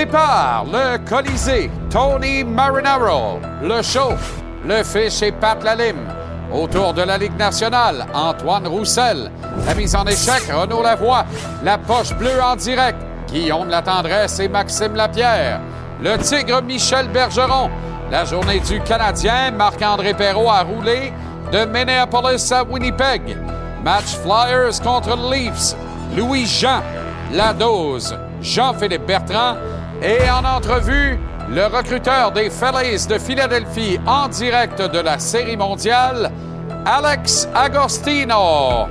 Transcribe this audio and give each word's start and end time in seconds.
Départ, 0.00 0.64
le 0.72 0.96
Colisée, 1.06 1.70
Tony 1.90 2.42
Marinaro, 2.42 3.38
le 3.62 3.82
show, 3.82 4.14
le 4.66 4.82
fiche 4.82 5.20
et 5.20 5.30
Pat 5.30 5.62
Lalime. 5.62 6.08
Autour 6.50 6.94
de 6.94 7.02
la 7.02 7.18
Ligue 7.18 7.36
nationale, 7.36 8.06
Antoine 8.14 8.66
Roussel. 8.66 9.30
La 9.66 9.74
mise 9.74 9.94
en 9.94 10.06
échec, 10.06 10.50
Renaud 10.50 10.82
Lavoie. 10.82 11.26
La 11.62 11.76
poche 11.76 12.14
bleue 12.14 12.42
en 12.42 12.56
direct, 12.56 12.96
Guillaume 13.30 13.68
Latendresse 13.68 14.40
et 14.40 14.48
Maxime 14.48 14.94
Lapierre. 14.94 15.60
Le 16.02 16.16
Tigre 16.16 16.62
Michel 16.62 17.08
Bergeron. 17.08 17.68
La 18.10 18.24
journée 18.24 18.60
du 18.60 18.80
Canadien, 18.80 19.50
Marc-André 19.50 20.14
Perrault 20.14 20.48
a 20.48 20.62
roulé 20.62 21.12
de 21.52 21.66
Minneapolis 21.66 22.50
à 22.52 22.64
Winnipeg. 22.64 23.36
Match 23.84 24.16
Flyers 24.22 24.80
contre 24.82 25.14
Leafs. 25.30 25.76
Louis 26.16 26.46
Jean, 26.46 26.80
La 27.32 27.52
Dose, 27.52 28.16
Jean-Philippe 28.40 29.04
Bertrand 29.04 29.56
et 30.02 30.30
en 30.30 30.44
entrevue, 30.44 31.18
le 31.50 31.66
recruteur 31.66 32.32
des 32.32 32.48
Phillies 32.48 33.06
de 33.06 33.18
Philadelphie 33.18 33.98
en 34.06 34.28
direct 34.28 34.80
de 34.80 34.98
la 34.98 35.18
Série 35.18 35.56
mondiale, 35.56 36.32
Alex 36.86 37.48
Agostino. 37.54 38.86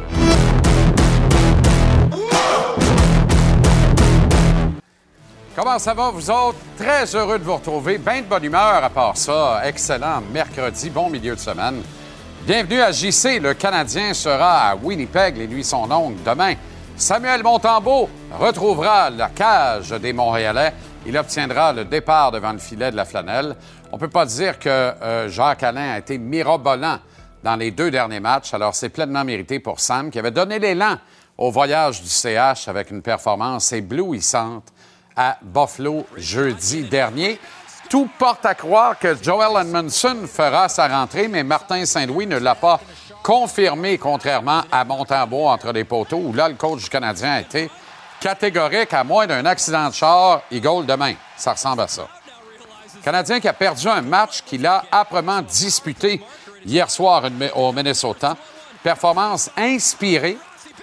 Comment 5.56 5.80
ça 5.80 5.94
va, 5.94 6.12
vous 6.12 6.30
autres? 6.30 6.58
Très 6.78 7.16
heureux 7.16 7.40
de 7.40 7.44
vous 7.44 7.56
retrouver. 7.56 7.98
Bien 7.98 8.22
de 8.22 8.28
bonne 8.28 8.46
humeur 8.46 8.84
à 8.84 8.90
part 8.90 9.18
ça. 9.18 9.62
Excellent. 9.66 10.22
Mercredi, 10.32 10.90
bon 10.90 11.10
milieu 11.10 11.36
de 11.36 11.40
semaine. 11.40 11.82
Bienvenue 12.46 12.82
à 12.82 12.92
JC. 12.92 13.40
Le 13.42 13.54
Canadien 13.56 14.14
sera 14.14 14.70
à 14.70 14.76
Winnipeg, 14.76 15.38
les 15.38 15.48
nuits 15.48 15.66
sont 15.66 15.86
longues, 15.88 16.18
demain. 16.24 16.54
Samuel 16.96 17.44
Montembeau 17.44 18.10
retrouvera 18.40 19.10
la 19.10 19.30
cage 19.30 19.90
des 19.90 20.14
Montréalais. 20.14 20.74
Il 21.06 21.18
obtiendra 21.18 21.74
le 21.74 21.86
départ 21.86 22.32
devant 22.32 22.52
le 22.52 22.60
filet 22.60 22.92
de 22.92 22.96
la 22.96 23.06
flanelle. 23.06 23.56
On 23.92 23.96
ne 23.96 24.00
peut 24.00 24.10
pas 24.10 24.26
dire 24.26 24.60
que 24.60 24.70
euh, 24.70 25.30
Jacques 25.30 25.64
Alain 25.64 25.94
a 25.94 25.98
été 25.98 26.18
mirobolant 26.18 27.00
dans 27.44 27.56
les 27.56 27.72
deux 27.72 27.90
derniers 27.90 28.20
matchs, 28.20 28.54
alors 28.54 28.76
c'est 28.76 28.90
pleinement 28.90 29.24
mérité 29.24 29.60
pour 29.60 29.80
Sam, 29.80 30.12
qui 30.12 30.20
avait 30.20 30.32
donné 30.32 30.60
l'élan 30.60 30.98
au 31.38 31.52
voyage 31.52 32.02
du 32.02 32.10
CH 32.10 32.68
avec 32.68 32.92
une 32.92 33.02
performance 33.02 33.72
éblouissante 33.72 34.66
à 35.16 35.38
Buffalo 35.42 36.06
jeudi 36.18 36.84
dernier. 36.84 37.40
Tout 37.90 38.10
porte 38.20 38.46
à 38.46 38.54
croire 38.54 39.00
que 39.00 39.16
Joel 39.22 39.66
Edmondson 39.66 40.18
fera 40.28 40.68
sa 40.68 40.88
rentrée, 40.88 41.28
mais 41.28 41.44
Martin 41.44 41.86
Saint-Louis 41.86 42.28
ne 42.28 42.38
l'a 42.38 42.56
pas 42.56 42.80
confirmé, 43.24 43.98
contrairement 43.98 44.64
à 44.72 44.84
Montembeau 44.84 45.48
entre 45.48 45.72
les 45.72 45.86
poteaux, 45.86 46.22
où 46.24 46.34
là, 46.34 46.50
le 46.50 46.56
coach 46.56 46.84
du 46.84 46.90
Canadien 46.90 47.32
a 47.32 47.42
été 47.42 47.72
catégorique 48.20 48.94
à 48.94 49.04
moins 49.04 49.28
d'un 49.28 49.46
accident 49.46 49.90
de 49.90 49.94
char, 49.94 50.42
il 50.52 50.62
demain. 50.62 51.14
Ça 51.38 51.54
ressemble 51.54 51.82
à 51.82 51.88
ça. 51.88 52.08
Canadien 53.04 53.40
qui 53.40 53.48
a 53.48 53.54
perdu 53.54 53.88
un 53.88 54.02
match 54.02 54.42
qu'il 54.46 54.66
a 54.66 54.84
âprement 54.92 55.42
disputé 55.42 56.22
hier 56.66 56.90
soir 56.90 57.24
au 57.56 57.72
Minnesota. 57.72 58.36
Performance 58.84 59.50
inspirée, 59.58 60.38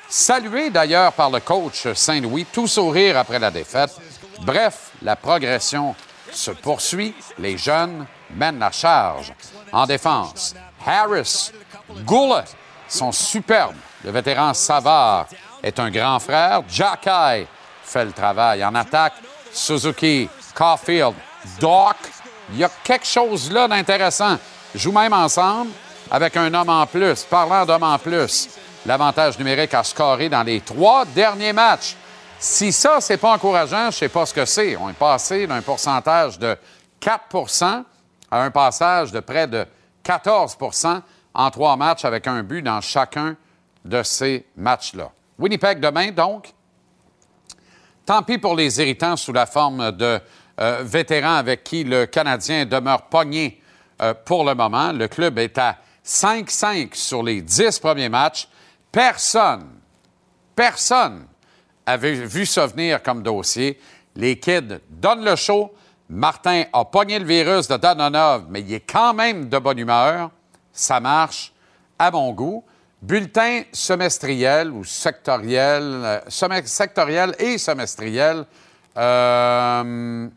saluée 0.08 0.70
d'ailleurs 0.70 1.12
par 1.12 1.30
le 1.30 1.40
coach 1.40 1.92
Saint-Louis, 1.94 2.46
tout 2.52 2.66
sourire 2.66 3.18
après 3.18 3.38
la 3.38 3.50
défaite. 3.50 3.96
Bref, 4.42 4.90
la 5.02 5.16
progression 5.16 5.94
se 6.32 6.50
poursuit. 6.50 7.14
Les 7.38 7.56
jeunes 7.56 8.06
mènent 8.34 8.58
la 8.58 8.70
charge. 8.70 9.32
En 9.72 9.86
défense, 9.86 10.54
Harris, 10.86 11.52
Goulet 12.04 12.44
sont 12.88 13.12
superbes. 13.12 13.76
Le 14.04 14.10
vétéran 14.10 14.54
Savard 14.54 15.26
est 15.66 15.80
un 15.80 15.90
grand 15.90 16.20
frère. 16.20 16.62
Jacky 16.68 17.46
fait 17.82 18.04
le 18.04 18.12
travail. 18.12 18.64
En 18.64 18.74
attaque, 18.74 19.14
Suzuki, 19.52 20.28
Caulfield, 20.54 21.14
Doc. 21.60 21.96
Il 22.52 22.58
y 22.58 22.64
a 22.64 22.70
quelque 22.84 23.06
chose 23.06 23.50
là 23.50 23.66
d'intéressant. 23.66 24.38
Jouent 24.74 24.92
même 24.92 25.12
ensemble 25.12 25.70
avec 26.10 26.36
un 26.36 26.52
homme 26.54 26.68
en 26.68 26.86
plus. 26.86 27.24
Parlant 27.24 27.66
d'homme 27.66 27.82
en 27.82 27.98
plus, 27.98 28.48
l'avantage 28.84 29.38
numérique 29.38 29.74
a 29.74 29.82
scoré 29.82 30.28
dans 30.28 30.44
les 30.44 30.60
trois 30.60 31.04
derniers 31.04 31.52
matchs. 31.52 31.96
Si 32.38 32.70
ça, 32.70 33.00
c'est 33.00 33.16
pas 33.16 33.32
encourageant, 33.32 33.90
je 33.90 33.96
sais 33.96 34.08
pas 34.08 34.24
ce 34.24 34.34
que 34.34 34.44
c'est. 34.44 34.76
On 34.76 34.88
est 34.88 34.92
passé 34.92 35.46
d'un 35.48 35.62
pourcentage 35.62 36.38
de 36.38 36.56
4% 37.00 37.82
à 38.30 38.42
un 38.42 38.50
passage 38.50 39.10
de 39.10 39.20
près 39.20 39.48
de 39.48 39.66
14% 40.04 41.00
en 41.34 41.50
trois 41.50 41.76
matchs 41.76 42.04
avec 42.04 42.28
un 42.28 42.42
but 42.44 42.62
dans 42.62 42.80
chacun 42.80 43.36
de 43.84 44.02
ces 44.02 44.46
matchs-là. 44.56 45.10
Winnipeg 45.38 45.80
demain, 45.80 46.10
donc. 46.10 46.52
Tant 48.04 48.22
pis 48.22 48.38
pour 48.38 48.54
les 48.54 48.80
irritants 48.80 49.16
sous 49.16 49.32
la 49.32 49.46
forme 49.46 49.92
de 49.92 50.20
euh, 50.60 50.82
vétérans 50.82 51.36
avec 51.36 51.64
qui 51.64 51.84
le 51.84 52.06
Canadien 52.06 52.64
demeure 52.64 53.02
pogné 53.02 53.60
euh, 54.00 54.14
pour 54.14 54.44
le 54.44 54.54
moment. 54.54 54.92
Le 54.92 55.08
club 55.08 55.38
est 55.38 55.58
à 55.58 55.78
5-5 56.04 56.94
sur 56.94 57.22
les 57.22 57.42
dix 57.42 57.78
premiers 57.78 58.08
matchs. 58.08 58.48
Personne, 58.92 59.68
personne 60.54 61.26
avait 61.84 62.14
vu 62.14 62.46
ça 62.46 62.66
venir 62.66 63.02
comme 63.02 63.22
dossier. 63.22 63.78
Les 64.14 64.38
kids 64.38 64.78
donnent 64.88 65.24
le 65.24 65.36
show. 65.36 65.74
Martin 66.08 66.64
a 66.72 66.84
pogné 66.84 67.18
le 67.18 67.24
virus 67.24 67.66
de 67.66 67.76
Danonov, 67.76 68.46
mais 68.48 68.60
il 68.60 68.72
est 68.72 68.80
quand 68.80 69.12
même 69.12 69.48
de 69.48 69.58
bonne 69.58 69.78
humeur 69.78 70.30
ça 70.76 71.00
marche 71.00 71.52
à 71.98 72.10
mon 72.10 72.32
goût. 72.32 72.62
Bulletin 73.02 73.62
semestriel 73.72 74.70
ou 74.70 74.82
sectoriel, 74.84 75.82
euh, 75.82 76.62
sectoriel 76.64 77.34
et 77.38 77.58
semestriel 77.58 78.44
euh, 78.96 80.28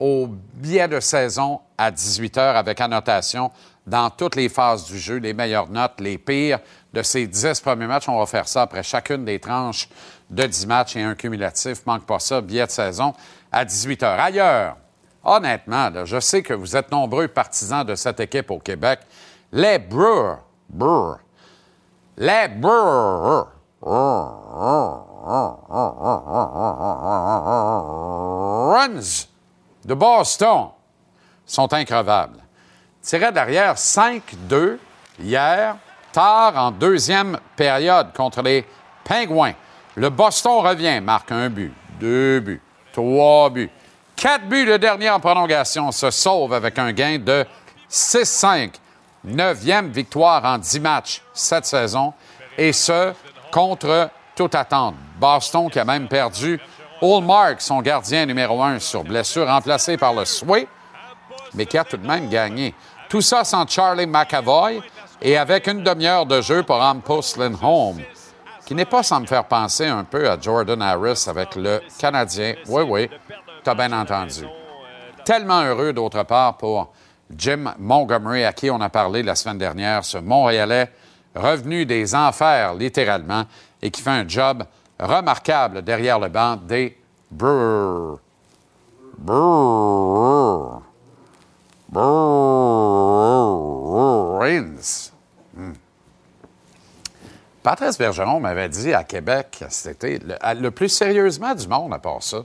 au 0.00 0.28
billet 0.54 0.88
de 0.88 0.98
saison 0.98 1.60
à 1.76 1.90
18 1.90 2.38
heures 2.38 2.56
avec 2.56 2.80
annotation 2.80 3.50
dans 3.86 4.10
toutes 4.10 4.36
les 4.36 4.48
phases 4.48 4.86
du 4.86 4.98
jeu, 4.98 5.16
les 5.16 5.34
meilleures 5.34 5.68
notes, 5.68 6.00
les 6.00 6.18
pires 6.18 6.60
de 6.92 7.02
ces 7.02 7.26
10 7.26 7.60
premiers 7.60 7.86
matchs. 7.86 8.08
On 8.08 8.18
va 8.18 8.26
faire 8.26 8.48
ça 8.48 8.62
après 8.62 8.82
chacune 8.82 9.24
des 9.24 9.38
tranches 9.38 9.88
de 10.30 10.44
10 10.44 10.66
matchs 10.66 10.96
et 10.96 11.02
un 11.02 11.14
cumulatif. 11.14 11.84
Manque 11.86 12.06
pas 12.06 12.18
ça, 12.18 12.40
billet 12.40 12.66
de 12.66 12.70
saison 12.70 13.12
à 13.50 13.64
18 13.64 14.02
heures. 14.02 14.20
Ailleurs, 14.20 14.76
honnêtement, 15.22 15.90
je 16.04 16.18
sais 16.20 16.42
que 16.42 16.54
vous 16.54 16.76
êtes 16.76 16.90
nombreux 16.90 17.28
partisans 17.28 17.84
de 17.84 17.94
cette 17.94 18.20
équipe 18.20 18.50
au 18.50 18.58
Québec. 18.58 19.00
Les 19.52 19.78
Brewers, 19.78 20.38
Brewers, 20.68 21.18
les 22.16 22.48
Brewers 22.48 23.46
de 29.84 29.94
Boston 29.94 30.68
sont 31.46 31.72
increvables. 31.72 32.38
Tiré 33.00 33.32
derrière 33.32 33.74
5-2 33.74 34.78
hier, 35.18 35.76
tard 36.12 36.56
en 36.56 36.70
deuxième 36.70 37.38
période 37.56 38.12
contre 38.14 38.42
les 38.42 38.64
Pingouins. 39.04 39.54
Le 39.96 40.08
Boston 40.08 40.64
revient, 40.64 41.00
marque 41.00 41.32
un 41.32 41.50
but, 41.50 41.72
deux 41.98 42.40
buts, 42.40 42.62
trois 42.92 43.50
buts. 43.50 43.70
Quatre 44.14 44.46
buts, 44.46 44.64
le 44.64 44.78
dernier 44.78 45.10
en 45.10 45.18
prolongation, 45.18 45.90
se 45.90 46.10
sauve 46.10 46.52
avec 46.52 46.78
un 46.78 46.92
gain 46.92 47.18
de 47.18 47.44
6-5. 47.90 48.74
Neuvième 49.24 49.90
victoire 49.90 50.44
en 50.44 50.58
dix 50.58 50.80
matchs 50.80 51.22
cette 51.32 51.66
saison, 51.66 52.12
et 52.58 52.72
ce, 52.72 53.12
contre 53.52 54.10
toute 54.34 54.54
attente. 54.54 54.94
Boston 55.18 55.70
qui 55.70 55.78
a 55.78 55.84
même 55.84 56.08
perdu 56.08 56.60
Hallmark, 57.00 57.60
son 57.60 57.82
gardien 57.82 58.26
numéro 58.26 58.62
un, 58.62 58.78
sur 58.78 59.04
blessure, 59.04 59.46
remplacé 59.46 59.96
par 59.96 60.14
le 60.14 60.24
Sway, 60.24 60.66
mais 61.54 61.66
qui 61.66 61.78
a 61.78 61.84
tout 61.84 61.96
de 61.96 62.06
même 62.06 62.28
gagné. 62.28 62.74
Tout 63.08 63.20
ça 63.20 63.44
sans 63.44 63.66
Charlie 63.68 64.06
McAvoy 64.06 64.80
et 65.20 65.36
avec 65.36 65.66
une 65.66 65.82
demi-heure 65.82 66.26
de 66.26 66.40
jeu 66.40 66.62
pour 66.62 66.80
Hampus 66.80 67.36
Home 67.62 68.00
qui 68.66 68.74
n'est 68.74 68.84
pas 68.84 69.02
sans 69.02 69.20
me 69.20 69.26
faire 69.26 69.44
penser 69.44 69.86
un 69.86 70.04
peu 70.04 70.30
à 70.30 70.40
Jordan 70.40 70.80
Harris 70.80 71.24
avec 71.26 71.56
le 71.56 71.80
Canadien. 71.98 72.54
Oui, 72.68 72.82
oui, 72.88 73.10
tu 73.62 73.70
as 73.70 73.74
bien 73.74 73.92
entendu. 73.92 74.46
Tellement 75.24 75.62
heureux, 75.62 75.92
d'autre 75.92 76.22
part, 76.22 76.56
pour 76.56 76.92
Jim 77.36 77.74
Montgomery, 77.78 78.44
à 78.44 78.52
qui 78.52 78.70
on 78.70 78.80
a 78.80 78.88
parlé 78.88 79.22
la 79.22 79.34
semaine 79.34 79.58
dernière, 79.58 80.04
ce 80.04 80.18
Montréalais 80.18 80.90
revenu 81.34 81.86
des 81.86 82.14
enfers, 82.14 82.74
littéralement, 82.74 83.44
et 83.80 83.90
qui 83.90 84.02
fait 84.02 84.10
un 84.10 84.28
job 84.28 84.64
remarquable 84.98 85.82
derrière 85.82 86.18
le 86.18 86.28
banc 86.28 86.56
des 86.56 86.98
Brewers. 87.30 88.18
Bruins. 91.88 92.32
Patrice 97.62 97.98
Bergeron 97.98 98.40
m'avait 98.40 98.68
dit 98.68 98.92
à 98.92 99.04
Québec 99.04 99.64
c'était 99.68 100.18
le, 100.18 100.60
le, 100.60 100.70
plus 100.70 100.88
sérieusement 100.88 101.54
du 101.54 101.68
monde 101.68 101.94
à 101.94 101.98
part 101.98 102.22
ça. 102.22 102.44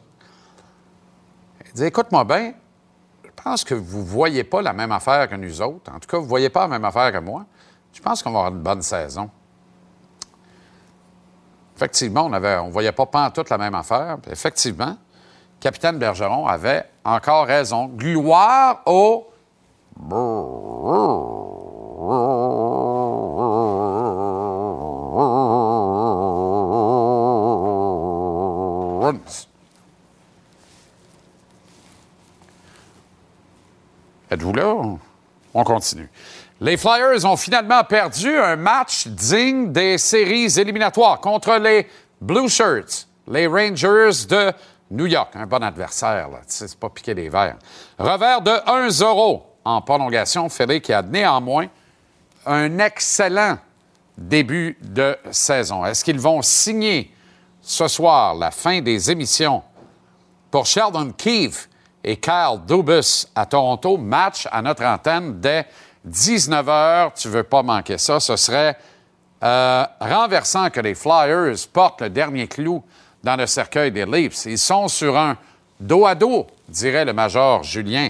Il 1.66 1.74
dit 1.74 1.86
Écoute-moi 1.86 2.24
bien, 2.24 2.50
je 2.50 2.54
pense 3.42 3.64
que 3.64 3.76
vous 3.76 4.00
ne 4.00 4.06
voyez 4.06 4.44
pas 4.44 4.62
la 4.62 4.74
même 4.74 4.92
affaire 4.92 5.30
que 5.30 5.36
nous 5.36 5.62
autres. 5.62 5.92
En 5.92 6.00
tout 6.00 6.08
cas, 6.08 6.18
vous 6.18 6.24
ne 6.24 6.30
voyez 6.30 6.50
pas 6.50 6.62
la 6.62 6.68
même 6.68 6.86
affaire 6.86 7.12
que 7.12 7.20
moi. 7.20 7.46
Je 7.94 8.02
pense 8.02 8.22
qu'on 8.22 8.32
va 8.32 8.40
avoir 8.40 8.54
une 8.54 8.62
bonne 8.62 8.82
saison. 8.82 9.30
Effectivement, 11.76 12.26
on 12.26 12.30
ne 12.30 12.60
on 12.60 12.70
voyait 12.70 12.92
pas, 12.92 13.06
pas 13.06 13.30
toute 13.30 13.50
la 13.50 13.58
même 13.58 13.76
affaire. 13.76 14.18
Effectivement, 14.30 14.98
capitaine 15.60 15.98
Bergeron 15.98 16.48
avait 16.48 16.86
encore 17.06 17.46
raison. 17.46 17.88
Gloire 17.88 18.82
au 18.86 19.28
Là? 34.44 34.76
On 35.54 35.64
continue. 35.64 36.10
Les 36.60 36.78
Flyers 36.78 37.24
ont 37.26 37.38
finalement 37.38 37.84
perdu 37.84 38.36
un 38.36 38.56
match 38.56 39.08
digne 39.08 39.72
des 39.72 39.98
séries 39.98 40.60
éliminatoires 40.60 41.20
contre 41.20 41.56
les 41.58 41.88
Blue 42.20 42.50
Shirts, 42.50 43.08
les 43.28 43.46
Rangers 43.46 44.26
de 44.28 44.52
New 44.90 45.06
York. 45.06 45.32
Un 45.36 45.46
bon 45.46 45.62
adversaire, 45.62 46.30
là. 46.30 46.40
C'est 46.48 46.80
pas 46.80 46.90
piquer 46.90 47.14
des 47.14 47.30
verres. 47.30 47.58
Revers 48.00 48.42
de 48.42 48.52
1-0 48.52 49.42
en 49.66 49.82
prolongation. 49.82 50.50
Félix 50.50 50.86
qui 50.86 50.94
a 50.94 51.02
néanmoins 51.02 51.68
un 52.46 52.80
excellent 52.80 53.58
début 54.18 54.78
de 54.82 55.16
saison. 55.30 55.86
Est-ce 55.86 56.04
qu'ils 56.04 56.20
vont 56.20 56.42
signer 56.42 57.14
ce 57.62 57.88
soir 57.88 58.34
la 58.34 58.50
fin 58.50 58.82
des 58.82 59.12
émissions 59.12 59.62
pour 60.50 60.66
Sheldon 60.66 61.12
Keefe 61.12 61.70
et 62.08 62.16
Kyle 62.16 62.62
Dubus 62.66 63.28
à 63.36 63.46
Toronto? 63.46 63.98
Match 63.98 64.48
à 64.50 64.62
notre 64.62 64.86
antenne 64.86 65.42
dès 65.42 65.66
19 66.06 66.66
h. 66.66 67.12
Tu 67.16 67.28
veux 67.28 67.44
pas 67.44 67.62
manquer 67.62 67.98
ça. 67.98 68.22
Ce 68.22 68.38
serait 68.38 68.78
euh, 69.44 69.86
renversant 70.00 70.70
que 70.70 70.80
les 70.80 70.96
Flyers 70.96 71.58
portent 71.74 72.02
le 72.02 72.10
dernier 72.10 72.48
clou 72.48 72.82
dans 73.22 73.36
le 73.36 73.46
cercueil 73.46 73.92
des 73.92 74.06
Leafs. 74.06 74.46
Ils 74.46 74.58
sont 74.58 74.88
sur 74.88 75.18
un 75.18 75.36
dos 75.82 76.06
à 76.06 76.16
dos, 76.16 76.48
dirait 76.70 77.04
le 77.04 77.12
major 77.12 77.62
Julien, 77.64 78.10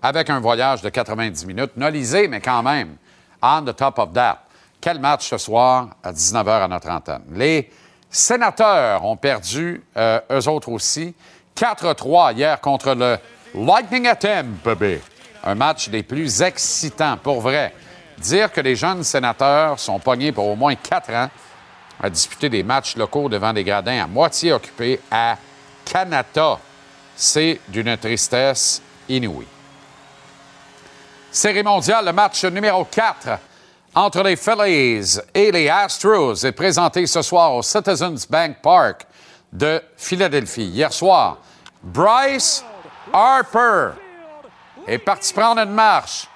avec 0.00 0.30
un 0.30 0.40
voyage 0.40 0.80
de 0.80 0.88
90 0.88 1.44
minutes, 1.44 1.76
nolisé, 1.76 2.28
mais 2.28 2.40
quand 2.40 2.62
même, 2.62 2.96
on 3.42 3.62
the 3.62 3.76
top 3.76 3.98
of 3.98 4.14
that. 4.14 4.44
Quel 4.80 4.98
match 4.98 5.28
ce 5.28 5.36
soir 5.36 5.90
à 6.02 6.10
19h 6.10 6.62
à 6.62 6.68
notre 6.68 6.88
antenne. 6.88 7.22
Les 7.32 7.70
sénateurs 8.08 9.04
ont 9.04 9.16
perdu, 9.16 9.84
euh, 9.98 10.20
eux 10.30 10.48
autres 10.48 10.70
aussi, 10.70 11.14
4-3 11.56 12.34
hier 12.34 12.60
contre 12.60 12.94
le 12.94 13.18
Lightning 13.54 14.06
at 14.06 14.42
bébé. 14.64 15.00
Un 15.42 15.54
match 15.54 15.88
des 15.88 16.02
plus 16.02 16.42
excitants, 16.42 17.16
pour 17.16 17.40
vrai. 17.40 17.72
Dire 18.18 18.52
que 18.52 18.60
les 18.60 18.76
jeunes 18.76 19.02
sénateurs 19.02 19.78
sont 19.78 19.98
pognés 19.98 20.32
pour 20.32 20.46
au 20.46 20.56
moins 20.56 20.74
quatre 20.74 21.10
ans 21.10 21.30
à 22.02 22.10
disputer 22.10 22.48
des 22.48 22.62
matchs 22.62 22.96
locaux 22.96 23.28
devant 23.28 23.52
des 23.52 23.64
gradins 23.64 24.04
à 24.04 24.06
moitié 24.06 24.52
occupés 24.52 25.00
à 25.10 25.36
Canada, 25.84 26.58
c'est 27.14 27.60
d'une 27.68 27.96
tristesse 27.96 28.82
inouïe. 29.08 29.46
Série 31.30 31.62
mondiale, 31.62 32.06
le 32.06 32.12
match 32.12 32.44
numéro 32.44 32.84
4 32.84 33.38
entre 33.94 34.22
les 34.22 34.36
Phillies 34.36 35.18
et 35.32 35.50
les 35.50 35.70
Astros 35.70 36.44
est 36.44 36.52
présenté 36.52 37.06
ce 37.06 37.22
soir 37.22 37.54
au 37.54 37.62
Citizens 37.62 38.26
Bank 38.28 38.56
Park 38.62 39.06
de 39.52 39.82
Philadelphie. 39.96 40.66
Hier 40.66 40.92
soir, 40.92 41.38
Bryce 41.86 42.64
Harper 43.12 43.90
est 44.88 44.98
parti 44.98 45.32
prendre 45.32 45.60
une 45.60 45.70
marche 45.70 46.26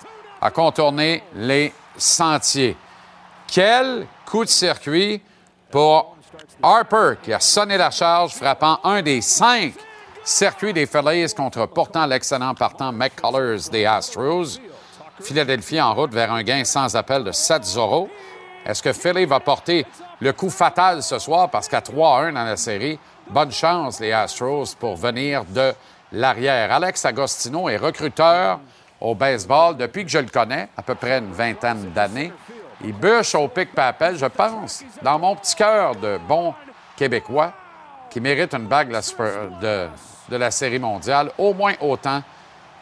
à 0.40 0.52
contourner 0.52 1.24
les 1.34 1.72
sentiers. 1.96 2.76
Quel 3.48 4.06
coup 4.24 4.44
de 4.44 4.48
circuit 4.48 5.20
pour 5.68 6.16
Harper 6.62 7.14
qui 7.20 7.32
a 7.32 7.40
sonné 7.40 7.76
la 7.76 7.90
charge, 7.90 8.32
frappant 8.32 8.78
un 8.84 9.02
des 9.02 9.20
cinq 9.20 9.74
circuits 10.22 10.72
des 10.72 10.86
Phillies 10.86 11.34
contre 11.34 11.66
pourtant 11.66 12.06
l'excellent 12.06 12.54
partant 12.54 12.92
McCullers 12.92 13.68
des 13.72 13.84
Astros. 13.86 14.60
Philadelphie 15.20 15.80
en 15.80 15.94
route 15.94 16.14
vers 16.14 16.32
un 16.32 16.44
gain 16.44 16.62
sans 16.62 16.94
appel 16.94 17.24
de 17.24 17.32
7-0. 17.32 18.08
Est-ce 18.64 18.82
que 18.82 18.92
Philly 18.92 19.24
va 19.24 19.40
porter 19.40 19.84
le 20.20 20.32
coup 20.32 20.50
fatal 20.50 21.02
ce 21.02 21.18
soir 21.18 21.50
parce 21.50 21.66
qu'à 21.66 21.80
3-1 21.80 22.34
dans 22.34 22.44
la 22.44 22.56
série, 22.56 23.00
bonne 23.30 23.52
chance 23.52 24.00
les 24.00 24.12
Astros 24.12 24.74
pour 24.78 24.96
venir 24.96 25.44
de 25.44 25.72
l'arrière. 26.12 26.72
Alex 26.72 27.04
Agostino 27.04 27.68
est 27.68 27.76
recruteur 27.76 28.58
au 29.00 29.14
baseball 29.14 29.76
depuis 29.76 30.04
que 30.04 30.10
je 30.10 30.18
le 30.18 30.28
connais, 30.28 30.68
à 30.76 30.82
peu 30.82 30.94
près 30.94 31.18
une 31.18 31.32
vingtaine 31.32 31.90
d'années. 31.92 32.32
Il 32.82 32.92
bûche 32.92 33.34
au 33.34 33.48
pic 33.48 33.74
papel, 33.74 34.16
je 34.16 34.26
pense, 34.26 34.82
dans 35.02 35.18
mon 35.18 35.36
petit 35.36 35.54
cœur 35.54 35.94
de 35.94 36.18
bon 36.28 36.54
Québécois 36.96 37.52
qui 38.10 38.20
mérite 38.20 38.52
une 38.54 38.66
bague 38.66 38.90
de, 38.90 39.86
de 40.28 40.36
la 40.36 40.50
Série 40.50 40.80
mondiale, 40.80 41.30
au 41.38 41.54
moins 41.54 41.74
autant 41.80 42.22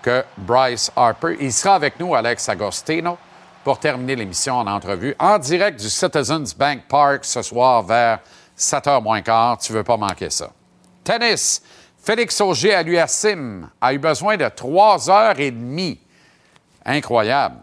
que 0.00 0.24
Bryce 0.38 0.90
Harper. 0.96 1.36
Il 1.40 1.52
sera 1.52 1.74
avec 1.74 2.00
nous, 2.00 2.14
Alex 2.14 2.48
Agostino, 2.48 3.18
pour 3.62 3.78
terminer 3.78 4.16
l'émission 4.16 4.56
en 4.56 4.66
entrevue 4.66 5.14
en 5.18 5.38
direct 5.38 5.78
du 5.78 5.90
Citizens 5.90 6.54
Bank 6.56 6.84
Park 6.88 7.24
ce 7.24 7.42
soir 7.42 7.82
vers 7.82 8.20
7h 8.58 9.02
moins 9.02 9.22
quart. 9.22 9.58
Tu 9.58 9.72
veux 9.72 9.84
pas 9.84 9.96
manquer 9.96 10.30
ça. 10.30 10.50
Tennis. 11.04 11.62
Félix 12.02 12.40
Auger 12.40 12.74
à 12.74 12.82
l'USIM 12.82 13.70
a 13.80 13.92
eu 13.92 13.98
besoin 13.98 14.36
de 14.36 14.48
trois 14.48 15.10
heures 15.10 15.38
et 15.38 15.50
demie. 15.50 15.98
Incroyable. 16.84 17.56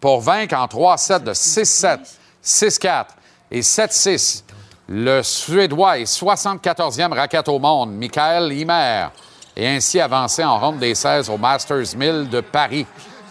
Pour 0.00 0.20
vaincre 0.20 0.54
en 0.54 0.68
3 0.68 0.98
sets 0.98 1.20
de 1.20 1.32
6-7, 1.32 2.00
6-4 2.44 3.06
et 3.50 3.60
7-6 3.60 4.42
le 4.88 5.22
Suédois 5.22 5.98
et 5.98 6.04
74e 6.04 7.12
raquette 7.12 7.48
au 7.48 7.58
monde, 7.58 7.92
Michael 7.92 8.52
Himer, 8.52 9.08
et 9.56 9.66
ainsi 9.66 10.00
avancer 10.00 10.44
en 10.44 10.58
ronde 10.58 10.78
des 10.78 10.94
16 10.94 11.28
au 11.30 11.38
Masters 11.38 11.96
1000 11.96 12.28
de 12.28 12.40
Paris. 12.40 12.86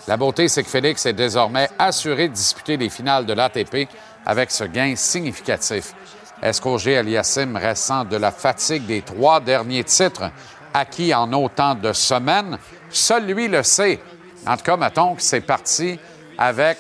La 0.08 0.18
beauté, 0.18 0.48
c'est 0.48 0.64
que 0.64 0.70
Félix 0.70 1.06
est 1.06 1.14
désormais 1.14 1.70
assuré 1.80 2.28
de 2.28 2.34
disputer 2.34 2.78
les 2.78 2.90
finales 2.90 3.26
de 3.26 3.34
l'ATP 3.34 3.88
avec 4.26 4.52
ce 4.52 4.66
gain 4.66 4.96
significatif. 4.96 5.94
Est-ce 6.42 6.62
qu'Auger 6.62 6.98
Aliassim 6.98 7.58
ressent 7.58 8.06
de 8.06 8.18
la 8.18 8.32
fatigue 8.32 8.86
des 8.86 9.02
trois 9.02 9.40
derniers 9.40 9.84
titres 9.84 10.32
acquis 10.74 11.14
en 11.14 11.32
autant 11.34 11.76
de 11.76 11.94
semaines? 11.94 12.58
Seul 12.90 13.26
lui 13.26 13.48
le 13.48 13.64
sait. 13.64 14.00
En 14.46 14.58
tout 14.58 14.64
cas, 14.64 14.78
mettons 14.78 15.16
que 15.16 15.22
c'est 15.22 15.42
parti 15.42 16.00
avec 16.38 16.78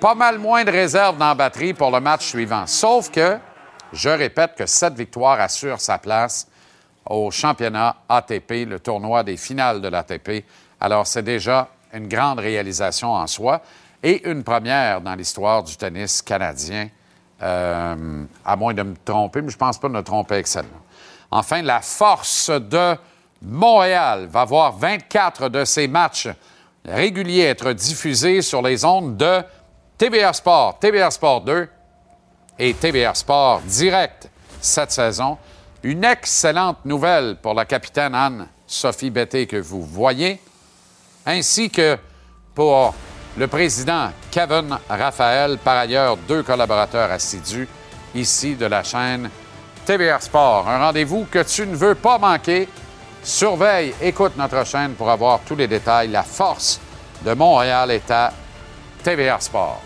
pas 0.00 0.14
mal 0.14 0.38
moins 0.38 0.64
de 0.64 0.70
réserves 0.70 1.16
dans 1.18 1.28
la 1.28 1.34
batterie 1.34 1.74
pour 1.74 1.90
le 1.90 2.00
match 2.00 2.26
suivant. 2.26 2.66
Sauf 2.66 3.10
que, 3.10 3.38
je 3.92 4.08
répète 4.08 4.54
que 4.56 4.66
cette 4.66 4.94
victoire 4.94 5.40
assure 5.40 5.80
sa 5.80 5.98
place 5.98 6.48
au 7.04 7.30
championnat 7.30 7.96
ATP, 8.08 8.66
le 8.66 8.78
tournoi 8.80 9.22
des 9.22 9.36
finales 9.36 9.80
de 9.80 9.88
l'ATP. 9.88 10.44
Alors, 10.80 11.06
c'est 11.06 11.22
déjà 11.22 11.68
une 11.92 12.08
grande 12.08 12.38
réalisation 12.38 13.12
en 13.12 13.26
soi 13.26 13.60
et 14.02 14.28
une 14.28 14.42
première 14.42 15.00
dans 15.00 15.14
l'histoire 15.14 15.62
du 15.62 15.76
tennis 15.76 16.22
canadien, 16.22 16.88
euh, 17.42 18.24
à 18.44 18.56
moins 18.56 18.74
de 18.74 18.82
me 18.82 18.94
tromper, 19.04 19.42
mais 19.42 19.50
je 19.50 19.56
ne 19.56 19.58
pense 19.58 19.78
pas 19.78 19.88
me 19.88 20.02
tromper 20.02 20.34
avec 20.34 20.48
Enfin, 21.30 21.62
la 21.62 21.80
force 21.80 22.50
de 22.50 22.96
Montréal 23.40 24.26
va 24.30 24.44
voir 24.44 24.76
24 24.76 25.48
de 25.48 25.64
ses 25.64 25.88
matchs 25.88 26.28
réguliers 26.84 27.44
être 27.44 27.72
diffusés 27.72 28.42
sur 28.42 28.62
les 28.62 28.84
ondes 28.84 29.16
de 29.16 29.42
TVR 29.98 30.34
Sport, 30.34 30.78
TVR 30.78 31.12
Sport 31.12 31.40
2 31.42 31.68
et 32.58 32.74
TVR 32.74 33.16
Sport 33.16 33.60
Direct 33.62 34.28
cette 34.60 34.92
saison. 34.92 35.38
Une 35.82 36.04
excellente 36.04 36.84
nouvelle 36.84 37.36
pour 37.42 37.54
la 37.54 37.64
capitaine 37.64 38.14
Anne-Sophie 38.14 39.10
Betté 39.10 39.46
que 39.46 39.56
vous 39.56 39.82
voyez, 39.82 40.40
ainsi 41.26 41.70
que 41.70 41.98
pour 42.54 42.94
le 43.36 43.46
président 43.46 44.10
Kevin 44.30 44.78
Raphaël, 44.88 45.58
par 45.58 45.76
ailleurs 45.78 46.16
deux 46.16 46.42
collaborateurs 46.42 47.10
assidus 47.10 47.68
ici 48.14 48.54
de 48.54 48.66
la 48.66 48.82
chaîne 48.82 49.30
TVR 49.86 50.20
Sport. 50.20 50.68
Un 50.68 50.78
rendez-vous 50.78 51.26
que 51.30 51.42
tu 51.42 51.66
ne 51.66 51.74
veux 51.74 51.94
pas 51.94 52.18
manquer. 52.18 52.68
Surveille, 53.22 53.94
écoute 54.00 54.32
notre 54.36 54.66
chaîne 54.66 54.92
pour 54.92 55.10
avoir 55.10 55.40
tous 55.40 55.56
les 55.56 55.66
détails. 55.66 56.08
La 56.08 56.22
force 56.22 56.80
de 57.24 57.32
Montréal 57.32 57.90
est 57.90 58.10
à 58.10 58.32
TVR 59.02 59.40
Sport. 59.40 59.80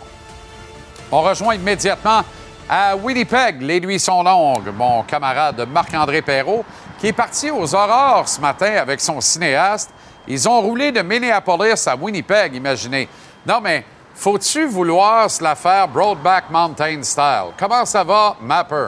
On 1.13 1.23
rejoint 1.23 1.55
immédiatement 1.55 2.23
à 2.69 2.97
Winnipeg, 2.97 3.63
les 3.63 3.81
nuits 3.81 4.01
sont 4.01 4.25
longues. 4.25 4.73
Mon 4.77 5.05
camarade 5.05 5.69
Marc-André 5.71 6.21
Perrault, 6.21 6.65
qui 6.99 7.09
est 7.09 7.13
parti 7.13 7.49
aux 7.51 7.75
aurores 7.75 8.29
ce 8.29 8.41
matin 8.41 8.73
avec 8.77 9.01
son 9.01 9.21
cinéaste. 9.21 9.91
Ils 10.27 10.49
ont 10.49 10.61
roulé 10.61 10.91
de 10.91 11.03
Minneapolis 11.03 11.87
à 11.87 11.95
Winnipeg, 11.95 12.57
imaginez. 12.57 13.09
Non, 13.47 13.61
mais 13.61 13.85
faut-tu 14.15 14.67
vouloir 14.67 15.31
se 15.31 15.43
la 15.43 15.55
faire 15.55 15.87
Broadback 15.87 16.51
Mountain 16.51 17.03
style? 17.05 17.53
Comment 17.57 17.85
ça 17.85 18.03
va, 18.03 18.37
Mapper? 18.41 18.87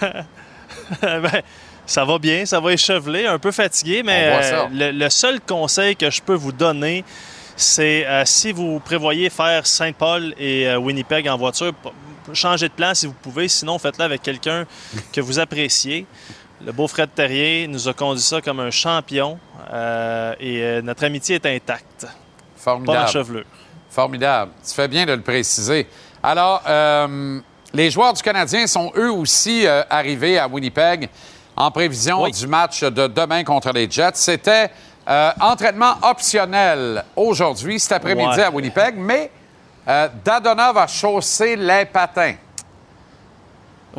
ben, 1.02 1.42
ça 1.84 2.04
va 2.06 2.18
bien, 2.18 2.46
ça 2.46 2.58
va 2.58 2.72
écheveler, 2.72 3.26
un 3.26 3.38
peu 3.38 3.52
fatigué, 3.52 4.02
mais 4.02 4.40
euh, 4.42 4.92
le, 4.92 5.08
seul 5.10 5.40
conseil 5.42 5.94
que 5.94 6.10
je 6.10 6.22
peux 6.22 6.34
vous 6.34 6.52
donner, 6.52 7.04
c'est 7.54 8.06
euh, 8.06 8.24
si 8.24 8.50
vous 8.50 8.80
prévoyez 8.80 9.28
faire 9.28 9.66
Saint-Paul 9.66 10.34
et 10.38 10.66
euh, 10.68 10.78
Winnipeg 10.78 11.28
en 11.28 11.36
voiture, 11.36 11.72
changer 12.32 12.68
de 12.68 12.74
plan 12.74 12.94
si 12.94 13.06
vous 13.06 13.14
pouvez. 13.14 13.48
Sinon, 13.48 13.78
faites-le 13.78 14.04
avec 14.04 14.22
quelqu'un 14.22 14.64
que 15.12 15.20
vous 15.20 15.38
appréciez. 15.38 16.06
Le 16.64 16.72
beau 16.72 16.88
Fred 16.88 17.10
Terrier 17.14 17.68
nous 17.68 17.88
a 17.88 17.92
conduit 17.92 18.22
ça 18.22 18.40
comme 18.40 18.60
un 18.60 18.70
champion 18.70 19.38
et 20.40 20.80
notre 20.82 21.04
amitié 21.04 21.36
est 21.36 21.46
intacte. 21.46 22.06
Formidable. 22.56 22.98
Pas 22.98 23.04
la 23.04 23.06
chevelure. 23.06 23.44
Formidable. 23.98 24.52
Tu 24.64 24.74
fais 24.74 24.86
bien 24.86 25.04
de 25.04 25.12
le 25.12 25.22
préciser. 25.22 25.84
Alors, 26.22 26.62
les 27.74 27.90
joueurs 27.90 28.12
du 28.12 28.22
Canadien 28.22 28.64
sont 28.68 28.92
eux 28.96 29.10
aussi 29.10 29.66
arrivés 29.90 30.38
à 30.38 30.46
Winnipeg 30.46 31.08
en 31.56 31.72
prévision 31.72 32.28
du 32.28 32.46
match 32.46 32.84
de 32.84 33.08
demain 33.08 33.42
contre 33.42 33.72
les 33.72 33.90
Jets. 33.90 34.12
C'était 34.14 34.70
euh, 35.08 35.32
entraînement 35.40 35.94
optionnel 36.02 37.02
aujourd'hui, 37.16 37.80
cet 37.80 37.92
après-midi 37.92 38.40
à 38.40 38.50
Winnipeg, 38.50 38.94
mais 38.96 39.32
euh, 39.88 40.06
Dadonov 40.24 40.78
a 40.78 40.86
chaussé 40.86 41.56
les 41.56 41.84
patins. 41.86 42.34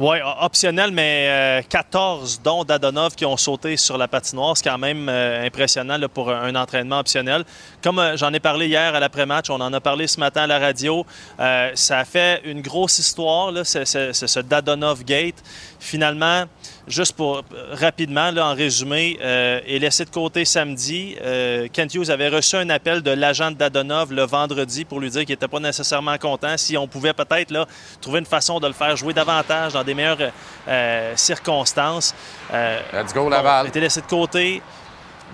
Oui, 0.02 0.16
optionnel, 0.40 0.92
mais 0.92 1.62
14 1.68 2.38
euh, 2.40 2.44
dont 2.46 2.64
Dadonov 2.64 3.16
qui 3.16 3.26
ont 3.26 3.36
sauté 3.36 3.76
sur 3.76 3.98
la 3.98 4.08
patinoire. 4.08 4.56
C'est 4.56 4.64
quand 4.64 4.78
même 4.78 5.10
euh, 5.10 5.46
impressionnant 5.46 5.98
pour 6.14 6.32
un, 6.32 6.56
entraînement 6.56 7.00
optionnel. 7.00 7.44
Comme 7.84 8.02
j'en 8.16 8.32
ai 8.32 8.40
parlé 8.40 8.68
hier 8.68 8.96
à 8.96 9.00
l'après-match, 9.02 9.50
on 9.50 9.60
en 9.60 9.74
a 9.74 9.82
parlé 9.82 10.08
ce 10.08 10.18
matin 10.18 10.44
à 10.44 10.48
la 10.48 10.58
radio, 10.58 11.06
ça 11.38 12.00
a 12.00 12.06
fait 12.06 12.42
une 12.46 12.62
grosse 12.62 13.00
histoire, 13.00 13.52
c'est 13.66 13.86
ce 13.86 14.40
Dadonov 14.40 15.04
Gate. 15.04 15.44
Finalement, 15.80 16.46
Juste 16.90 17.16
pour 17.16 17.38
euh, 17.38 17.76
rapidement, 17.80 18.32
là, 18.32 18.48
en 18.48 18.56
résumé, 18.56 19.20
euh, 19.22 19.60
est 19.68 19.78
laissé 19.78 20.06
de 20.06 20.10
côté 20.10 20.44
samedi. 20.44 21.16
Euh, 21.22 21.68
Kent 21.72 21.94
Hughes 21.94 22.10
avait 22.10 22.30
reçu 22.30 22.56
un 22.56 22.68
appel 22.72 23.04
de 23.04 23.12
l'agent 23.12 23.52
Dadonov 23.52 24.12
le 24.12 24.24
vendredi 24.24 24.86
pour 24.86 25.00
lui 25.00 25.12
dire 25.12 25.22
qu'il 25.22 25.34
n'était 25.34 25.48
pas 25.48 25.60
nécessairement 25.60 26.18
content. 26.18 26.58
Si 26.58 26.76
on 26.78 26.88
pouvait 26.88 27.14
peut-être 27.14 27.52
là, 27.52 27.68
trouver 28.02 28.20
une 28.20 28.26
façon 28.26 28.60
de 28.60 28.66
le 28.66 28.74
faire 28.74 28.96
jouer 28.96 29.14
davantage 29.14 29.74
dans 29.74 29.84
des 29.84 29.94
meilleures 29.94 30.32
euh, 30.68 31.14
circonstances. 31.16 32.16
Let's 32.52 33.14
go, 33.14 33.30
Laval. 33.30 33.68
il 33.68 33.70
était 33.70 33.82
laissé 33.82 34.02
de 34.02 34.08
côté. 34.08 34.64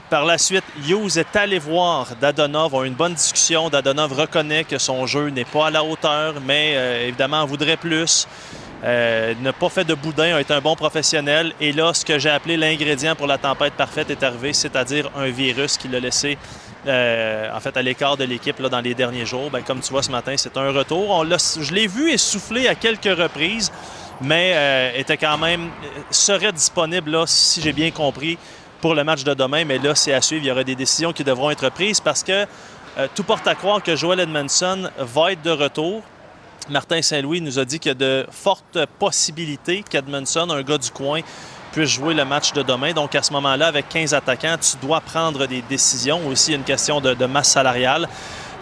Par 0.09 0.25
la 0.25 0.37
suite, 0.37 0.65
Hughes 0.85 1.17
est 1.17 1.35
allé 1.37 1.57
voir 1.57 2.17
Dadonov, 2.19 2.75
ont 2.75 2.83
eu 2.83 2.87
une 2.87 2.95
bonne 2.95 3.13
discussion. 3.13 3.69
Dadonov 3.69 4.11
reconnaît 4.11 4.65
que 4.65 4.77
son 4.77 5.07
jeu 5.07 5.29
n'est 5.29 5.45
pas 5.45 5.67
à 5.67 5.71
la 5.71 5.85
hauteur, 5.85 6.35
mais 6.45 6.73
évidemment 7.07 7.39
en 7.39 7.45
voudrait 7.45 7.77
plus. 7.77 8.27
Euh, 8.83 9.33
n'a 9.41 9.53
pas 9.53 9.69
fait 9.69 9.83
de 9.83 9.93
boudin, 9.93 10.35
a 10.35 10.41
été 10.41 10.53
un 10.53 10.61
bon 10.61 10.75
professionnel. 10.75 11.53
Et 11.59 11.71
là, 11.71 11.93
ce 11.93 12.03
que 12.03 12.19
j'ai 12.19 12.29
appelé 12.29 12.57
l'ingrédient 12.57 13.15
pour 13.15 13.27
la 13.27 13.37
tempête 13.37 13.73
parfaite 13.73 14.09
est 14.09 14.21
arrivé, 14.21 14.53
c'est-à-dire 14.53 15.09
un 15.15 15.27
virus 15.27 15.77
qui 15.77 15.87
l'a 15.87 15.99
laissé 15.99 16.37
euh, 16.85 17.49
en 17.55 17.59
fait 17.59 17.75
à 17.77 17.81
l'écart 17.81 18.15
de 18.17 18.25
l'équipe 18.25 18.61
dans 18.61 18.81
les 18.81 18.93
derniers 18.93 19.25
jours. 19.25 19.49
Bien, 19.49 19.61
comme 19.61 19.79
tu 19.79 19.91
vois 19.91 20.03
ce 20.03 20.11
matin, 20.11 20.35
c'est 20.37 20.55
un 20.57 20.71
retour. 20.71 21.25
Je 21.25 21.73
l'ai 21.73 21.87
vu 21.87 22.11
essouffler 22.11 22.67
à 22.67 22.75
quelques 22.75 23.17
reprises, 23.17 23.71
mais 24.21 24.51
euh, 24.53 24.99
était 24.99 25.17
quand 25.17 25.37
même 25.37 25.69
serait 26.11 26.51
disponible 26.51 27.11
là, 27.11 27.23
si 27.25 27.61
j'ai 27.61 27.73
bien 27.73 27.91
compris 27.91 28.37
pour 28.81 28.93
le 28.93 29.03
match 29.03 29.23
de 29.23 29.33
demain. 29.33 29.65
Mais 29.65 29.79
là, 29.79 29.95
c'est 29.95 30.13
à 30.13 30.21
suivre. 30.21 30.43
Il 30.43 30.47
y 30.47 30.51
aura 30.51 30.63
des 30.63 30.75
décisions 30.75 31.13
qui 31.13 31.23
devront 31.23 31.49
être 31.49 31.69
prises 31.69 32.01
parce 32.01 32.23
que 32.23 32.45
tout 33.13 33.23
porte 33.23 33.45
à 33.45 33.55
croire 33.55 33.83
que 33.83 33.95
Joel 33.95 34.21
Edmondson 34.21 34.89
va 34.97 35.31
être 35.31 35.41
de 35.41 35.51
retour. 35.51 36.01
Martin 36.69 37.01
Saint-Louis 37.01 37.41
nous 37.41 37.59
a 37.59 37.65
dit 37.65 37.79
qu'il 37.79 37.89
y 37.89 37.91
a 37.91 37.95
de 37.95 38.25
fortes 38.31 38.79
possibilités 38.97 39.83
qu'Edmondson, 39.87 40.49
un 40.49 40.63
gars 40.63 40.77
du 40.77 40.89
coin, 40.89 41.21
puisse 41.71 41.89
jouer 41.89 42.13
le 42.13 42.25
match 42.25 42.53
de 42.53 42.63
demain. 42.63 42.93
Donc, 42.93 43.13
à 43.15 43.21
ce 43.21 43.31
moment-là, 43.33 43.67
avec 43.67 43.89
15 43.89 44.13
attaquants, 44.13 44.55
tu 44.59 44.77
dois 44.85 45.01
prendre 45.01 45.45
des 45.45 45.61
décisions. 45.61 46.27
Aussi, 46.27 46.53
une 46.53 46.63
question 46.63 47.01
de, 47.01 47.25
masse 47.25 47.49
salariale. 47.49 48.07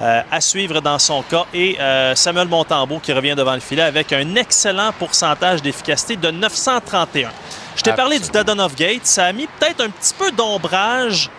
Euh, 0.01 0.21
à 0.31 0.41
suivre 0.41 0.81
dans 0.81 0.97
son 0.97 1.21
cas. 1.21 1.45
Et 1.53 1.79
euh, 1.79 2.15
Samuel 2.15 2.47
Montembeau 2.47 2.99
qui 2.99 3.13
revient 3.13 3.35
devant 3.37 3.53
le 3.53 3.59
filet 3.59 3.83
avec 3.83 4.11
un 4.11 4.35
excellent 4.35 4.91
pourcentage 4.97 5.61
d'efficacité 5.61 6.15
de 6.15 6.31
931. 6.31 7.29
Je 7.75 7.83
t'ai 7.83 7.93
parlé 7.93 8.19
du 8.19 8.27
Dadonov 8.29 8.75
Gate. 8.75 9.05
Ça 9.05 9.25
a 9.25 9.31
mis 9.31 9.45
peut-être 9.45 9.81
un 9.81 9.89
petit 9.89 10.15
peu 10.17 10.31
d'ombrage 10.31 11.29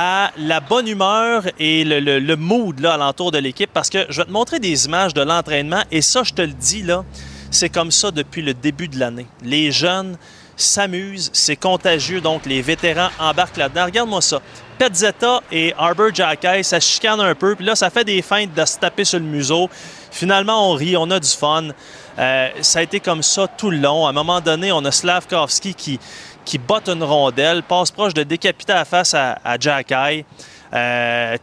à 0.00 0.30
la 0.38 0.60
bonne 0.60 0.86
humeur 0.86 1.42
et 1.58 1.82
le, 1.82 2.36
mood 2.36 2.78
là, 2.78 2.94
alentour 2.94 3.32
de 3.32 3.38
l'équipe 3.38 3.68
parce 3.74 3.90
que 3.90 4.06
je 4.10 4.18
vais 4.18 4.26
te 4.26 4.30
montrer 4.30 4.60
des 4.60 4.86
images 4.86 5.12
de 5.12 5.22
l'entraînement 5.22 5.82
et 5.90 6.02
ça, 6.02 6.22
je 6.22 6.32
te 6.32 6.42
le 6.42 6.52
dis, 6.52 6.84
là, 6.84 7.04
c'est 7.50 7.68
comme 7.68 7.90
ça 7.90 8.12
depuis 8.12 8.40
le 8.40 8.54
début 8.54 8.86
de 8.86 8.96
l'année. 8.96 9.26
Les 9.42 9.72
jeunes 9.72 10.16
s'amusent, 10.54 11.30
c'est 11.32 11.56
contagieux, 11.56 12.20
donc 12.20 12.46
les 12.46 12.62
vétérans 12.62 13.08
embarquent 13.18 13.56
là-dedans. 13.56 13.86
Regarde-moi 13.86 14.22
ça. 14.22 14.40
Petzetta 14.78 15.40
et 15.50 15.74
Arbor 15.76 16.14
Jackay, 16.14 16.62
ça 16.62 16.78
chicane 16.78 17.18
un 17.18 17.34
peu, 17.34 17.56
puis 17.56 17.66
là, 17.66 17.74
ça 17.74 17.90
fait 17.90 18.04
des 18.04 18.22
feintes 18.22 18.54
de 18.54 18.64
se 18.64 18.78
taper 18.78 19.04
sur 19.04 19.18
le 19.18 19.24
museau. 19.24 19.68
Finalement, 20.12 20.70
on 20.70 20.74
rit, 20.74 20.96
on 20.96 21.10
a 21.10 21.18
du 21.18 21.28
fun. 21.28 21.70
Euh, 22.20 22.48
ça 22.60 22.78
a 22.78 22.82
été 22.82 23.00
comme 23.00 23.24
ça 23.24 23.48
tout 23.48 23.70
le 23.70 23.78
long. 23.78 24.06
À 24.06 24.10
un 24.10 24.12
moment 24.12 24.40
donné, 24.40 24.70
on 24.70 24.84
a 24.84 24.92
Slavkovski 24.92 25.74
qui, 25.74 25.98
qui 26.48 26.56
botte 26.56 26.88
une 26.88 27.04
rondelle, 27.04 27.62
passe 27.62 27.90
proche 27.90 28.14
de 28.14 28.22
décapiter 28.22 28.72
la 28.72 28.86
face 28.86 29.12
à, 29.12 29.38
à 29.44 29.58
Jack 29.60 29.92
Eye. 29.92 30.24
Euh, 30.72 31.36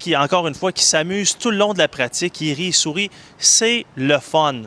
qui, 0.00 0.16
encore 0.16 0.48
une 0.48 0.54
fois, 0.54 0.72
qui 0.72 0.82
s'amuse 0.82 1.36
tout 1.36 1.50
le 1.50 1.58
long 1.58 1.74
de 1.74 1.78
la 1.78 1.88
pratique, 1.88 2.32
qui 2.32 2.54
rit, 2.54 2.72
sourit. 2.72 3.10
C'est 3.38 3.84
le 3.96 4.18
fun. 4.18 4.62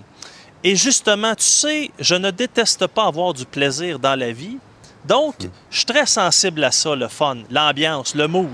Et 0.63 0.75
justement, 0.75 1.33
tu 1.33 1.43
sais, 1.43 1.91
je 1.99 2.13
ne 2.13 2.29
déteste 2.29 2.85
pas 2.85 3.07
avoir 3.07 3.33
du 3.33 3.45
plaisir 3.45 3.97
dans 3.97 4.15
la 4.15 4.31
vie. 4.31 4.57
Donc, 5.05 5.35
je 5.71 5.77
suis 5.77 5.85
très 5.87 6.05
sensible 6.05 6.63
à 6.63 6.71
ça, 6.71 6.95
le 6.95 7.07
fun, 7.07 7.37
l'ambiance, 7.49 8.13
le 8.13 8.27
mood. 8.27 8.49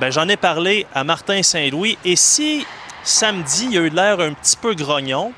Ben, 0.00 0.10
j'en 0.10 0.28
ai 0.28 0.36
parlé 0.36 0.86
à 0.94 1.02
Martin 1.02 1.42
Saint-Louis. 1.42 1.96
Et 2.04 2.16
si 2.16 2.66
samedi, 3.02 3.68
il 3.70 3.78
a 3.78 3.80
eu 3.80 3.88
l'air 3.88 4.20
un 4.20 4.34
petit 4.34 4.56
peu 4.58 4.74
grognon, 4.74 5.32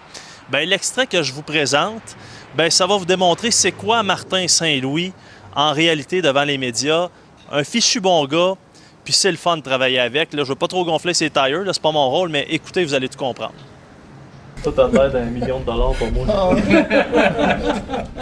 ben, 0.48 0.68
l'extrait 0.68 1.06
que 1.06 1.22
je 1.22 1.32
vous 1.32 1.42
présente, 1.42 2.16
ben 2.56 2.71
ça 2.71 2.87
va 2.87 2.97
vous 2.97 3.04
démontrer 3.04 3.50
c'est 3.50 3.73
quoi 3.73 4.02
Martin 4.02 4.47
Saint-Louis 4.47 5.12
en 5.54 5.73
réalité 5.73 6.23
devant 6.23 6.44
les 6.44 6.59
médias. 6.59 7.09
Un 7.50 7.64
fichu 7.64 8.00
bon 8.00 8.25
gars, 8.26 8.54
puis 9.04 9.12
c'est 9.12 9.30
le 9.30 9.37
fun 9.37 9.56
de 9.56 9.62
travailler 9.62 9.99
avec. 9.99 10.32
Là, 10.32 10.44
je 10.44 10.49
veux 10.49 10.54
pas 10.54 10.68
trop 10.68 10.85
gonfler 10.85 11.14
ses 11.14 11.30
tires, 11.30 11.62
c'est 11.66 11.82
pas 11.82 11.92
mon 11.92 12.09
rôle, 12.09 12.28
mais 12.30 12.47
écoutez, 12.49 12.85
vous 12.85 12.94
allez 12.94 13.09
tout 13.09 13.18
comprendre. 13.18 13.54
Tout 14.62 14.73
a 14.80 14.88
l'air 14.88 15.11
d'un 15.11 15.25
million 15.25 15.59
de 15.61 15.64
dollars 15.64 15.92
pour 15.94 16.12
moi. 16.12 16.54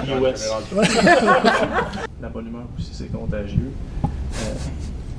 US. 0.07 0.49
La 2.23 2.29
bonne 2.29 2.47
humeur 2.47 2.63
aussi, 2.79 2.91
c'est 2.93 3.13
contagieux. 3.13 3.71
Euh, 4.05 4.55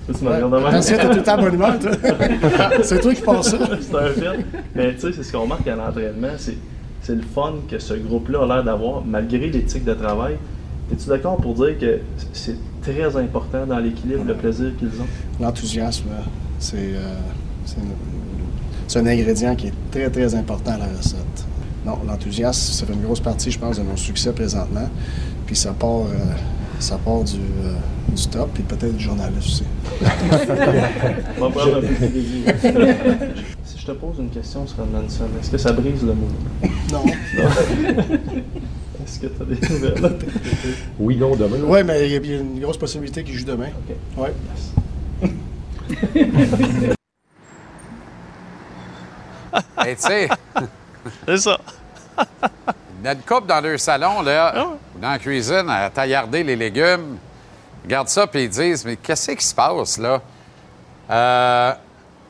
tu 0.08 0.14
tout 0.14 0.26
le 0.26 1.24
temps 1.24 1.38
bonne 1.38 1.54
humeur, 1.54 1.80
toi. 1.80 1.92
c'est 2.84 3.00
toi 3.00 3.14
qui 3.14 3.22
penses 3.22 3.52
ça. 3.52 3.58
c'est 3.82 3.96
un 3.96 4.14
fait. 4.14 4.46
Mais 4.74 4.94
tu 4.96 5.02
sais, 5.02 5.14
c'est 5.14 5.24
ce 5.24 5.32
qu'on 5.32 5.42
remarque 5.42 5.68
à 5.68 5.76
l'entraînement, 5.76 6.34
c'est 6.38 6.58
c'est 7.02 7.16
le 7.16 7.22
fun 7.22 7.54
que 7.70 7.80
ce 7.80 7.94
groupe-là 7.94 8.44
a 8.44 8.48
l'air 8.48 8.64
d'avoir, 8.64 9.04
malgré 9.04 9.50
l'éthique 9.50 9.86
de 9.86 9.94
travail. 9.94 10.38
Es-tu 10.92 11.10
d'accord 11.10 11.38
pour 11.38 11.56
dire 11.56 11.78
que 11.80 12.00
c'est 12.34 12.58
très 12.82 13.16
important 13.16 13.66
dans 13.66 13.80
l'équilibre, 13.80 14.24
le 14.26 14.36
plaisir 14.36 14.72
qu'ils 14.78 14.90
ont? 14.90 15.08
L'enthousiasme, 15.40 16.10
c'est 16.60 16.96
un 18.96 19.06
ingrédient 19.06 19.56
qui 19.56 19.68
est 19.68 19.74
très, 19.90 20.10
très 20.10 20.36
important 20.36 20.72
à 20.72 20.78
la 20.78 20.88
recette. 20.98 21.46
Non, 21.86 21.98
l'enthousiasme, 22.06 22.74
c'est 22.74 22.94
une 22.94 23.02
grosse 23.02 23.22
partie, 23.22 23.50
je 23.50 23.58
pense, 23.58 23.78
de 23.78 23.84
nos 23.84 23.96
succès 23.96 24.34
présentement. 24.34 24.90
Puis 25.46 25.56
ça 25.56 25.72
part, 25.72 26.02
euh, 26.02 26.36
ça 26.82 26.98
part 26.98 27.24
du, 27.24 27.36
euh, 27.36 27.74
du 28.10 28.28
top, 28.28 28.50
puis 28.54 28.64
peut-être 28.64 28.96
du 28.96 29.04
journaliste 29.04 29.48
aussi. 29.48 29.64
On 31.38 31.42
va 31.42 31.50
prendre 31.50 31.78
un 31.78 31.82
peu 31.82 31.88
Si 33.66 33.78
je 33.78 33.86
te 33.86 33.92
pose 33.92 34.18
une 34.20 34.30
question 34.30 34.66
sur 34.68 34.86
Manson, 34.86 35.26
est-ce 35.40 35.52
que 35.52 35.58
ça 35.58 35.72
brise 35.72 36.04
le 36.04 36.14
moule? 36.14 36.32
Non. 36.92 37.06
est-ce 39.06 39.20
que 39.20 39.28
tu 39.28 39.42
as 39.42 39.46
des 39.46 39.68
nouvelles? 39.70 40.20
oui, 41.00 41.18
non, 41.18 41.36
demain. 41.36 41.58
Oui, 41.64 41.84
mais 41.86 42.08
il 42.10 42.12
y, 42.12 42.34
a 42.34 42.40
une 42.40 42.60
grosse 42.60 42.78
possibilité 42.78 43.24
qu'il 43.24 43.36
joue 43.36 43.46
demain. 43.46 43.70
OK. 43.88 43.96
Oui. 44.18 44.30
Et 49.88 49.96
tu 49.96 50.02
sais. 50.02 50.30
C'est 51.28 51.38
ça. 51.38 51.60
Il 53.02 53.06
y 53.06 53.08
a 53.08 53.14
une 53.14 53.22
coupe 53.22 53.48
dans 53.48 53.60
leur 53.60 53.80
salon, 53.80 54.22
là, 54.22 54.54
ah 54.56 54.68
dans 54.96 55.10
la 55.10 55.18
cuisine, 55.18 55.68
à 55.68 55.90
taillarder 55.90 56.44
les 56.44 56.56
légumes. 56.56 57.18
Regarde 57.84 58.08
ça, 58.10 58.28
puis 58.28 58.44
ils 58.44 58.50
disent 58.50 58.86
Mais 58.86 58.96
qu'est-ce 58.96 59.32
qui 59.32 59.44
se 59.44 59.56
passe, 59.56 59.98
là? 59.98 60.22
Euh, 61.10 61.74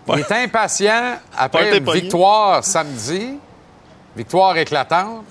il 0.07 0.19
est 0.19 0.31
impatient 0.31 1.17
après 1.37 1.77
une 1.77 1.91
victoire 1.91 2.63
samedi, 2.63 3.37
victoire 4.15 4.55
éclatante. 4.57 5.25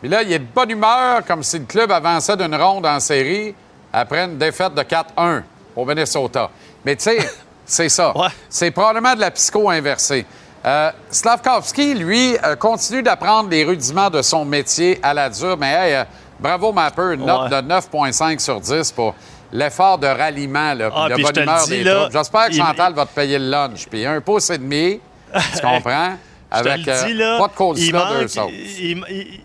Puis 0.00 0.08
là, 0.08 0.22
il 0.22 0.32
est 0.32 0.40
de 0.40 0.44
bonne 0.44 0.70
humeur, 0.70 1.24
comme 1.24 1.44
si 1.44 1.60
le 1.60 1.66
club 1.66 1.92
avançait 1.92 2.36
d'une 2.36 2.54
ronde 2.56 2.84
en 2.84 2.98
série 2.98 3.54
après 3.92 4.24
une 4.24 4.38
défaite 4.38 4.74
de 4.74 4.82
4-1 4.82 5.42
au 5.76 5.84
Minnesota. 5.84 6.50
Mais 6.84 6.96
tu 6.96 7.04
sais, 7.04 7.18
c'est 7.64 7.88
ça. 7.88 8.12
C'est 8.48 8.72
probablement 8.72 9.14
de 9.14 9.20
la 9.20 9.30
psycho 9.30 9.70
inversée. 9.70 10.26
Euh, 10.66 10.90
Slavkovski, 11.10 11.94
lui, 11.94 12.36
euh, 12.42 12.56
continue 12.56 13.02
d'apprendre 13.02 13.50
les 13.50 13.64
rudiments 13.64 14.08
de 14.08 14.22
son 14.22 14.44
métier 14.44 14.98
à 15.02 15.12
la 15.12 15.28
dure, 15.28 15.58
mais 15.58 15.72
hey, 15.72 15.94
euh, 15.94 16.04
bravo 16.40 16.72
Mapper, 16.72 17.14
une 17.14 17.26
note 17.26 17.50
de 17.50 17.56
9,5 17.56 18.38
sur 18.38 18.60
10 18.60 18.92
pour 18.92 19.14
l'effort 19.52 19.98
de 19.98 20.06
ralliement, 20.06 20.72
là, 20.72 20.90
ah, 20.94 21.08
de 21.10 21.22
bonne 21.22 21.42
humeur 21.42 21.66
des 21.66 21.84
troupes. 21.84 22.12
J'espère 22.12 22.48
que 22.48 22.54
Chantal 22.54 22.94
va 22.94 23.04
te 23.04 23.14
payer 23.14 23.38
le 23.38 23.50
lunch. 23.50 23.86
Puis 23.90 24.06
un 24.06 24.20
pouce 24.22 24.48
et 24.50 24.58
demi, 24.58 25.00
tu 25.32 25.60
comprends? 25.62 26.14
Avec 26.50 26.88
euh, 26.88 27.38
pas 27.38 27.48
de 27.48 27.54
coleslaw, 27.54 28.20
deux 28.20 28.28
sauces. 28.28 28.50
il 28.52 29.44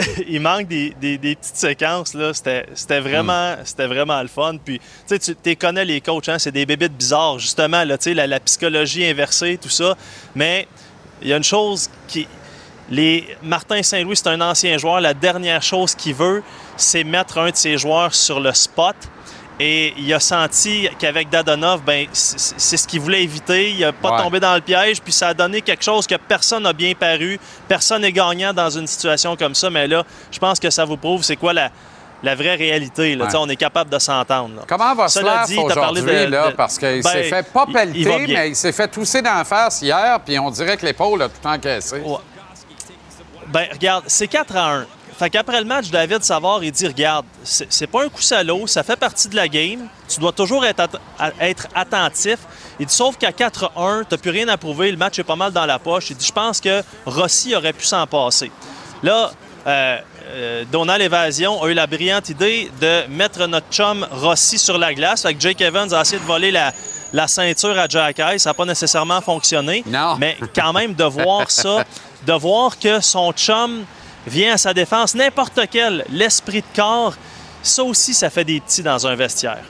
manque 0.40 0.68
des, 0.68 0.94
petites 1.00 1.56
séquences. 1.56 2.14
Là. 2.14 2.32
C'était, 2.34 3.00
vraiment, 3.00 3.56
c'était 3.64 3.86
vraiment 3.86 4.20
le 4.22 4.28
fun. 4.28 4.56
Puis, 4.64 4.80
tu 5.08 5.18
tu 5.18 5.56
connais 5.56 5.84
les 5.84 6.00
coachs, 6.00 6.28
hein? 6.28 6.38
c'est 6.38 6.52
des 6.52 6.66
bébites 6.66 6.96
bizarres, 6.96 7.38
justement, 7.38 7.84
là, 7.84 7.96
la, 8.06 8.26
la 8.26 8.40
psychologie 8.40 9.06
inversée, 9.06 9.58
tout 9.60 9.68
ça. 9.68 9.96
Mais 10.34 10.66
il 11.22 11.28
y 11.28 11.32
a 11.32 11.36
une 11.36 11.44
chose 11.44 11.88
qui. 12.08 12.26
Les... 12.90 13.36
Martin 13.42 13.82
Saint-Louis, 13.84 14.16
c'est 14.16 14.28
un 14.28 14.40
ancien 14.40 14.76
joueur. 14.76 15.00
La 15.00 15.14
dernière 15.14 15.62
chose 15.62 15.94
qu'il 15.94 16.14
veut, 16.14 16.42
c'est 16.76 17.04
mettre 17.04 17.38
un 17.38 17.50
de 17.50 17.56
ses 17.56 17.78
joueurs 17.78 18.12
sur 18.12 18.40
le 18.40 18.52
spot 18.52 18.96
et 19.62 19.92
il 19.98 20.12
a 20.14 20.18
senti 20.20 20.88
qu'avec 20.98 21.28
Dadonov, 21.28 21.82
ben, 21.82 22.06
c'est 22.12 22.78
ce 22.78 22.88
qu'il 22.88 22.98
voulait 22.98 23.22
éviter. 23.22 23.72
Il 23.72 23.80
n'a 23.80 23.92
pas 23.92 24.22
tombé 24.22 24.40
dans 24.40 24.54
le 24.54 24.62
piège. 24.62 25.02
Puis 25.02 25.12
ça 25.12 25.28
a 25.28 25.34
donné 25.34 25.60
quelque 25.60 25.84
chose 25.84 26.06
que 26.06 26.14
personne 26.14 26.62
n'a 26.62 26.72
bien 26.72 26.94
paru. 26.94 27.38
Personne 27.68 28.00
n'est 28.00 28.10
gagnant 28.10 28.54
dans 28.54 28.70
une 28.70 28.86
situation 28.86 29.36
comme 29.36 29.54
ça. 29.54 29.68
Mais 29.68 29.86
là, 29.86 30.02
je 30.32 30.38
pense 30.38 30.58
que 30.58 30.70
ça 30.70 30.86
vous 30.86 30.96
prouve 30.96 31.22
c'est 31.22 31.36
quoi 31.36 31.52
la, 31.52 31.70
la 32.22 32.34
vraie 32.34 32.54
réalité. 32.54 33.14
Là. 33.14 33.28
On 33.34 33.50
est 33.50 33.56
capable 33.56 33.90
de 33.90 33.98
s'entendre. 33.98 34.64
Comment 34.66 34.94
va 34.94 35.08
Cela 35.08 35.44
dit, 35.46 35.58
aujourd'hui? 35.58 36.04
De, 36.04 36.30
là, 36.30 36.52
parce 36.56 36.78
qu'il 36.78 37.02
s'est 37.02 37.12
ben, 37.12 37.24
fait 37.24 37.52
pas 37.52 37.66
pelleter, 37.66 38.26
mais 38.28 38.48
il 38.48 38.56
s'est 38.56 38.72
fait 38.72 38.88
tousser 38.88 39.20
d'en 39.20 39.44
face 39.44 39.82
hier. 39.82 40.20
Puis 40.24 40.38
on 40.38 40.50
dirait 40.50 40.78
que 40.78 40.86
l'épaule 40.86 41.20
a 41.20 41.28
tout 41.28 41.46
encaissé. 41.46 42.02
Ben, 43.48 43.66
regarde, 43.72 44.04
c'est 44.06 44.28
4 44.28 44.56
à 44.56 44.74
1. 44.76 44.86
Fait 45.20 45.28
qu'après 45.28 45.60
le 45.60 45.66
match, 45.66 45.90
David 45.90 46.24
Savard, 46.24 46.64
il 46.64 46.72
dit 46.72 46.86
Regarde, 46.86 47.26
c'est 47.44 47.86
pas 47.86 48.04
un 48.04 48.08
coup 48.08 48.22
salaud, 48.22 48.66
ça 48.66 48.82
fait 48.82 48.96
partie 48.96 49.28
de 49.28 49.36
la 49.36 49.48
game. 49.48 49.86
Tu 50.08 50.18
dois 50.18 50.32
toujours 50.32 50.64
être, 50.64 50.98
être 51.38 51.66
attentif. 51.74 52.38
Il 52.78 52.86
dit 52.86 52.94
Sauf 52.94 53.18
qu'à 53.18 53.30
4-1, 53.30 54.04
tu 54.08 54.16
plus 54.16 54.30
rien 54.30 54.48
à 54.48 54.56
prouver, 54.56 54.90
le 54.90 54.96
match 54.96 55.18
est 55.18 55.24
pas 55.24 55.36
mal 55.36 55.52
dans 55.52 55.66
la 55.66 55.78
poche. 55.78 56.08
Il 56.08 56.16
dit 56.16 56.24
Je 56.24 56.32
pense 56.32 56.58
que 56.58 56.82
Rossi 57.04 57.54
aurait 57.54 57.74
pu 57.74 57.84
s'en 57.84 58.06
passer. 58.06 58.50
Là, 59.02 59.30
euh, 59.66 59.98
euh, 60.30 60.64
Donald 60.72 61.02
Évasion 61.02 61.62
a 61.62 61.68
eu 61.68 61.74
la 61.74 61.86
brillante 61.86 62.30
idée 62.30 62.70
de 62.80 63.06
mettre 63.08 63.46
notre 63.46 63.68
chum 63.70 64.06
Rossi 64.10 64.56
sur 64.56 64.78
la 64.78 64.94
glace. 64.94 65.20
Fait 65.20 65.34
que 65.34 65.40
Jake 65.42 65.60
Evans 65.60 65.92
a 65.92 66.00
essayé 66.00 66.18
de 66.18 66.26
voler 66.26 66.50
la, 66.50 66.72
la 67.12 67.28
ceinture 67.28 67.78
à 67.78 67.88
Jack 67.88 68.22
Ça 68.38 68.48
n'a 68.48 68.54
pas 68.54 68.64
nécessairement 68.64 69.20
fonctionné. 69.20 69.84
Non. 69.86 70.16
Mais 70.18 70.38
quand 70.54 70.72
même, 70.72 70.94
de 70.94 71.04
voir 71.04 71.50
ça, 71.50 71.84
de 72.26 72.32
voir 72.32 72.78
que 72.78 73.00
son 73.00 73.32
chum 73.32 73.84
vient 74.26 74.54
à 74.54 74.58
sa 74.58 74.74
défense, 74.74 75.14
n'importe 75.14 75.60
quel, 75.70 76.04
l'esprit 76.10 76.60
de 76.60 76.76
corps, 76.76 77.14
ça 77.62 77.84
aussi, 77.84 78.14
ça 78.14 78.30
fait 78.30 78.44
des 78.44 78.60
petits 78.60 78.82
dans 78.82 79.06
un 79.06 79.14
vestiaire. 79.14 79.64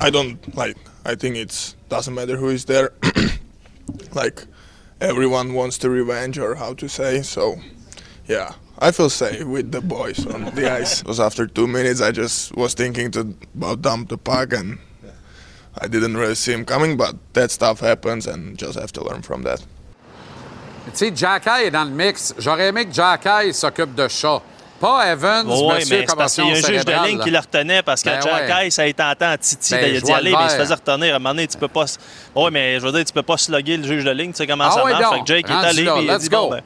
I 0.00 0.10
don't 0.10 0.36
like. 0.54 0.76
I 1.06 1.14
think 1.14 1.36
it 1.36 1.76
doesn't 1.88 2.14
matter 2.14 2.36
who 2.36 2.50
is 2.50 2.64
there. 2.64 2.90
like 4.14 4.44
everyone 5.00 5.54
wants 5.54 5.78
to 5.78 5.90
revenge 5.90 6.38
or 6.38 6.56
how 6.56 6.74
to 6.74 6.88
say. 6.88 7.22
So 7.22 7.56
yeah, 8.26 8.52
I 8.78 8.90
feel 8.90 9.10
safe 9.10 9.44
with 9.44 9.70
the 9.70 9.80
boys 9.80 10.26
on 10.26 10.46
the 10.54 10.70
ice. 10.80 11.02
Because 11.02 11.20
after 11.20 11.46
two 11.46 11.68
minutes, 11.68 12.00
I 12.00 12.10
just 12.10 12.56
was 12.56 12.74
thinking 12.74 13.10
to 13.12 13.34
about 13.54 13.82
dump 13.82 14.08
the 14.08 14.18
puck 14.18 14.52
and 14.52 14.78
I 15.78 15.88
didn't 15.88 16.16
really 16.16 16.34
see 16.34 16.52
him 16.52 16.64
coming. 16.64 16.96
But 16.96 17.16
that 17.34 17.50
stuff 17.50 17.80
happens, 17.80 18.26
and 18.26 18.56
just 18.56 18.78
have 18.78 18.92
to 18.92 19.04
learn 19.04 19.22
from 19.22 19.42
that. 19.42 19.64
Tu 20.86 20.90
sais, 20.92 21.12
Jacky 21.14 21.64
est 21.64 21.70
dans 21.70 21.84
le 21.84 21.90
mix. 21.90 22.34
J'aurais 22.38 22.68
aimé 22.68 22.86
que 22.86 22.92
Jacky 22.92 23.52
s'occupe 23.52 23.94
de 23.94 24.08
chat. 24.08 24.40
Pas 24.80 25.12
Evans, 25.12 25.46
oh, 25.48 25.70
oui, 25.70 25.76
monsieur 25.76 25.98
mais 26.00 26.06
parce 26.16 26.34
qu'il 26.34 26.44
y 26.44 26.48
a 26.48 26.50
un 26.50 26.54
juge 26.56 26.84
de 26.84 27.06
ligne 27.06 27.18
qui 27.20 27.30
le 27.30 27.38
retenait 27.38 27.82
parce 27.82 28.02
que 28.02 28.10
ben 28.10 28.20
Jacky, 28.20 28.70
ça 28.70 28.82
a 28.82 28.86
été 28.86 29.02
en 29.02 29.36
Titi 29.38 29.72
ben, 29.72 30.00
d'y 30.00 30.12
aller, 30.12 30.32
mais 30.32 30.44
il 30.44 30.50
se 30.50 30.56
faisait 30.56 30.74
retenir. 30.74 31.14
À 31.14 31.16
un 31.16 31.18
moment 31.20 31.30
donné, 31.30 31.46
tu 31.46 31.56
peux 31.56 31.68
pas... 31.68 31.84
Oui, 32.34 32.50
mais 32.52 32.78
je 32.80 32.84
veux 32.84 32.92
dire, 32.92 33.04
tu 33.04 33.12
peux 33.12 33.22
pas 33.22 33.38
slugger 33.38 33.76
le 33.76 33.84
juge 33.84 34.04
de 34.04 34.10
ligne. 34.10 34.32
Tu 34.32 34.38
sais 34.38 34.46
comment 34.46 34.64
ah, 34.64 34.72
ça 34.72 34.84
marche. 34.84 35.14
Fait 35.14 35.20
que 35.20 35.26
Jake 35.26 35.48
est 35.48 35.52
allé 35.52 35.82
et 35.82 36.02
il 36.02 36.10
a 36.10 36.18
dit, 36.18 36.28
go. 36.28 36.50
Ben... 36.50 36.60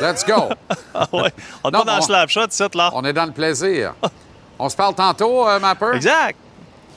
Let's 0.00 0.24
go. 0.26 0.48
ah 0.94 1.06
ouais. 1.12 1.32
On 1.62 1.68
est 1.68 1.72
pas 1.72 1.84
dans 1.84 1.96
le 1.96 2.02
slap 2.02 2.28
shot, 2.28 2.48
là. 2.74 2.90
On 2.92 3.04
est 3.04 3.12
dans 3.12 3.26
le 3.26 3.32
plaisir. 3.32 3.94
on 4.58 4.68
se 4.68 4.76
parle 4.76 4.94
tantôt, 4.94 5.48
euh, 5.48 5.60
Mapper? 5.60 5.92
Exact. 5.94 6.36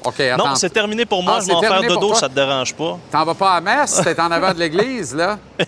OK, 0.03 0.19
attends. 0.19 0.49
Non, 0.49 0.55
c'est 0.55 0.69
terminé 0.69 1.05
pour 1.05 1.23
moi. 1.23 1.35
Ah, 1.37 1.41
je 1.41 1.47
vais 1.47 1.53
en 1.53 1.61
faire 1.61 1.81
de 1.81 1.95
dos, 1.95 2.13
ça 2.13 2.29
te 2.29 2.35
dérange 2.35 2.73
pas. 2.73 2.97
T'en 3.11 3.25
vas 3.25 3.33
pas 3.33 3.51
à 3.53 3.61
messe? 3.61 4.01
T'es 4.03 4.19
en 4.19 4.31
avant 4.31 4.53
de 4.53 4.59
l'église, 4.59 5.15
là? 5.15 5.37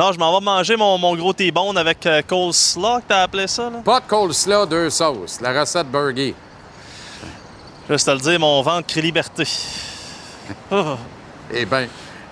Non, 0.00 0.12
je 0.12 0.18
m'en 0.18 0.32
vais 0.32 0.42
manger 0.42 0.76
mon, 0.76 0.96
mon 0.96 1.14
gros 1.14 1.34
T-bone 1.34 1.76
avec 1.76 2.06
euh, 2.06 2.22
coleslaw, 2.22 3.00
que 3.00 3.04
t'as 3.08 3.24
appelé 3.24 3.46
ça. 3.46 3.68
Là? 3.68 3.82
Pas 3.84 4.00
de 4.00 4.06
coleslaw, 4.06 4.64
deux 4.64 4.88
sauces. 4.88 5.42
La 5.42 5.60
recette 5.60 5.88
burger. 5.88 6.34
Juste 7.86 8.08
à 8.08 8.14
le 8.14 8.20
dire, 8.20 8.40
mon 8.40 8.62
ventre 8.62 8.86
crie 8.86 9.02
liberté. 9.02 9.44
Eh 11.52 11.66
bien, 11.66 11.86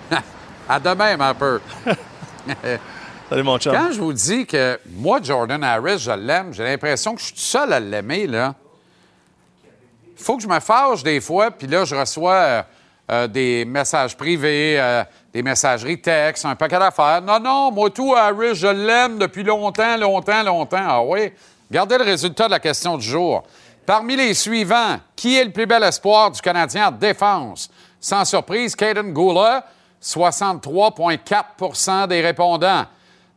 à 0.69 0.79
demain, 0.79 1.19
un 1.19 1.33
peu. 1.35 1.61
Salut, 3.29 3.43
mon 3.43 3.59
chum. 3.59 3.73
Quand 3.73 3.91
je 3.91 3.99
vous 3.99 4.13
dis 4.13 4.47
que 4.47 4.79
moi, 4.89 5.19
Jordan 5.21 5.63
Harris, 5.63 5.99
je 5.99 6.11
l'aime, 6.11 6.51
j'ai 6.53 6.63
l'impression 6.63 7.13
que 7.13 7.19
je 7.21 7.25
suis 7.25 7.35
tout 7.35 7.39
seul 7.41 7.71
à 7.71 7.79
l'aimer, 7.79 8.25
là. 8.25 8.55
Il 10.17 10.23
faut 10.23 10.37
que 10.37 10.43
je 10.43 10.47
me 10.47 10.59
fâche 10.59 11.03
des 11.03 11.21
fois, 11.21 11.51
puis 11.51 11.67
là, 11.67 11.85
je 11.85 11.93
reçois 11.93 12.33
euh, 12.33 12.61
euh, 13.11 13.27
des 13.27 13.63
messages 13.65 14.17
privés 14.17 15.03
des 15.33 15.43
messageries 15.43 16.01
textes, 16.01 16.45
un 16.45 16.55
paquet 16.55 16.79
d'affaires. 16.79 17.21
Non, 17.21 17.39
non, 17.39 17.71
moi 17.71 17.89
tout, 17.89 18.15
Harris, 18.15 18.55
je 18.55 18.67
l'aime 18.67 19.19
depuis 19.19 19.43
longtemps, 19.43 19.97
longtemps, 19.97 20.43
longtemps. 20.43 20.77
Ah 20.81 21.03
oui? 21.03 21.31
Regardez 21.69 21.99
le 21.99 22.03
résultat 22.03 22.45
de 22.45 22.51
la 22.51 22.59
question 22.59 22.97
du 22.97 23.05
jour. 23.05 23.43
Parmi 23.85 24.15
les 24.15 24.33
suivants, 24.33 24.97
qui 25.15 25.37
est 25.37 25.45
le 25.45 25.51
plus 25.51 25.65
bel 25.65 25.83
espoir 25.83 26.31
du 26.31 26.41
Canadien 26.41 26.87
en 26.87 26.91
défense? 26.91 27.69
Sans 27.99 28.23
surprise, 28.25 28.75
Caden 28.75 29.13
Gula, 29.13 29.65
63,4% 30.01 32.07
des 32.07 32.21
répondants. 32.21 32.85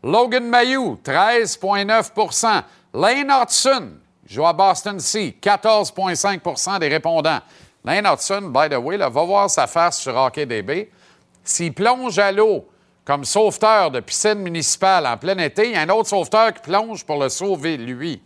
Logan 0.03 0.49
Mayou, 0.49 0.99
13,9% 1.05 2.63
Lane 2.95 3.31
Hudson, 3.31 3.91
joue 4.27 4.47
à 4.47 4.53
Boston 4.53 5.01
C, 5.01 5.37
14,5% 5.41 6.79
des 6.79 6.89
répondants. 6.89 7.41
Lane 7.85 8.07
Hudson, 8.07 8.53
by 8.53 8.69
the 8.69 8.79
way, 8.79 8.97
va 8.97 9.09
voir 9.09 9.51
sa 9.51 9.67
face 9.67 9.99
sur 10.01 10.17
HockeyDB. 10.17 10.89
S'il 11.45 11.73
plonge 11.73 12.19
à 12.19 12.33
l'eau 12.33 12.69
comme 13.05 13.25
sauveteur 13.25 13.91
de 13.91 14.01
piscine 14.01 14.35
municipale 14.35 15.07
en 15.07 15.17
plein 15.17 15.37
été, 15.39 15.67
il 15.67 15.73
y 15.73 15.77
a 15.77 15.81
un 15.81 15.89
autre 15.89 16.09
sauveteur 16.09 16.53
qui 16.55 16.63
plonge 16.63 17.05
pour 17.05 17.21
le 17.21 17.29
sauver, 17.29 17.77
lui. 17.77 18.23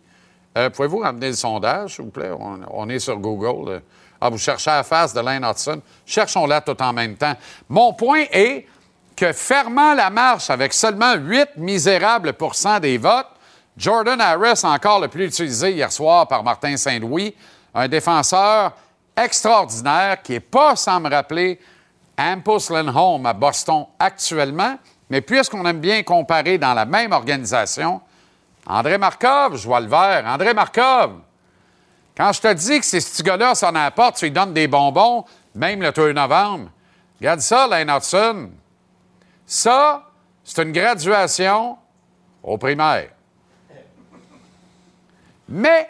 Euh, 0.56 0.70
pouvez-vous 0.70 0.98
ramener 0.98 1.28
le 1.28 1.34
sondage, 1.34 1.94
s'il 1.94 2.04
vous 2.04 2.10
plaît? 2.10 2.30
On, 2.70 2.88
est 2.88 2.98
sur 2.98 3.18
Google. 3.18 3.82
Ah, 4.20 4.30
vous 4.30 4.38
cherchez 4.38 4.70
la 4.70 4.82
face 4.82 5.12
de 5.12 5.20
Lane 5.20 5.44
Hudson. 5.44 5.80
Cherchons-la 6.04 6.60
tout 6.60 6.80
en 6.82 6.92
même 6.92 7.16
temps. 7.16 7.34
Mon 7.68 7.92
point 7.92 8.24
est 8.30 8.66
que 9.14 9.32
fermant 9.32 9.94
la 9.94 10.10
marche 10.10 10.50
avec 10.50 10.72
seulement 10.72 11.14
8 11.14 11.56
misérables 11.56 12.34
pourcents 12.34 12.80
des 12.80 12.98
votes, 12.98 13.28
Jordan 13.76 14.20
Harris, 14.20 14.60
encore 14.64 15.00
le 15.00 15.08
plus 15.08 15.26
utilisé 15.26 15.72
hier 15.72 15.92
soir 15.92 16.26
par 16.28 16.42
Martin 16.42 16.76
Saint-Louis, 16.76 17.34
un 17.74 17.88
défenseur 17.88 18.72
extraordinaire 19.16 20.22
qui 20.22 20.32
n'est 20.32 20.40
pas, 20.40 20.76
sans 20.76 21.00
me 21.00 21.10
rappeler, 21.10 21.58
Hampus 22.18 22.70
Home 22.70 23.26
à 23.26 23.32
Boston 23.32 23.86
actuellement, 23.98 24.76
mais 25.10 25.20
puisqu'on 25.20 25.64
aime 25.66 25.80
bien 25.80 26.02
comparer 26.02 26.58
dans 26.58 26.74
la 26.74 26.84
même 26.84 27.12
organisation, 27.12 28.00
André 28.66 28.98
Markov, 28.98 29.56
je 29.56 29.66
vois 29.66 29.80
le 29.80 29.86
vert. 29.86 30.24
André 30.26 30.52
Markov, 30.52 31.20
quand 32.16 32.32
je 32.32 32.40
te 32.40 32.52
dis 32.52 32.80
que 32.80 32.86
c'est 32.86 33.00
ce 33.00 33.22
gars-là 33.22 33.54
son 33.54 33.74
apporte, 33.74 34.16
tu 34.16 34.24
lui 34.24 34.32
donnes 34.32 34.54
des 34.54 34.66
bonbons, 34.66 35.24
même 35.54 35.82
le 35.82 35.92
3 35.92 36.12
novembre. 36.12 36.70
Regarde 37.20 37.40
ça, 37.40 37.66
Lane 37.66 37.90
Hudson. 37.90 38.50
Ça, 39.46 40.02
c'est 40.42 40.62
une 40.62 40.72
graduation 40.72 41.78
au 42.42 42.58
primaire. 42.58 43.10
Mais 45.48 45.88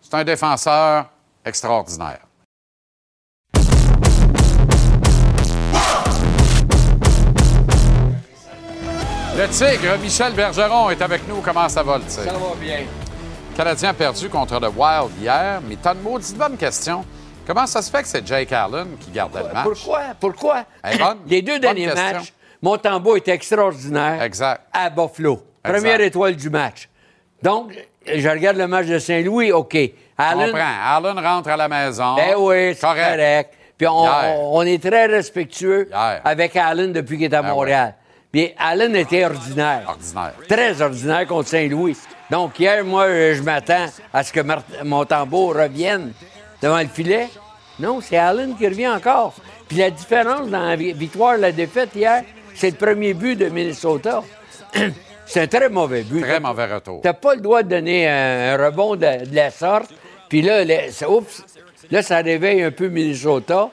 c'est 0.00 0.14
un 0.14 0.24
défenseur 0.24 1.06
extraordinaire. 1.44 2.20
Le 9.38 9.46
Tigre, 9.50 9.96
Michel 10.02 10.32
Bergeron 10.32 10.90
est 10.90 11.00
avec 11.00 11.28
nous. 11.28 11.40
Comment 11.40 11.68
ça 11.68 11.84
va, 11.84 11.98
le 11.98 12.02
Tigre? 12.02 12.24
Ça 12.24 12.32
va 12.32 12.56
bien. 12.60 12.78
Le 12.80 13.56
Canadien 13.56 13.90
a 13.90 13.94
perdu 13.94 14.28
contre 14.28 14.58
le 14.58 14.66
Wild 14.66 15.12
hier, 15.20 15.60
mais 15.64 15.76
t'as 15.80 15.94
une 15.94 16.00
maudite 16.00 16.36
bonne 16.36 16.56
question. 16.56 17.04
Comment 17.46 17.64
ça 17.64 17.80
se 17.80 17.88
fait 17.88 18.02
que 18.02 18.08
c'est 18.08 18.26
Jake 18.26 18.52
Allen 18.52 18.96
qui 18.98 19.12
gardait 19.12 19.44
le 19.44 19.54
match? 19.54 19.62
Pourquoi? 19.62 20.00
Pourquoi? 20.18 20.64
Les 21.28 21.40
deux 21.40 21.60
derniers 21.60 21.86
matchs, 21.86 22.32
Montembeau 22.60 23.14
était 23.14 23.30
extraordinaire 23.30 24.20
exact. 24.24 24.62
à 24.72 24.90
Buffalo. 24.90 25.40
Première 25.62 26.00
étoile 26.00 26.34
du 26.34 26.50
match. 26.50 26.88
Donc, 27.40 27.74
je 28.12 28.28
regarde 28.28 28.56
le 28.56 28.66
match 28.66 28.86
de 28.86 28.98
Saint-Louis, 28.98 29.52
OK. 29.52 29.78
Allen... 30.16 30.52
Allen 30.52 31.16
rentre 31.16 31.50
à 31.50 31.56
la 31.56 31.68
maison. 31.68 32.16
Ben 32.16 32.34
oui, 32.36 32.74
c'est 32.74 32.80
correct. 32.80 33.54
Puis 33.76 33.86
on, 33.88 34.62
est 34.62 34.82
très 34.82 35.06
respectueux 35.06 35.88
avec 36.24 36.56
Allen 36.56 36.92
depuis 36.92 37.18
qu'il 37.18 37.26
est 37.26 37.36
à 37.36 37.42
ben 37.42 37.50
Montréal. 37.50 37.94
Bien, 38.32 38.48
Allen 38.58 38.94
était 38.94 39.24
ordinaire. 39.24 39.84
Ordinaire. 39.88 40.34
Très 40.48 40.82
ordinaire 40.82 41.26
contre 41.26 41.48
Saint-Louis. 41.48 41.96
Donc, 42.30 42.58
hier, 42.60 42.84
moi, 42.84 43.08
je 43.32 43.42
m'attends 43.42 43.86
à 44.12 44.22
ce 44.22 44.32
que 44.32 44.40
mon 44.84 45.04
tambour 45.06 45.54
revienne 45.54 46.12
devant 46.60 46.80
le 46.80 46.88
filet. 46.88 47.28
Non, 47.80 48.00
c'est 48.02 48.18
Allen 48.18 48.54
qui 48.56 48.68
revient 48.68 48.88
encore. 48.88 49.34
Puis 49.66 49.78
la 49.78 49.90
différence 49.90 50.48
dans 50.48 50.62
la 50.62 50.76
victoire 50.76 51.36
et 51.36 51.38
la 51.38 51.52
défaite 51.52 51.90
hier, 51.94 52.22
c'est 52.54 52.70
le 52.70 52.76
premier 52.76 53.14
but 53.14 53.36
de 53.36 53.48
Minnesota. 53.48 54.22
C'est 55.30 55.42
un 55.42 55.46
très 55.46 55.68
mauvais 55.68 56.04
but. 56.04 56.22
Très 56.22 56.40
mauvais 56.40 56.64
retour. 56.64 57.02
Tu 57.02 57.06
n'as 57.06 57.12
pas 57.12 57.34
le 57.34 57.42
droit 57.42 57.62
de 57.62 57.68
donner 57.68 58.08
un, 58.08 58.56
rebond 58.56 58.96
de, 58.96 59.06
la 59.30 59.50
sorte. 59.50 59.90
Puis 60.26 60.40
là, 60.40 60.62
oups, 61.06 61.44
là, 61.90 62.00
ça 62.00 62.16
réveille 62.22 62.62
un 62.62 62.70
peu 62.70 62.88
Minnesota. 62.88 63.68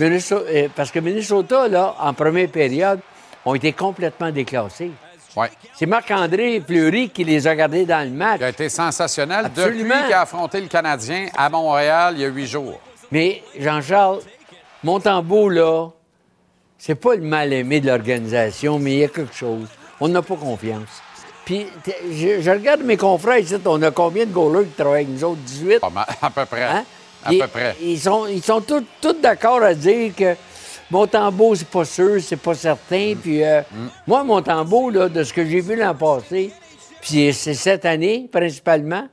Euh, 0.00 0.68
parce 0.76 0.92
que 0.92 1.00
Minnesota, 1.00 1.66
là, 1.66 1.96
en 1.98 2.14
première 2.14 2.48
période, 2.48 3.00
ont 3.46 3.54
été 3.54 3.72
complètement 3.72 4.30
déclassés. 4.30 4.90
Ouais. 5.36 5.50
C'est 5.74 5.86
Marc-André 5.86 6.62
Fleury 6.66 7.10
qui 7.10 7.24
les 7.24 7.46
a 7.46 7.54
gardés 7.54 7.86
dans 7.86 8.06
le 8.06 8.14
match. 8.14 8.38
Il 8.40 8.44
a 8.44 8.48
été 8.48 8.68
sensationnel 8.68 9.50
depuis 9.54 9.84
qu'il 9.84 10.12
a 10.12 10.22
affronté 10.22 10.60
le 10.60 10.66
Canadien 10.66 11.28
à 11.36 11.48
Montréal 11.48 12.14
il 12.16 12.22
y 12.22 12.24
a 12.24 12.28
huit 12.28 12.46
jours. 12.46 12.80
Mais 13.12 13.42
Jean-Charles, 13.58 14.20
Montembeau, 14.82 15.48
là, 15.48 15.88
c'est 16.78 16.94
pas 16.94 17.14
le 17.14 17.22
mal-aimé 17.22 17.80
de 17.80 17.86
l'organisation, 17.86 18.78
mais 18.78 18.92
il 18.92 18.98
y 18.98 19.04
a 19.04 19.08
quelque 19.08 19.34
chose. 19.34 19.68
On 20.00 20.08
n'a 20.08 20.22
pas 20.22 20.36
confiance. 20.36 21.02
Puis, 21.44 21.66
je, 22.10 22.50
regarde 22.50 22.82
mes 22.82 22.96
confrères 22.96 23.38
ici, 23.38 23.54
on 23.64 23.80
a 23.82 23.90
combien 23.92 24.26
de 24.26 24.32
goalers 24.32 24.64
qui 24.64 24.72
travaillent 24.72 25.04
avec 25.04 25.08
nous 25.08 25.24
autres? 25.24 25.40
18? 25.42 25.80
à 26.22 26.30
peu 26.30 26.44
près. 26.44 26.64
Hein? 26.64 26.84
À 27.24 27.30
peu 27.30 27.46
près. 27.46 27.76
Ils 27.80 28.00
sont, 28.00 28.26
ils 28.26 28.42
sont 28.42 28.60
tous, 28.60 29.12
d'accord 29.22 29.62
à 29.62 29.74
dire 29.74 30.12
que 30.16 30.34
Montembeau, 30.90 31.54
c'est 31.54 31.68
pas 31.68 31.84
sûr, 31.84 32.20
c'est 32.20 32.36
pas 32.36 32.54
certain. 32.54 33.14
Mm. 33.14 33.16
Puis, 33.16 33.42
euh, 33.42 33.60
mm. 33.60 33.86
moi, 34.06 34.24
Montembeau, 34.24 34.90
là, 34.90 35.08
de 35.08 35.22
ce 35.22 35.32
que 35.32 35.44
j'ai 35.44 35.60
vu 35.60 35.76
l'an 35.76 35.94
passé, 35.94 36.52
puis 37.00 37.32
c'est 37.32 37.54
cette 37.54 37.84
année, 37.84 38.28
principalement, 38.30 39.08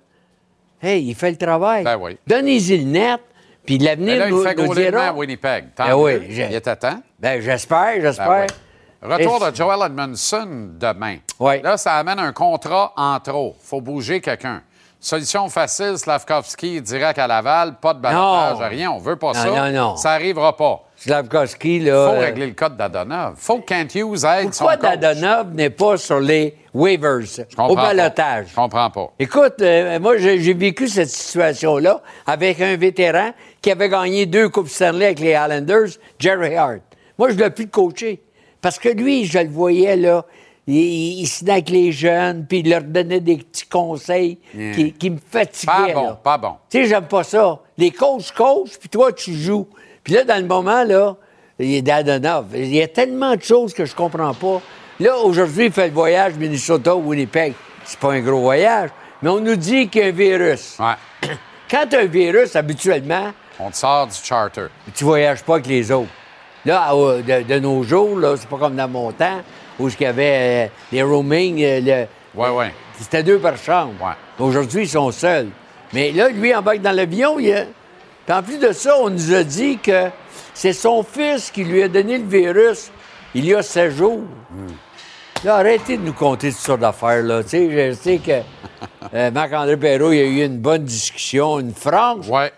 hey, 0.82 1.04
il 1.04 1.16
fait 1.16 1.32
le 1.32 1.38
travail. 1.38 1.84
Ben 1.84 1.98
oui. 2.00 2.18
Donnez-y 2.28 2.78
le 2.78 2.86
net. 2.86 3.22
Puis 3.66 3.78
l'avenir 3.78 4.18
là, 4.20 4.30
nous, 4.30 4.42
il 4.42 4.48
fait 4.48 4.56
nous 4.56 4.76
dira... 4.76 5.08
à 5.08 5.14
Winnipeg. 5.14 5.70
Ben 5.78 5.96
oui, 5.96 6.20
il 6.30 6.40
est 6.40 6.68
à 6.68 6.76
temps. 6.76 7.02
Ben, 7.18 7.42
j'espère, 7.42 8.02
j'espère. 8.02 8.48
Ben 9.02 9.14
Retour 9.16 9.40
de 9.40 9.56
Joel 9.56 9.86
Edmondson 9.86 10.70
demain. 10.80 11.18
Oui. 11.40 11.62
Là, 11.62 11.78
ça 11.78 11.96
amène 11.96 12.20
un 12.20 12.32
contrat 12.32 12.94
en 12.96 13.20
trop. 13.20 13.56
faut 13.62 13.82
bouger 13.82 14.22
quelqu'un. 14.22 14.62
Solution 15.04 15.50
facile, 15.50 15.98
Slavkovski 15.98 16.82
direct 16.82 17.20
à 17.20 17.28
Laval, 17.28 17.76
pas 17.82 17.94
de 17.94 18.00
balotage, 18.00 18.70
rien. 18.70 18.90
On 18.90 19.00
veut 19.00 19.18
pas 19.18 19.34
ça. 19.34 19.48
Non, 19.48 19.70
non. 19.70 19.96
Ça 19.98 20.14
arrivera 20.14 20.56
pas. 20.56 20.82
Slavkovski, 20.96 21.82
là. 21.82 22.08
Il 22.08 22.16
faut 22.16 22.22
régler 22.22 22.48
le 22.48 22.54
code 22.54 22.78
d'Adonov. 22.78 23.34
faut 23.36 23.58
que 23.58 23.66
Kent 23.66 23.96
Hughes 23.96 24.24
aide 24.24 24.52
Pourquoi 24.52 24.76
son 24.76 24.80
coach. 24.80 24.98
Dadonov 24.98 25.54
n'est 25.56 25.72
pas 25.72 25.98
sur 25.98 26.22
les 26.22 26.56
waivers, 26.74 27.20
au 27.58 27.76
balotage? 27.76 28.46
Je 28.52 28.56
comprends 28.56 28.90
pas. 28.90 29.12
Écoute, 29.20 29.56
euh, 29.60 30.00
moi, 30.00 30.16
j'ai 30.18 30.54
vécu 30.54 30.88
cette 30.88 31.10
situation-là 31.10 32.00
avec 32.26 32.62
un 32.62 32.78
vétéran 32.78 33.32
qui 33.62 33.72
avait 33.72 33.90
gagné 33.90 34.26
deux 34.26 34.48
Coupes 34.48 34.70
Stanley 34.70 35.08
avec 35.08 35.20
les 35.20 35.32
Islanders, 35.32 35.98
Jerry 36.18 36.56
Hart. 36.56 36.80
Moi, 37.18 37.32
je 37.32 37.36
ne 37.36 37.40
l'ai 37.42 37.50
plus 37.50 37.68
coaché. 37.68 38.24
Parce 38.62 38.80
que 38.80 38.88
lui, 38.88 39.26
je 39.26 39.40
le 39.40 39.50
voyais, 39.50 39.98
là, 39.98 40.24
il, 40.68 41.22
il, 41.22 41.50
avec 41.52 41.70
les 41.70 41.92
jeunes, 41.92 42.46
puis 42.48 42.60
il 42.60 42.70
leur 42.70 42.84
donnait 42.84 43.20
des 43.20 43.38
petits 43.38 43.68
conseils 43.68 44.38
qui, 44.54 45.10
me 45.10 45.18
fatiguaient. 45.18 45.94
Pas 45.94 45.94
bon, 45.94 46.18
pas 46.24 46.38
bon. 46.38 46.56
Tu 46.70 46.84
sais, 46.84 46.88
j'aime 46.88 47.08
pas 47.08 47.24
ça. 47.24 47.60
Les 47.78 47.92
coachs 47.92 48.32
coachent, 48.32 48.78
puis 48.80 48.90
toi, 48.90 49.12
tu 49.12 49.34
joues. 49.34 49.68
Puis 50.04 50.14
là, 50.14 50.24
dans 50.24 50.42
le 50.42 50.48
moment, 50.48 50.84
là, 50.84 51.16
il 51.60 51.76
est 51.76 51.82
d'Adonov. 51.82 52.48
Il 52.54 52.74
y 52.74 52.82
a 52.82 52.88
tellement 52.88 53.36
de 53.36 53.42
choses 53.42 53.74
que 53.74 53.86
je 53.86 53.96
comprends 53.96 54.34
pas. 54.34 54.62
Là, 55.00 55.18
aujourd'hui, 55.18 55.66
il 55.66 55.72
fait 55.72 55.88
le 55.88 55.94
voyage 55.94 56.34
Minnesota-Winnipeg. 56.36 57.54
C'est 57.84 58.00
pas 58.00 58.14
un 58.14 58.22
gros 58.22 58.42
voyage, 58.42 58.90
mais 59.22 59.30
on 59.30 59.40
nous 59.40 59.56
dit 59.56 59.90
qu'il 59.90 60.02
y 60.02 60.06
a 60.06 60.08
un 60.08 60.12
virus. 60.12 60.78
Ouais. 60.80 61.30
Quand 61.70 61.86
tu 61.90 61.96
as 61.96 62.02
un 62.02 62.06
virus, 62.06 62.56
habituellement... 62.56 63.32
On 63.60 63.70
te 63.70 63.76
sort 63.76 64.08
du 64.08 64.16
charter. 64.16 64.68
Tu 64.96 65.04
voyages 65.04 65.44
pas 65.44 65.56
avec 65.56 65.68
les 65.68 65.92
autres. 65.92 66.10
Là, 66.66 66.94
de, 66.94 67.60
nos 67.60 67.84
jours, 67.84 68.18
là, 68.18 68.36
c'est 68.38 68.48
pas 68.48 68.58
comme 68.58 68.76
dans 68.76 68.88
mon 68.88 69.12
temps, 69.12 69.42
où 69.80 69.90
il 69.90 70.02
y 70.02 70.06
avait 70.06 70.68
euh, 70.68 70.68
les 70.92 71.04
roaming. 71.04 71.64
Euh, 71.64 71.80
le, 71.82 72.08
oui, 72.36 72.50
oui. 72.54 72.66
C'était 73.00 73.24
deux 73.24 73.40
par 73.40 73.58
chambre. 73.58 73.94
Ouais. 74.02 74.14
Aujourd'hui, 74.46 74.84
ils 74.84 74.90
sont 74.90 75.12
seuls. 75.12 75.50
Mais 75.94 76.12
là, 76.12 76.30
lui, 76.30 76.56
embarque 76.56 76.82
dans 76.82 76.92
l'avion, 76.92 77.40
il 77.40 77.54
a... 77.54 77.66
Puis 78.26 78.36
en 78.36 78.42
plus 78.42 78.58
de 78.58 78.72
ça, 78.72 78.98
on 79.00 79.10
nous 79.10 79.34
a 79.34 79.44
dit 79.44 79.78
que 79.78 80.10
c'est 80.54 80.74
son 80.74 81.04
fils 81.04 81.52
qui 81.52 81.64
lui 81.64 81.84
a 81.84 81.88
donné 81.88 82.18
le 82.18 82.26
virus 82.26 82.92
il 83.36 83.46
y 83.46 83.54
a 83.54 83.62
16 83.62 83.96
jours. 83.96 84.22
Hmm. 84.52 84.68
Là, 85.44 85.56
arrêtez 85.58 85.98
de 85.98 86.04
nous 86.04 86.14
compter 86.14 86.52
toutes 86.52 86.60
sortes 86.60 86.80
d'affaires, 86.80 87.22
là. 87.22 87.44
Tu 87.44 87.50
sais, 87.50 87.92
je 87.92 87.96
sais 87.96 88.18
que 88.20 88.42
euh, 89.14 89.32
Marc-André 89.32 89.76
Perrault, 89.76 90.14
il 90.14 90.18
y 90.18 90.22
a 90.22 90.26
eu 90.26 90.46
une 90.46 90.60
bonne 90.60 90.86
discussion, 90.86 91.60
une 91.60 91.74
franche, 91.74 92.28
ouais. 92.30 92.52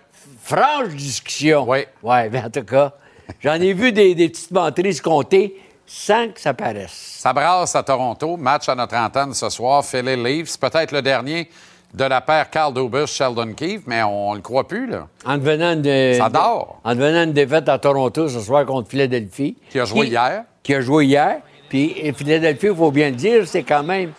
franche 0.44 0.90
discussion. 0.90 1.66
Oui. 1.68 1.80
Oui, 2.04 2.18
mais 2.32 2.44
en 2.44 2.50
tout 2.50 2.64
cas, 2.64 2.94
j'en 3.40 3.56
ai 3.56 3.74
vu 3.74 3.92
des, 3.92 4.14
petites 4.16 4.52
menteries 4.52 4.94
se 4.94 5.02
compter 5.02 5.56
sans 5.86 6.30
que 6.30 6.40
ça 6.40 6.54
paraisse. 6.54 7.18
Ça 7.20 7.34
brasse 7.34 7.76
à 7.76 7.84
Toronto. 7.84 8.38
Match 8.38 8.68
à 8.70 8.76
notre 8.76 8.96
antenne 8.96 9.34
ce 9.34 9.50
soir. 9.50 9.84
Philly 9.86 10.16
Leafs, 10.16 10.58
peut-être 10.58 10.92
le 10.92 11.02
dernier 11.02 11.50
de 11.94 12.04
la 12.04 12.22
paire 12.22 12.50
Carl 12.50 12.74
Dubus, 12.74 13.08
Sheldon 13.08 13.54
Keefe, 13.54 13.84
mais 13.86 14.04
on 14.04 14.32
ne 14.32 14.38
le 14.38 14.42
croit 14.42 14.68
plus, 14.68 14.88
là. 14.88 15.08
En 15.26 15.38
devenant 15.38 15.76
de, 15.76 16.16
Ça 16.18 16.30
dort. 16.30 16.80
En 16.84 16.94
devenant 16.94 17.24
une 17.24 17.34
défaite 17.34 17.70
à 17.70 17.78
Toronto 17.80 18.28
ce 18.28 18.40
soir 18.42 18.66
contre 18.66 18.90
Philadelphie. 18.90 19.56
Qui 19.70 19.80
a 19.80 19.86
joué 19.86 20.08
hier. 20.08 20.44
Qui 20.62 20.76
a 20.76 20.82
joué 20.82 21.06
hier. 21.06 21.38
Puis 21.70 21.96
Philadelphie, 22.16 22.68
il 22.68 22.76
faut 22.76 22.92
bien 22.92 23.10
le 23.10 23.16
dire, 23.16 23.48
c'est 23.48 23.64
quand 23.64 23.84
même 23.84 24.12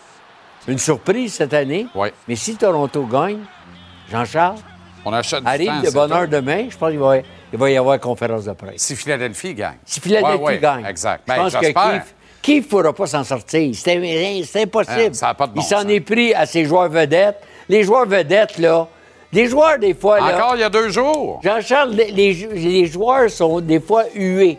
une 0.67 0.77
surprise 0.79 1.33
cette 1.33 1.53
année. 1.53 1.87
Oui. 1.95 2.09
Mais 2.27 2.35
si 2.35 2.55
Toronto 2.55 3.03
gagne, 3.05 3.39
Jean-Charles, 4.09 4.57
on 5.05 5.13
achète 5.13 5.43
arrive 5.45 5.83
de 5.83 5.91
bonne 5.91 6.11
heure 6.11 6.27
demain, 6.27 6.67
je 6.69 6.77
pense 6.77 6.89
qu'il 6.89 6.99
va, 6.99 7.17
il 7.51 7.59
va 7.59 7.69
y 7.69 7.77
avoir 7.77 7.95
une 7.95 8.01
conférence 8.01 8.45
de 8.45 8.53
presse. 8.53 8.81
Si 8.81 8.95
Philadelphie 8.95 9.53
gagne. 9.53 9.77
Si 9.85 9.99
Philadelphie 9.99 10.59
gagne. 10.59 10.85
Exact. 10.85 11.23
Je 11.27 11.33
ben, 11.33 11.43
pense 11.43 11.55
que 11.55 11.73
Keith 12.41 12.63
ne 12.63 12.69
pourra 12.69 12.93
pas 12.93 13.07
s'en 13.07 13.23
sortir. 13.23 13.73
C'est 13.75 14.61
impossible. 14.61 15.15
ça 15.15 15.33
pas 15.33 15.47
de 15.47 15.53
bon 15.53 15.61
il 15.61 15.63
s'en 15.63 15.87
est 15.87 15.99
pris 15.99 16.33
à 16.33 16.45
ses 16.45 16.65
joueurs 16.65 16.89
vedettes 16.89 17.41
les 17.69 17.83
joueurs 17.83 18.05
vedettes, 18.05 18.57
là, 18.57 18.87
les 19.31 19.47
joueurs, 19.47 19.77
des 19.77 19.93
fois. 19.93 20.19
Là, 20.19 20.35
Encore 20.35 20.55
il 20.55 20.61
y 20.61 20.63
a 20.63 20.69
deux 20.69 20.89
jours. 20.89 21.39
Jean-Charles, 21.43 21.91
les, 21.91 22.85
joueurs 22.85 23.29
sont 23.29 23.59
des 23.59 23.79
fois 23.79 24.05
hués, 24.15 24.57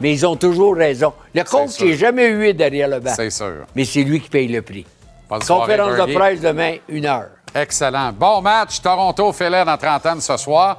mais 0.00 0.12
ils 0.12 0.26
ont 0.26 0.36
toujours 0.36 0.76
raison. 0.76 1.12
Le 1.34 1.42
coach 1.44 1.80
n'est 1.80 1.94
jamais 1.94 2.28
hué 2.28 2.52
derrière 2.52 2.88
le 2.88 3.00
banc. 3.00 3.12
C'est 3.14 3.30
sûr. 3.30 3.64
Mais 3.74 3.84
c'est 3.84 4.02
lui 4.02 4.20
qui 4.20 4.28
paye 4.28 4.48
le 4.48 4.62
prix. 4.62 4.86
Conférence 5.28 5.96
de 5.96 6.14
presse 6.14 6.40
demain, 6.40 6.76
une 6.88 7.06
heure. 7.06 7.30
Excellent. 7.54 8.12
Bon 8.12 8.42
match. 8.42 8.80
Toronto 8.80 9.32
fait 9.32 9.48
l'air 9.48 9.64
dans 9.64 9.76
trentaine 9.76 10.20
ce 10.20 10.36
soir. 10.36 10.78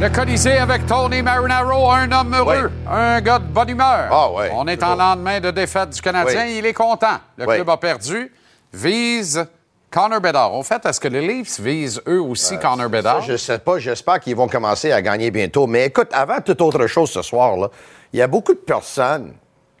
Le 0.00 0.08
Colisée 0.08 0.56
avec 0.56 0.86
Tony 0.86 1.20
Marinaro, 1.20 1.90
un 1.90 2.10
homme 2.10 2.34
heureux, 2.34 2.70
un 2.88 3.20
gars 3.20 3.38
de 3.38 3.44
bonne 3.44 3.68
humeur. 3.68 4.08
Ah, 4.10 4.30
On 4.54 4.66
est 4.66 4.82
en 4.82 4.94
lendemain 4.94 5.40
de 5.40 5.50
défaite 5.50 5.90
du 5.90 6.00
Canadien. 6.00 6.46
Il 6.46 6.64
est 6.64 6.72
content. 6.72 7.18
Le 7.36 7.44
club 7.44 7.68
a 7.68 7.76
perdu. 7.76 8.32
Vise 8.72 9.46
Connor 9.90 10.22
Bedard. 10.22 10.54
Au 10.54 10.62
fait, 10.62 10.86
est-ce 10.86 10.98
que 10.98 11.08
les 11.08 11.20
Leafs 11.20 11.60
visent 11.60 12.00
eux 12.08 12.22
aussi 12.22 12.54
euh, 12.54 12.58
Connor 12.58 12.88
Bedard? 12.88 13.20
je 13.20 13.32
ne 13.32 13.36
sais 13.36 13.58
pas. 13.58 13.78
J'espère 13.78 14.20
qu'ils 14.20 14.36
vont 14.36 14.48
commencer 14.48 14.90
à 14.90 15.02
gagner 15.02 15.30
bientôt. 15.30 15.66
Mais 15.66 15.84
écoute, 15.84 16.08
avant 16.12 16.40
toute 16.40 16.62
autre 16.62 16.86
chose 16.86 17.10
ce 17.10 17.20
soir, 17.20 17.58
là, 17.58 17.68
il 18.14 18.20
y 18.20 18.22
a 18.22 18.26
beaucoup 18.26 18.54
de 18.54 18.58
personnes 18.58 19.34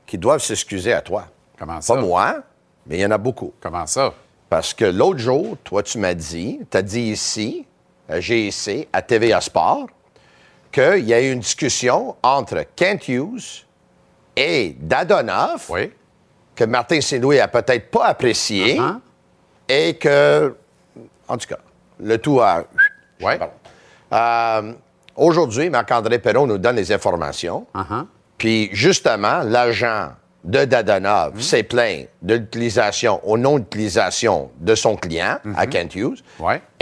qui 0.04 0.18
doivent 0.18 0.42
s'excuser 0.42 0.92
à 0.92 1.00
toi. 1.00 1.28
Comment 1.58 1.80
ça? 1.80 1.94
Pas 1.94 2.00
moi, 2.02 2.34
mais 2.86 2.98
il 2.98 3.00
y 3.00 3.06
en 3.06 3.10
a 3.10 3.18
beaucoup. 3.18 3.54
Comment 3.58 3.86
ça? 3.86 4.12
Parce 4.50 4.74
que 4.74 4.84
l'autre 4.84 5.18
jour, 5.20 5.56
toi, 5.64 5.82
tu 5.82 5.96
m'as 5.96 6.12
dit, 6.12 6.60
tu 6.70 6.76
as 6.76 6.82
dit 6.82 7.12
ici, 7.12 7.64
à 8.06 8.20
GIC, 8.20 8.86
à 8.92 9.00
TVA 9.00 9.40
Sport, 9.40 9.86
qu'il 10.70 11.04
y 11.04 11.14
a 11.14 11.20
eu 11.20 11.32
une 11.32 11.40
discussion 11.40 12.16
entre 12.22 12.64
Kent 12.76 13.08
Hughes 13.08 13.66
et 14.36 14.76
Dadonov 14.78 15.70
que 16.54 16.64
Martin 16.64 17.00
Saint-Louis 17.00 17.40
a 17.40 17.48
peut-être 17.48 17.90
pas 17.90 18.06
apprécié 18.06 18.78
uh-huh. 18.78 19.00
et 19.68 19.94
que, 19.94 20.54
en 21.28 21.36
tout 21.36 21.48
cas, 21.48 21.58
le 21.98 22.18
tout 22.18 22.40
a... 22.40 22.64
Oui. 23.20 23.32
Euh, 24.12 24.72
aujourd'hui, 25.16 25.70
Marc-André 25.70 26.18
Perron 26.18 26.46
nous 26.46 26.58
donne 26.58 26.76
les 26.76 26.92
informations. 26.92 27.66
Uh-huh. 27.74 28.06
Puis, 28.38 28.70
justement, 28.72 29.42
l'agent 29.42 30.10
de 30.44 30.64
Dadonov 30.64 31.36
mm-hmm. 31.36 31.40
s'est 31.40 31.62
plaint 31.62 32.08
de 32.22 32.34
l'utilisation 32.34 33.20
ou 33.24 33.36
non-utilisation 33.36 34.50
de 34.58 34.74
son 34.74 34.96
client 34.96 35.38
à 35.54 35.66
mm-hmm. 35.66 35.68
Kent 35.68 35.94
Hughes. 35.94 36.24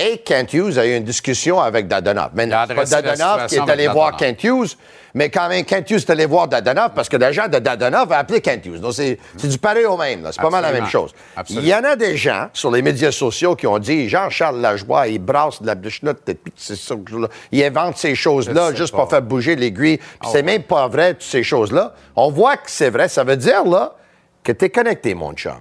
Et 0.01 0.19
Kent 0.19 0.53
Hughes 0.55 0.79
a 0.79 0.87
eu 0.87 0.97
une 0.97 1.03
discussion 1.03 1.61
avec 1.61 1.89
Dadonov. 1.89 2.31
Mais 2.33 2.47
pas 2.47 2.67
Dadonov 2.67 3.47
qui 3.47 3.57
est 3.57 3.69
allé 3.69 3.89
voir 3.89 4.17
Kent 4.17 4.45
Hughes, 4.45 4.77
mais 5.13 5.29
quand 5.29 5.49
même 5.49 5.65
Kent 5.65 5.91
Hughes 5.91 5.97
est 5.99 6.11
allé 6.11 6.25
voir 6.25 6.47
Dadonov 6.47 6.91
parce 6.95 7.09
que 7.09 7.17
l'agent 7.17 7.49
de 7.49 7.59
Dadonov 7.59 8.13
a 8.13 8.19
appelé 8.19 8.41
Kent 8.41 8.65
Hughes. 8.67 8.79
Donc 8.79 8.95
c'est 8.95 9.19
du 9.43 9.59
pareil 9.59 9.87
au 9.87 9.97
même. 9.97 10.29
C'est 10.31 10.41
pas 10.41 10.51
mal 10.51 10.63
la 10.63 10.71
même 10.71 10.87
chose. 10.87 11.13
Il 11.49 11.67
y 11.67 11.75
en 11.75 11.83
a 11.83 11.97
des 11.97 12.17
gens 12.17 12.49
sur 12.53 12.71
les 12.71 12.81
médias 12.81 13.11
sociaux 13.11 13.57
qui 13.57 13.67
ont 13.67 13.81
dit 13.81 14.09
Jean-Charles 14.09 14.61
Lajoie, 14.61 15.09
il 15.09 15.19
brasse 15.19 15.61
de 15.61 15.67
la 15.67 15.75
bûchenotte, 15.75 16.21
il 17.51 17.65
invente 17.65 17.97
ces 17.97 18.15
choses-là 18.15 18.73
juste 18.75 18.95
pour 18.95 19.11
faire 19.11 19.23
bouger 19.23 19.57
l'aiguille. 19.57 19.99
Puis 19.99 20.31
c'est 20.31 20.45
même 20.45 20.63
pas 20.63 20.87
vrai, 20.87 21.15
toutes 21.15 21.23
ces 21.25 21.43
choses-là. 21.43 21.95
On 22.15 22.31
voit 22.31 22.57
que 22.57 22.71
c'est 22.71 22.91
vrai. 22.91 23.09
Ça 23.09 23.25
veut 23.25 23.37
dire 23.37 23.65
là 23.65 23.97
que 24.45 24.53
tu 24.53 24.67
es 24.67 24.71
connecté, 24.71 25.15
mon 25.15 25.33
chum. 25.33 25.59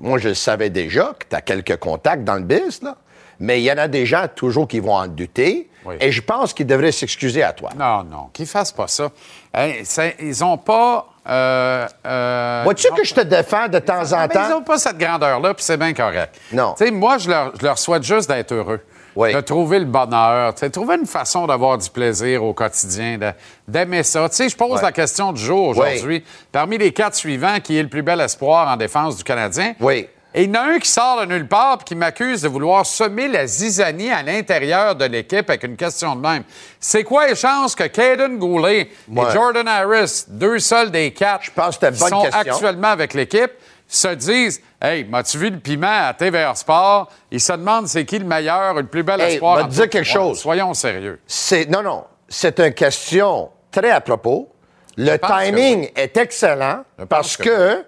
Moi, 0.00 0.18
je 0.18 0.34
savais 0.34 0.70
déjà 0.70 1.14
que 1.18 1.26
tu 1.28 1.36
as 1.36 1.40
quelques 1.40 1.76
contacts 1.76 2.24
dans 2.24 2.34
le 2.34 2.42
biz, 2.42 2.82
là. 2.82 2.96
Mais 3.40 3.60
il 3.60 3.64
y 3.64 3.72
en 3.72 3.78
a 3.78 3.88
des 3.88 4.04
gens 4.06 4.26
toujours 4.34 4.66
qui 4.66 4.80
vont 4.80 4.94
en 4.94 5.06
douter. 5.06 5.68
Et 6.00 6.12
je 6.12 6.20
pense 6.20 6.52
qu'ils 6.52 6.66
devraient 6.66 6.92
s'excuser 6.92 7.42
à 7.42 7.52
toi. 7.52 7.70
Non, 7.78 8.04
non, 8.04 8.28
qu'ils 8.32 8.46
fassent 8.46 8.72
pas 8.72 8.88
ça. 8.88 9.10
ils 9.56 10.40
n'ont 10.40 10.58
pas. 10.58 11.06
Euh, 11.28 11.86
euh, 12.06 12.60
Vois-tu 12.64 12.88
que 12.92 13.04
je 13.04 13.14
te 13.14 13.20
défends 13.20 13.68
de 13.68 13.78
temps 13.78 14.12
en 14.12 14.28
temps? 14.28 14.44
Ils 14.46 14.50
n'ont 14.50 14.62
pas 14.62 14.78
cette 14.78 14.98
grandeur-là, 14.98 15.54
puis 15.54 15.64
c'est 15.64 15.76
bien 15.76 15.92
correct. 15.92 16.34
Non. 16.52 16.74
Tu 16.76 16.86
sais, 16.86 16.90
moi, 16.90 17.18
je 17.18 17.28
leur, 17.28 17.52
je 17.58 17.64
leur 17.64 17.78
souhaite 17.78 18.02
juste 18.02 18.28
d'être 18.28 18.52
heureux. 18.52 18.80
De 19.16 19.40
trouver 19.40 19.80
le 19.80 19.84
bonheur, 19.84 20.54
de 20.54 20.68
trouver 20.68 20.94
une 20.94 21.06
façon 21.06 21.46
d'avoir 21.46 21.76
du 21.76 21.90
plaisir 21.90 22.44
au 22.44 22.52
quotidien, 22.54 23.18
d'aimer 23.66 24.04
ça. 24.04 24.28
Tu 24.28 24.36
sais, 24.36 24.48
je 24.48 24.56
pose 24.56 24.80
la 24.80 24.92
question 24.92 25.32
du 25.32 25.42
jour 25.42 25.68
aujourd'hui. 25.68 26.24
Parmi 26.52 26.78
les 26.78 26.92
quatre 26.92 27.16
suivants, 27.16 27.58
qui 27.62 27.76
est 27.76 27.82
le 27.82 27.88
plus 27.88 28.02
bel 28.02 28.20
espoir 28.20 28.68
en 28.68 28.76
défense 28.76 29.16
du 29.16 29.24
Canadien? 29.24 29.74
Oui. 29.80 30.08
Et 30.34 30.44
il 30.44 30.54
y 30.54 30.58
en 30.58 30.60
a 30.60 30.64
un 30.74 30.78
qui 30.78 30.88
sort 30.88 31.20
de 31.20 31.26
nulle 31.26 31.48
part 31.48 31.78
et 31.80 31.84
qui 31.84 31.94
m'accuse 31.94 32.42
de 32.42 32.48
vouloir 32.48 32.84
semer 32.84 33.28
la 33.28 33.46
zizanie 33.46 34.10
à 34.10 34.22
l'intérieur 34.22 34.94
de 34.94 35.06
l'équipe 35.06 35.48
avec 35.48 35.62
une 35.64 35.76
question 35.76 36.14
de 36.14 36.20
même. 36.20 36.44
C'est 36.78 37.02
quoi 37.02 37.28
les 37.28 37.34
chances 37.34 37.74
que 37.74 37.84
Caden 37.84 38.38
Goulet 38.38 38.80
et 38.80 39.32
Jordan 39.32 39.66
Harris, 39.66 40.24
deux 40.28 40.58
seuls 40.58 40.90
des 40.90 41.12
quatre, 41.12 41.44
Je 41.44 41.50
pense 41.50 41.78
que 41.78 41.86
qui 41.86 41.98
sont 41.98 42.24
actuellement 42.30 42.88
avec 42.88 43.14
l'équipe, 43.14 43.52
se 43.86 44.08
disent 44.08 44.60
Hey, 44.82 45.04
m'as-tu 45.04 45.38
vu 45.38 45.50
le 45.50 45.58
piment 45.58 46.08
à 46.08 46.14
TVR 46.14 46.56
Sport? 46.56 47.10
Ils 47.30 47.40
se 47.40 47.52
demandent 47.52 47.88
c'est 47.88 48.04
qui 48.04 48.18
le 48.18 48.26
meilleur, 48.26 48.74
le 48.74 48.86
plus 48.86 49.02
bel 49.02 49.20
espoir. 49.22 49.56
Je 49.56 49.62
vais 49.62 49.68
te 49.68 49.74
dire 49.74 49.88
quelque 49.88 50.04
chose. 50.04 50.38
Soyons 50.38 50.74
sérieux. 50.74 51.20
C'est, 51.26 51.68
non, 51.70 51.82
non. 51.82 52.04
C'est 52.28 52.60
une 52.60 52.74
question 52.74 53.50
très 53.72 53.90
à 53.90 54.02
propos. 54.02 54.52
Le 54.96 55.16
timing 55.16 55.90
est 55.96 56.16
excellent 56.16 56.84
parce 57.08 57.36
que, 57.36 57.44
que 57.44 57.84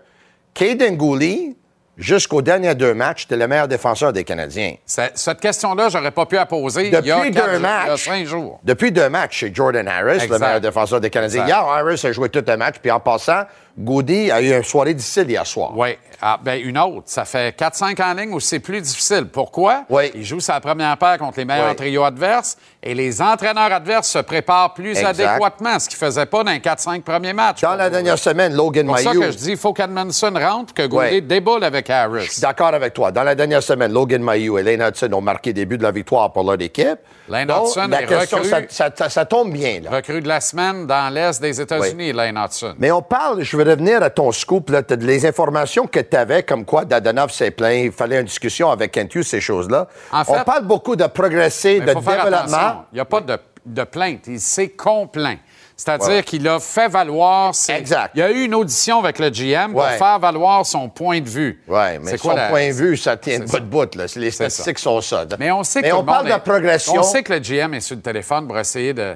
Caden 0.55 0.97
Goulet 0.97 1.55
jusqu'aux 2.01 2.43
derniers 2.43 2.75
deux 2.75 2.95
matchs, 2.95 3.29
tu 3.29 3.35
es 3.35 3.37
le 3.37 3.47
meilleur 3.47 3.69
défenseur 3.69 4.13
des 4.13 4.25
Canadiens. 4.25 4.75
Cette 4.87 5.41
question-là, 5.41 5.89
j'aurais 5.91 6.11
pas 6.11 6.27
pu 6.27 6.35
la 6.35 6.47
poser 6.47 6.91
depuis 6.91 7.09
il 7.09 7.09
y 7.09 7.13
a 7.13 7.31
deux 7.31 7.59
matchs, 7.59 8.05
cinq 8.05 8.27
jours. 8.27 8.59
Depuis 8.65 8.91
deux 8.91 9.09
matchs 9.09 9.37
chez 9.37 9.55
Jordan 9.55 9.87
Harris, 9.87 10.27
le 10.29 10.39
meilleur 10.39 10.61
défenseur 10.61 11.01
des 11.01 11.11
Canadiens. 11.11 11.47
Hier, 11.47 11.59
Harris 11.59 12.01
a 12.05 12.13
joué 12.13 12.29
tout 12.29 12.45
un 12.49 12.57
match, 12.57 12.77
puis 12.81 12.91
en 12.91 12.99
passant, 13.01 13.45
Goody 13.79 14.31
a 14.31 14.41
eu 14.41 14.57
une 14.57 14.63
soirée 14.63 14.95
difficile 14.95 15.31
hier 15.31 15.47
soir. 15.47 15.73
Oui. 15.77 15.97
Ah, 16.23 16.39
ben, 16.43 16.61
une 16.63 16.77
autre. 16.77 17.05
Ça 17.07 17.25
fait 17.25 17.59
4-5 17.59 18.03
en 18.03 18.15
ligne 18.15 18.33
où 18.35 18.41
c'est 18.41 18.59
plus 18.59 18.81
difficile. 18.81 19.27
Pourquoi? 19.33 19.85
Oui. 19.89 20.11
Il 20.15 20.25
joue 20.25 20.41
sa 20.41 20.61
première 20.61 20.97
paire 20.99 21.17
contre 21.19 21.39
les 21.39 21.47
meilleurs 21.47 21.75
trios 21.75 22.05
adverses 22.05 22.59
et 22.83 22.95
les 22.95 23.23
entraîneurs 23.23 23.73
adverses 23.73 24.09
se 24.09 24.19
préparent 24.19 24.75
plus 24.75 24.99
adéquatement, 24.99 25.79
ce 25.79 25.89
qu'ils 25.89 25.99
ne 25.99 26.11
faisaient 26.11 26.27
pas 26.27 26.45
dans 26.45 26.51
les 26.51 26.59
4-5 26.59 27.03
premiers 27.03 27.33
matchs. 27.33 27.63
Dans 27.63 27.75
la 27.75 27.89
dernière 27.89 28.19
semaine, 28.19 28.55
Logan 28.55 28.87
Mayou. 28.87 28.99
C'est 28.99 29.05
pour 29.05 29.15
ça 29.15 29.27
que 29.27 29.33
je 29.33 29.39
dis 29.39 29.51
il 29.53 29.57
faut 29.57 29.73
qu'Edmondson 29.73 30.33
rentre, 30.35 30.75
que 30.75 30.87
Goody 30.87 31.23
déboule 31.23 31.65
avec 31.65 31.89
Harris. 31.89 32.25
Je 32.27 32.33
suis 32.33 32.41
d'accord 32.43 32.75
avec 32.75 32.93
toi. 32.93 33.11
Dans 33.13 33.23
la 33.23 33.35
dernière 33.35 33.63
semaine, 33.63 33.93
Logan 33.93 34.23
Mayou 34.23 34.59
et 34.59 34.63
Lane 34.63 34.89
Hudson 34.89 35.13
ont 35.13 35.21
marqué 35.21 35.53
début 35.53 35.79
de 35.79 35.83
la 35.83 35.91
victoire 35.91 36.33
pour 36.33 36.45
leur 36.45 36.61
équipe. 36.61 36.99
Lane 37.29 37.51
Hudson 37.51 37.89
la 37.89 38.03
question, 38.03 38.39
ça, 38.69 39.25
tombe 39.25 39.53
bien. 39.53 39.81
Là. 39.81 39.91
Recrue 39.91 40.21
de 40.21 40.29
la 40.29 40.41
semaine 40.41 40.87
dans 40.87 41.13
l'Est 41.13 41.41
des 41.41 41.61
États-Unis, 41.61 42.13
Lane 42.13 42.37
Hudson. 42.37 42.75
Mais 42.79 42.91
on 42.91 43.03
parle, 43.03 43.43
je 43.43 43.57
vais 43.63 43.71
revenir 43.73 44.03
à 44.03 44.11
ton 44.11 44.33
scoop, 44.33 44.71
là, 44.71 44.83
les 44.99 45.27
informations 45.27 45.87
que 45.87 46.01
tu 46.01 46.17
avais, 46.17 46.43
comme 46.43 46.65
quoi 46.65 46.85
Dadanov 46.85 47.31
s'est 47.31 47.51
plaint, 47.51 47.85
il 47.85 47.93
fallait 47.93 48.21
une 48.21 48.27
discussion 48.27 48.71
avec 48.71 48.93
Kentu, 48.93 49.23
ces 49.23 49.41
choses-là. 49.41 49.89
on 50.13 50.45
parle 50.45 50.65
beaucoup 50.65 50.97
de 50.97 51.07
progresser, 51.07 51.81
de 51.81 51.87
développement. 51.87 52.85
Il 52.93 52.97
n'y 52.97 53.01
a 53.01 53.05
pas 53.05 53.21
de, 53.21 53.39
de 53.67 53.85
plainte, 53.85 54.27
il 54.27 54.41
s'est 54.41 54.71
complaint. 54.71 55.37
C'est-à-dire 55.81 56.25
qu'il 56.27 56.47
a 56.47 56.61
fait 56.61 56.89
valoir. 56.89 57.55
Exact. 57.71 58.11
Il 58.15 58.21
y 58.21 58.23
a 58.23 58.31
eu 58.31 58.45
une 58.45 58.55
audition 58.55 58.99
avec 58.99 59.19
le 59.19 59.31
GM 59.31 59.73
pour 59.73 59.87
faire 59.87 60.19
valoir 60.19 60.67
son 60.67 60.91
point 60.91 61.21
de 61.21 61.29
vue. 61.29 61.63
Oui, 61.67 61.99
mais 62.03 62.19
son 62.19 62.35
point 62.51 62.69
de 62.69 62.75
vue, 62.75 62.97
ça 62.99 63.17
tient 63.17 63.41
pas 63.41 63.61
de 63.61 63.65
bout. 63.65 63.95
Là. 63.95 64.05
Les 64.17 64.31
statistiques 64.31 64.79
sont 64.79 65.01
ça. 65.01 65.25
Mais 65.39 65.51
on 65.51 65.65
sait 65.65 65.83
que 65.83 65.93
on 65.93 66.05
parle 66.05 66.31
de 66.31 66.39
progression. 66.39 67.01
On 67.01 67.03
sait 67.03 67.23
que 67.23 67.33
le 67.33 67.39
GM 67.39 67.73
est 67.73 67.81
sur 67.81 67.97
le 67.97 68.03
téléphone 68.03 68.47
pour 68.47 68.59
essayer 68.59 68.93
de 68.93 69.15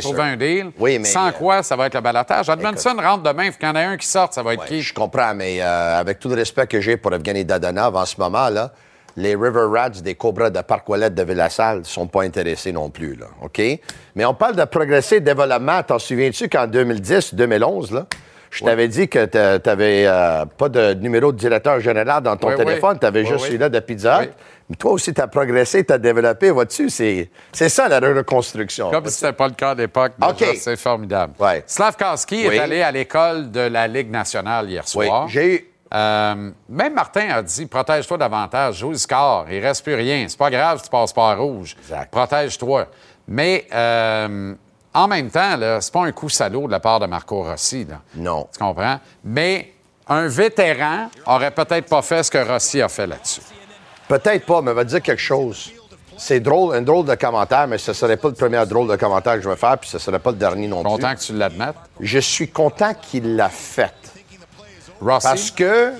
trouver 0.00 0.22
un 0.22 0.36
deal. 0.36 0.72
Oui, 0.78 0.98
mais, 0.98 1.04
Sans 1.04 1.30
quoi, 1.30 1.62
ça 1.62 1.76
va 1.76 1.86
être 1.86 1.94
le 1.94 2.00
balatage. 2.00 2.48
Edmondson 2.48 2.96
rentre 3.00 3.22
demain. 3.22 3.50
Il 3.60 3.64
y 3.64 3.68
en 3.68 3.76
ait 3.76 3.84
un 3.84 3.96
qui 3.96 4.06
sorte. 4.06 4.34
Ça 4.34 4.42
va 4.42 4.54
être 4.54 4.64
qui? 4.64 4.82
Je 4.82 4.92
comprends, 4.92 5.34
mais 5.34 5.62
euh, 5.62 6.00
avec 6.00 6.18
tout 6.18 6.28
le 6.28 6.34
respect 6.34 6.66
que 6.66 6.80
j'ai 6.80 6.96
pour 6.96 7.14
Evgeny 7.14 7.44
Dadonov 7.44 7.94
en 7.94 8.06
ce 8.06 8.16
moment, 8.18 8.48
là, 8.48 8.72
les 9.16 9.34
River 9.34 9.66
Rats 9.70 9.90
des 9.90 10.14
Cobras 10.14 10.50
de 10.50 10.60
Parc 10.60 10.88
Ouellette 10.88 11.14
de 11.14 11.22
Villassal 11.22 11.80
ne 11.80 11.84
sont 11.84 12.06
pas 12.06 12.22
intéressés 12.22 12.72
non 12.72 12.90
plus, 12.90 13.14
là, 13.14 13.26
OK? 13.42 13.60
Mais 14.14 14.24
on 14.24 14.34
parle 14.34 14.56
de 14.56 14.64
progresser, 14.64 15.20
de 15.20 15.26
développement. 15.26 15.82
T'en 15.82 15.98
souviens-tu 15.98 16.48
qu'en 16.48 16.66
2010, 16.66 17.34
2011, 17.34 17.92
là, 17.92 18.06
je 18.50 18.64
t'avais 18.64 18.88
dit 18.88 19.08
que 19.08 19.24
tu 19.24 19.38
n'avais 19.38 20.04
euh, 20.06 20.44
pas 20.44 20.68
de 20.68 20.92
numéro 20.94 21.32
de 21.32 21.38
directeur 21.38 21.80
général 21.80 22.22
dans 22.22 22.36
ton 22.36 22.54
téléphone, 22.54 22.98
tu 23.00 23.06
avais 23.06 23.24
juste 23.24 23.46
celui-là 23.46 23.70
de 23.70 23.80
Pizza 23.80 24.22
Mais 24.68 24.76
toi 24.76 24.92
aussi, 24.92 25.14
tu 25.14 25.20
as 25.20 25.26
progressé, 25.26 25.84
tu 25.84 25.92
as 25.92 25.98
développé, 25.98 26.50
vois-tu? 26.50 26.90
C'est, 26.90 27.30
ça 27.52 27.88
la 27.88 27.98
reconstruction. 27.98 28.90
Comme 28.90 29.06
si 29.06 29.18
ce 29.18 29.26
n'était 29.26 29.36
pas 29.36 29.48
le 29.48 29.54
cas 29.54 29.70
à 29.70 29.74
l'époque. 29.74 30.12
C'est 30.56 30.76
formidable. 30.76 31.34
Slavkowski 31.66 32.44
est 32.44 32.58
allé 32.58 32.82
à 32.82 32.92
l'école 32.92 33.50
de 33.50 33.60
la 33.60 33.88
Ligue 33.88 34.10
nationale 34.10 34.68
hier 34.68 34.86
soir. 34.86 35.28
J'ai 35.28 35.54
eu 35.54 35.71
euh, 35.92 36.50
même 36.68 36.94
Martin 36.94 37.28
a 37.30 37.42
dit 37.42 37.66
protège-toi 37.66 38.16
davantage, 38.16 38.78
joue 38.78 38.90
le 38.90 38.96
score, 38.96 39.46
il 39.50 39.60
reste 39.60 39.84
plus 39.84 39.94
rien. 39.94 40.26
C'est 40.28 40.38
pas 40.38 40.50
grave 40.50 40.78
si 40.78 40.84
tu 40.84 40.90
passes 40.90 41.12
pas 41.12 41.32
à 41.32 41.34
rouge. 41.34 41.76
Protège-toi. 42.10 42.86
Mais 43.28 43.66
euh, 43.72 44.54
en 44.94 45.08
même 45.08 45.30
temps, 45.30 45.56
c'est 45.80 45.92
pas 45.92 46.04
un 46.04 46.12
coup 46.12 46.28
salaud 46.28 46.66
de 46.66 46.72
la 46.72 46.80
part 46.80 47.00
de 47.00 47.06
Marco 47.06 47.42
Rossi. 47.42 47.86
Non. 48.14 48.48
Tu 48.52 48.58
comprends? 48.58 49.00
Mais 49.24 49.72
un 50.08 50.26
vétéran 50.28 51.08
aurait 51.26 51.50
peut-être 51.50 51.88
pas 51.88 52.02
fait 52.02 52.22
ce 52.22 52.30
que 52.30 52.38
Rossi 52.38 52.80
a 52.80 52.88
fait 52.88 53.06
là-dessus. 53.06 53.42
Peut-être 54.08 54.44
pas, 54.46 54.60
mais 54.60 54.72
va 54.72 54.84
dire 54.84 55.00
quelque 55.00 55.20
chose. 55.20 55.72
C'est 56.18 56.40
drôle, 56.40 56.76
un 56.76 56.82
drôle 56.82 57.06
de 57.06 57.14
commentaire, 57.14 57.66
mais 57.66 57.78
ce 57.78 57.92
serait 57.92 58.16
pas 58.16 58.28
le 58.28 58.34
premier 58.34 58.64
drôle 58.66 58.88
de 58.88 58.96
commentaire 58.96 59.34
que 59.36 59.40
je 59.40 59.48
vais 59.48 59.56
faire, 59.56 59.78
puis 59.78 59.88
ce 59.88 59.98
serait 59.98 60.18
pas 60.18 60.30
le 60.30 60.36
dernier 60.36 60.68
non 60.68 60.82
plus. 60.82 60.90
Content 60.90 61.14
que 61.14 61.20
tu 61.20 61.32
l'admettes? 61.32 61.76
Je 62.00 62.18
suis 62.18 62.48
content 62.48 62.92
qu'il 62.94 63.36
l'a 63.36 63.48
fait. 63.48 63.94
Parce 65.04 65.50
que 65.50 65.92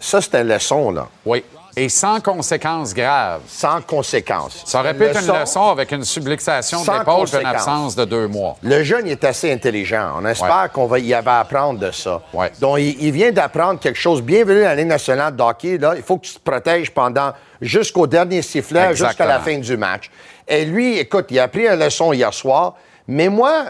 ça, 0.00 0.20
c'est 0.20 0.34
une 0.34 0.48
leçon, 0.48 0.90
là. 0.90 1.08
Oui. 1.24 1.44
Et 1.76 1.88
sans 1.88 2.20
conséquences 2.20 2.92
graves. 2.92 3.42
Sans 3.46 3.80
conséquences. 3.82 4.62
Ça 4.66 4.80
aurait 4.80 4.94
pu 4.94 5.04
être 5.04 5.22
une 5.22 5.40
leçon 5.40 5.68
avec 5.68 5.92
une 5.92 6.02
subluxation 6.02 6.82
d'épaule 6.82 7.28
et 7.32 7.40
une 7.40 7.46
absence 7.46 7.94
de 7.94 8.04
deux 8.04 8.26
mois. 8.26 8.56
Le 8.64 8.82
jeune 8.82 9.06
est 9.06 9.22
assez 9.22 9.52
intelligent. 9.52 10.14
On 10.16 10.26
espère 10.26 10.70
qu'on 10.72 10.86
va 10.86 10.98
y 10.98 11.14
apprendre 11.14 11.78
de 11.78 11.92
ça. 11.92 12.20
Donc, 12.60 12.78
il, 12.80 13.12
vient 13.12 13.30
d'apprendre 13.30 13.78
quelque 13.78 13.98
chose. 13.98 14.22
Bienvenue 14.22 14.62
à 14.62 14.70
la 14.70 14.74
Ligue 14.74 14.88
nationale 14.88 15.36
de 15.36 15.42
hockey. 15.42 15.78
Là. 15.78 15.94
Il 15.96 16.02
faut 16.02 16.18
que 16.18 16.26
tu 16.26 16.34
te 16.34 16.40
protèges 16.40 16.90
pendant 16.90 17.32
jusqu'au 17.60 18.08
dernier 18.08 18.42
sifflet, 18.42 18.96
jusqu'à 18.96 19.26
la 19.26 19.38
fin 19.38 19.58
du 19.58 19.76
match. 19.76 20.10
Et 20.48 20.64
lui, 20.64 20.98
écoute, 20.98 21.26
il 21.30 21.38
a 21.38 21.44
appris 21.44 21.68
une 21.68 21.78
leçon 21.78 22.12
hier 22.12 22.34
soir. 22.34 22.74
Mais 23.06 23.28
moi, 23.28 23.66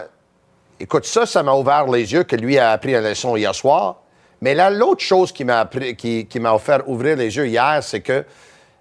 écoute, 0.79 1.05
ça, 1.05 1.27
ça 1.27 1.43
m'a 1.43 1.53
ouvert 1.53 1.85
les 1.85 2.11
yeux 2.11 2.23
que 2.23 2.35
lui 2.35 2.57
a 2.57 2.71
appris 2.71 2.95
une 2.95 3.03
leçon 3.03 3.35
hier 3.35 3.53
soir. 3.53 3.97
Mais 4.41 4.53
là, 4.53 4.69
l'autre 4.69 5.03
chose 5.03 5.31
qui 5.31 5.43
m'a, 5.43 5.69
qui, 5.97 6.25
qui 6.25 6.39
m'a 6.39 6.53
offert 6.53 6.87
ouvrir 6.87 7.17
les 7.17 7.35
yeux 7.35 7.47
hier, 7.47 7.79
c'est 7.81 8.01
que 8.01 8.23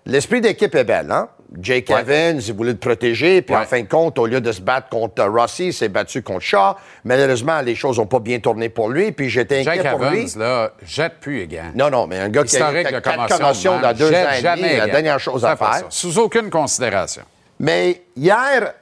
l'esprit 0.07 0.41
d'équipe 0.41 0.75
est 0.75 0.85
belle, 0.85 1.11
hein? 1.11 1.29
Jake 1.61 1.91
Evans, 1.91 2.41
il 2.47 2.53
voulait 2.53 2.73
le 2.73 2.79
protéger, 2.79 3.41
puis 3.41 3.55
en 3.55 3.65
fin 3.65 3.81
de 3.81 3.89
compte, 3.89 4.19
au 4.19 4.27
lieu 4.27 4.41
de 4.41 4.53
se 4.53 4.61
battre 4.61 4.91
contre 4.91 5.25
Rossi, 5.25 5.69
il 5.69 5.73
s'est 5.73 5.89
battu 5.89 6.23
contre 6.23 6.43
Shaw. 6.43 6.77
Malheureusement, 7.05 7.63
les 7.63 7.75
choses 7.75 7.99
n'ont 7.99 8.07
pas 8.07 8.19
bien 8.19 8.39
tourné 8.39 8.69
pour 8.69 8.91
lui, 8.91 9.13
puis 9.13 9.31
j'étais 9.31 9.61
inquiet 9.61 9.83
Jake 9.83 9.91
pour 9.91 10.05
Evans, 10.05 10.13
lui. 10.13 10.31
là, 10.37 10.73
jette 10.85 11.15
plus 11.21 11.41
Egan. 11.41 11.73
Non, 11.75 11.89
non, 11.89 12.07
mais 12.07 12.19
un 12.19 12.29
gars 12.29 12.45
qui 12.45 12.57
a 12.59 12.81
eu 12.81 12.85
quatre 12.85 13.39
commotions 13.39 13.81
dans 13.81 13.95
deux 13.95 14.13
ans 14.13 14.27
et 14.39 14.43
demi, 14.43 14.77
la 14.77 14.89
dernière 14.89 15.19
chose 15.19 15.45
à 15.45 15.57
faire. 15.57 15.85
Sous 15.89 16.19
aucune 16.19 16.51
considération. 16.51 17.23
Mais 17.59 18.03
hier, 18.15 18.75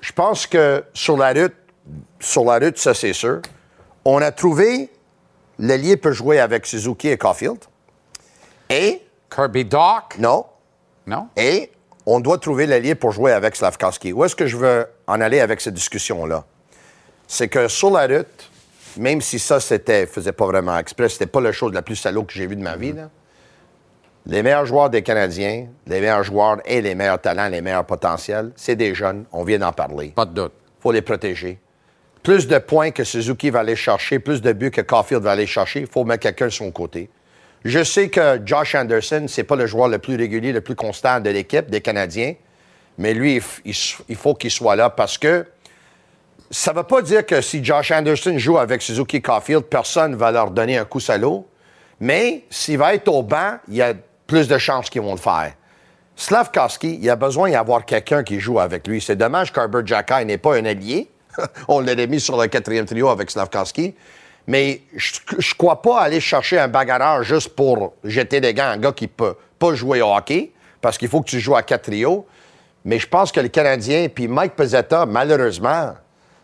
je 0.00 0.12
pense 0.12 0.46
que 0.46 0.84
sur 0.94 1.16
la 1.16 1.32
route, 1.32 1.54
sur 2.20 2.44
la 2.44 2.58
route, 2.58 2.78
ça 2.78 2.94
c'est 2.94 3.12
sûr, 3.12 3.40
on 4.04 4.22
a 4.22 4.30
trouvé 4.30 4.90
L'ailier 5.58 5.96
peut 5.96 6.12
jouer 6.12 6.38
avec 6.38 6.66
Suzuki 6.66 7.08
et 7.08 7.16
Caulfield. 7.16 7.58
Et. 8.68 9.02
Kirby 9.34 9.64
Doc? 9.64 10.18
Non. 10.18 10.44
Non? 11.06 11.28
Et 11.36 11.70
on 12.04 12.20
doit 12.20 12.38
trouver 12.38 12.66
l'allié 12.66 12.94
pour 12.94 13.12
jouer 13.12 13.32
avec 13.32 13.56
Slavkowski. 13.56 14.12
Où 14.12 14.24
est-ce 14.24 14.36
que 14.36 14.46
je 14.46 14.56
veux 14.56 14.86
en 15.06 15.20
aller 15.20 15.40
avec 15.40 15.60
cette 15.60 15.74
discussion-là? 15.74 16.44
C'est 17.26 17.48
que 17.48 17.68
sur 17.68 17.90
la 17.90 18.06
route, 18.06 18.50
même 18.96 19.20
si 19.20 19.38
ça, 19.38 19.60
c'était, 19.60 20.06
faisait 20.06 20.32
pas 20.32 20.46
vraiment 20.46 20.78
exprès, 20.78 21.08
c'était 21.08 21.26
pas 21.26 21.40
la 21.40 21.52
chose 21.52 21.72
la 21.72 21.82
plus 21.82 21.96
salaud 21.96 22.24
que 22.24 22.32
j'ai 22.32 22.46
vue 22.46 22.56
de 22.56 22.62
ma 22.62 22.76
vie, 22.76 22.94
les 24.26 24.42
meilleurs 24.42 24.66
joueurs 24.66 24.90
des 24.90 25.02
Canadiens, 25.02 25.68
les 25.86 26.00
meilleurs 26.00 26.24
joueurs 26.24 26.58
et 26.64 26.80
les 26.80 26.94
meilleurs 26.94 27.20
talents, 27.20 27.48
les 27.48 27.60
meilleurs 27.60 27.84
potentiels, 27.84 28.52
c'est 28.56 28.76
des 28.76 28.94
jeunes. 28.94 29.24
On 29.32 29.44
vient 29.44 29.58
d'en 29.58 29.72
parler. 29.72 30.08
Pas 30.08 30.24
de 30.24 30.34
doute. 30.34 30.52
faut 30.80 30.92
les 30.92 31.02
protéger 31.02 31.58
plus 32.26 32.48
de 32.48 32.58
points 32.58 32.90
que 32.90 33.04
Suzuki 33.04 33.50
va 33.50 33.60
aller 33.60 33.76
chercher, 33.76 34.18
plus 34.18 34.42
de 34.42 34.52
buts 34.52 34.72
que 34.72 34.80
Caulfield 34.80 35.22
va 35.22 35.30
aller 35.30 35.46
chercher, 35.46 35.82
il 35.82 35.86
faut 35.86 36.04
mettre 36.04 36.24
quelqu'un 36.24 36.46
de 36.46 36.50
son 36.50 36.72
côté. 36.72 37.08
Je 37.64 37.84
sais 37.84 38.08
que 38.08 38.40
Josh 38.44 38.74
Anderson, 38.74 39.26
c'est 39.28 39.44
pas 39.44 39.54
le 39.54 39.68
joueur 39.68 39.86
le 39.86 39.98
plus 39.98 40.16
régulier, 40.16 40.50
le 40.50 40.60
plus 40.60 40.74
constant 40.74 41.20
de 41.20 41.30
l'équipe 41.30 41.70
des 41.70 41.80
Canadiens, 41.80 42.34
mais 42.98 43.14
lui, 43.14 43.40
il, 43.64 44.16
faut 44.16 44.34
qu'il 44.34 44.50
soit 44.50 44.74
là 44.74 44.90
parce 44.90 45.18
que 45.18 45.46
ça 46.50 46.72
ne 46.72 46.78
veut 46.78 46.82
pas 46.82 47.00
dire 47.00 47.24
que 47.24 47.40
si 47.40 47.64
Josh 47.64 47.92
Anderson 47.92 48.36
joue 48.38 48.58
avec 48.58 48.82
Suzuki 48.82 49.22
Caulfield, 49.22 49.62
personne 49.62 50.10
ne 50.10 50.16
va 50.16 50.32
leur 50.32 50.50
donner 50.50 50.78
un 50.78 50.84
coup 50.84 50.98
salaud, 50.98 51.46
mais 52.00 52.42
s'il 52.50 52.78
va 52.78 52.92
être 52.94 53.06
au 53.06 53.22
banc, 53.22 53.58
il 53.68 53.76
y 53.76 53.82
a 53.82 53.94
plus 54.26 54.48
de 54.48 54.58
chances 54.58 54.90
qu'ils 54.90 55.02
vont 55.02 55.14
le 55.14 55.20
faire. 55.20 55.52
Slavkowski, 56.16 56.98
il 57.00 57.08
a 57.08 57.14
besoin 57.14 57.52
d'avoir 57.52 57.84
quelqu'un 57.84 58.24
qui 58.24 58.40
joue 58.40 58.58
avec 58.58 58.88
lui. 58.88 59.00
C'est 59.00 59.14
dommage 59.14 59.52
qu'Arbert 59.52 59.86
Jackai 59.86 60.24
n'est 60.24 60.38
pas 60.38 60.56
un 60.56 60.64
allié. 60.64 61.08
On 61.68 61.80
l'avait 61.80 62.06
mis 62.06 62.20
sur 62.20 62.40
le 62.40 62.46
quatrième 62.48 62.86
trio 62.86 63.08
avec 63.08 63.30
Slavkowski. 63.30 63.94
Mais 64.46 64.82
je 64.94 65.12
ne 65.36 65.54
crois 65.56 65.82
pas 65.82 66.00
aller 66.00 66.20
chercher 66.20 66.58
un 66.58 66.68
bagarreur 66.68 67.22
juste 67.22 67.50
pour 67.50 67.94
jeter 68.04 68.40
des 68.40 68.54
gants, 68.54 68.68
un 68.68 68.78
gars 68.78 68.92
qui 68.92 69.08
peut 69.08 69.34
pas 69.58 69.74
jouer 69.74 70.02
au 70.02 70.14
hockey, 70.14 70.52
parce 70.80 70.98
qu'il 70.98 71.08
faut 71.08 71.20
que 71.20 71.28
tu 71.28 71.40
joues 71.40 71.56
à 71.56 71.62
quatre 71.62 71.84
trios. 71.84 72.26
Mais 72.84 73.00
je 73.00 73.08
pense 73.08 73.32
que 73.32 73.40
le 73.40 73.48
Canadien, 73.48 74.08
puis 74.08 74.28
Mike 74.28 74.54
Pezzetta, 74.54 75.04
malheureusement, 75.06 75.94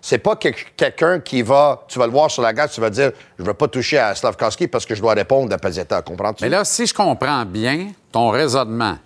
c'est 0.01 0.19
pas 0.19 0.35
quelqu'un 0.35 1.21
qui 1.21 1.43
va, 1.43 1.85
tu 1.87 2.01
vas 2.01 2.07
le 2.07 2.13
voir 2.13 2.29
sur 2.29 2.43
la 2.43 2.53
gare, 2.53 2.69
tu 2.69 2.81
vas 2.81 2.91
dire, 2.91 3.13
je 3.39 3.45
veux 3.45 3.55
pas 3.55 3.69
toucher 3.69 3.99
à 3.99 4.17
Slavkowski 4.17 4.67
parce 4.67 4.85
que 4.85 4.97
je 4.97 5.01
dois 5.01 5.15
répondre 5.15 5.55
à 5.55 5.59
Pezzetta. 5.59 6.03
Comprends-tu? 6.03 6.43
Mais 6.43 6.51
là, 6.51 6.65
si 6.65 6.87
je 6.87 6.93
comprends 6.93 7.45
bien 7.45 7.93
ton 8.11 8.31
raisonnement, 8.31 8.99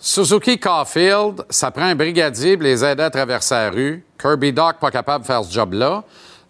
Suzuki 0.00 0.58
Caulfield, 0.58 1.44
ça 1.50 1.72
prend 1.72 1.82
un 1.86 1.94
brigadier 1.96 2.56
pour 2.56 2.62
les 2.62 2.84
aider 2.84 3.02
à 3.02 3.10
traverser 3.10 3.54
la 3.54 3.70
rue. 3.70 4.04
Kirby 4.20 4.52
Doc 4.52 4.76
pas 4.80 4.92
capable 4.92 5.22
de 5.22 5.26
faire 5.26 5.42
ce 5.42 5.52
job-là. 5.52 6.04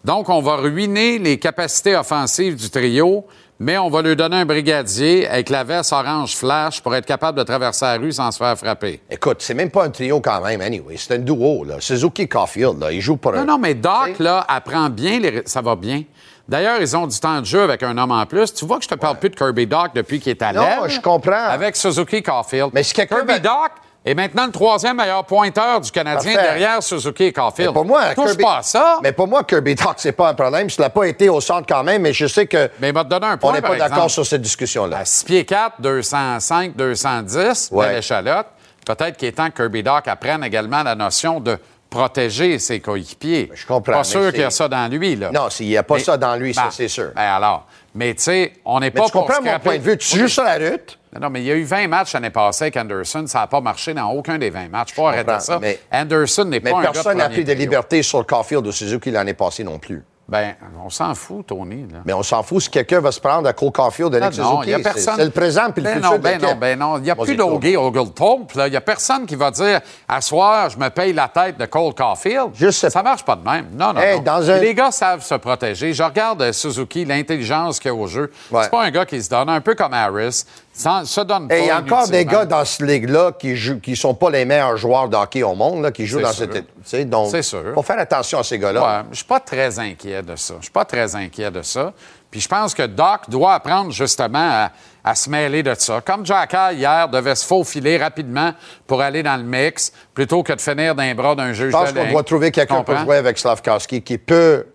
Donc, 0.05 0.29
on 0.29 0.43
va 0.43 0.57
ruiner 0.57 1.19
les 1.19 1.39
capacités 1.39 1.97
offensives 1.97 2.57
du 2.57 2.69
trio, 2.69 3.25
mais 3.59 3.79
on 3.79 3.89
va 3.89 4.03
lui 4.03 4.15
donner 4.15 4.37
un 4.37 4.45
brigadier 4.45 5.27
avec 5.27 5.49
la 5.49 5.65
veste 5.65 5.93
orange 5.93 6.37
flash 6.37 6.83
pour 6.83 6.95
être 6.95 7.07
capable 7.07 7.39
de 7.39 7.43
traverser 7.43 7.87
la 7.87 7.97
rue 7.97 8.13
sans 8.13 8.31
se 8.31 8.39
faire 8.39 8.57
frapper. 8.57 9.01
Écoute, 9.11 9.39
c'est 9.41 9.55
même 9.55 9.71
pas 9.71 9.85
un 9.85 9.91
trio 9.91 10.21
quand 10.21 10.43
même, 10.43 10.61
anyway. 10.61 10.97
C'est 10.99 11.15
un 11.15 11.19
duo, 11.19 11.65
là. 11.65 11.77
Suzuki 11.81 12.29
Caulfield, 12.29 12.79
là. 12.79 12.93
Il 12.93 13.01
joue 13.01 13.17
pour 13.17 13.33
Non, 13.33 13.47
non, 13.47 13.59
mais 13.59 13.75
Doc, 13.75 14.19
là, 14.19 14.45
apprend 14.47 14.91
bien 14.91 15.19
les... 15.21 15.43
Ça 15.47 15.63
va 15.63 15.75
bien. 15.75 16.05
D'ailleurs, 16.49 16.81
ils 16.81 16.97
ont 16.97 17.07
du 17.07 17.21
temps 17.21 17.41
de 17.41 17.45
jeu 17.45 17.63
avec 17.63 17.83
un 17.83 17.97
homme 17.99 18.11
en 18.11 18.25
plus. 18.25 18.55
Tu 18.55 18.65
vois 18.65 18.79
que 18.79 18.85
je 18.85 18.89
te 18.89 18.95
parle 18.95 19.19
plus 19.19 19.29
de 19.29 19.37
Kirby 19.37 19.67
Doc 19.67 19.91
depuis 19.95 20.19
qu'il 20.19 20.31
est 20.31 20.43
à 20.43 20.53
l'air. 20.53 20.81
Non, 20.81 20.89
je 20.89 20.99
comprends. 20.99 21.45
Avec 21.45 21.77
Suzuki 21.77 22.23
Caulfield. 22.23 22.71
Mais 22.73 22.83
Kirby 22.83 23.39
Doc 23.41 23.73
est 24.03 24.15
maintenant 24.15 24.47
le 24.47 24.53
troisième 24.53 24.97
meilleur 24.97 25.25
pointeur 25.25 25.83
du 25.83 25.91
Canadien 25.91 26.33
derrière 26.33 26.83
Suzuki 26.83 27.25
et 27.25 27.33
Caulfield. 27.35 27.69
Mais 27.69 27.75
pour 27.75 27.85
moi, 27.85 28.15
Touche 28.15 28.39
pas 28.39 28.59
à 28.59 28.63
ça. 28.63 28.99
Mais 29.03 29.13
pour 29.13 29.29
moi, 29.29 29.45
Kirby 29.45 29.75
Doc, 29.75 29.97
c'est 29.99 30.13
pas 30.13 30.31
un 30.31 30.35
problème. 30.35 30.71
Je 30.71 30.81
l'ai 30.81 30.89
pas 30.89 31.05
été 31.05 31.29
au 31.29 31.43
centre 31.43 31.67
quand 31.69 31.85
même, 31.85 32.01
mais 32.01 32.15
je 32.15 32.27
sais 32.27 32.47
que. 32.47 32.71
Mais 32.81 32.89
il 32.89 32.95
va 32.95 33.05
te 33.05 33.11
donner 33.11 33.27
un 33.27 33.37
point. 33.37 33.51
On 33.51 33.55
n'est 33.55 33.61
pas 33.61 33.77
d'accord 33.77 34.11
sur 34.11 34.25
cette 34.25 34.41
discussion-là. 34.41 35.01
À 35.01 35.05
6 35.05 35.25
pieds 35.27 35.45
4, 35.45 35.83
205, 35.83 36.75
210, 36.75 37.69
ouais. 37.73 37.97
l'échalote. 37.97 38.47
Peut-être 38.87 39.19
qu'il 39.19 39.29
est 39.29 39.33
temps 39.33 39.51
que 39.51 39.57
Kirby 39.57 39.83
Doc 39.83 40.09
apprenne 40.09 40.43
également 40.43 40.83
la 40.83 40.95
notion 40.95 41.41
de 41.41 41.59
protéger 41.91 42.59
ses 42.59 42.81
coéquipiers. 42.81 43.51
Je 43.55 43.67
comprends. 43.67 43.93
Pas 43.93 44.05
sûr 44.05 44.31
qu'il 44.31 44.41
y 44.41 44.45
a 44.45 44.51
ça 44.51 44.69
dans 44.69 44.91
lui, 44.91 45.17
là. 45.17 45.31
Non, 45.33 45.51
s'il 45.51 45.69
n'y 45.69 45.77
a 45.77 45.83
pas 45.83 45.99
ça 45.99 46.17
dans 46.17 46.37
lui, 46.37 46.55
ça, 46.55 46.65
ben, 46.65 46.71
c'est 46.71 46.89
sûr. 46.89 47.13
Ben 47.15 47.23
alors. 47.23 47.67
Mais 47.95 48.15
tu 48.15 48.25
sais, 48.25 48.53
on 48.65 48.81
n'est 48.81 48.91
pas 48.91 49.07
tu 49.07 49.13
comprends 49.13 49.43
mon 49.43 49.59
point 49.59 49.79
de 49.79 49.83
vue. 49.83 49.97
Tu 49.97 50.19
joues 50.19 50.29
sur 50.29 50.45
la 50.45 50.59
route. 50.59 50.99
Non, 51.19 51.31
mais 51.31 51.41
il 51.41 51.47
y 51.47 51.51
a 51.51 51.55
eu 51.55 51.65
20 51.65 51.89
matchs 51.89 52.13
l'année 52.13 52.31
passée 52.31 52.65
avec 52.65 52.77
Anderson. 52.77 53.25
Ça 53.27 53.41
n'a 53.41 53.47
pas 53.47 53.61
marché 53.61 53.95
dans 53.95 54.11
aucun 54.11 54.39
des 54.39 54.51
20 54.51 54.69
matchs. 54.69 54.91
Il 54.93 54.95
faut 54.95 55.07
arrêter 55.07 55.41
ça. 55.41 55.59
Mais, 55.59 55.81
Anderson 55.91 56.45
n'est 56.45 56.61
pas 56.61 56.71
un 56.71 56.81
Mais 56.81 56.91
personne 56.93 57.19
n'a 57.19 57.29
pris 57.29 57.45
de 57.45 57.53
liberté 57.53 58.03
sur 58.03 58.19
le 58.19 58.25
Caulfield 58.25 58.65
de 58.65 58.71
Suzuki 58.71 59.11
l'année 59.11 59.35
passée 59.35 59.65
non 59.65 59.79
plus. 59.79 60.05
Ben, 60.29 60.57
on 60.85 60.91
s'en 60.91 61.15
fout, 61.15 61.47
Tony. 61.47 61.87
Là. 61.91 62.01
Mais 62.05 62.13
on 62.13 62.23
s'en 62.23 62.43
fout 62.43 62.61
si 62.61 62.69
quelqu'un 62.69 63.01
va 63.01 63.11
se 63.11 63.21
prendre 63.21 63.49
à 63.49 63.55
Cole 63.55 63.73
Caulfield 63.73 64.13
de 64.13 64.21
Nick 64.21 64.37
Non, 64.37 64.63
il 64.63 64.69
y 64.69 64.75
a 64.75 64.79
personne. 64.79 65.15
C'est 65.17 65.25
le 65.25 65.31
présent 65.31 65.71
puis 65.71 65.83
le 65.83 65.89
ben 65.89 65.95
futur 65.95 66.11
non, 66.11 66.19
ben 66.19 66.41
non, 66.43 66.55
ben 66.55 66.79
non. 66.79 66.99
Il 66.99 67.05
n'y 67.05 67.11
a 67.11 67.17
plus 67.17 67.35
d'Ogey 67.35 67.77
Ogletorp. 67.77 68.53
Il 68.55 68.71
n'y 68.71 68.77
a 68.77 68.81
personne 68.83 69.25
qui 69.25 69.37
va 69.37 69.51
dire 69.51 69.81
à 70.07 70.21
soir, 70.21 70.69
je 70.69 70.77
me 70.77 70.91
paye 70.91 71.15
la 71.15 71.29
tête 71.29 71.57
de 71.57 71.65
Cole 71.65 71.95
Caulfield. 71.95 72.51
Juste 72.53 72.91
ça 72.91 73.03
marche 73.03 73.25
pas 73.25 73.37
de 73.37 73.43
même. 73.43 73.69
Non, 73.73 73.95
non, 73.95 74.03
non. 74.25 74.59
Les 74.61 74.75
gars 74.75 74.91
savent 74.91 75.25
se 75.25 75.35
protéger. 75.35 75.95
Je 75.95 76.03
regarde 76.03 76.43
euh, 76.43 76.53
Suzuki, 76.53 77.07
l'intelligence 77.07 77.79
qu'il 77.79 77.91
y 77.91 77.93
a 77.93 77.95
au 77.95 78.07
jeu. 78.07 78.31
C'est 78.51 78.71
pas 78.71 78.85
un 78.85 78.91
gars 78.91 79.07
qui 79.07 79.23
se 79.23 79.31
donne, 79.31 79.49
un 79.49 79.63
peu 79.63 79.75
comme 79.75 79.95
Harris. 79.95 80.45
Ça 80.79 81.03
se 81.05 81.21
donne 81.23 81.49
pas. 81.49 81.59
Et 81.59 81.63
il 81.63 81.67
y 81.67 81.71
a 81.71 81.81
encore 81.81 82.09
des 82.09 82.25
gars 82.25 82.45
dans 82.45 82.65
cette 82.65 82.87
ligue-là 82.87 83.33
qui 83.33 83.57
qui 83.83 83.97
sont 83.97 84.15
pas 84.15 84.31
les 84.31 84.45
meilleurs 84.45 84.77
joueurs 84.77 85.09
de 85.09 85.17
hockey 85.17 85.43
au 85.43 85.57
monde, 85.57 85.83
là, 85.83 85.91
qui 85.91 86.07
jouent 86.07 86.21
dans 86.21 86.33
cette. 86.33 87.11
Donc, 87.11 87.31
c'est 87.31 87.43
sûr. 87.43 87.75
Faut 87.75 87.83
faire 87.83 87.99
attention 87.99 88.39
à 88.39 88.45
ces 88.45 88.61
gars-là. 88.61 88.81
Ouais, 88.81 89.05
je 89.11 89.17
suis 89.17 89.25
pas 89.25 89.41
très 89.41 89.77
inquiet 89.81 90.23
de 90.23 90.37
ça. 90.37 90.55
Je 90.59 90.65
suis 90.65 90.73
pas 90.73 90.85
très 90.85 91.17
inquiet 91.17 91.51
de 91.51 91.63
ça. 91.63 91.93
Puis 92.31 92.41
je 92.41 92.49
pense 92.49 92.75
que 92.75 92.87
Doc 92.87 93.29
doit 93.29 93.55
apprendre 93.55 93.91
justement 93.91 94.69
à, 95.05 95.15
se 95.15 95.29
mêler 95.29 95.63
de 95.63 95.75
ça. 95.75 96.01
Comme 96.01 96.25
Jacka, 96.25 96.73
hier, 96.73 97.09
devait 97.09 97.35
se 97.35 97.45
faufiler 97.45 97.97
rapidement 97.97 98.53
pour 98.87 99.01
aller 99.01 99.23
dans 99.23 99.37
le 99.37 99.43
mix 99.43 99.91
plutôt 100.15 100.43
que 100.43 100.53
de 100.53 100.61
finir 100.61 100.95
dans 100.95 101.03
les 101.03 101.15
bras 101.15 101.35
d'un 101.35 101.53
juge 101.55 101.73
Je 101.73 101.77
pense 101.77 101.93
qu'on 101.93 102.11
doit 102.11 102.23
trouver 102.23 102.51
quelqu'un 102.51 102.83
pour 102.83 102.97
jouer 102.99 103.17
avec 103.17 103.39
Slavkowski 103.39 104.03
qui 104.03 104.19
peut 104.19 104.67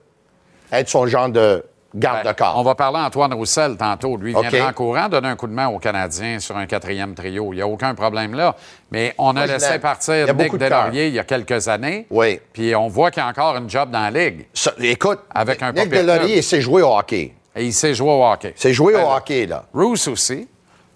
être 0.71 0.89
son 0.89 1.05
genre 1.05 1.29
de 1.29 1.63
garde 1.95 2.23
ben, 2.23 2.33
corps. 2.33 2.55
On 2.57 2.63
va 2.63 2.75
parler 2.75 2.99
à 2.99 3.05
Antoine 3.05 3.33
Roussel 3.33 3.77
tantôt. 3.77 4.17
Lui, 4.17 4.31
il 4.31 4.39
viendra 4.39 4.69
en 4.69 4.73
courant 4.73 5.09
donner 5.09 5.27
un 5.27 5.35
coup 5.35 5.47
de 5.47 5.53
main 5.53 5.67
aux 5.67 5.79
Canadiens 5.79 6.39
sur 6.39 6.57
un 6.57 6.65
quatrième 6.65 7.13
trio. 7.13 7.53
Il 7.53 7.57
n'y 7.57 7.61
a 7.61 7.67
aucun 7.67 7.93
problème 7.95 8.33
là. 8.33 8.55
Mais 8.91 9.13
on 9.17 9.35
a 9.35 9.45
laissé 9.45 9.79
partir 9.79 10.33
Nick 10.35 10.55
Delaurier 10.55 11.07
il 11.07 11.13
y 11.13 11.19
a 11.19 11.23
quelques 11.23 11.67
années. 11.67 12.07
Oui. 12.09 12.39
Puis 12.51 12.75
on 12.75 12.87
voit 12.87 13.11
qu'il 13.11 13.21
y 13.21 13.25
a 13.25 13.29
encore 13.29 13.55
une 13.57 13.69
job 13.69 13.89
dans 13.91 14.01
la 14.01 14.11
Ligue. 14.11 14.45
écoute, 14.79 15.19
avec 15.33 15.61
un 15.61 15.71
Nick 15.71 15.89
Delaurier, 15.89 16.37
il 16.37 16.43
sait 16.43 16.61
jouer 16.61 16.81
au 16.81 16.95
hockey. 16.97 17.33
Et 17.55 17.65
il 17.65 17.73
sait 17.73 17.93
jouer 17.93 18.11
au 18.11 18.25
hockey. 18.25 18.53
C'est 18.55 18.73
jouer 18.73 18.95
au 18.95 19.11
hockey, 19.11 19.45
là. 19.45 19.65
Rousse 19.73 20.07
aussi. 20.07 20.47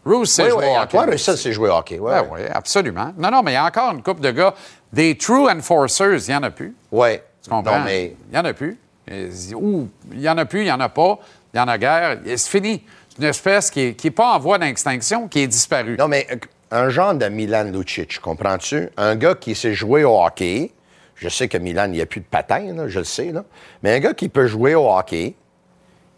Rousse 0.04 0.32
sait 0.32 0.50
jouer 0.50 0.66
au 0.66 0.70
hockey. 0.70 0.80
Antoine 0.80 1.10
Roussel 1.12 1.38
sait 1.38 1.52
jouer 1.52 1.70
au 1.70 1.74
hockey. 1.74 2.00
Oui, 2.00 2.14
oui, 2.32 2.40
absolument. 2.52 3.14
Non, 3.18 3.30
non, 3.30 3.44
mais 3.44 3.52
il 3.52 3.56
y 3.56 3.58
a 3.58 3.66
encore 3.66 3.92
une 3.92 4.02
couple 4.02 4.22
de 4.22 4.32
gars. 4.32 4.54
Des 4.92 5.18
true 5.18 5.50
enforcers, 5.50 6.28
il 6.28 6.30
n'y 6.30 6.36
en 6.36 6.44
a 6.44 6.50
plus. 6.50 6.76
Oui. 6.92 7.20
Tu 7.44 7.50
comprends? 7.50 7.82
mais... 7.82 8.16
Il 8.30 8.34
n'y 8.34 8.38
en 8.38 8.46
a 8.46 8.54
plus. 8.54 8.80
Il 9.10 9.90
n'y 10.14 10.30
en 10.30 10.38
a 10.38 10.46
plus, 10.46 10.62
il 10.62 10.66
n'y 10.66 10.72
en 10.72 10.80
a 10.80 10.90
pas 10.90 11.20
il 11.54 11.58
y 11.58 11.60
en 11.60 11.68
a 11.68 11.78
guerre, 11.78 12.20
c'est 12.24 12.50
fini. 12.50 12.84
C'est 13.10 13.18
une 13.20 13.30
espèce 13.30 13.72
qui 13.72 13.96
n'est 14.04 14.12
pas 14.12 14.36
en 14.36 14.40
voie 14.40 14.60
d'extinction, 14.60 15.28
qui 15.28 15.40
est 15.40 15.48
disparue. 15.48 15.98
Non, 15.98 16.08
mais 16.08 16.28
euh, 16.32 16.36
un 16.70 16.90
genre 16.90 17.16
de 17.16 17.28
Milan 17.30 17.64
Lucic, 17.64 18.20
comprends-tu? 18.20 18.90
Un 18.98 19.16
gars 19.16 19.36
qui 19.36 19.56
sait 19.56 19.74
jouer 19.74 20.04
au 20.04 20.22
hockey. 20.22 20.72
Je 21.16 21.30
sais 21.30 21.48
que 21.48 21.58
Milan, 21.58 21.86
il 21.86 21.94
n'y 21.94 22.02
a 22.02 22.06
plus 22.06 22.22
de 22.22 22.26
patin, 22.26 22.88
je 22.88 23.00
le 23.00 23.06
sais. 23.06 23.34
Mais 23.82 23.96
un 23.96 24.00
gars 24.00 24.14
qui 24.14 24.30
peut 24.30 24.46
jouer 24.46 24.76
au 24.76 24.88
hockey 24.88 25.34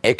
et 0.04 0.18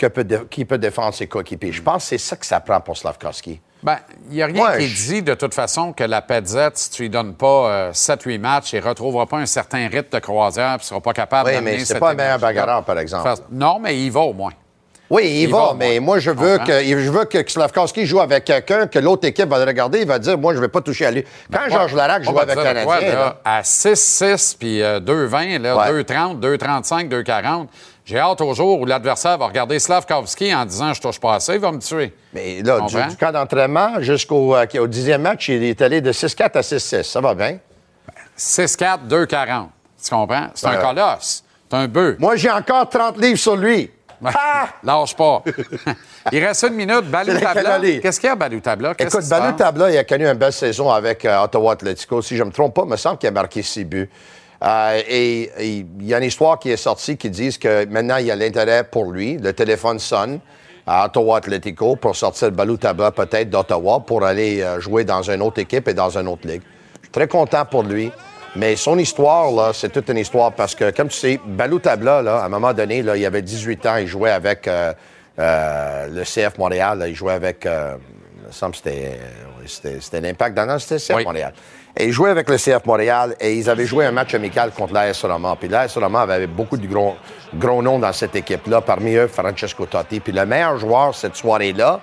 qui 0.50 0.64
peut 0.66 0.78
défendre 0.78 1.14
ses 1.14 1.28
coéquipiers. 1.28 1.74
Je 1.74 1.82
pense 1.82 2.04
que 2.04 2.10
c'est 2.10 2.18
ça 2.18 2.38
que 2.38 2.46
ça 2.46 2.62
prend 2.62 2.80
pour 2.80 2.98
Slavkovski. 2.98 3.60
Bien, 3.82 4.00
il 4.30 4.36
n'y 4.36 4.42
a 4.42 4.46
rien 4.48 4.78
qui 4.78 4.88
dit 4.88 5.22
de 5.22 5.34
toute 5.34 5.54
façon 5.54 5.94
que 5.94 6.04
la 6.04 6.22
Petzette, 6.22 6.78
si 6.78 6.92
tu 6.92 7.02
lui 7.04 7.10
donnes 7.10 7.34
pas 7.34 7.92
7-8 7.92 8.36
euh, 8.36 8.40
matchs, 8.40 8.74
il 8.74 8.82
ne 8.82 8.88
retrouvera 8.88 9.26
pas 9.26 9.38
un 9.38 9.46
certain 9.46 9.88
rythme 9.88 10.10
de 10.12 10.20
croisière 10.20 10.74
et 10.74 10.78
ne 10.78 10.84
sera 10.84 11.00
pas 11.00 11.14
capable 11.14 11.50
oui, 11.50 11.62
mais 11.64 11.80
c'est 11.80 12.00
pas 12.00 12.12
un 12.12 12.16
meilleur 12.16 12.40
bagarreur, 12.40 12.84
par 12.84 13.00
exemple. 13.00 13.30
Non, 13.52 13.80
mais 13.80 13.98
il 13.98 14.12
va 14.12 14.22
au 14.22 14.34
moins. 14.34 14.52
Oui, 15.10 15.42
il, 15.42 15.50
va, 15.50 15.74
mais 15.76 16.00
moi, 16.00 16.20
je 16.20 16.30
veux, 16.30 16.60
que, 16.60 16.84
je 16.84 17.10
veux 17.10 17.26
que 17.26 17.40
Slavkowski 17.50 18.06
joue 18.06 18.20
avec 18.20 18.46
quelqu'un, 18.46 18.86
que 18.86 19.00
l'autre 19.00 19.28
équipe 19.28 19.50
va 19.50 19.58
le 19.58 19.66
regarder, 19.66 20.02
il 20.02 20.08
va 20.08 20.20
dire, 20.20 20.38
moi, 20.38 20.54
je 20.54 20.58
ne 20.58 20.62
vais 20.62 20.68
pas 20.68 20.82
toucher 20.82 21.08
à 21.08 21.12
lui. 21.12 21.24
Quand 21.52 21.62
ben, 21.66 21.72
Georges 21.72 21.96
Larac 21.96 22.24
joue 22.24 22.38
avec 22.38 22.56
Canadien... 22.56 22.84
Quoi, 22.84 23.02
là, 23.02 23.38
à 23.44 23.62
6-6 23.62 24.58
puis 24.60 24.82
2-20, 24.82 25.62
2-30, 25.62 26.40
2-35, 26.40 27.10
2-40, 27.10 27.68
j'ai 28.10 28.18
hâte 28.18 28.42
au 28.42 28.56
jour 28.56 28.82
où 28.82 28.86
l'adversaire 28.86 29.38
va 29.38 29.46
regarder 29.46 29.78
Slavkovski 29.78 30.52
en 30.56 30.66
disant 30.66 30.94
Je 30.94 31.00
touche 31.00 31.20
pas 31.20 31.36
assez, 31.36 31.54
il 31.54 31.60
va 31.60 31.72
me 31.72 31.78
tuer. 31.78 32.12
Mais 32.34 32.64
là, 32.64 32.80
du, 32.82 32.96
du, 32.96 33.16
camp 33.16 33.32
d'entraînement 33.32 34.02
jusqu'au 34.02 34.56
euh, 34.56 34.88
dixième 34.88 35.22
match, 35.22 35.50
il 35.50 35.64
est 35.64 35.80
allé 35.80 36.02
de 36.02 36.12
6-4 36.12 36.58
à 36.58 36.62
6-6. 36.62 37.04
Ça 37.04 37.22
va 37.22 37.36
bien? 37.36 37.60
6-4, 38.36 39.08
2-40. 39.08 39.68
Tu 40.04 40.10
comprends? 40.10 40.48
C'est 40.56 40.66
un 40.66 40.78
colosse. 40.78 41.44
C'est 41.70 41.78
un 41.78 41.88
bœuf. 41.88 42.16
Moi, 42.18 42.36
j'ai 42.36 42.50
encore 42.50 42.90
30 42.90 43.18
livres 43.18 43.38
sur 43.38 43.56
lui. 43.56 43.92
Ah! 44.26 44.70
Lâche 44.84 45.16
pas. 45.16 45.44
il 46.32 46.44
reste 46.44 46.64
une 46.64 46.74
minute. 46.74 47.04
Balou 47.12 47.40
Tabla. 47.40 47.80
Qu'est-ce 47.80 48.20
qu'il 48.20 48.28
y 48.28 48.32
a, 48.32 48.36
Balou 48.36 48.60
Tabla? 48.60 48.96
Écoute, 48.98 49.30
Balou 49.30 49.56
Tabla, 49.56 49.92
il 49.92 49.98
a 50.00 50.04
connu 50.04 50.26
une 50.26 50.34
belle 50.34 50.52
saison 50.52 50.90
avec 50.90 51.26
euh, 51.26 51.44
Ottawa 51.44 51.74
Atletico. 51.74 52.24
Si 52.24 52.36
je 52.36 52.42
ne 52.42 52.48
me 52.48 52.54
trompe 52.54 52.74
pas, 52.74 52.86
il 52.86 52.90
me 52.90 52.98
semble 52.98 53.20
qu'il 53.20 53.30
a 53.30 53.32
marqué 53.32 53.62
six 53.62 53.86
buts. 53.86 54.10
Euh, 54.62 55.02
et 55.08 55.52
il 55.60 56.06
y 56.06 56.14
a 56.14 56.18
une 56.18 56.26
histoire 56.26 56.60
qui 56.60 56.70
est 56.70 56.78
sortie 56.78 57.18
qui 57.18 57.30
dit 57.30 57.58
que 57.58 57.86
maintenant, 57.86 58.18
il 58.18 58.26
y 58.26 58.32
a 58.32 58.36
l'intérêt 58.36 58.84
pour 58.84 59.12
lui. 59.12 59.38
Le 59.38 59.54
téléphone 59.54 60.00
sonne 60.00 60.40
à 60.86 61.06
Ottawa 61.06 61.38
Atletico 61.38 61.96
pour 61.96 62.16
sortir 62.16 62.52
Balou 62.52 62.78
Tabla 62.78 63.12
peut-être 63.12 63.50
d'Ottawa 63.50 64.02
pour 64.06 64.26
aller 64.26 64.62
euh, 64.62 64.80
jouer 64.80 65.04
dans 65.04 65.22
une 65.22 65.42
autre 65.42 65.60
équipe 65.60 65.88
et 65.88 65.94
dans 65.94 66.18
une 66.18 66.28
autre 66.28 66.48
ligue. 66.48 66.64
Je 66.96 67.06
suis 67.06 67.12
très 67.12 67.28
content 67.28 67.64
pour 67.66 67.84
lui. 67.84 68.12
Mais 68.56 68.76
son 68.76 68.98
histoire, 68.98 69.52
là, 69.52 69.72
c'est 69.74 69.90
toute 69.90 70.10
une 70.10 70.18
histoire 70.18 70.52
parce 70.52 70.74
que, 70.74 70.90
comme 70.90 71.10
tu 71.10 71.18
sais, 71.18 71.40
Balou 71.46 71.78
Tabla, 71.78 72.24
là, 72.24 72.42
à 72.42 72.46
un 72.46 72.50
moment 72.50 72.74
donné, 72.74 73.04
là, 73.04 73.16
il 73.16 73.24
avait 73.24 73.44
18 73.44 73.86
ans, 73.86 73.98
il 73.98 74.08
jouait 74.08 74.32
avec 74.32 74.68
euh, 74.68 74.92
euh, 75.38 76.08
le 76.08 76.24
CF 76.24 76.58
Montréal, 76.58 77.06
il 77.08 77.14
jouait 77.14 77.34
avec, 77.34 77.66
il 77.66 78.48
me 78.48 78.52
semble 78.52 78.76
c'était, 78.76 79.20
c'était, 80.00 80.20
l'Impact. 80.20 80.60
C'était 80.80 81.16
le 81.16 81.20
CF 81.20 81.26
Montréal. 81.26 81.54
Et 82.02 82.06
il 82.06 82.14
jouait 82.14 82.30
avec 82.30 82.50
le 82.50 82.56
CF 82.56 82.86
Montréal 82.86 83.36
et 83.42 83.56
ils 83.56 83.70
avaient 83.70 83.86
joué 83.86 84.06
un 84.06 84.12
match 84.12 84.34
amical 84.34 84.72
contre 84.72 84.94
l'AS 84.94 85.22
Roman. 85.26 85.58
Puis 85.58 85.68
l'AS 85.68 85.98
Roman 85.98 86.20
avait 86.20 86.48
beaucoup 86.48 86.78
de 86.78 86.88
gros, 86.88 87.18
gros 87.54 87.82
noms 87.82 88.00
dans 88.00 88.14
cette 88.14 88.38
équipe-là, 88.38 88.80
parmi 88.80 89.16
eux 89.16 89.28
Francesco 89.28 89.86
Totti. 89.86 90.22
Puis 90.22 90.32
le 90.32 90.46
meilleur 90.46 90.78
joueur 90.78 91.14
cette 91.14 91.36
soirée-là, 91.36 92.00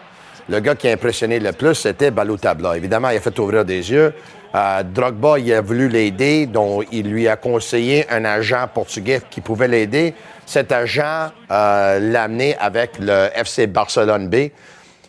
le 0.51 0.61
gars 0.61 0.75
qui 0.75 0.87
a 0.87 0.93
impressionné 0.93 1.41
le 1.41 1.53
plus, 1.53 1.75
c'était 1.75 2.11
Balou 2.11 2.37
Tabla. 2.37 2.77
Évidemment, 2.77 3.09
il 3.09 3.17
a 3.17 3.21
fait 3.21 3.39
ouvrir 3.39 3.65
des 3.65 3.91
yeux. 3.91 4.13
Euh, 4.55 4.83
Drogba, 4.83 5.39
il 5.39 5.51
a 5.55 5.63
voulu 5.63 5.89
l'aider, 5.89 6.45
donc 6.45 6.87
il 6.93 7.09
lui 7.09 7.27
a 7.27 7.37
conseillé 7.37 8.05
un 8.11 8.27
agent 8.27 8.69
portugais 8.75 9.23
qui 9.31 9.41
pouvait 9.41 9.67
l'aider. 9.67 10.13
Cet 10.45 10.73
agent 10.73 11.31
euh, 11.51 11.99
l'a 12.01 12.25
amené 12.25 12.55
avec 12.59 12.99
le 13.01 13.31
FC 13.35 13.67
Barcelone 13.67 14.29
B, 14.29 14.51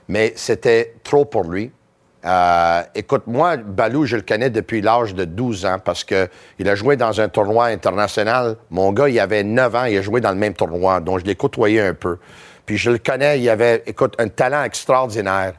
mais 0.07 0.31
c'était 0.37 0.93
trop 1.03 1.25
pour 1.25 1.43
lui. 1.43 1.71
Euh, 2.27 2.81
écoute, 2.93 3.23
moi, 3.25 3.55
Balou, 3.55 4.05
je 4.05 4.17
le 4.17 4.21
connais 4.21 4.49
depuis 4.49 4.81
l'âge 4.81 5.15
de 5.15 5.23
12 5.23 5.65
ans 5.65 5.77
parce 5.83 6.03
qu'il 6.03 6.67
a 6.67 6.75
joué 6.75 6.97
dans 6.97 7.21
un 7.21 7.29
tournoi 7.29 7.67
international. 7.67 8.57
Mon 8.69 8.91
gars, 8.91 9.07
il 9.07 9.17
avait 9.19 9.43
9 9.43 9.75
ans, 9.75 9.85
il 9.85 9.97
a 9.97 10.01
joué 10.01 10.19
dans 10.19 10.31
le 10.31 10.37
même 10.37 10.53
tournoi, 10.53 10.99
donc 10.99 11.19
je 11.19 11.25
l'ai 11.25 11.35
côtoyé 11.35 11.79
un 11.79 11.93
peu. 11.93 12.17
Puis 12.65 12.77
je 12.77 12.91
le 12.91 12.97
connais, 12.97 13.39
il 13.39 13.49
avait, 13.49 13.81
écoute, 13.85 14.15
un 14.19 14.27
talent 14.27 14.63
extraordinaire. 14.63 15.53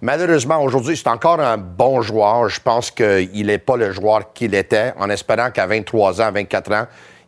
Malheureusement, 0.00 0.62
aujourd'hui, 0.62 0.96
c'est 0.96 1.08
encore 1.08 1.40
un 1.40 1.58
bon 1.58 2.02
joueur. 2.02 2.48
Je 2.48 2.60
pense 2.60 2.92
qu'il 2.92 3.46
n'est 3.46 3.58
pas 3.58 3.76
le 3.76 3.90
joueur 3.90 4.32
qu'il 4.32 4.54
était, 4.54 4.92
en 4.98 5.10
espérant 5.10 5.50
qu'à 5.50 5.66
23 5.66 6.20
ans, 6.20 6.30
24 6.32 6.72
ans, 6.72 6.86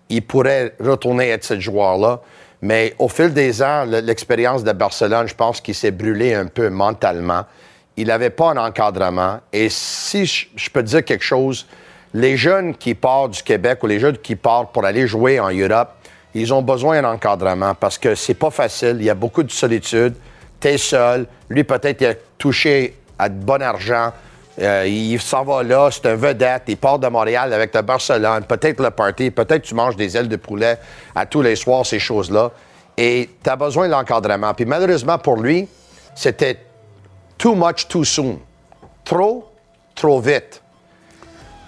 il 0.08 0.22
pourrait 0.22 0.74
retourner 0.78 1.30
être 1.30 1.44
ce 1.44 1.58
joueur-là. 1.58 2.20
Mais 2.62 2.94
au 2.98 3.08
fil 3.08 3.32
des 3.32 3.60
ans, 3.60 3.84
l'expérience 3.84 4.62
de 4.62 4.72
Barcelone, 4.72 5.26
je 5.26 5.34
pense 5.34 5.60
qu'il 5.60 5.74
s'est 5.74 5.90
brûlé 5.90 6.34
un 6.34 6.46
peu 6.46 6.68
mentalement. 6.68 7.44
Il 7.96 8.08
n'avait 8.08 8.30
pas 8.30 8.50
un 8.50 8.56
encadrement. 8.56 9.40
Et 9.52 9.68
si 9.68 10.26
je, 10.26 10.70
peux 10.70 10.82
dire 10.82 11.04
quelque 11.04 11.24
chose, 11.24 11.66
les 12.12 12.36
jeunes 12.36 12.74
qui 12.74 12.94
partent 12.94 13.32
du 13.32 13.42
Québec 13.42 13.82
ou 13.82 13.86
les 13.86 14.00
jeunes 14.00 14.18
qui 14.18 14.36
partent 14.36 14.72
pour 14.72 14.84
aller 14.84 15.06
jouer 15.06 15.38
en 15.38 15.50
Europe, 15.50 15.90
ils 16.34 16.52
ont 16.52 16.62
besoin 16.62 17.00
d'un 17.00 17.12
encadrement 17.12 17.74
parce 17.74 17.96
que 17.96 18.14
c'est 18.14 18.34
pas 18.34 18.50
facile. 18.50 18.96
Il 18.98 19.04
y 19.04 19.10
a 19.10 19.14
beaucoup 19.14 19.42
de 19.42 19.50
solitude. 19.52 20.14
Tu 20.60 20.78
seul. 20.78 21.26
Lui, 21.48 21.62
peut-être, 21.62 22.00
il 22.00 22.06
a 22.06 22.14
touché 22.38 22.96
à 23.18 23.28
de 23.28 23.34
bon 23.34 23.62
argent. 23.62 24.12
Euh, 24.60 24.86
il 24.86 25.20
s'en 25.20 25.44
va 25.44 25.62
là, 25.62 25.90
c'est 25.90 26.06
un 26.06 26.14
vedette, 26.14 26.62
il 26.68 26.76
part 26.76 27.00
de 27.00 27.08
Montréal 27.08 27.52
avec 27.52 27.74
le 27.74 27.82
Barcelone, 27.82 28.44
peut-être 28.44 28.80
le 28.80 28.90
party, 28.90 29.32
peut-être 29.32 29.62
tu 29.62 29.74
manges 29.74 29.96
des 29.96 30.16
ailes 30.16 30.28
de 30.28 30.36
poulet 30.36 30.78
à 31.12 31.26
tous 31.26 31.42
les 31.42 31.56
soirs, 31.56 31.84
ces 31.84 31.98
choses-là. 31.98 32.52
Et 32.96 33.30
tu 33.42 33.50
as 33.50 33.56
besoin 33.56 33.88
de 33.88 33.92
l'encadrement. 33.92 34.54
Puis 34.54 34.64
malheureusement 34.64 35.18
pour 35.18 35.38
lui, 35.38 35.66
c'était 36.14 36.56
too 37.38 37.54
much 37.54 37.88
too 37.88 38.04
soon. 38.04 38.38
Trop, 39.04 39.50
trop 39.94 40.20
vite. 40.20 40.60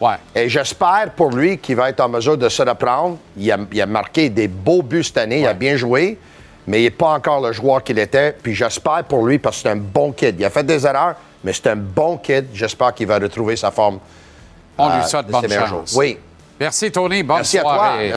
Ouais. 0.01 0.17
Et 0.35 0.49
j'espère 0.49 1.11
pour 1.17 1.31
lui 1.31 1.59
qu'il 1.59 1.77
va 1.77 1.89
être 1.89 2.01
en 2.01 2.09
mesure 2.09 2.37
de 2.37 2.49
se 2.49 2.63
reprendre. 2.63 3.19
Il 3.37 3.51
a, 3.51 3.87
marqué 3.87 4.29
des 4.29 4.49
beaux 4.49 4.83
buts 4.83 5.05
cette 5.05 5.19
année, 5.19 5.41
il 5.41 5.47
a 5.47 5.55
bien 5.55 5.77
joué, 5.77 6.19
mais 6.67 6.81
il 6.81 6.85
n'est 6.85 6.91
pas 6.91 7.11
encore 7.11 7.41
le 7.41 7.53
joueur 7.53 7.83
qu'il 7.83 7.99
était. 7.99 8.33
Puis 8.33 8.55
j'espère 8.55 9.05
pour 9.05 9.27
lui 9.27 9.39
parce 9.39 9.57
que 9.57 9.63
c'est 9.63 9.71
un 9.71 9.77
bon 9.77 10.13
kid. 10.13 10.37
Il 10.39 10.45
a 10.45 10.51
fait 10.51 10.65
des 10.65 10.87
erreurs, 10.87 11.17
mais 11.43 11.53
c'est 11.53 11.69
un 11.69 11.77
bon 11.77 12.19
kid. 12.19 12.47
J'espère 12.53 12.95
qu'il 12.95 13.07
va 13.07 13.19
retrouver 13.19 13.57
sa 13.57 13.71
forme. 13.71 13.99
On 14.77 14.89
lui 14.89 15.03
euh, 15.03 15.03
souhaite 15.03 15.27
bonne 15.29 15.51
chance. 15.51 15.95
Oui. 15.97 16.19
Merci, 16.61 16.91
Tony. 16.91 17.23
Bonne 17.23 17.37
Merci 17.39 17.59
soirée. 17.59 18.07
À 18.07 18.09
toi. 18.09 18.16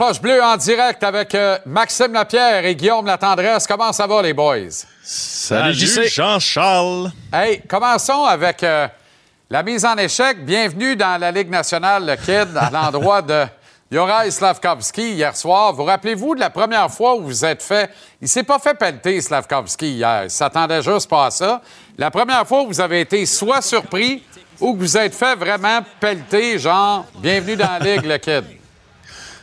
Poche 0.00 0.18
bleue 0.18 0.42
en 0.42 0.56
direct 0.56 1.04
avec 1.04 1.34
euh, 1.34 1.58
Maxime 1.66 2.14
Lapierre 2.14 2.64
et 2.64 2.74
Guillaume 2.74 3.04
Latendresse. 3.04 3.66
Comment 3.66 3.92
ça 3.92 4.06
va, 4.06 4.22
les 4.22 4.32
boys? 4.32 4.86
Salut, 5.02 5.74
Jean-Charles. 5.74 7.10
Hey, 7.30 7.60
commençons 7.68 8.24
avec 8.24 8.62
euh, 8.62 8.88
la 9.50 9.62
mise 9.62 9.84
en 9.84 9.98
échec. 9.98 10.42
Bienvenue 10.42 10.96
dans 10.96 11.20
la 11.20 11.30
Ligue 11.30 11.50
nationale, 11.50 12.06
le 12.06 12.16
Kid, 12.16 12.56
à 12.56 12.70
l'endroit 12.70 13.20
de 13.20 13.44
Yoraï 13.90 14.32
Slavkovski 14.32 15.16
hier 15.16 15.36
soir. 15.36 15.74
Vous 15.74 15.84
rappelez-vous 15.84 16.34
de 16.34 16.40
la 16.40 16.48
première 16.48 16.90
fois 16.90 17.16
où 17.16 17.24
vous 17.24 17.44
êtes 17.44 17.62
fait... 17.62 17.90
Il 18.22 18.28
s'est 18.28 18.42
pas 18.42 18.58
fait 18.58 18.72
pelleter, 18.72 19.20
Slavkovski, 19.20 19.96
hier. 19.96 20.24
Il 20.24 20.30
s'attendait 20.30 20.80
juste 20.80 21.10
pas 21.10 21.26
à 21.26 21.30
ça. 21.30 21.60
La 21.98 22.10
première 22.10 22.46
fois 22.46 22.62
où 22.62 22.68
vous 22.68 22.80
avez 22.80 23.02
été 23.02 23.26
soit 23.26 23.60
surpris 23.60 24.22
ou 24.60 24.72
que 24.72 24.78
vous 24.78 24.96
êtes 24.96 25.14
fait 25.14 25.36
vraiment 25.36 25.80
pelleter, 26.00 26.58
genre, 26.58 27.04
bienvenue 27.16 27.56
dans 27.56 27.78
la 27.78 27.78
Ligue, 27.80 28.06
le 28.06 28.16
Kid. 28.16 28.59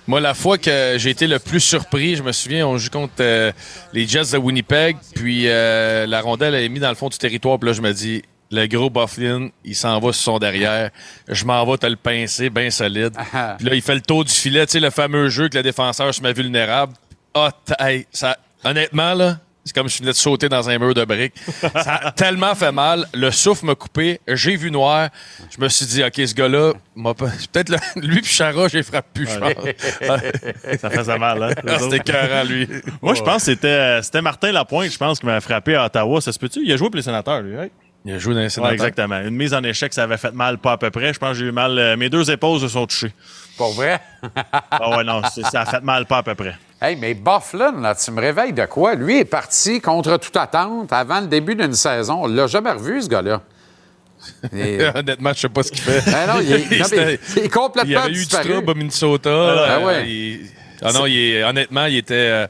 Moi, 0.08 0.22
la 0.22 0.34
fois 0.34 0.58
que 0.58 0.96
j'ai 0.98 1.10
été 1.10 1.28
le 1.28 1.38
plus 1.38 1.60
surpris, 1.60 2.16
je 2.16 2.24
me 2.24 2.32
souviens, 2.32 2.66
on 2.66 2.78
joue 2.78 2.90
contre 2.90 3.16
euh, 3.20 3.52
les 3.92 4.08
Jets 4.08 4.32
de 4.32 4.38
Winnipeg, 4.38 4.96
puis 5.14 5.44
euh, 5.48 6.06
la 6.08 6.22
rondelle 6.22 6.56
est 6.56 6.70
mise 6.70 6.82
dans 6.82 6.90
le 6.90 6.96
fond 6.96 7.10
du 7.10 7.18
territoire, 7.18 7.60
puis 7.60 7.68
là, 7.68 7.74
je 7.74 7.82
me 7.82 7.92
dis, 7.92 8.24
le 8.50 8.68
gros 8.68 8.90
Bufflin, 8.90 9.50
il 9.66 9.76
s'en 9.76 10.00
va 10.00 10.14
sur 10.14 10.24
son 10.24 10.40
derrière. 10.40 10.92
Je 11.28 11.44
m'en 11.44 11.66
vais 11.70 11.78
te 11.78 11.88
le 11.88 11.98
pincer, 11.98 12.50
bien 12.50 12.70
solide. 12.70 13.18
puis 13.58 13.68
là, 13.68 13.76
il 13.76 13.82
fait 13.82 13.96
le 13.96 14.02
tour 14.02 14.24
du 14.24 14.32
filet, 14.32 14.66
tu 14.66 14.74
sais, 14.74 14.80
le 14.80 14.92
fameux 14.92 15.28
jeu 15.28 15.50
que 15.50 15.58
le 15.58 15.64
défenseur 15.64 16.14
se 16.14 16.22
met 16.22 16.32
vulnérable. 16.32 16.94
Ah, 17.34 17.52
ça, 18.14 18.38
honnêtement, 18.64 19.14
là, 19.14 19.40
c'est 19.68 19.76
comme 19.76 19.90
si 19.90 19.98
je 19.98 20.04
venais 20.04 20.14
de 20.14 20.18
sauter 20.18 20.50
dans 20.50 20.70
un 20.70 20.78
mur 20.80 20.94
de 20.94 21.06
briques. 21.06 21.36
Ça 21.62 21.96
a 21.96 22.12
tellement 22.16 22.56
fait 22.56 22.72
mal. 22.72 23.06
Le 23.14 23.32
souffle 23.32 23.66
m'a 23.66 23.76
coupé. 23.76 24.20
J'ai 24.28 24.56
vu 24.56 24.72
noir. 24.72 25.10
Je 25.56 25.62
me 25.62 25.70
suis 25.70 25.86
dit, 25.86 26.04
OK, 26.04 26.16
ce 26.16 26.34
gars-là, 26.34 26.74
peut-être 27.14 27.76
lui 27.96 28.22
puis 28.22 28.32
Chara, 28.32 28.68
j'ai 28.68 28.84
frappé 28.84 29.08
plus, 29.14 29.28
je 29.30 29.40
pense. 29.40 30.80
ça 30.80 30.90
faisait 30.90 31.18
mal, 31.18 31.44
hein? 31.44 31.78
C'était 31.80 31.98
écœurant, 31.98 32.44
lui. 32.44 32.68
Moi, 33.02 33.14
je 33.14 33.22
pense 33.22 33.38
que 33.46 33.52
c'était, 33.52 34.02
c'était 34.02 34.22
Martin 34.22 34.52
Lapointe, 34.52 34.92
je 34.92 34.98
pense, 34.98 35.20
qui 35.20 35.26
m'a 35.26 35.40
frappé 35.42 35.76
à 35.76 35.86
Ottawa. 35.86 36.22
Ça 36.22 36.32
se 36.32 36.40
peut-tu? 36.40 36.62
Il 36.64 36.72
a 36.72 36.78
joué 36.78 36.90
pour 36.90 36.98
les 36.98 37.02
sénateurs, 37.04 37.42
lui. 37.42 37.56
Il 38.06 38.14
a 38.14 38.20
joué 38.20 38.34
dans 38.34 38.40
les 38.40 38.50
sénateurs. 38.50 38.74
exactement. 38.74 39.20
Une 39.20 39.36
mise 39.36 39.54
en 39.54 39.64
échec, 39.64 39.94
ça 39.94 40.04
avait 40.04 40.18
fait 40.18 40.32
mal, 40.34 40.58
pas 40.58 40.74
à 40.74 40.78
peu 40.78 40.90
près. 40.90 41.14
Je 41.14 41.20
pense 41.20 41.32
que 41.32 41.40
j'ai 41.40 41.46
eu 41.46 41.52
mal. 41.52 41.78
Euh, 41.78 41.98
mes 41.98 42.10
deux 42.10 42.30
épaules 42.32 42.60
se 42.60 42.70
sont 42.70 42.88
touchées. 42.88 43.12
Pour 43.58 43.74
vrai? 43.74 44.00
ah 44.72 44.98
ouais, 44.98 45.04
non, 45.04 45.22
ça 45.24 45.62
a 45.62 45.66
fait 45.66 45.82
mal, 45.82 46.06
pas 46.06 46.20
à 46.20 46.24
peu 46.24 46.36
près. 46.36 46.56
Hey, 46.80 46.96
mais 46.96 47.16
Bufflin, 47.16 47.82
là, 47.82 47.96
tu 47.96 48.12
me 48.12 48.22
réveilles 48.22 48.54
de 48.54 48.66
quoi? 48.66 48.94
Lui 48.94 49.20
est 49.20 49.26
parti 49.26 49.82
contre 49.82 50.18
toute 50.18 50.38
attente 50.38 50.94
avant 50.94 51.22
le 51.22 51.28
début 51.28 51.56
d'une 51.56 51.74
saison. 51.74 52.24
On 52.24 52.28
l'a 52.28 52.46
jamais 52.46 52.72
revu, 52.72 53.02
ce 53.02 53.10
gars-là. 53.10 53.42
Honnêtement, 54.96 55.34
je 55.34 55.40
sais 55.40 55.50
pas 55.50 55.64
ce 55.64 55.72
qu'il 55.72 55.82
fait. 55.82 56.06
Ben 56.12 56.28
non, 56.28 56.40
il, 56.40 56.54
est, 56.54 57.50
complètement 57.52 57.90
Il 57.90 57.98
avait 57.98 58.12
eu 58.12 58.26
du 58.26 58.28
trouble 58.28 58.70
à 58.70 58.74
Minnesota. 58.76 59.66
Ah, 59.70 59.80
ouais. 59.86 60.40
ah 60.84 60.94
non, 60.94 61.06
il 61.08 61.44
honnêtement, 61.44 61.86
il 61.86 61.98
était... 61.98 62.14
Euh, 62.14 62.48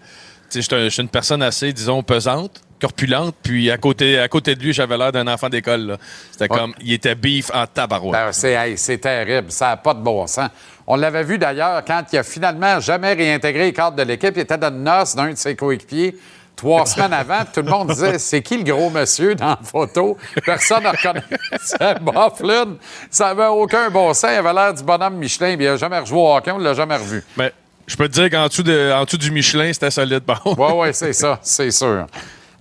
je 0.53 0.89
suis 0.89 1.01
une 1.01 1.09
personne 1.09 1.41
assez, 1.41 1.71
disons, 1.71 2.03
pesante 2.03 2.61
corpulente, 2.80 3.36
puis 3.41 3.71
à 3.71 3.78
côté, 3.78 4.19
à 4.19 4.28
côté 4.28 4.55
de 4.55 4.61
lui, 4.61 4.73
j'avais 4.73 4.97
l'air 4.97 5.11
d'un 5.11 5.28
enfant 5.28 5.49
d'école. 5.49 5.97
C'était 6.32 6.47
comme, 6.47 6.73
il 6.82 6.93
était 6.93 7.15
beef 7.15 7.49
en 7.53 7.65
tabarouette. 7.65 8.13
Ben, 8.13 8.75
c'est 8.75 8.97
terrible, 8.99 9.51
ça 9.51 9.69
n'a 9.69 9.78
pas 9.78 9.93
de 9.93 10.01
bon 10.01 10.28
sens. 10.28 10.49
On 10.90 10.96
l'avait 10.96 11.24
vu 11.24 11.38
d'ailleurs 11.38 11.84
quand 11.86 12.04
il 12.14 12.18
a 12.18 12.24
finalement 12.24 12.80
jamais 12.80 13.14
réintégré 13.14 13.66
les 13.66 13.74
cadres 13.74 13.98
de 13.98 14.04
l'équipe. 14.04 14.32
Il 14.36 14.42
était 14.42 14.58
dans 14.58 14.74
le 14.74 14.80
noce 14.80 15.16
d'un 15.16 15.32
de 15.32 15.36
ses 15.36 15.56
coéquipiers 15.56 16.16
trois 16.56 16.86
semaines 16.88 17.12
avant. 17.14 17.44
Tout 17.54 17.62
le 17.62 17.70
monde 17.70 17.90
disait 17.90 18.18
c'est 18.18 18.42
qui 18.42 18.58
le 18.58 18.64
gros 18.64 18.90
monsieur 18.90 19.36
dans 19.36 19.48
la 19.48 19.60
photo? 19.62 20.18
Personne 20.46 20.84
ne 20.84 20.90
reconnaissait 20.90 21.96
Bufflin. 22.02 22.78
Ça 23.12 23.34
n'avait 23.34 23.48
aucun 23.48 23.90
bon 23.90 24.14
sens. 24.14 24.32
Il 24.32 24.38
avait 24.38 24.54
l'air 24.54 24.74
du 24.74 24.84
bonhomme 24.84 25.16
Michelin. 25.16 25.50
il 25.50 25.60
n'a 25.60 25.76
jamais 25.76 26.00
rejoué 26.00 26.18
au 26.20 26.36
hockey. 26.36 26.52
On 26.52 26.60
ne 26.60 26.64
l'a 26.64 26.74
jamais 26.74 26.96
revu. 26.96 27.22
Mais 27.36 27.52
je 27.86 27.96
peux 27.98 28.08
te 28.08 28.14
dire 28.14 28.30
qu'en 28.30 28.48
dessous, 28.48 28.64
de, 28.64 29.04
dessous 29.06 29.18
du 29.18 29.32
Michelin, 29.32 29.72
c'était 29.74 29.92
solide. 29.92 30.24
Bon. 30.26 30.56
Oui, 30.58 30.72
oui, 30.76 30.88
c'est 30.94 31.14
ça, 31.14 31.38
c'est 31.42 31.72
sûr. 31.72 32.08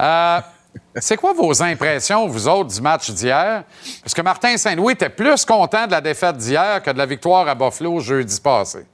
Euh, 0.01 0.41
c'est 0.99 1.17
quoi 1.17 1.33
vos 1.33 1.63
impressions, 1.63 2.27
vous 2.27 2.49
autres, 2.49 2.75
du 2.75 2.81
match 2.81 3.11
d'hier? 3.11 3.65
Parce 4.03 4.15
que 4.15 4.23
Martin 4.23 4.57
Saint-Louis 4.57 4.95
était 4.95 5.09
plus 5.09 5.45
content 5.45 5.87
de 5.87 5.93
la 5.93 6.01
défaite 6.01 6.37
d'hier 6.37 6.83
que 6.83 6.91
de 6.91 6.99
la 6.99 7.07
victoire 7.07 7.47
à 7.49 7.55
Buffalo 7.55 8.01
jeudi 8.01 8.41
passé. 8.41 8.87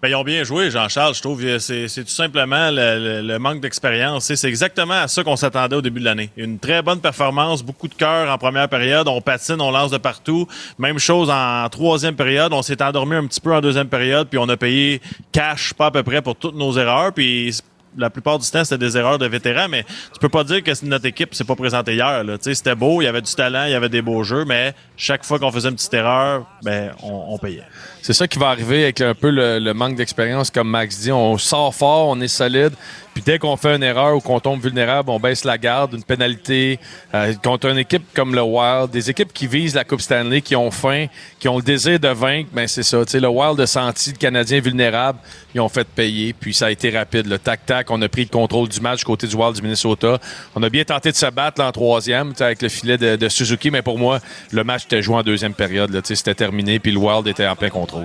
Bien, 0.00 0.10
ils 0.10 0.14
ont 0.14 0.22
bien 0.22 0.44
joué, 0.44 0.70
Jean-Charles. 0.70 1.16
Je 1.16 1.20
trouve 1.20 1.42
que 1.42 1.58
c'est 1.58 1.88
tout 1.88 2.06
simplement 2.06 2.70
le, 2.70 3.36
manque 3.38 3.60
d'expérience. 3.60 4.32
C'est 4.32 4.48
exactement 4.48 4.94
à 4.94 5.08
ça 5.08 5.24
qu'on 5.24 5.34
s'attendait 5.34 5.74
au 5.74 5.82
début 5.82 5.98
de 5.98 6.04
l'année. 6.04 6.30
Une 6.36 6.60
très 6.60 6.82
bonne 6.82 7.00
performance, 7.00 7.64
beaucoup 7.64 7.88
de 7.88 7.94
cœur 7.94 8.30
en 8.30 8.38
première 8.38 8.68
période. 8.68 9.08
On 9.08 9.20
patine, 9.20 9.60
on 9.60 9.72
lance 9.72 9.90
de 9.90 9.98
partout. 9.98 10.46
Même 10.78 11.00
chose 11.00 11.30
en 11.30 11.68
troisième 11.68 12.14
période. 12.14 12.52
On 12.52 12.62
s'est 12.62 12.80
endormi 12.80 13.16
un 13.16 13.26
petit 13.26 13.40
peu 13.40 13.52
en 13.52 13.60
deuxième 13.60 13.88
période, 13.88 14.28
puis 14.28 14.38
on 14.38 14.48
a 14.48 14.56
payé 14.56 15.00
cash, 15.32 15.74
pas 15.74 15.86
à 15.86 15.90
peu 15.90 16.04
près, 16.04 16.22
pour 16.22 16.36
toutes 16.36 16.54
nos 16.54 16.78
erreurs. 16.78 17.12
Puis 17.12 17.58
la 17.96 18.10
plupart 18.10 18.38
du 18.38 18.50
temps, 18.50 18.64
c'était 18.64 18.78
des 18.78 18.96
erreurs 18.96 19.18
de 19.18 19.26
vétérans, 19.26 19.68
mais 19.68 19.84
tu 19.84 20.18
peux 20.20 20.28
pas 20.28 20.44
dire 20.44 20.62
que 20.62 20.72
notre 20.84 21.06
équipe 21.06 21.34
s'est 21.34 21.44
pas 21.44 21.56
présentée 21.56 21.94
hier. 21.94 22.24
C'était 22.40 22.74
beau, 22.74 23.00
il 23.00 23.04
y 23.04 23.08
avait 23.08 23.22
du 23.22 23.34
talent, 23.34 23.64
il 23.64 23.72
y 23.72 23.74
avait 23.74 23.88
des 23.88 24.02
beaux 24.02 24.22
jeux, 24.22 24.44
mais 24.44 24.74
chaque 24.96 25.24
fois 25.24 25.38
qu'on 25.38 25.50
faisait 25.50 25.68
une 25.68 25.76
petite 25.76 25.94
erreur, 25.94 26.46
ben, 26.62 26.92
on, 27.02 27.38
payait. 27.38 27.64
C'est 28.08 28.14
ça 28.14 28.26
qui 28.26 28.38
va 28.38 28.48
arriver 28.48 28.84
avec 28.84 29.02
un 29.02 29.12
peu 29.12 29.28
le 29.28 29.72
manque 29.74 29.94
d'expérience, 29.94 30.50
comme 30.50 30.70
Max 30.70 30.98
dit. 30.98 31.12
On 31.12 31.36
sort 31.36 31.74
fort, 31.74 32.08
on 32.08 32.18
est 32.22 32.26
solide, 32.26 32.72
puis 33.18 33.24
dès 33.26 33.40
qu'on 33.40 33.56
fait 33.56 33.74
une 33.74 33.82
erreur 33.82 34.14
ou 34.14 34.20
qu'on 34.20 34.38
tombe 34.38 34.62
vulnérable, 34.62 35.10
on 35.10 35.18
baisse 35.18 35.42
la 35.42 35.58
garde, 35.58 35.92
une 35.92 36.04
pénalité. 36.04 36.78
Euh, 37.12 37.34
contre 37.42 37.66
une 37.66 37.78
équipe 37.78 38.04
comme 38.14 38.32
le 38.32 38.42
Wild, 38.42 38.90
des 38.92 39.10
équipes 39.10 39.32
qui 39.32 39.48
visent 39.48 39.74
la 39.74 39.82
Coupe 39.82 40.00
Stanley, 40.00 40.40
qui 40.40 40.54
ont 40.54 40.70
faim, 40.70 41.06
qui 41.40 41.48
ont 41.48 41.56
le 41.56 41.64
désir 41.64 41.98
de 41.98 42.06
vaincre, 42.10 42.50
ben 42.52 42.68
c'est 42.68 42.84
ça. 42.84 42.98
le 42.98 43.28
Wild 43.28 43.58
a 43.58 43.66
senti 43.66 44.12
le 44.12 44.18
Canadien 44.18 44.60
vulnérable, 44.60 45.18
ils 45.52 45.60
ont 45.60 45.68
fait 45.68 45.88
payer, 45.88 46.32
puis 46.32 46.54
ça 46.54 46.66
a 46.66 46.70
été 46.70 46.96
rapide. 46.96 47.26
Le 47.26 47.40
tac-tac, 47.40 47.90
on 47.90 48.00
a 48.02 48.08
pris 48.08 48.22
le 48.22 48.28
contrôle 48.28 48.68
du 48.68 48.80
match 48.80 49.02
côté 49.02 49.26
du 49.26 49.34
Wild 49.34 49.56
du 49.56 49.62
Minnesota. 49.62 50.20
On 50.54 50.62
a 50.62 50.68
bien 50.68 50.84
tenté 50.84 51.10
de 51.10 51.16
se 51.16 51.26
battre 51.26 51.60
en 51.60 51.72
troisième 51.72 52.34
avec 52.38 52.62
le 52.62 52.68
filet 52.68 52.98
de, 52.98 53.28
Suzuki, 53.28 53.72
mais 53.72 53.82
pour 53.82 53.98
moi, 53.98 54.20
le 54.52 54.62
match 54.62 54.84
était 54.84 55.02
joué 55.02 55.16
en 55.16 55.24
deuxième 55.24 55.54
période. 55.54 56.00
C'était 56.04 56.36
terminé, 56.36 56.78
puis 56.78 56.92
le 56.92 56.98
Wild 56.98 57.26
était 57.26 57.48
en 57.48 57.56
plein 57.56 57.68
contrôle. 57.68 57.97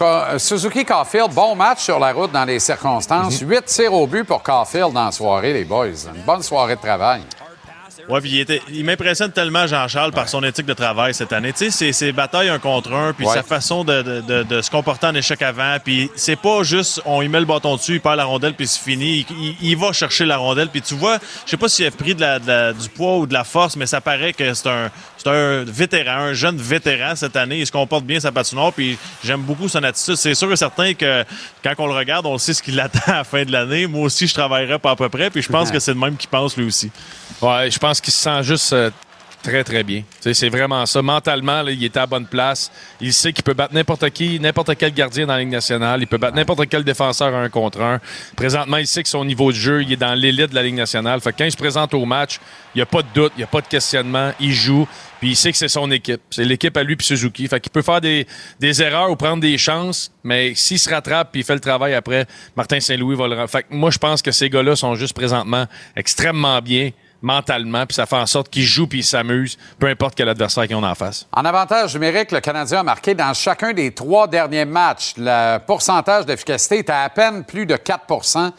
Euh, 0.00 0.38
Suzuki 0.38 0.84
Caulfield, 0.84 1.32
bon 1.32 1.54
match 1.54 1.82
sur 1.84 1.98
la 1.98 2.12
route 2.12 2.32
dans 2.32 2.44
les 2.44 2.58
circonstances. 2.58 3.40
8 3.40 3.46
mhm. 3.46 3.62
tirs 3.62 3.92
au 3.92 4.06
but 4.06 4.24
pour 4.24 4.42
Caulfield 4.42 4.92
dans 4.92 5.06
la 5.06 5.12
soirée, 5.12 5.52
les 5.52 5.64
boys. 5.64 5.86
Une 6.14 6.22
bonne 6.22 6.42
soirée 6.42 6.76
de 6.76 6.80
travail. 6.80 7.22
Ouais, 8.08 8.20
puis 8.20 8.44
il, 8.72 8.84
m'impressionne 8.84 9.30
tellement, 9.30 9.66
Jean-Charles, 9.66 10.12
par 10.12 10.28
son 10.28 10.42
éthique 10.42 10.66
de 10.66 10.72
travail 10.72 11.14
cette 11.14 11.32
année. 11.32 11.52
Tu 11.52 11.66
sais, 11.66 11.70
ses, 11.70 11.92
ses 11.92 12.12
batailles 12.12 12.48
un 12.48 12.58
contre 12.58 12.92
un, 12.92 13.12
puis 13.12 13.26
sa 13.26 13.42
façon 13.42 13.84
de, 13.84 14.02
de, 14.02 14.42
de, 14.42 14.60
se 14.60 14.70
comporter 14.70 15.06
en 15.06 15.14
échec 15.14 15.40
avant. 15.42 15.76
Puis 15.82 16.10
c'est 16.16 16.36
pas 16.36 16.62
juste 16.62 17.00
on 17.04 17.22
y 17.22 17.28
met 17.28 17.40
le 17.40 17.46
bâton 17.46 17.76
dessus, 17.76 17.94
il 17.94 18.00
perd 18.00 18.16
la 18.16 18.24
rondelle, 18.24 18.54
puis 18.54 18.66
c'est 18.66 18.82
fini. 18.82 19.26
Il, 19.60 19.76
va 19.76 19.92
chercher 19.92 20.24
la 20.24 20.36
rondelle. 20.36 20.68
Puis 20.68 20.82
tu 20.82 20.94
vois, 20.94 21.18
je 21.44 21.50
sais 21.50 21.56
pas 21.56 21.68
s'il 21.68 21.86
a 21.86 21.90
pris 21.90 22.14
la, 22.14 22.72
du 22.72 22.88
poids 22.88 23.18
ou 23.18 23.26
de 23.26 23.32
la 23.32 23.44
force, 23.44 23.76
mais 23.76 23.86
ça 23.86 24.00
paraît 24.00 24.32
que 24.32 24.52
c'est 24.52 24.68
un, 24.68 24.90
un 25.28 25.64
vétéran, 25.64 26.18
un 26.18 26.32
jeune 26.32 26.56
vétéran 26.56 27.14
cette 27.16 27.36
année. 27.36 27.58
Il 27.58 27.66
se 27.66 27.72
comporte 27.72 28.04
bien 28.04 28.20
sa 28.20 28.32
patinoire, 28.32 28.72
puis 28.72 28.98
j'aime 29.24 29.42
beaucoup 29.42 29.68
son 29.68 29.82
attitude. 29.82 30.16
C'est 30.16 30.34
sûr 30.34 30.52
et 30.52 30.56
certain 30.56 30.94
que 30.94 31.24
quand 31.62 31.74
on 31.78 31.86
le 31.86 31.94
regarde, 31.94 32.26
on 32.26 32.38
sait 32.38 32.54
ce 32.54 32.62
qu'il 32.62 32.78
attend 32.80 33.12
à 33.12 33.16
la 33.18 33.24
fin 33.24 33.44
de 33.44 33.52
l'année. 33.52 33.86
Moi 33.86 34.02
aussi, 34.02 34.26
je 34.26 34.34
travaillerai 34.34 34.78
pas 34.78 34.92
à 34.92 34.96
peu 34.96 35.08
près, 35.08 35.30
puis 35.30 35.42
je 35.42 35.48
pense 35.48 35.70
que 35.70 35.78
c'est 35.78 35.92
le 35.94 36.00
même 36.00 36.16
qui 36.16 36.26
pense 36.26 36.56
lui 36.56 36.66
aussi. 36.66 36.90
Ouais, 37.40 37.70
je 37.70 37.78
pense 37.78 38.00
qu'il 38.00 38.12
se 38.12 38.20
sent 38.20 38.42
juste 38.42 38.72
euh, 38.72 38.90
très, 39.42 39.64
très 39.64 39.82
bien. 39.82 40.02
C'est 40.20 40.48
vraiment 40.48 40.86
ça. 40.86 41.02
Mentalement, 41.02 41.66
il 41.66 41.84
est 41.84 41.96
à 41.96 42.00
la 42.00 42.06
bonne 42.06 42.26
place. 42.26 42.70
Il 43.00 43.12
sait 43.12 43.32
qu'il 43.32 43.44
peut 43.44 43.54
battre 43.54 43.74
n'importe 43.74 44.08
qui, 44.10 44.40
n'importe 44.40 44.74
quel 44.76 44.92
gardien 44.92 45.26
dans 45.26 45.34
la 45.34 45.40
Ligue 45.40 45.50
nationale. 45.50 46.00
Il 46.00 46.06
peut 46.06 46.18
battre 46.18 46.36
n'importe 46.36 46.66
quel 46.68 46.84
défenseur 46.84 47.34
un 47.34 47.48
contre 47.48 47.80
un. 47.80 48.00
Présentement, 48.36 48.76
il 48.78 48.86
sait 48.86 49.02
que 49.02 49.08
son 49.08 49.24
niveau 49.24 49.50
de 49.50 49.56
jeu, 49.56 49.82
il 49.82 49.92
est 49.92 49.96
dans 49.96 50.14
l'élite 50.14 50.50
de 50.50 50.54
la 50.54 50.62
Ligue 50.62 50.76
nationale. 50.76 51.20
Fait 51.20 51.32
quand 51.36 51.44
il 51.44 51.52
se 51.52 51.56
présente 51.56 51.92
au 51.94 52.04
match, 52.04 52.38
il 52.74 52.78
n'y 52.78 52.82
a 52.82 52.86
pas 52.86 53.02
de 53.02 53.08
doute, 53.14 53.32
il 53.36 53.40
n'y 53.40 53.44
a 53.44 53.48
pas 53.48 53.60
de 53.60 53.66
questionnement. 53.66 54.32
Il 54.40 54.52
joue, 54.52 54.86
puis 55.20 55.30
il 55.30 55.36
sait 55.36 55.52
que 55.52 55.58
c'est 55.58 55.68
son 55.68 55.90
équipe. 55.90 56.20
C'est 56.30 56.44
l'équipe 56.44 56.76
à 56.76 56.82
lui 56.82 56.96
puis 56.96 57.06
Suzuki. 57.06 57.48
Fait 57.48 57.60
qu'il 57.60 57.72
peut 57.72 57.82
faire 57.82 58.00
des, 58.00 58.26
des, 58.60 58.82
erreurs 58.82 59.10
ou 59.10 59.16
prendre 59.16 59.40
des 59.40 59.58
chances, 59.58 60.12
mais 60.24 60.54
s'il 60.54 60.78
se 60.78 60.88
rattrape 60.88 61.32
puis 61.32 61.40
il 61.40 61.44
fait 61.44 61.54
le 61.54 61.60
travail 61.60 61.94
après, 61.94 62.26
Martin 62.56 62.80
Saint-Louis 62.80 63.16
va 63.16 63.28
le... 63.28 63.46
Fait 63.46 63.64
que 63.64 63.68
moi, 63.74 63.90
je 63.90 63.98
pense 63.98 64.22
que 64.22 64.30
ces 64.30 64.48
gars-là 64.48 64.76
sont 64.76 64.94
juste 64.94 65.14
présentement 65.14 65.66
extrêmement 65.96 66.60
bien 66.60 66.90
mentalement, 67.22 67.86
puis 67.86 67.94
ça 67.94 68.06
fait 68.06 68.16
en 68.16 68.26
sorte 68.26 68.50
qu'ils 68.50 68.64
jouent 68.64 68.86
puis 68.86 68.98
ils 68.98 69.04
s'amusent, 69.04 69.56
peu 69.78 69.86
importe 69.86 70.14
quel 70.14 70.28
adversaire 70.28 70.66
qu'ils 70.66 70.76
ont 70.76 70.82
en 70.82 70.94
face. 70.94 71.26
En 71.32 71.44
avantage 71.44 71.94
numérique, 71.94 72.32
le 72.32 72.40
Canadien 72.40 72.80
a 72.80 72.82
marqué 72.82 73.14
dans 73.14 73.32
chacun 73.32 73.72
des 73.72 73.92
trois 73.92 74.26
derniers 74.26 74.64
matchs. 74.64 75.14
Le 75.16 75.58
pourcentage 75.58 76.26
d'efficacité 76.26 76.78
est 76.78 76.90
à 76.90 77.08
peine 77.08 77.44
plus 77.44 77.64
de 77.64 77.76
4% 77.76 78.52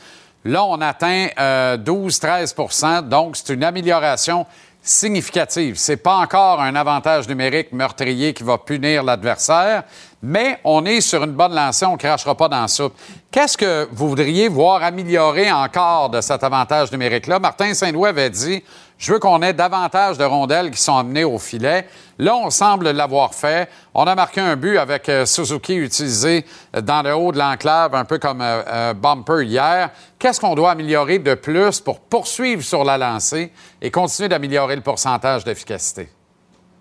Là, 0.46 0.66
on 0.66 0.82
atteint 0.82 1.28
12-13% 1.38 2.86
euh, 2.86 3.02
donc 3.02 3.38
c'est 3.38 3.54
une 3.54 3.64
amélioration 3.64 4.46
significative. 4.84 5.76
C'est 5.78 5.98
pas 5.98 6.18
encore 6.18 6.62
un 6.62 6.76
avantage 6.76 7.28
numérique 7.30 7.72
meurtrier 7.72 8.34
qui 8.34 8.44
va 8.44 8.58
punir 8.58 9.02
l'adversaire, 9.02 9.84
mais 10.22 10.60
on 10.66 10.86
est 10.86 11.00
sur 11.00 11.24
une 11.24 11.32
bonne 11.32 11.56
lancée, 11.56 11.86
on 11.86 11.94
ne 11.94 11.98
crachera 11.98 12.36
pas 12.36 12.50
dans 12.50 12.62
la 12.62 12.68
soupe. 12.68 12.94
Qu'est-ce 13.32 13.58
que 13.58 13.88
vous 13.94 14.10
voudriez 14.10 14.50
voir 14.50 14.84
améliorer 14.84 15.50
encore 15.50 16.10
de 16.10 16.20
cet 16.20 16.44
avantage 16.44 16.92
numérique-là? 16.92 17.40
Martin 17.40 17.74
Saint-Louis 17.74 18.10
avait 18.10 18.30
dit 18.30 18.62
je 19.04 19.12
veux 19.12 19.20
qu'on 19.20 19.42
ait 19.42 19.52
davantage 19.52 20.18
de 20.18 20.24
rondelles 20.24 20.72
qui 20.72 20.82
sont 20.82 20.96
amenées 20.96 21.26
au 21.26 21.38
filet. 21.38 21.86
Là, 22.18 22.38
on 22.38 22.50
semble 22.50 22.90
l'avoir 22.92 23.34
fait. 23.36 23.70
On 23.94 24.06
a 24.06 24.16
marqué 24.16 24.40
un 24.40 24.56
but 24.56 24.78
avec 24.78 25.10
euh, 25.10 25.26
Suzuki 25.26 25.76
utilisé 25.76 26.46
dans 26.82 27.02
le 27.02 27.14
haut 27.14 27.34
de 27.34 27.38
l'enclave, 27.38 27.94
un 27.96 28.06
peu 28.06 28.18
comme 28.18 28.40
euh, 28.40 28.64
euh, 28.66 28.94
Bumper 28.94 29.44
hier. 29.44 29.90
Qu'est-ce 30.18 30.40
qu'on 30.40 30.56
doit 30.56 30.72
améliorer 30.72 31.20
de 31.20 31.34
plus 31.34 31.82
pour 31.82 32.00
poursuivre 32.00 32.64
sur 32.64 32.86
la 32.86 32.98
lancée 32.98 33.52
et 33.82 33.92
continuer 33.92 34.30
d'améliorer 34.30 34.78
le 34.78 34.82
pourcentage 34.82 35.44
d'efficacité? 35.44 36.08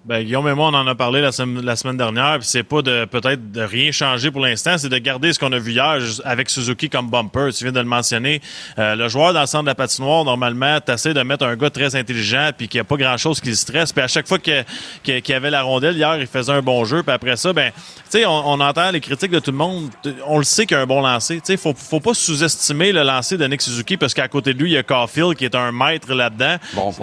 Ben, 0.05 0.25
Guillaume 0.25 0.49
et 0.49 0.55
moi, 0.55 0.67
on 0.67 0.75
en 0.75 0.87
a 0.89 0.97
parlé 0.97 1.21
la, 1.21 1.31
semaine 1.31 1.97
dernière, 1.97 2.39
puis 2.41 2.49
c'est 2.49 2.65
pas 2.65 2.83
de 2.83 3.05
peut-être 3.05 3.53
de 3.53 3.63
rien 3.63 3.93
changer 3.93 4.33
pour 4.33 4.41
l'instant, 4.41 4.77
c'est 4.77 4.89
de 4.89 4.99
garder 4.99 5.33
ce 5.33 5.39
qu'on 5.39 5.53
a 5.53 5.61
vu 5.61 5.71
hier 5.71 5.99
avec 6.25 6.51
Suzuki 6.51 6.91
comme 6.91 7.09
bumper. 7.09 7.51
Tu 7.53 7.63
viens 7.63 7.73
de 7.73 7.79
le 7.79 7.87
mentionner. 7.87 8.41
Euh, 8.81 8.97
le 8.97 9.07
joueur 9.09 9.33
dans 9.33 9.43
le 9.43 9.47
centre 9.47 9.63
de 9.63 9.69
la 9.69 9.77
patinoire, 9.77 10.25
normalement, 10.25 10.81
t'essaies 10.81 11.15
de 11.15 11.23
mettre 11.23 11.47
un 11.47 11.55
gars 11.55 11.71
très 11.71 11.95
intelligent 11.95 12.51
puis 12.57 12.67
qu'il 12.67 12.79
n'y 12.79 12.81
a 12.81 12.85
pas 12.85 12.97
grand-chose 12.97 13.41
qui 13.41 13.51
le 13.51 13.55
stresse. 13.55 13.93
Puis 13.93 14.03
à 14.03 14.09
chaque 14.09 14.27
fois 14.27 14.41
qu'il 14.41 14.65
y 15.07 15.33
avait 15.33 15.51
la 15.51 15.63
rondelle 15.63 15.97
hier, 15.97 16.17
il 16.19 16.27
faisait 16.27 16.53
un 16.53 16.63
bon 16.63 16.85
jeu. 16.85 17.05
Puis 17.05 17.13
après 17.13 17.37
ça, 17.37 17.53
ben, 17.53 17.71
tu 17.71 18.19
sais, 18.19 18.27
on, 18.27 18.61
entend 18.61 18.91
les 18.91 19.01
critiques 19.01 19.31
de 19.31 19.39
tout 19.39 19.53
le 19.53 19.57
monde. 19.57 19.89
On 20.27 20.39
le 20.39 20.45
sait 20.45 20.67
qu'il 20.67 20.77
y 20.77 20.81
a 20.81 20.83
un 20.83 20.87
bon 20.87 21.01
lancer. 21.01 21.37
Tu 21.37 21.43
sais, 21.45 21.57
faut, 21.57 21.75
faut 21.77 22.01
pas 22.01 22.15
sous-estimer 22.15 22.91
le 22.91 23.05
lancer 23.05 23.39
de 23.39 23.47
Nick 23.47 23.63
Suzuki 23.63 23.97
parce 23.97 24.15
qu'à 24.15 24.27
côté 24.27 24.53
de 24.53 24.59
lui, 24.59 24.71
il 24.71 24.75
y 24.75 24.79
a 24.79 24.83
Caulfield 24.83 25.37
qui 25.37 25.45
est 25.45 25.55
un 25.55 25.71
maître 25.71 26.13
là-dedans. 26.13 26.57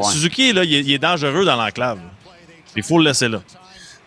Suzuki, 0.03 0.51
là, 0.51 0.65
il 0.65 0.91
est 0.91 0.99
dangereux 0.99 1.45
dans 1.45 1.55
l'enclave. 1.55 1.99
Il 2.79 2.83
faut 2.83 2.97
le 2.97 3.05
laisser 3.05 3.27
là. 3.27 3.41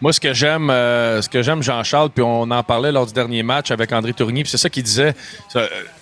Moi, 0.01 0.13
ce 0.13 0.19
que 0.19 0.35
j'aime, 0.35 0.69
euh, 0.69 1.23
ce 1.23 1.29
que 1.29 1.43
j'aime, 1.43 1.63
Jean-Charles, 1.63 2.11
puis 2.11 2.25
on 2.25 2.51
en 2.51 2.63
parlait 2.65 2.91
lors 2.91 3.07
du 3.07 3.13
dernier 3.13 3.45
match 3.45 3.71
avec 3.71 3.93
André 3.93 4.13
Tourigny, 4.13 4.43
puis 4.43 4.51
c'est 4.51 4.59
ça 4.59 4.69
qu'il 4.69 4.83
disait. 4.83 5.15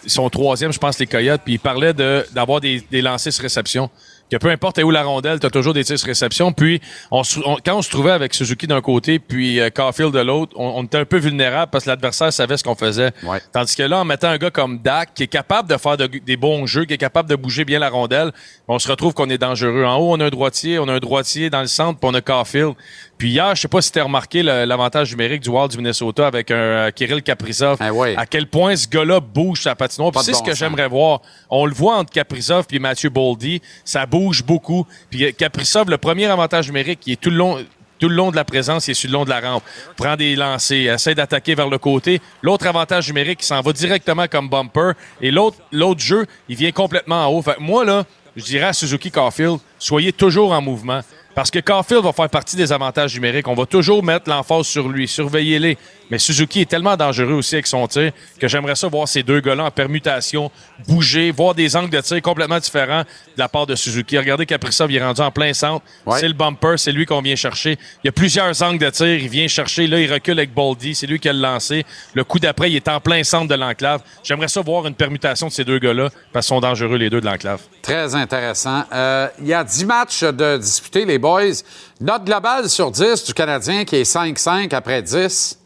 Son 0.07 0.31
troisième, 0.31 0.73
je 0.73 0.79
pense, 0.79 0.99
les 0.99 1.07
Coyotes, 1.07 1.43
puis 1.45 1.55
il 1.55 1.59
parlait 1.59 1.93
de, 1.93 2.25
d'avoir 2.33 2.63
des, 2.63 2.83
des 2.91 3.03
lancers 3.03 3.33
sur 3.33 3.43
réception 3.43 3.91
que 4.31 4.37
peu 4.37 4.51
importe 4.51 4.79
où 4.79 4.91
la 4.91 5.03
rondelle, 5.03 5.41
tu 5.41 5.47
as 5.47 5.51
toujours 5.51 5.75
des 5.75 5.85
tirs 5.85 5.99
réception. 6.05 6.53
Puis, 6.53 6.81
on, 7.11 7.23
quand 7.65 7.77
on 7.77 7.83
se 7.83 7.91
trouvait 7.91 8.13
avec 8.13 8.35
Suzuki 8.35 8.67
d'un 8.67 8.81
côté, 8.81 9.19
puis 9.19 9.61
euh, 9.61 9.71
Caulfield 9.71 10.13
de 10.13 10.21
l'autre, 10.21 10.53
on, 10.57 10.85
était 10.85 10.99
un 10.99 11.05
peu 11.05 11.19
vulnérable 11.19 11.71
parce 11.71 11.85
que 11.85 11.91
l'adversaire 11.91 12.33
savait 12.33 12.57
ce 12.57 12.65
qu'on 12.65 12.75
faisait. 12.75 13.13
Tandis 13.53 13.77
que 13.77 13.83
là, 13.83 14.01
en 14.01 14.05
mettant 14.05 14.29
un 14.29 14.39
gars 14.39 14.51
comme 14.51 14.79
Dak, 14.79 15.15
qui 15.15 15.25
est 15.25 15.29
capable 15.29 15.69
de 15.69 15.77
faire 15.77 15.97
des 15.97 16.37
bons 16.37 16.67
jeux, 16.67 16.85
qui 16.85 16.95
est 16.95 16.99
capable 16.99 17.29
de 17.29 17.37
bouger 17.37 17.65
bien 17.65 17.79
la 17.79 17.91
rondelle, 17.91 18.33
on 18.69 18.79
se 18.79 18.89
retrouve 18.89 19.15
qu'on 19.15 19.29
est 19.31 19.39
dangereux. 19.39 19.85
En 19.85 19.97
haut, 19.97 20.15
on 20.15 20.21
a 20.21 20.27
un 20.27 20.31
droitier, 20.31 20.79
on 20.79 20.89
a 20.89 20.93
un 20.93 20.99
droitier 20.99 21.51
dans 21.51 21.61
le 21.61 21.67
centre, 21.67 21.99
puis 21.99 22.09
on 22.11 22.15
a 22.15 22.21
Caulfield. 22.21 22.75
Puis 23.21 23.29
hier, 23.29 23.55
je 23.55 23.61
sais 23.61 23.69
pas 23.69 23.83
si 23.83 23.93
tu 23.93 23.99
as 23.99 24.05
remarqué 24.05 24.43
l'avantage 24.43 25.11
numérique 25.11 25.43
du 25.43 25.51
Wild 25.51 25.71
du 25.71 25.77
Minnesota 25.77 26.27
avec 26.27 26.51
un 26.51 26.55
euh, 26.55 26.91
Kirill 26.91 27.23
Kaprizov. 27.23 27.77
Ah 27.79 27.91
à 28.17 28.25
quel 28.25 28.47
point 28.47 28.75
ce 28.75 28.89
gars-là 28.89 29.21
bouge 29.21 29.61
sa 29.61 29.75
patinoire. 29.75 30.11
c'est 30.23 30.33
ce 30.33 30.43
que 30.43 30.55
j'aimerais 30.55 30.89
voir. 30.89 31.21
On 31.51 31.67
le 31.67 31.75
voit 31.75 31.99
entre 31.99 32.11
Kaprizov 32.11 32.65
et 32.73 32.79
Mathieu 32.79 33.11
Boldy. 33.11 33.61
Ça 33.85 34.07
bouge 34.07 34.43
beaucoup. 34.43 34.87
Puis 35.11 35.35
Kaprizov, 35.35 35.91
le 35.91 35.99
premier 35.99 36.25
avantage 36.27 36.69
numérique, 36.69 37.01
qui 37.01 37.13
est 37.13 37.21
tout 37.21 37.29
le 37.29 37.37
long 37.37 37.59
tout 37.99 38.09
le 38.09 38.15
long 38.15 38.31
de 38.31 38.37
la 38.37 38.45
présence, 38.45 38.89
il 38.89 38.93
est 38.93 38.95
sur 38.95 39.11
le 39.11 39.13
long 39.13 39.25
de 39.27 39.29
la 39.29 39.41
rampe. 39.41 39.65
Prend 39.99 40.17
des 40.17 40.35
lancers, 40.35 40.95
essaie 40.95 41.15
d'attaquer 41.15 41.55
vers 41.55 41.69
le 41.69 41.77
côté. 41.77 42.23
L'autre 42.41 42.67
avantage 42.67 43.07
numérique, 43.09 43.41
il 43.43 43.45
s'en 43.45 43.61
va 43.61 43.75
directement 43.75 44.29
comme 44.29 44.49
bumper. 44.49 44.93
Et 45.21 45.31
l'autre, 45.31 45.59
l'autre 45.73 46.01
jeu, 46.01 46.25
il 46.49 46.57
vient 46.57 46.73
complètement 46.73 47.27
en 47.27 47.29
haut. 47.29 47.43
Fait 47.43 47.61
moi, 47.61 47.85
là, 47.85 48.07
je 48.35 48.45
dirais 48.45 48.69
à 48.69 48.73
Suzuki 48.73 49.11
Caulfield, 49.11 49.59
soyez 49.79 50.15
toujours 50.15 50.53
en 50.53 50.63
mouvement. 50.63 51.03
Parce 51.35 51.51
que 51.51 51.61
Caulfield 51.61 52.03
va 52.03 52.13
faire 52.13 52.29
partie 52.29 52.57
des 52.57 52.73
avantages 52.73 53.15
numériques. 53.15 53.47
On 53.49 53.55
va 53.55 53.67
toujours 53.67 54.03
mettre 54.03 54.29
l'emphase 54.29 54.67
sur 54.67 54.89
lui, 54.89 55.07
surveiller-les. 55.07 55.79
Mais 56.11 56.19
Suzuki 56.19 56.63
est 56.63 56.69
tellement 56.69 56.97
dangereux 56.97 57.35
aussi 57.35 57.55
avec 57.55 57.69
son 57.69 57.87
tir 57.87 58.11
que 58.39 58.49
j'aimerais 58.49 58.75
ça 58.75 58.89
voir 58.89 59.07
ces 59.07 59.23
deux 59.23 59.41
gars-là 59.41 59.65
en 59.65 59.71
permutation, 59.71 60.51
bouger, 60.89 61.31
voir 61.31 61.55
des 61.55 61.77
angles 61.77 61.91
de 61.91 62.01
tir 62.01 62.21
complètement 62.21 62.59
différents 62.59 63.03
de 63.03 63.39
la 63.39 63.49
part 63.49 63.67
de 63.67 63.77
Suzuki. 63.77 64.19
Regardez 64.19 64.45
Kaprizov, 64.45 64.91
il 64.91 64.97
est 64.97 65.05
rendu 65.05 65.21
en 65.21 65.31
plein 65.31 65.53
centre. 65.55 65.85
C'est 66.17 66.27
le 66.27 66.35
bumper, 66.35 66.75
c'est 66.79 66.91
lui 66.91 67.07
qu'on 67.07 67.23
vient 67.23 67.37
chercher. 67.37 67.79
Il 68.03 68.07
y 68.07 68.09
a 68.09 68.13
plusieurs 68.13 68.61
angles 68.63 68.85
de 68.85 68.91
tir, 68.91 69.07
il 69.07 69.29
vient 69.29 69.47
chercher. 69.47 69.87
Là, 69.87 70.01
il 70.01 70.13
recule 70.13 70.39
avec 70.39 70.53
Boldy, 70.53 70.97
c'est 70.97 71.07
lui 71.07 71.21
qui 71.21 71.29
a 71.29 71.33
le 71.33 71.41
lancé. 71.41 71.87
Le 72.15 72.25
coup 72.25 72.41
d'après, 72.41 72.71
il 72.71 72.77
est 72.77 72.89
en 72.89 72.99
plein 72.99 73.23
centre 73.23 73.47
de 73.47 73.55
l'enclave. 73.55 74.03
J'aimerais 74.25 74.49
ça 74.49 74.63
voir 74.63 74.87
une 74.87 74.95
permutation 74.95 75.47
de 75.47 75.53
ces 75.53 75.65
deux 75.65 75.79
gars-là 75.79 76.11
parce 76.33 76.47
qu'ils 76.47 76.57
sont 76.57 76.61
dangereux 76.61 76.97
les 76.97 77.09
deux 77.09 77.21
de 77.21 77.27
l'enclave. 77.27 77.61
Très 77.83 78.15
intéressant. 78.15 78.85
Euh, 78.93 79.29
il 79.41 79.47
y 79.47 79.55
a 79.55 79.65
10 79.65 79.85
matchs 79.87 80.23
de 80.23 80.59
disputés, 80.59 81.05
les 81.05 81.19
boys. 81.19 81.63
Note 82.01 82.25
globale 82.25 82.69
sur 82.69 82.91
10 82.91 83.25
du 83.25 83.35
Canadien 83.35 83.85
qui 83.85 83.97
est 83.97 84.11
5-5 84.11 84.75
après 84.75 85.03
10. 85.03 85.59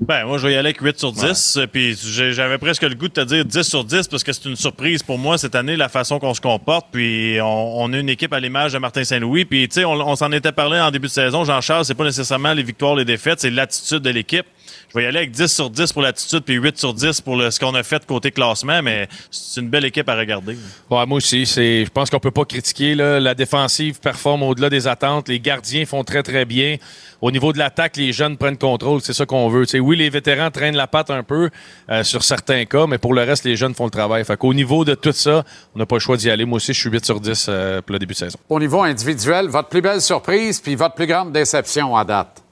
Ben, 0.00 0.26
moi, 0.26 0.38
je 0.38 0.46
vais 0.46 0.54
y 0.54 0.56
aller 0.56 0.70
avec 0.70 0.80
8 0.80 0.98
sur 0.98 1.12
10. 1.12 1.60
Puis 1.72 1.96
j'avais 1.96 2.58
presque 2.58 2.82
le 2.82 2.94
goût 2.94 3.08
de 3.08 3.12
te 3.12 3.20
dire 3.20 3.44
10 3.44 3.62
sur 3.62 3.84
10 3.84 4.08
parce 4.08 4.24
que 4.24 4.32
c'est 4.32 4.44
une 4.44 4.56
surprise 4.56 5.02
pour 5.02 5.18
moi 5.18 5.38
cette 5.38 5.54
année, 5.54 5.76
la 5.76 5.88
façon 5.88 6.18
qu'on 6.18 6.34
se 6.34 6.40
comporte. 6.40 6.88
Puis 6.92 7.38
on, 7.40 7.82
on, 7.82 7.92
a 7.92 7.98
une 7.98 8.08
équipe 8.08 8.32
à 8.32 8.40
l'image 8.40 8.72
de 8.72 8.78
Martin 8.78 9.04
Saint-Louis. 9.04 9.44
Puis, 9.44 9.68
tu 9.68 9.74
sais, 9.74 9.84
on, 9.84 9.92
on 9.92 10.16
s'en 10.16 10.30
était 10.32 10.52
parlé 10.52 10.78
en 10.80 10.90
début 10.90 11.06
de 11.06 11.12
saison. 11.12 11.44
Jean-Charles, 11.44 11.84
c'est 11.84 11.94
pas 11.94 12.04
nécessairement 12.04 12.52
les 12.52 12.62
victoires, 12.62 12.96
les 12.96 13.04
défaites, 13.04 13.40
c'est 13.40 13.50
l'attitude 13.50 14.00
de 14.00 14.10
l'équipe. 14.10 14.46
Je 14.94 15.00
vais 15.00 15.06
y 15.06 15.08
aller 15.08 15.18
avec 15.18 15.32
10 15.32 15.48
sur 15.48 15.70
10 15.70 15.92
pour 15.92 16.02
l'attitude, 16.02 16.44
puis 16.44 16.54
8 16.54 16.78
sur 16.78 16.94
10 16.94 17.20
pour 17.22 17.34
le, 17.34 17.50
ce 17.50 17.58
qu'on 17.58 17.74
a 17.74 17.82
fait 17.82 18.06
côté 18.06 18.30
classement, 18.30 18.80
mais 18.80 19.08
c'est 19.28 19.60
une 19.60 19.68
belle 19.68 19.84
équipe 19.86 20.08
à 20.08 20.14
regarder. 20.14 20.56
Ouais, 20.88 21.04
moi 21.04 21.16
aussi, 21.16 21.46
c'est, 21.46 21.84
je 21.84 21.90
pense 21.90 22.10
qu'on 22.10 22.20
peut 22.20 22.30
pas 22.30 22.44
critiquer. 22.44 22.94
Là. 22.94 23.18
La 23.18 23.34
défensive 23.34 23.98
performe 23.98 24.44
au-delà 24.44 24.70
des 24.70 24.86
attentes. 24.86 25.28
Les 25.28 25.40
gardiens 25.40 25.84
font 25.84 26.04
très, 26.04 26.22
très 26.22 26.44
bien. 26.44 26.76
Au 27.20 27.32
niveau 27.32 27.52
de 27.52 27.58
l'attaque, 27.58 27.96
les 27.96 28.12
jeunes 28.12 28.36
prennent 28.36 28.56
contrôle. 28.56 29.00
C'est 29.00 29.14
ça 29.14 29.26
qu'on 29.26 29.48
veut. 29.48 29.66
oui, 29.80 29.96
les 29.96 30.10
vétérans 30.10 30.52
traînent 30.52 30.76
la 30.76 30.86
patte 30.86 31.10
un 31.10 31.24
peu 31.24 31.50
euh, 31.90 32.04
sur 32.04 32.22
certains 32.22 32.64
cas, 32.64 32.86
mais 32.86 32.98
pour 32.98 33.14
le 33.14 33.22
reste, 33.24 33.44
les 33.44 33.56
jeunes 33.56 33.74
font 33.74 33.86
le 33.86 33.90
travail. 33.90 34.24
Fait 34.24 34.36
qu'au 34.36 34.54
niveau 34.54 34.84
de 34.84 34.94
tout 34.94 35.10
ça, 35.10 35.42
on 35.74 35.80
n'a 35.80 35.86
pas 35.86 35.96
le 35.96 36.00
choix 36.00 36.16
d'y 36.16 36.30
aller. 36.30 36.44
Moi 36.44 36.58
aussi, 36.58 36.72
je 36.72 36.78
suis 36.78 36.90
8 36.90 37.04
sur 37.04 37.18
10 37.18 37.46
euh, 37.48 37.82
pour 37.82 37.94
le 37.94 37.98
début 37.98 38.14
de 38.14 38.18
saison. 38.18 38.38
Au 38.48 38.60
niveau 38.60 38.82
individuel, 38.82 39.48
votre 39.48 39.70
plus 39.70 39.82
belle 39.82 40.00
surprise 40.00 40.60
puis 40.60 40.76
votre 40.76 40.94
plus 40.94 41.08
grande 41.08 41.32
déception 41.32 41.96
à 41.96 42.04
date? 42.04 42.43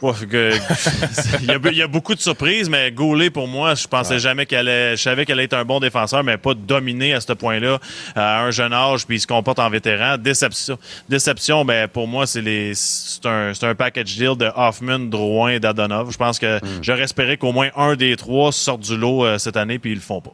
il, 1.42 1.76
y 1.76 1.82
a, 1.82 1.86
beaucoup 1.86 2.14
de 2.14 2.20
surprises, 2.20 2.70
mais 2.70 2.90
Goulet, 2.90 3.28
pour 3.30 3.46
moi, 3.46 3.74
je 3.74 3.86
pensais 3.86 4.18
jamais 4.18 4.46
qu'elle 4.46 4.68
allait. 4.68 4.96
Je 4.96 5.02
savais 5.02 5.26
qu'elle 5.26 5.38
allait 5.38 5.44
être 5.44 5.54
un 5.54 5.64
bon 5.64 5.78
défenseur, 5.78 6.24
mais 6.24 6.38
pas 6.38 6.54
dominer 6.54 7.12
à 7.12 7.20
ce 7.20 7.32
point-là 7.32 7.78
à 8.14 8.42
un 8.42 8.50
jeune 8.50 8.72
âge, 8.72 9.06
puis 9.06 9.16
il 9.16 9.20
se 9.20 9.26
comporte 9.26 9.58
en 9.58 9.68
vétéran. 9.68 10.16
Déception. 10.16 10.78
Déception, 11.08 11.64
ben, 11.64 11.86
pour 11.88 12.08
moi, 12.08 12.26
c'est 12.26 12.40
les 12.40 12.72
c'est 12.74 13.26
un, 13.26 13.52
un, 13.60 13.74
package 13.74 14.16
deal 14.16 14.36
de 14.36 14.50
Hoffman, 14.54 15.00
Drouin 15.00 15.50
et 15.50 15.60
Dadonov. 15.60 16.10
Je 16.12 16.18
pense 16.18 16.38
que 16.38 16.56
hmm. 16.56 16.82
j'aurais 16.82 17.02
espéré 17.02 17.36
qu'au 17.36 17.52
moins 17.52 17.68
un 17.76 17.94
des 17.94 18.16
trois 18.16 18.52
sorte 18.52 18.80
du 18.80 18.96
lot 18.96 19.24
euh, 19.24 19.38
cette 19.38 19.56
année, 19.56 19.78
puis 19.78 19.92
ils 19.92 19.96
le 19.96 20.00
font 20.00 20.20
pas. 20.20 20.32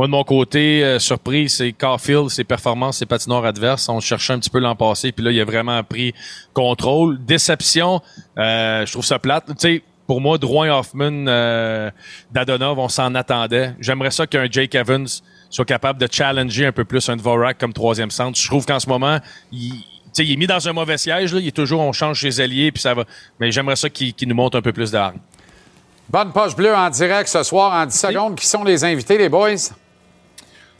Moi, 0.00 0.06
de 0.06 0.12
mon 0.12 0.24
côté, 0.24 0.82
euh, 0.82 0.98
surprise, 0.98 1.56
c'est 1.56 1.72
Caulfield, 1.72 2.30
ses 2.30 2.42
performances, 2.42 2.96
ses 2.96 3.04
patinoires 3.04 3.44
adverses. 3.44 3.86
On 3.90 4.00
cherchait 4.00 4.32
un 4.32 4.38
petit 4.38 4.48
peu 4.48 4.58
l'an 4.58 4.74
passé, 4.74 5.12
puis 5.12 5.22
là, 5.22 5.30
il 5.30 5.38
a 5.38 5.44
vraiment 5.44 5.84
pris 5.84 6.14
contrôle. 6.54 7.22
Déception, 7.22 8.00
euh, 8.38 8.86
je 8.86 8.92
trouve 8.92 9.04
ça 9.04 9.18
plate. 9.18 9.44
Tu 9.48 9.54
sais, 9.58 9.82
pour 10.06 10.22
moi, 10.22 10.38
Drouin 10.38 10.70
Hoffman, 10.70 11.26
euh, 11.28 11.90
Dadonov, 12.32 12.78
on 12.78 12.88
s'en 12.88 13.14
attendait. 13.14 13.74
J'aimerais 13.78 14.10
ça 14.10 14.26
qu'un 14.26 14.46
Jake 14.50 14.74
Evans 14.74 15.06
soit 15.50 15.66
capable 15.66 16.00
de 16.00 16.08
challenger 16.10 16.64
un 16.64 16.72
peu 16.72 16.86
plus 16.86 17.06
un 17.10 17.16
Dvorak 17.16 17.58
comme 17.58 17.74
troisième 17.74 18.10
centre. 18.10 18.38
Je 18.38 18.48
trouve 18.48 18.64
qu'en 18.64 18.80
ce 18.80 18.88
moment, 18.88 19.18
il, 19.52 19.84
il 20.16 20.32
est 20.32 20.36
mis 20.36 20.46
dans 20.46 20.66
un 20.66 20.72
mauvais 20.72 20.96
siège. 20.96 21.34
Là. 21.34 21.40
Il 21.40 21.48
est 21.48 21.54
toujours, 21.54 21.82
on 21.82 21.92
change 21.92 22.22
ses 22.22 22.40
alliés, 22.40 22.72
puis 22.72 22.80
ça 22.80 22.94
va. 22.94 23.04
Mais 23.38 23.52
j'aimerais 23.52 23.76
ça 23.76 23.90
qu'il 23.90 24.14
nous 24.26 24.34
montre 24.34 24.56
un 24.56 24.62
peu 24.62 24.72
plus 24.72 24.92
d'armes. 24.92 25.18
Bonne 26.08 26.32
poche 26.32 26.56
bleue 26.56 26.74
en 26.74 26.88
direct 26.88 27.28
ce 27.28 27.42
soir 27.42 27.74
en 27.74 27.84
10 27.84 27.94
secondes. 27.94 28.34
Qui 28.36 28.46
sont 28.46 28.64
les 28.64 28.82
invités, 28.82 29.18
les 29.18 29.28
boys? 29.28 29.56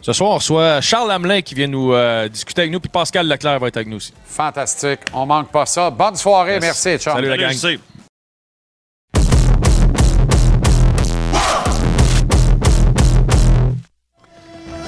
Ce 0.03 0.14
soir, 0.14 0.30
on 0.30 0.34
reçoit 0.36 0.80
Charles 0.80 1.11
Hamelin 1.11 1.42
qui 1.42 1.55
vient 1.55 1.66
nous 1.66 1.92
euh, 1.92 2.26
discuter 2.28 2.62
avec 2.62 2.72
nous, 2.72 2.80
puis 2.80 2.88
Pascal 2.88 3.28
Leclerc 3.28 3.59
va 3.59 3.68
être 3.68 3.76
avec 3.76 3.88
nous 3.88 3.98
aussi. 3.98 4.14
Fantastique. 4.24 5.01
On 5.12 5.26
manque 5.26 5.51
pas 5.51 5.66
ça. 5.66 5.90
Bonne 5.90 6.16
soirée. 6.16 6.59
Merci, 6.59 6.98
Charles. 6.98 7.18
Salut, 7.18 7.28
la 7.28 7.36
gang. 7.36 7.78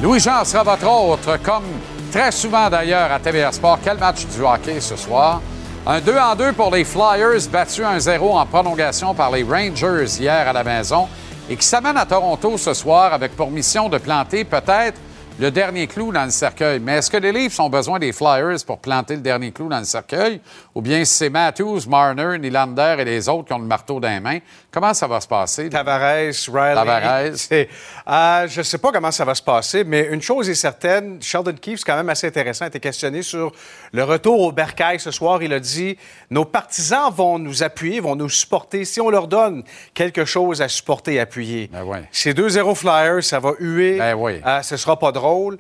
Louis-Jean 0.03 0.45
sera 0.45 0.65
votre 0.65 0.89
autre, 0.89 1.37
comme 1.43 1.63
très 2.11 2.33
souvent 2.33 2.69
d'ailleurs 2.71 3.13
à 3.13 3.21
TVR 3.21 3.53
Sport. 3.53 3.79
Quel 3.85 3.99
match 3.99 4.27
du 4.27 4.41
hockey 4.41 4.81
ce 4.81 4.97
soir? 4.97 5.43
Un 5.87 6.01
2 6.01 6.17
en 6.17 6.35
2 6.35 6.53
pour 6.55 6.75
les 6.75 6.85
Flyers, 6.85 7.49
battus 7.51 7.85
1-0 7.85 8.19
en 8.21 8.47
prolongation 8.47 9.15
par 9.15 9.31
les 9.31 9.43
Rangers 9.43 10.07
hier 10.19 10.49
à 10.49 10.53
la 10.53 10.65
maison 10.65 11.07
et 11.49 11.57
qui 11.57 11.67
s'amène 11.67 11.97
à 11.97 12.07
Toronto 12.07 12.57
ce 12.57 12.75
soir 12.75 13.13
avec 13.13 13.37
pour 13.37 13.51
mission 13.51 13.89
de 13.89 13.99
planter 13.99 14.45
peut-être 14.45 14.99
le 15.39 15.51
dernier 15.51 15.87
clou 15.87 16.13
dans 16.13 16.25
le 16.25 16.31
cercueil. 16.31 16.79
Mais 16.79 16.99
est-ce 16.99 17.11
que 17.11 17.17
les 17.17 17.33
Leafs 17.33 17.59
ont 17.59 17.71
besoin 17.71 17.99
des 17.99 18.13
Flyers 18.13 18.65
pour 18.67 18.79
planter 18.79 19.17
le 19.17 19.23
dernier 19.23 19.51
clou 19.51 19.69
dans 19.69 19.79
le 19.79 19.85
cercueil? 19.85 20.41
Ou 20.75 20.83
bien 20.83 21.05
c'est 21.05 21.31
Matthews, 21.31 21.81
Marner, 21.89 22.39
Nylander 22.39 22.97
et 22.99 23.05
les 23.05 23.29
autres 23.29 23.47
qui 23.47 23.53
ont 23.53 23.59
le 23.59 23.65
marteau 23.65 23.99
dans 23.99 24.09
les 24.09 24.21
mains? 24.21 24.39
Comment 24.73 24.95
ça 24.95 25.07
va 25.07 25.21
se 25.21 25.29
passer? 25.29 25.69
Tavares, 25.69 26.33
Riley. 26.49 26.75
Tavares. 26.75 27.33
Euh, 28.09 28.49
je 28.49 28.59
ne 28.59 28.63
sais 28.65 28.79
pas 28.79 28.91
comment 28.91 29.13
ça 29.13 29.25
va 29.25 29.35
se 29.35 29.43
passer, 29.43 29.85
mais 29.85 30.09
une 30.11 30.21
chose 30.21 30.51
est 30.51 30.57
certaine, 30.57 31.23
Sheldon 31.23 31.53
Keefe, 31.53 31.79
c'est 31.79 31.85
quand 31.85 31.97
même 31.97 32.09
assez 32.09 32.27
intéressant, 32.27 32.65
a 32.65 32.69
été 32.69 32.81
questionné 32.81 33.23
sur 33.23 33.53
le 33.93 34.03
retour 34.03 34.41
au 34.41 34.51
bercail 34.51 34.99
ce 34.99 35.13
soir. 35.13 35.41
Il 35.41 35.53
a 35.53 35.61
dit 35.61 35.97
Nos 36.31 36.45
partisans 36.45 37.13
vont 37.15 37.39
nous 37.39 37.63
appuyer, 37.63 38.01
vont 38.01 38.17
nous 38.17 38.29
supporter 38.29 38.85
si 38.85 39.01
on 39.01 39.09
leur 39.09 39.29
donne 39.29 39.63
quelque 39.95 40.25
chose 40.25 40.61
à 40.63 40.69
supporter 40.69 41.15
et 41.15 41.21
appuyer. 41.21 41.71
Ben 41.73 41.85
ouais. 41.85 42.03
C'est 42.11 42.37
2-0 42.37 42.75
Flyers, 42.75 43.23
ça 43.23 43.39
va 43.39 43.53
huer. 43.61 43.99
Ben 43.99 44.15
oui. 44.15 44.41
Euh, 44.45 44.63
ce 44.63 44.77
sera 44.77 44.99
pas 44.99 45.13
drôle. 45.13 45.59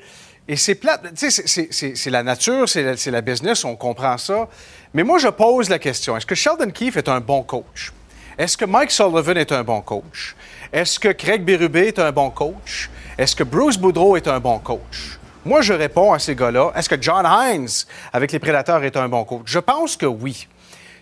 Et 0.48 0.56
c'est 0.56 0.74
plate. 0.74 1.14
Tu 1.14 1.30
sais, 1.30 1.68
c'est 1.94 2.10
la 2.10 2.24
nature, 2.24 2.68
c'est 2.68 2.82
la, 2.82 3.12
la, 3.12 3.20
business, 3.20 3.64
on 3.64 3.76
comprend 3.76 4.18
ça. 4.18 4.48
Mais 4.94 5.04
moi, 5.04 5.18
je 5.18 5.28
pose 5.28 5.68
la 5.68 5.78
question 5.78 6.16
est-ce 6.16 6.26
que 6.26 6.34
Sheldon 6.34 6.70
Keefe 6.70 6.96
est 6.96 7.08
un 7.08 7.20
bon 7.20 7.44
coach? 7.44 7.92
Est-ce 8.38 8.56
que 8.56 8.64
Mike 8.64 8.90
Sullivan 8.90 9.36
est 9.36 9.52
un 9.52 9.62
bon 9.62 9.82
coach? 9.82 10.34
Est-ce 10.72 10.98
que 10.98 11.08
Craig 11.08 11.44
Berube 11.44 11.76
est 11.76 11.98
un 11.98 12.10
bon 12.12 12.30
coach? 12.30 12.88
Est-ce 13.18 13.36
que 13.36 13.44
Bruce 13.44 13.76
Boudreau 13.76 14.16
est 14.16 14.26
un 14.26 14.40
bon 14.40 14.58
coach? 14.58 15.18
Moi, 15.44 15.60
je 15.60 15.74
réponds 15.74 16.14
à 16.14 16.18
ces 16.18 16.34
gars-là. 16.34 16.72
Est-ce 16.74 16.88
que 16.88 17.00
John 17.00 17.26
Hines, 17.26 17.68
avec 18.10 18.32
les 18.32 18.38
Prédateurs, 18.38 18.82
est 18.84 18.96
un 18.96 19.08
bon 19.08 19.24
coach? 19.24 19.42
Je 19.44 19.58
pense 19.58 19.96
que 19.96 20.06
oui. 20.06 20.48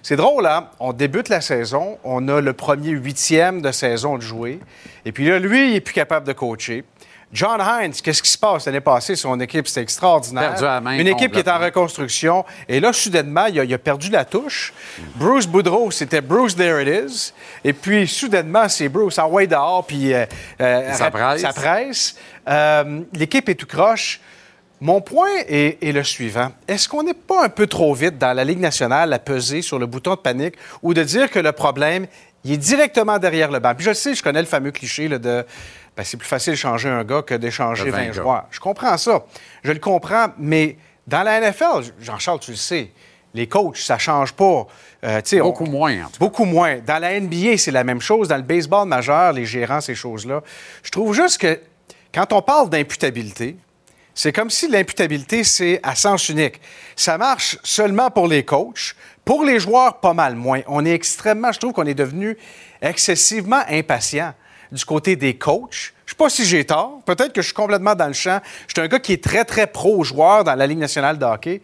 C'est 0.02 0.16
drôle, 0.16 0.46
hein? 0.46 0.70
On 0.80 0.92
débute 0.92 1.28
la 1.28 1.40
saison, 1.40 1.98
on 2.04 2.26
a 2.28 2.40
le 2.40 2.52
premier 2.52 2.90
huitième 2.90 3.60
de 3.60 3.70
saison 3.70 4.16
de 4.16 4.22
jouer, 4.22 4.58
et 5.04 5.12
puis 5.12 5.28
là, 5.28 5.38
lui, 5.38 5.70
il 5.70 5.76
est 5.76 5.80
plus 5.80 5.92
capable 5.92 6.26
de 6.26 6.32
coacher. 6.32 6.84
John 7.32 7.60
Hines, 7.60 7.92
qu'est-ce 8.02 8.22
qui 8.22 8.30
se 8.30 8.38
passe? 8.38 8.66
L'année 8.66 8.80
passée? 8.80 9.14
Son 9.14 9.38
équipe, 9.38 9.68
c'était 9.68 9.82
extraordinaire. 9.82 10.56
Une 10.98 11.06
équipe 11.06 11.32
qui 11.32 11.38
est 11.38 11.48
en 11.48 11.60
reconstruction. 11.60 12.44
Et 12.68 12.80
là, 12.80 12.92
soudainement, 12.92 13.46
il 13.46 13.72
a, 13.72 13.78
perdu 13.78 14.10
la 14.10 14.24
touche. 14.24 14.72
Bruce 15.14 15.46
Boudreau, 15.46 15.92
c'était 15.92 16.20
Bruce, 16.20 16.56
there 16.56 16.82
it 16.82 16.88
is. 16.88 17.32
Et 17.62 17.72
puis, 17.72 18.08
soudainement, 18.08 18.68
c'est 18.68 18.88
Bruce 18.88 19.18
en 19.18 19.28
way 19.28 19.46
dehors, 19.46 19.86
puis 19.86 20.12
euh, 20.12 20.26
euh, 20.60 20.92
ça 20.92 21.10
presse. 21.10 21.42
Ça 21.42 21.52
presse. 21.52 22.16
Euh, 22.48 23.02
l'équipe 23.12 23.48
est 23.48 23.54
tout 23.54 23.66
croche. 23.66 24.20
Mon 24.80 25.00
point 25.00 25.28
est, 25.46 25.78
est 25.82 25.92
le 25.92 26.02
suivant. 26.02 26.50
Est-ce 26.66 26.88
qu'on 26.88 27.02
n'est 27.02 27.14
pas 27.14 27.44
un 27.44 27.48
peu 27.48 27.66
trop 27.66 27.94
vite 27.94 28.18
dans 28.18 28.32
la 28.32 28.42
Ligue 28.44 28.60
nationale 28.60 29.12
à 29.12 29.18
peser 29.18 29.62
sur 29.62 29.78
le 29.78 29.86
bouton 29.86 30.12
de 30.12 30.20
panique 30.20 30.54
ou 30.82 30.94
de 30.94 31.02
dire 31.02 31.30
que 31.30 31.38
le 31.38 31.52
problème, 31.52 32.06
il 32.44 32.52
est 32.52 32.56
directement 32.56 33.18
derrière 33.18 33.50
le 33.50 33.58
banc? 33.58 33.74
Puis 33.74 33.84
je 33.84 33.92
sais, 33.92 34.14
je 34.14 34.22
connais 34.22 34.40
le 34.40 34.46
fameux 34.46 34.70
cliché 34.70 35.06
là, 35.06 35.18
de 35.18 35.44
ben, 36.00 36.04
c'est 36.06 36.16
plus 36.16 36.26
facile 36.26 36.54
de 36.54 36.58
changer 36.58 36.88
un 36.88 37.04
gars 37.04 37.20
que 37.20 37.34
d'échanger 37.34 37.90
20, 37.90 38.06
20 38.06 38.12
joueurs. 38.12 38.46
Je 38.50 38.58
comprends 38.58 38.96
ça. 38.96 39.22
Je 39.62 39.70
le 39.70 39.80
comprends, 39.80 40.28
mais 40.38 40.78
dans 41.06 41.22
la 41.22 41.38
NFL, 41.42 41.92
Jean-Charles, 42.00 42.40
tu 42.40 42.52
le 42.52 42.56
sais, 42.56 42.90
les 43.34 43.46
coachs, 43.46 43.76
ça 43.76 43.96
ne 43.96 43.98
change 43.98 44.32
pas. 44.32 44.66
Euh, 45.04 45.20
beaucoup 45.42 45.66
moins, 45.66 45.92
en 45.92 46.06
tout 46.06 46.12
cas. 46.12 46.18
Beaucoup 46.18 46.46
moins. 46.46 46.78
Dans 46.78 46.98
la 46.98 47.20
NBA, 47.20 47.58
c'est 47.58 47.70
la 47.70 47.84
même 47.84 48.00
chose. 48.00 48.28
Dans 48.28 48.38
le 48.38 48.42
baseball 48.42 48.88
majeur, 48.88 49.34
les 49.34 49.44
gérants, 49.44 49.82
ces 49.82 49.94
choses-là. 49.94 50.42
Je 50.82 50.90
trouve 50.90 51.12
juste 51.12 51.36
que 51.36 51.60
quand 52.14 52.32
on 52.32 52.40
parle 52.40 52.70
d'imputabilité, 52.70 53.58
c'est 54.14 54.32
comme 54.32 54.48
si 54.48 54.68
l'imputabilité, 54.68 55.44
c'est 55.44 55.80
à 55.82 55.94
sens 55.94 56.30
unique. 56.30 56.62
Ça 56.96 57.18
marche 57.18 57.58
seulement 57.62 58.10
pour 58.10 58.26
les 58.26 58.42
coachs. 58.42 58.94
Pour 59.26 59.44
les 59.44 59.60
joueurs, 59.60 60.00
pas 60.00 60.14
mal 60.14 60.34
moins. 60.34 60.62
On 60.66 60.82
est 60.86 60.94
extrêmement, 60.94 61.52
je 61.52 61.60
trouve 61.60 61.74
qu'on 61.74 61.84
est 61.84 61.92
devenu 61.92 62.38
excessivement 62.80 63.60
impatient 63.68 64.32
du 64.72 64.84
côté 64.84 65.16
des 65.16 65.36
coachs. 65.36 65.92
Je 66.06 66.12
ne 66.12 66.16
sais 66.16 66.16
pas 66.16 66.30
si 66.30 66.44
j'ai 66.44 66.64
tort. 66.64 67.00
Peut-être 67.04 67.32
que 67.32 67.40
je 67.40 67.46
suis 67.46 67.54
complètement 67.54 67.94
dans 67.94 68.06
le 68.06 68.12
champ. 68.12 68.40
Je 68.66 68.74
suis 68.76 68.80
un 68.80 68.88
gars 68.88 68.98
qui 68.98 69.12
est 69.12 69.22
très, 69.22 69.44
très 69.44 69.66
pro-joueur 69.66 70.44
dans 70.44 70.54
la 70.54 70.66
Ligue 70.66 70.78
nationale 70.78 71.18
de 71.18 71.24
hockey. 71.24 71.62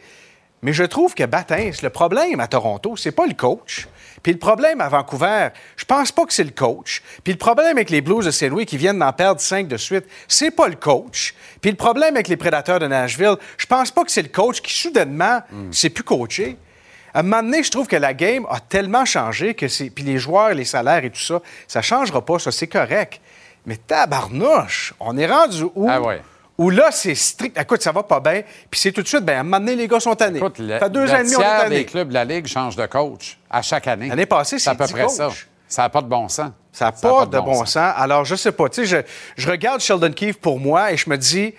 Mais 0.62 0.72
je 0.72 0.84
trouve 0.84 1.14
que 1.14 1.24
Battins, 1.24 1.70
le 1.82 1.90
problème 1.90 2.40
à 2.40 2.48
Toronto, 2.48 2.96
c'est 2.96 3.12
pas 3.12 3.26
le 3.26 3.34
coach. 3.34 3.88
Puis 4.22 4.32
le 4.32 4.38
problème 4.38 4.80
à 4.80 4.88
Vancouver, 4.88 5.50
je 5.76 5.84
pense 5.84 6.10
pas 6.10 6.24
que 6.24 6.32
c'est 6.32 6.42
le 6.42 6.50
coach. 6.50 7.02
Puis 7.22 7.32
le 7.32 7.38
problème 7.38 7.76
avec 7.76 7.90
les 7.90 8.00
Blues 8.00 8.24
de 8.24 8.30
Saint 8.30 8.48
Louis 8.48 8.66
qui 8.66 8.76
viennent 8.76 8.98
d'en 8.98 9.12
perdre 9.12 9.40
cinq 9.40 9.68
de 9.68 9.76
suite, 9.76 10.04
c'est 10.26 10.50
pas 10.50 10.66
le 10.66 10.74
coach. 10.74 11.34
Puis 11.60 11.70
le 11.70 11.76
problème 11.76 12.14
avec 12.16 12.26
les 12.26 12.36
Prédateurs 12.36 12.80
de 12.80 12.86
Nashville, 12.86 13.36
je 13.56 13.66
pense 13.66 13.90
pas 13.90 14.04
que 14.04 14.10
c'est 14.10 14.22
le 14.22 14.28
coach 14.28 14.60
qui 14.60 14.72
soudainement 14.72 15.42
ne 15.52 15.72
sait 15.72 15.90
plus 15.90 16.02
coacher. 16.02 16.56
À 17.16 17.20
un 17.20 17.22
moment 17.22 17.42
donné, 17.42 17.62
je 17.62 17.70
trouve 17.70 17.86
que 17.86 17.96
la 17.96 18.12
game 18.12 18.44
a 18.50 18.60
tellement 18.60 19.06
changé 19.06 19.54
que 19.54 19.68
c'est. 19.68 19.88
Puis 19.88 20.04
les 20.04 20.18
joueurs, 20.18 20.52
les 20.52 20.66
salaires 20.66 21.02
et 21.02 21.08
tout 21.08 21.18
ça, 21.18 21.40
ça 21.66 21.80
changera 21.80 22.22
pas, 22.22 22.38
ça, 22.38 22.52
c'est 22.52 22.66
correct. 22.66 23.22
Mais 23.64 23.78
tabarnouche, 23.78 24.92
on 25.00 25.16
est 25.16 25.26
rendu 25.26 25.64
où? 25.74 25.88
Ah 25.88 25.98
ouais. 25.98 26.20
Où 26.58 26.68
là, 26.68 26.90
c'est 26.90 27.14
strict. 27.14 27.58
Écoute, 27.58 27.80
ça 27.80 27.90
va 27.90 28.02
pas 28.02 28.20
bien. 28.20 28.42
Puis 28.70 28.80
c'est 28.80 28.92
tout 28.92 29.00
de 29.00 29.08
suite, 29.08 29.24
bien, 29.24 29.38
à 29.38 29.40
un 29.40 29.42
moment 29.44 29.60
donné, 29.60 29.76
les 29.76 29.88
gars 29.88 29.98
sont 29.98 30.14
tannés. 30.14 30.40
Écoute, 30.40 30.58
le, 30.58 30.78
fait 30.78 30.90
deux 30.90 31.10
ans 31.10 31.16
et 31.16 31.22
demi, 31.22 31.36
on 31.36 31.70
est 31.70 31.84
clubs 31.86 32.08
de 32.08 32.14
la 32.14 32.26
Ligue 32.26 32.46
changent 32.46 32.76
de 32.76 32.84
coach 32.84 33.38
à 33.48 33.62
chaque 33.62 33.86
année. 33.86 34.08
L'année 34.08 34.26
passée, 34.26 34.58
c'est 34.58 34.68
à 34.68 34.74
peu 34.74 34.86
près 34.86 35.08
ça. 35.08 35.30
Ça 35.66 35.82
n'a 35.82 35.88
pas 35.88 36.02
de 36.02 36.08
bon 36.08 36.28
sens. 36.28 36.50
Ça 36.70 36.84
n'a 36.84 36.92
pas, 36.92 37.24
de 37.24 37.38
bon, 37.40 37.64
sens. 37.64 37.94
Alors, 37.96 38.26
je 38.26 38.36
sais 38.36 38.52
pas. 38.52 38.68
Tu 38.68 38.86
sais, 38.86 39.06
je, 39.36 39.42
je 39.42 39.50
regarde 39.50 39.80
Sheldon 39.80 40.12
Keefe 40.12 40.36
pour 40.36 40.60
moi 40.60 40.92
et 40.92 40.98
je 40.98 41.08
me 41.08 41.16
dis, 41.16 41.54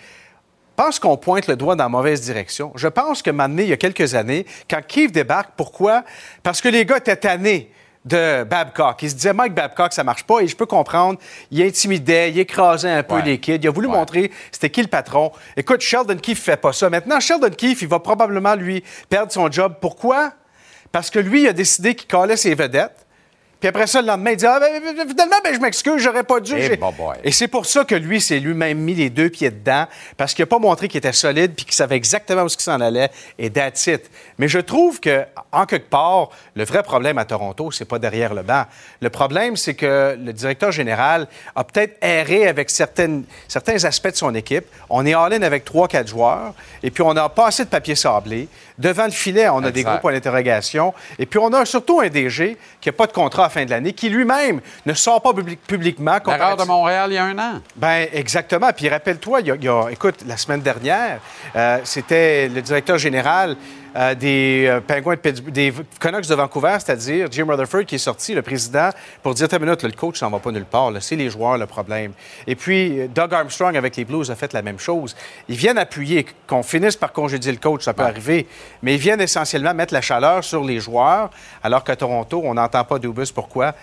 pense 0.78 0.99
qu'on 0.99 1.17
pointe 1.17 1.47
le 1.47 1.57
doigt 1.57 1.75
dans 1.75 1.84
la 1.86 1.89
mauvaise 1.89 2.21
direction. 2.21 2.71
Je 2.75 2.88
pense 2.88 3.21
que 3.21 3.32
maintenant, 3.32 3.63
il 3.63 3.69
y 3.69 3.73
a 3.73 3.78
quelques 3.78 4.15
années, 4.15 4.45
quand 4.69 4.80
Keith 4.88 5.11
débarque, 5.11 5.49
pourquoi? 5.57 6.03
Parce 6.43 6.61
que 6.61 6.69
les 6.69 6.86
gars 6.86 6.97
étaient 6.97 7.17
tannés 7.17 7.71
de 8.05 8.43
Babcock. 8.43 9.01
Ils 9.01 9.09
se 9.09 9.15
disaient, 9.15 9.34
Mike 9.34 9.53
Babcock, 9.53 9.91
ça 9.91 10.03
marche 10.03 10.23
pas. 10.23 10.39
Et 10.39 10.47
je 10.47 10.55
peux 10.55 10.67
comprendre, 10.67 11.19
il 11.51 11.61
intimidait, 11.63 12.30
il 12.30 12.39
écrasait 12.39 12.91
un 12.91 13.03
peu 13.03 13.19
les 13.21 13.39
kids. 13.39 13.55
Il 13.55 13.67
a 13.67 13.71
voulu 13.71 13.88
montrer 13.88 14.32
c'était 14.51 14.69
qui 14.69 14.82
le 14.82 14.88
patron. 14.88 15.32
Écoute, 15.57 15.82
Sheldon 15.82 16.15
Keefe 16.15 16.41
fait 16.41 16.57
pas 16.57 16.71
ça. 16.71 16.89
Maintenant, 16.89 17.19
Sheldon 17.19 17.49
Keefe, 17.49 17.82
il 17.82 17.88
va 17.88 17.99
probablement, 17.99 18.55
lui, 18.55 18.84
perdre 19.09 19.32
son 19.32 19.51
job. 19.51 19.75
Pourquoi? 19.82 20.32
Parce 20.91 21.09
que 21.09 21.19
lui, 21.19 21.41
il 21.41 21.47
a 21.47 21.53
décidé 21.53 21.95
qu'il 21.95 22.07
collait 22.07 22.38
ses 22.38 22.53
vedettes. 22.53 23.07
Puis 23.60 23.70
après 23.70 23.88
ça, 23.88 24.01
le 24.01 24.08
lendemain, 24.08 24.32
il 24.32 24.38
dit 24.38 24.45
ah, 24.45 24.60
ben, 24.60 24.82
finalement, 25.08 25.38
ben, 25.43 25.53
je 25.53 25.60
m'excuse, 25.60 26.01
j'aurais 26.01 26.24
pas 26.24 26.39
dû. 26.39 26.53
Eh, 26.55 26.80
et 27.24 27.32
c'est 27.32 27.47
pour 27.47 27.66
ça 27.66 27.86
que 27.86 27.95
lui, 27.95 28.22
c'est 28.22 28.39
lui-même 28.39 28.78
mis 28.78 28.93
les 28.93 29.10
deux 29.10 29.30
pieds 29.30 29.49
dedans, 29.49 29.86
parce 30.16 30.34
qu'il 30.36 30.43
n'a 30.43 30.47
pas 30.47 30.60
montré 30.60 30.88
qu'il 30.88 30.99
était 30.99 31.12
solide 31.12 31.53
puis 31.55 31.66
qu'il 31.66 31.74
savait 31.74 31.95
exactement 31.95 32.43
où 32.43 32.49
ce 32.49 32.62
s'en 32.62 32.80
allait, 32.80 33.10
et 33.39 33.49
that's 33.49 33.88
it. 33.88 34.10
Mais 34.38 34.47
je 34.47 34.60
trouve 34.60 34.99
que, 34.99 35.24
en 35.51 35.66
quelque 35.66 35.89
part, 35.89 36.30
le 36.55 36.66
vrai 36.66 36.84
problème 36.84 37.18
à 37.18 37.26
Toronto, 37.26 37.72
c'est 37.72 37.86
pas 37.86 37.97
derrière 37.97 38.36
le 38.36 38.43
banc. 38.43 38.66
Le 39.01 39.10
problème, 39.10 39.58
c'est 39.58 39.74
que 39.74 40.16
le 40.24 40.34
directeur 40.34 40.72
général 40.72 41.28
a 41.55 41.64
peut-être 41.64 41.97
erré 42.01 42.47
avec 42.47 42.70
certaines, 42.70 43.24
certains 43.47 43.84
aspects 43.86 44.12
de 44.12 44.16
son 44.16 44.36
équipe. 44.36 44.66
On 44.89 45.03
est 45.05 45.16
all-in 45.16 45.41
avec 45.41 45.66
trois, 45.66 45.88
quatre 45.88 46.08
joueurs, 46.08 46.53
et 46.84 46.91
puis 46.91 47.01
on 47.01 47.14
n'a 47.14 47.30
pas 47.30 47.47
assez 47.47 47.66
de 47.66 47.70
papier 47.70 47.95
sablé. 47.95 48.47
Devant 48.78 49.05
le 49.05 49.12
filet, 49.12 49.49
on 49.49 49.64
a 49.64 49.72
des 49.72 49.82
gros 49.82 49.97
points 49.97 50.14
d'interrogation. 50.14 50.93
Et 51.18 51.26
puis 51.26 51.39
on 51.39 51.51
a 51.53 51.66
surtout 51.66 51.99
un 51.99 52.10
DG 52.10 52.58
qui 52.80 52.89
n'a 52.89 52.93
pas 52.93 53.08
de 53.08 53.12
contrat 53.12 53.47
à 53.48 53.50
fin 53.50 53.66
de 53.66 53.72
l'année, 53.72 53.93
qui 53.93 54.10
lui-même 54.10 54.62
ne 54.86 54.93
sort 54.93 55.22
pas 55.22 55.32
publiquement. 55.68 56.18
L'erreur 56.26 56.58
de 56.58 56.64
Montréal 56.64 57.12
il 57.12 57.16
y 57.16 57.18
a 57.18 57.26
un 57.26 57.38
an. 57.38 57.62
Ben 57.76 58.08
exactement. 58.14 58.70
Puis 58.76 58.88
rappelle-toi, 58.89 59.41
il, 59.41 59.64
y 59.64 59.68
a, 59.68 59.89
écoute, 59.89 60.24
la 60.26 60.38
semaine 60.38 60.62
dernière, 60.62 61.20
euh, 61.56 61.80
c'était 61.84 62.48
le 62.48 62.62
directeur 62.62 62.98
général 62.98 63.56
euh, 63.98 64.14
des 64.14 64.66
euh, 64.68 64.80
Penguins 64.80 65.16
de 65.16 65.32
des 65.50 65.74
Canucks 66.00 66.28
de 66.28 66.36
Vancouver, 66.36 66.78
c'est-à-dire 66.80 67.28
Jim 67.32 67.45
Rutherford 67.48 67.86
qui 67.86 67.95
est 67.95 68.00
sorti, 68.00 68.36
le 68.36 68.41
président, 68.41 68.89
pour 69.24 69.34
dire 69.34 69.48
T'as 69.48 69.58
minute, 69.60 69.84
le 69.84 69.91
coach 69.91 70.22
n'en 70.22 70.30
va 70.30 70.39
pas 70.39 70.52
nulle 70.52 70.66
part. 70.66 70.91
C'est 71.00 71.16
les 71.16 71.30
joueurs 71.30 71.58
le 71.58 71.66
problème. 71.66 72.14
Et 72.45 72.56
puis, 72.56 73.08
Doug 73.08 73.34
Armstrong 73.34 73.76
avec 73.76 73.95
les 73.95 74.06
Blues 74.06 74.30
a 74.30 74.36
fait 74.36 74.54
la 74.54 74.62
même 74.62 74.78
chose. 74.78 75.16
Ils 75.50 75.56
viennent 75.56 75.78
appuyer, 75.78 76.26
qu'on 76.45 76.64
finisse 76.64 76.95
par 76.95 77.12
congédier 77.12 77.52
le 77.52 77.58
coach, 77.58 77.84
ça 77.84 77.93
peut 77.93 78.04
arriver, 78.04 78.48
mais 78.84 78.95
ils 78.95 79.00
viennent 79.00 79.22
essentiellement 79.22 79.74
mettre 79.74 79.93
la 79.93 80.02
chaleur 80.02 80.43
sur 80.43 80.64
les 80.64 80.80
joueurs, 80.80 81.32
alors 81.64 81.84
qu'à 81.84 81.95
Toronto, 81.95 82.41
on 82.43 82.54
n'entend 82.54 82.84
pas 82.84 83.00
Dubus. 83.00 83.32
Pourquoi? 83.34 83.74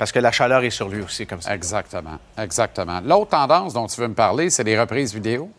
Parce 0.00 0.12
que 0.12 0.18
la 0.18 0.32
chaleur 0.32 0.64
est 0.64 0.70
sur 0.70 0.88
lui 0.88 1.02
aussi, 1.02 1.26
comme 1.26 1.42
ça. 1.42 1.54
Exactement. 1.54 2.18
Exactement. 2.38 3.00
L'autre 3.04 3.30
tendance 3.30 3.74
dont 3.74 3.86
tu 3.86 4.00
veux 4.00 4.08
me 4.08 4.14
parler, 4.14 4.48
c'est 4.48 4.64
les 4.64 4.80
reprises 4.80 5.12
vidéo. 5.12 5.50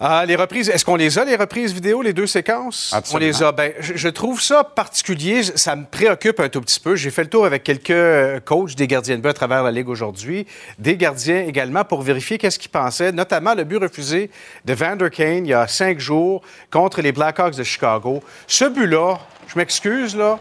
Ah, 0.00 0.24
les 0.26 0.36
reprises, 0.36 0.68
est-ce 0.68 0.84
qu'on 0.84 0.96
les 0.96 1.18
a, 1.18 1.24
les 1.24 1.36
reprises 1.36 1.72
vidéo, 1.72 2.02
les 2.02 2.12
deux 2.12 2.26
séquences? 2.26 2.90
Absolument. 2.92 3.26
On 3.26 3.28
les 3.28 3.42
a. 3.42 3.52
Ben, 3.52 3.72
je, 3.78 4.08
trouve 4.08 4.40
ça 4.40 4.64
particulier. 4.64 5.42
Ça 5.42 5.76
me 5.76 5.84
préoccupe 5.84 6.40
un 6.40 6.48
tout 6.48 6.60
petit 6.60 6.80
peu. 6.80 6.96
J'ai 6.96 7.10
fait 7.10 7.22
le 7.22 7.30
tour 7.30 7.46
avec 7.46 7.62
quelques 7.62 7.90
euh, 7.90 8.40
coachs 8.40 8.74
des 8.74 8.86
gardiens 8.86 9.16
de 9.16 9.20
but 9.20 9.28
à 9.28 9.34
travers 9.34 9.62
la 9.62 9.70
Ligue 9.70 9.88
aujourd'hui, 9.88 10.46
des 10.78 10.96
gardiens 10.96 11.44
également, 11.46 11.84
pour 11.84 12.02
vérifier 12.02 12.38
qu'est-ce 12.38 12.58
qu'ils 12.58 12.70
pensaient, 12.70 13.12
notamment 13.12 13.54
le 13.54 13.64
but 13.64 13.78
refusé 13.78 14.30
de 14.64 14.74
Vander 14.74 15.10
Kane 15.10 15.46
il 15.46 15.50
y 15.50 15.54
a 15.54 15.66
cinq 15.68 16.00
jours 16.00 16.42
contre 16.70 17.00
les 17.00 17.12
Blackhawks 17.12 17.56
de 17.56 17.64
Chicago. 17.64 18.22
Ce 18.46 18.64
but-là, 18.64 19.18
je 19.46 19.58
m'excuse, 19.58 20.16
là, 20.16 20.38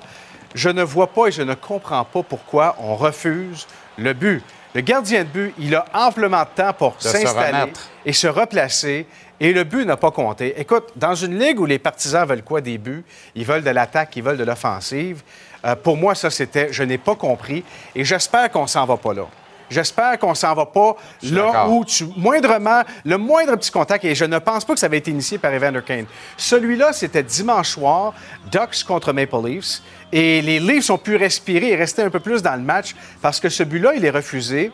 je 0.55 0.69
ne 0.69 0.83
vois 0.83 1.07
pas 1.07 1.27
et 1.27 1.31
je 1.31 1.41
ne 1.41 1.53
comprends 1.53 2.05
pas 2.05 2.23
pourquoi 2.23 2.75
on 2.79 2.95
refuse 2.95 3.67
le 3.97 4.13
but. 4.13 4.41
Le 4.75 4.81
gardien 4.81 5.23
de 5.23 5.29
but, 5.29 5.53
il 5.59 5.75
a 5.75 5.85
amplement 5.93 6.41
de 6.41 6.47
temps 6.55 6.73
pour 6.73 6.95
s'installer 6.99 7.71
et 8.05 8.13
se 8.13 8.27
replacer. 8.27 9.05
Et 9.43 9.51
le 9.51 9.65
but 9.65 9.85
n'a 9.85 9.97
pas 9.97 10.09
compté. 10.09 10.57
Écoute, 10.57 10.85
dans 10.95 11.15
une 11.15 11.37
ligue 11.37 11.59
où 11.59 11.65
les 11.65 11.77
partisans 11.77 12.25
veulent 12.25 12.43
quoi 12.43 12.61
des 12.61 12.77
buts, 12.77 13.03
ils 13.35 13.43
veulent 13.43 13.61
de 13.61 13.69
l'attaque, 13.71 14.15
ils 14.15 14.23
veulent 14.23 14.37
de 14.37 14.45
l'offensive, 14.45 15.21
euh, 15.65 15.75
pour 15.75 15.97
moi, 15.97 16.15
ça, 16.15 16.29
c'était, 16.29 16.71
je 16.71 16.81
n'ai 16.81 16.97
pas 16.97 17.15
compris. 17.15 17.61
Et 17.93 18.05
j'espère 18.05 18.49
qu'on 18.49 18.67
s'en 18.67 18.85
va 18.85 18.95
pas 18.95 19.13
là. 19.13 19.25
J'espère 19.69 20.17
qu'on 20.17 20.33
s'en 20.33 20.53
va 20.53 20.65
pas 20.65 20.95
là 21.23 21.67
où 21.67 21.83
tu, 21.83 22.05
moindrement, 22.15 22.83
le 23.03 23.17
moindre 23.17 23.57
petit 23.57 23.71
contact, 23.71 24.05
et 24.05 24.15
je 24.15 24.23
ne 24.23 24.39
pense 24.39 24.63
pas 24.63 24.75
que 24.75 24.79
ça 24.79 24.85
avait 24.85 24.99
été 24.99 25.11
initié 25.11 25.37
par 25.37 25.51
Evander 25.51 25.81
Kane. 25.85 26.05
Celui-là, 26.37 26.93
c'était 26.93 27.23
dimanche 27.23 27.71
soir, 27.71 28.13
Ducks 28.49 28.85
contre 28.87 29.11
Maple 29.11 29.45
Leafs, 29.45 29.81
et 30.13 30.41
les 30.41 30.61
Leafs 30.61 30.89
ont 30.89 30.97
pu 30.97 31.17
respirer 31.17 31.71
et 31.71 31.75
rester 31.75 32.01
un 32.01 32.09
peu 32.09 32.21
plus 32.21 32.41
dans 32.41 32.55
le 32.55 32.61
match 32.61 32.95
parce 33.21 33.41
que 33.41 33.49
ce 33.49 33.63
but-là, 33.63 33.93
il 33.95 34.05
est 34.05 34.09
refusé. 34.09 34.71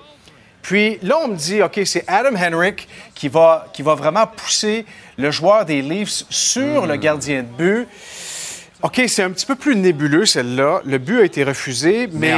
Puis 0.61 0.99
là, 1.01 1.17
on 1.23 1.29
me 1.29 1.35
dit, 1.35 1.61
OK, 1.61 1.79
c'est 1.85 2.03
Adam 2.07 2.35
Henrik 2.35 2.87
qui 3.15 3.27
va, 3.27 3.67
qui 3.73 3.81
va 3.81 3.95
vraiment 3.95 4.27
pousser 4.27 4.85
le 5.17 5.31
joueur 5.31 5.65
des 5.65 5.81
Leafs 5.81 6.25
sur 6.29 6.85
le 6.85 6.95
gardien 6.95 7.43
de 7.43 7.47
but. 7.47 7.87
OK, 8.81 9.01
c'est 9.07 9.23
un 9.23 9.31
petit 9.31 9.45
peu 9.45 9.55
plus 9.55 9.75
nébuleux, 9.75 10.25
celle-là. 10.25 10.81
Le 10.85 10.97
but 10.97 11.19
a 11.19 11.23
été 11.25 11.43
refusé, 11.43 12.07
mais 12.13 12.33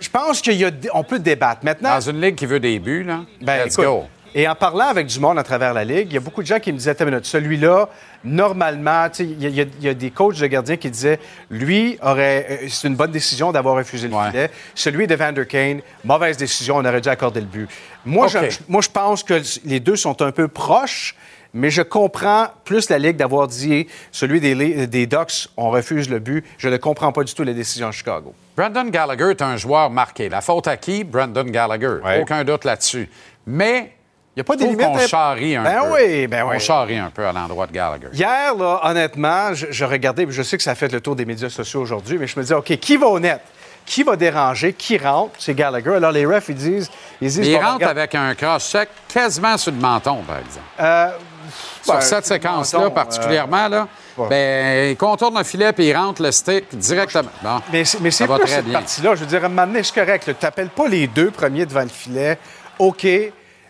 je 0.00 0.08
pense 0.08 0.40
qu'on 0.40 1.04
peut 1.04 1.18
débattre. 1.18 1.62
Maintenant, 1.62 1.94
Dans 1.94 2.00
une 2.10 2.20
ligue 2.20 2.36
qui 2.36 2.46
veut 2.46 2.60
des 2.60 2.78
buts, 2.78 3.04
là, 3.04 3.20
ben, 3.42 3.66
let's 3.66 3.76
go. 3.76 4.04
Et 4.36 4.48
en 4.48 4.56
parlant 4.56 4.88
avec 4.88 5.06
du 5.06 5.20
monde 5.20 5.38
à 5.38 5.44
travers 5.44 5.72
la 5.72 5.84
Ligue, 5.84 6.08
il 6.10 6.14
y 6.14 6.16
a 6.16 6.20
beaucoup 6.20 6.42
de 6.42 6.46
gens 6.46 6.58
qui 6.58 6.72
me 6.72 6.78
disaient, 6.78 6.96
celui-là, 7.22 7.88
normalement, 8.24 9.06
il 9.20 9.48
y, 9.48 9.88
a 9.88 9.94
des 9.94 10.10
coachs 10.10 10.40
de 10.40 10.46
gardiens 10.48 10.76
qui 10.76 10.90
disaient, 10.90 11.20
lui, 11.50 11.96
aurait, 12.02 12.46
euh, 12.50 12.66
c'est 12.68 12.88
une 12.88 12.96
bonne 12.96 13.12
décision 13.12 13.52
d'avoir 13.52 13.76
refusé 13.76 14.08
le 14.08 14.14
filet. 14.26 14.50
Celui 14.74 15.06
de 15.06 15.14
Vander 15.14 15.46
Kane, 15.46 15.82
mauvaise 16.04 16.36
décision, 16.36 16.78
on 16.78 16.84
aurait 16.84 17.00
dû 17.00 17.08
accorder 17.08 17.40
le 17.40 17.46
but. 17.46 17.68
Moi, 18.04 18.26
je, 18.26 18.38
moi, 18.68 18.82
je 18.82 18.88
pense 18.88 19.22
que 19.22 19.40
les 19.64 19.78
deux 19.78 19.94
sont 19.94 20.20
un 20.20 20.32
peu 20.32 20.48
proches, 20.48 21.14
mais 21.52 21.70
je 21.70 21.82
comprends 21.82 22.48
plus 22.64 22.90
la 22.90 22.98
Ligue 22.98 23.16
d'avoir 23.16 23.46
dit 23.46 23.86
celui 24.10 24.40
des, 24.40 24.88
des 24.88 25.06
Ducks, 25.06 25.48
on 25.56 25.70
refuse 25.70 26.10
le 26.10 26.18
but. 26.18 26.44
Je 26.58 26.68
ne 26.68 26.76
comprends 26.76 27.12
pas 27.12 27.22
du 27.22 27.32
tout 27.32 27.44
les 27.44 27.54
décisions 27.54 27.86
de 27.86 27.92
Chicago. 27.92 28.34
Brandon 28.56 28.86
Gallagher 28.86 29.30
est 29.30 29.42
un 29.42 29.56
joueur 29.56 29.90
marqué. 29.90 30.28
La 30.28 30.40
faute 30.40 30.66
à 30.66 30.76
qui? 30.76 31.04
Brandon 31.04 31.44
Gallagher. 31.44 31.98
Aucun 32.20 32.42
doute 32.42 32.64
là-dessus. 32.64 33.08
Mais 33.46 33.92
il 34.36 34.38
n'y 34.38 34.40
a 34.40 34.44
pas 34.44 34.56
des 34.56 34.66
limites. 34.66 34.86
On 34.88 34.98
charrie 34.98 35.54
un 35.54 35.62
ben 35.62 35.82
peu. 35.82 35.92
Oui, 35.92 36.26
ben 36.26 36.44
oui. 36.44 36.56
On 36.56 36.58
charrie 36.58 36.98
un 36.98 37.10
peu 37.10 37.24
à 37.24 37.32
l'endroit 37.32 37.68
de 37.68 37.72
Gallagher. 37.72 38.08
Hier, 38.12 38.52
là, 38.56 38.80
honnêtement, 38.82 39.54
je, 39.54 39.84
regardais, 39.84 40.26
je 40.28 40.42
sais 40.42 40.56
que 40.56 40.62
ça 40.62 40.74
fait 40.74 40.90
le 40.90 41.00
tour 41.00 41.14
des 41.14 41.24
médias 41.24 41.48
sociaux 41.48 41.82
aujourd'hui, 41.82 42.18
mais 42.18 42.26
je 42.26 42.36
me 42.36 42.42
disais, 42.42 42.54
OK, 42.54 42.76
qui 42.78 42.96
va 42.96 43.06
au 43.06 43.20
net? 43.20 43.40
Qui 43.86 44.02
va 44.02 44.16
déranger? 44.16 44.72
Qui 44.72 44.98
rentre? 44.98 45.34
C'est 45.38 45.54
Gallagher. 45.54 45.94
Alors, 45.94 46.10
les 46.10 46.26
refs, 46.26 46.48
ils 46.48 46.54
disent. 46.56 46.90
Ils, 47.20 47.28
disent, 47.28 47.46
il 47.46 47.56
rentre 47.56 47.86
avec 47.86 48.14
un 48.16 48.34
cross-check 48.34 48.88
quasiment 49.12 49.56
sur 49.56 49.70
le 49.70 49.78
menton, 49.78 50.22
par 50.26 50.38
exemple. 50.38 50.66
Euh, 50.80 51.10
sur 51.82 51.94
ben, 51.94 52.00
cette 52.00 52.26
séquence-là, 52.26 52.90
particulièrement, 52.90 53.68
là. 53.68 53.86
Ben, 54.16 54.90
il 54.90 54.96
contourne 54.96 55.36
le 55.36 55.44
filet 55.44 55.72
puis 55.72 55.86
il 55.86 55.96
rentre 55.96 56.22
le 56.22 56.32
stick 56.32 56.76
directement. 56.76 57.30
mais 57.72 57.84
c'est 57.84 57.98
plus 57.98 58.10
cette 58.10 58.28
partie-là. 58.28 59.14
Je 59.14 59.20
veux 59.20 59.26
dire, 59.26 59.42
à 59.42 59.46
un 59.46 59.48
moment 59.48 59.66
donné, 59.66 59.82
c'est 59.82 59.94
correct. 59.94 60.24
Tu 60.24 60.44
n'appelles 60.44 60.70
pas 60.70 60.88
les 60.88 61.06
deux 61.06 61.30
premiers 61.30 61.66
devant 61.66 61.82
le 61.82 61.88
filet. 61.88 62.38
OK. 62.78 63.06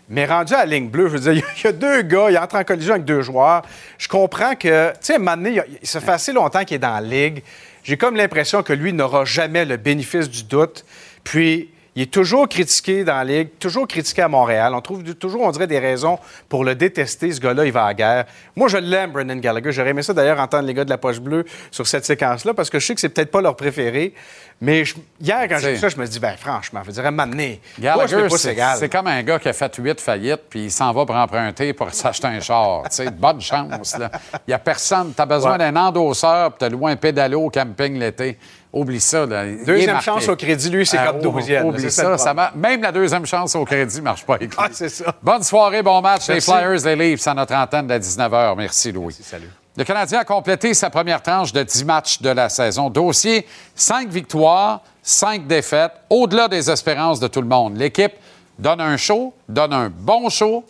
Mais 0.09 0.27
rendu 0.27 0.53
à 0.55 0.59
la 0.59 0.67
ligne 0.67 0.89
bleue, 0.89 1.09
je 1.09 1.17
veux 1.17 1.33
dire, 1.33 1.45
il 1.59 1.65
y 1.65 1.67
a 1.67 1.73
deux 1.73 2.03
gars, 2.03 2.31
il 2.31 2.39
entre 2.39 2.57
en 2.57 2.65
collision 2.65 2.95
avec 2.95 3.05
deux 3.05 3.23
joueurs. 3.23 3.63
Je 3.99 4.09
comprends 4.09 4.55
que, 4.55 4.91
tu 4.93 4.97
sais, 5.01 5.19
donné, 5.19 5.61
ça 5.83 6.01
fait 6.01 6.13
assez 6.13 6.33
longtemps 6.33 6.65
qu'il 6.65 6.77
est 6.77 6.81
dans 6.81 6.95
la 6.95 7.01
ligue. 7.01 7.43
J'ai 7.83 7.97
comme 7.97 8.17
l'impression 8.17 8.63
que 8.63 8.73
lui 8.73 8.93
n'aura 8.93 9.25
jamais 9.25 9.65
le 9.65 9.77
bénéfice 9.77 10.29
du 10.29 10.45
doute. 10.45 10.85
Puis, 11.23 11.71
il 11.97 12.03
est 12.03 12.13
toujours 12.13 12.49
critiqué 12.49 13.05
dans 13.05 13.15
la 13.15 13.25
Ligue, 13.25 13.51
toujours 13.61 13.87
critiqué 13.87 14.23
à 14.23 14.29
Montréal. 14.29 14.75
On 14.75 14.81
trouve 14.81 15.03
toujours, 15.15 15.43
on 15.43 15.51
dirait, 15.53 15.69
des 15.69 15.79
raisons 15.79 16.19
pour 16.49 16.65
le 16.65 16.75
détester. 16.75 17.31
Ce 17.33 17.41
gars-là, 17.41 17.65
il 17.65 17.73
va 17.73 17.85
à 17.85 17.89
la 17.89 17.95
guerre. 17.95 18.25
Moi, 18.57 18.67
je 18.69 18.79
l'aime, 18.79 19.13
Brendan 19.13 19.39
Gallagher. 19.41 19.71
J'aurais 19.71 19.91
aimé 19.91 20.03
ça, 20.03 20.13
d'ailleurs, 20.13 20.41
entendre 20.41 20.67
les 20.67 20.75
gars 20.75 20.85
de 20.85 20.91
la 20.91 20.99
poche 20.99 21.21
bleue 21.21 21.45
sur 21.71 21.87
cette 21.87 22.05
séquence-là, 22.05 22.53
parce 22.53 22.69
que 22.69 22.81
je 22.81 22.87
sais 22.87 22.95
que 22.95 23.01
c'est 23.01 23.11
peut-être 23.11 23.31
pas 23.31 23.41
leur 23.41 23.55
préféré. 23.55 24.13
Mais 24.61 24.83
hier, 25.21 25.47
quand 25.49 25.59
j'ai 25.59 25.73
vu 25.73 25.79
ça, 25.79 25.89
je 25.89 25.97
me 25.97 26.07
dis, 26.07 26.19
ben 26.19 26.37
franchement, 26.37 26.81
je 26.85 26.91
dirais 26.91 27.11
m'amener. 27.11 27.61
Gallagher, 27.79 28.27
c'est 28.31 28.89
comme 28.89 29.07
un 29.07 29.23
gars 29.23 29.39
qui 29.39 29.49
a 29.49 29.53
fait 29.53 29.75
huit 29.77 30.01
faillites, 30.01 30.43
puis 30.51 30.65
il 30.65 30.71
s'en 30.71 30.93
va 30.93 31.07
pour 31.07 31.15
emprunter 31.15 31.73
pour 31.75 31.93
s'acheter 31.95 32.27
un 32.27 32.41
char. 32.41 32.83
tu 32.85 32.97
sais, 32.97 33.11
bonne 33.11 33.41
chance. 33.41 33.97
Il 33.99 34.49
n'y 34.49 34.55
a 34.55 34.59
personne. 34.59 35.13
Tu 35.15 35.23
as 35.23 35.27
besoin 35.27 35.59
d'un 35.59 35.77
endosseur, 35.77 36.51
puis 36.51 36.59
tu 36.59 36.65
as 36.65 36.69
loué 36.71 36.93
un 36.93 36.97
pédalo 36.97 37.43
au 37.43 37.51
camping 37.51 37.99
l'été. 37.99 38.39
Oublie 38.75 39.01
ça. 39.01 39.25
Là. 39.25 39.45
Deuxième 39.65 40.01
chance 40.01 40.29
au 40.29 40.35
crédit, 40.35 40.69
lui, 40.69 40.85
c'est 40.85 40.99
comme 40.99 41.21
deuxième. 41.21 41.67
Oublie 41.67 41.91
ça. 41.91 42.17
Même 42.57 42.83
la 42.83 42.91
deuxième 42.91 43.25
chance 43.25 43.55
au 43.55 43.65
crédit 43.65 43.99
ne 43.99 44.03
marche 44.03 44.27
pas 44.27 44.35
avec 44.35 44.51
Ah, 44.59 44.69
c'est 44.73 44.89
ça. 44.89 45.15
Bonne 45.23 45.45
soirée, 45.45 45.83
bon 45.83 46.01
match. 46.03 46.29
Les 46.29 46.41
Flyers, 46.41 46.85
les 46.85 46.97
Leafs 46.97 47.27
à 47.29 47.35
notre 47.35 47.55
antenne 47.55 47.87
de 47.87 47.95
19h. 47.95 48.55
Merci, 48.57 48.91
Louis. 48.91 49.15
salut. 49.23 49.51
Le 49.77 49.85
Canadien 49.85 50.21
a 50.21 50.25
complété 50.25 50.75
sa 50.75 50.91
première 50.91 51.23
tranche 51.23 51.53
de 51.53 51.63
10 51.63 51.85
matchs 51.85 52.21
de 52.21 52.31
la 52.31 52.49
saison. 52.49 52.91
Dossier, 52.91 53.47
5 53.75 54.09
victoires, 54.09 54.81
5 55.03 55.47
défaites, 55.47 55.93
au-delà 56.11 56.49
des 56.49 56.71
espérances 56.71 57.19
de 57.21 57.27
tout 57.29 57.41
le 57.43 57.49
monde. 57.49 57.77
L'équipe 57.77 58.13
donne 58.59 58.81
un 58.81 58.97
show, 58.97 59.35
donne 59.49 59.73
un 59.73 59.91
bon 59.91 60.29
show, 60.31 60.65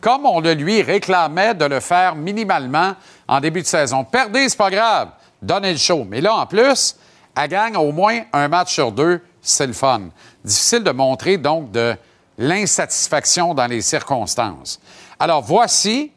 comme 0.00 0.26
on 0.26 0.40
le 0.40 0.54
lui 0.54 0.82
réclamait 0.82 1.54
de 1.54 1.64
le 1.64 1.78
faire 1.80 2.14
minimalement 2.16 2.94
en 3.28 3.40
début 3.40 3.62
de 3.62 3.66
saison. 3.66 4.02
Perdez, 4.04 4.48
c'est 4.48 4.58
pas 4.58 4.70
grave. 4.70 5.08
Donnez 5.40 5.72
le 5.72 5.78
show. 5.78 6.04
Mais 6.08 6.20
là, 6.20 6.34
en 6.34 6.46
plus, 6.46 6.96
elle 7.36 7.48
gagne 7.48 7.76
au 7.76 7.92
moins 7.92 8.20
un 8.32 8.48
match 8.48 8.72
sur 8.72 8.92
deux, 8.92 9.20
c'est 9.40 9.66
le 9.66 9.72
fun. 9.72 10.10
Difficile 10.44 10.82
de 10.84 10.90
montrer 10.90 11.36
donc 11.36 11.70
de 11.70 11.96
l'insatisfaction 12.38 13.54
dans 13.54 13.66
les 13.66 13.80
circonstances. 13.82 14.80
Alors 15.18 15.42
voici 15.42 16.12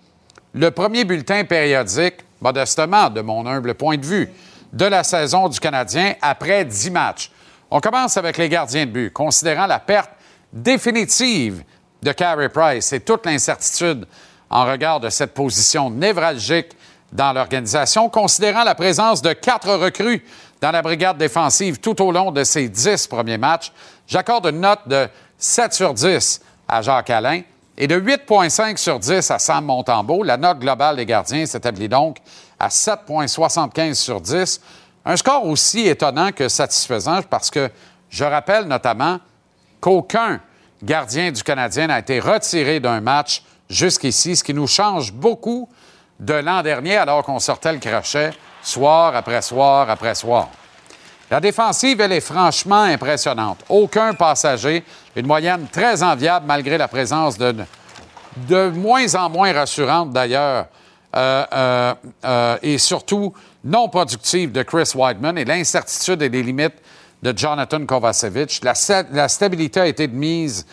le 0.53 0.71
premier 0.71 1.03
bulletin 1.03 1.43
périodique, 1.43 2.15
modestement 2.41 3.09
de 3.09 3.21
mon 3.21 3.45
humble 3.45 3.73
point 3.75 3.97
de 3.97 4.05
vue, 4.05 4.29
de 4.71 4.85
la 4.85 5.03
saison 5.03 5.49
du 5.49 5.59
Canadien 5.59 6.15
après 6.21 6.65
dix 6.65 6.89
matchs. 6.89 7.31
On 7.69 7.79
commence 7.79 8.17
avec 8.17 8.37
les 8.37 8.49
gardiens 8.49 8.85
de 8.85 8.91
but, 8.91 9.13
considérant 9.13 9.67
la 9.67 9.79
perte 9.79 10.11
définitive 10.51 11.63
de 12.01 12.11
Carey 12.11 12.49
Price 12.49 12.93
et 12.93 12.99
toute 12.99 13.25
l'incertitude 13.25 14.05
en 14.49 14.65
regard 14.65 14.99
de 14.99 15.09
cette 15.09 15.33
position 15.33 15.89
névralgique 15.89 16.71
dans 17.11 17.33
l'organisation, 17.33 18.09
considérant 18.09 18.63
la 18.63 18.75
présence 18.75 19.21
de 19.21 19.33
quatre 19.33 19.73
recrues 19.73 20.23
dans 20.63 20.71
la 20.71 20.81
brigade 20.81 21.17
défensive 21.17 21.79
tout 21.79 22.01
au 22.01 22.09
long 22.09 22.31
de 22.31 22.45
ses 22.45 22.69
dix 22.69 23.05
premiers 23.07 23.37
matchs. 23.37 23.73
J'accorde 24.07 24.45
une 24.45 24.61
note 24.61 24.87
de 24.87 25.09
7 25.37 25.73
sur 25.73 25.93
10 25.93 26.39
à 26.69 26.81
Jacques 26.81 27.09
Alain 27.09 27.41
et 27.77 27.85
de 27.85 27.99
8,5 27.99 28.77
sur 28.77 28.97
10 28.97 29.29
à 29.29 29.39
Sam 29.39 29.65
Montembeau. 29.65 30.23
La 30.23 30.37
note 30.37 30.59
globale 30.59 30.95
des 30.95 31.05
gardiens 31.05 31.45
s'établit 31.45 31.89
donc 31.89 32.19
à 32.57 32.69
7,75 32.69 33.95
sur 33.95 34.21
10. 34.21 34.61
Un 35.03 35.17
score 35.17 35.45
aussi 35.45 35.85
étonnant 35.85 36.31
que 36.31 36.47
satisfaisant 36.47 37.21
parce 37.23 37.51
que 37.51 37.69
je 38.09 38.23
rappelle 38.23 38.63
notamment 38.63 39.19
qu'aucun 39.81 40.39
gardien 40.81 41.29
du 41.33 41.43
Canadien 41.43 41.87
n'a 41.87 41.99
été 41.99 42.21
retiré 42.21 42.79
d'un 42.79 43.01
match 43.01 43.43
jusqu'ici, 43.69 44.37
ce 44.37 44.45
qui 44.45 44.53
nous 44.53 44.67
change 44.67 45.11
beaucoup 45.11 45.67
de 46.21 46.35
l'an 46.35 46.61
dernier 46.61 46.95
alors 46.95 47.25
qu'on 47.25 47.39
sortait 47.39 47.73
le 47.73 47.79
crochet 47.79 48.31
soir 48.63 49.15
après 49.15 49.41
soir 49.41 49.89
après 49.89 50.15
soir. 50.15 50.49
La 51.29 51.39
défensive, 51.39 51.99
elle 51.99 52.11
est 52.11 52.21
franchement 52.21 52.83
impressionnante. 52.83 53.59
Aucun 53.69 54.13
passager, 54.13 54.83
une 55.15 55.25
moyenne 55.25 55.67
très 55.71 56.03
enviable 56.03 56.45
malgré 56.45 56.77
la 56.77 56.87
présence 56.87 57.37
de, 57.37 57.55
de 58.47 58.69
moins 58.69 59.15
en 59.15 59.29
moins 59.29 59.51
rassurante 59.51 60.11
d'ailleurs, 60.11 60.67
euh, 61.15 61.45
euh, 61.53 61.93
euh, 62.25 62.57
et 62.61 62.77
surtout 62.77 63.33
non 63.63 63.87
productive 63.87 64.51
de 64.51 64.63
Chris 64.63 64.91
Weidman 64.95 65.37
et 65.37 65.45
l'incertitude 65.45 66.21
et 66.21 66.29
les 66.29 66.43
limites 66.43 66.75
de 67.21 67.37
Jonathan 67.37 67.85
Kovacevic. 67.85 68.61
La, 68.63 68.73
la, 69.11 69.29
stabilité 69.29 69.79
a 69.79 69.87
été 69.87 70.07
de 70.07 70.15
mise 70.15 70.65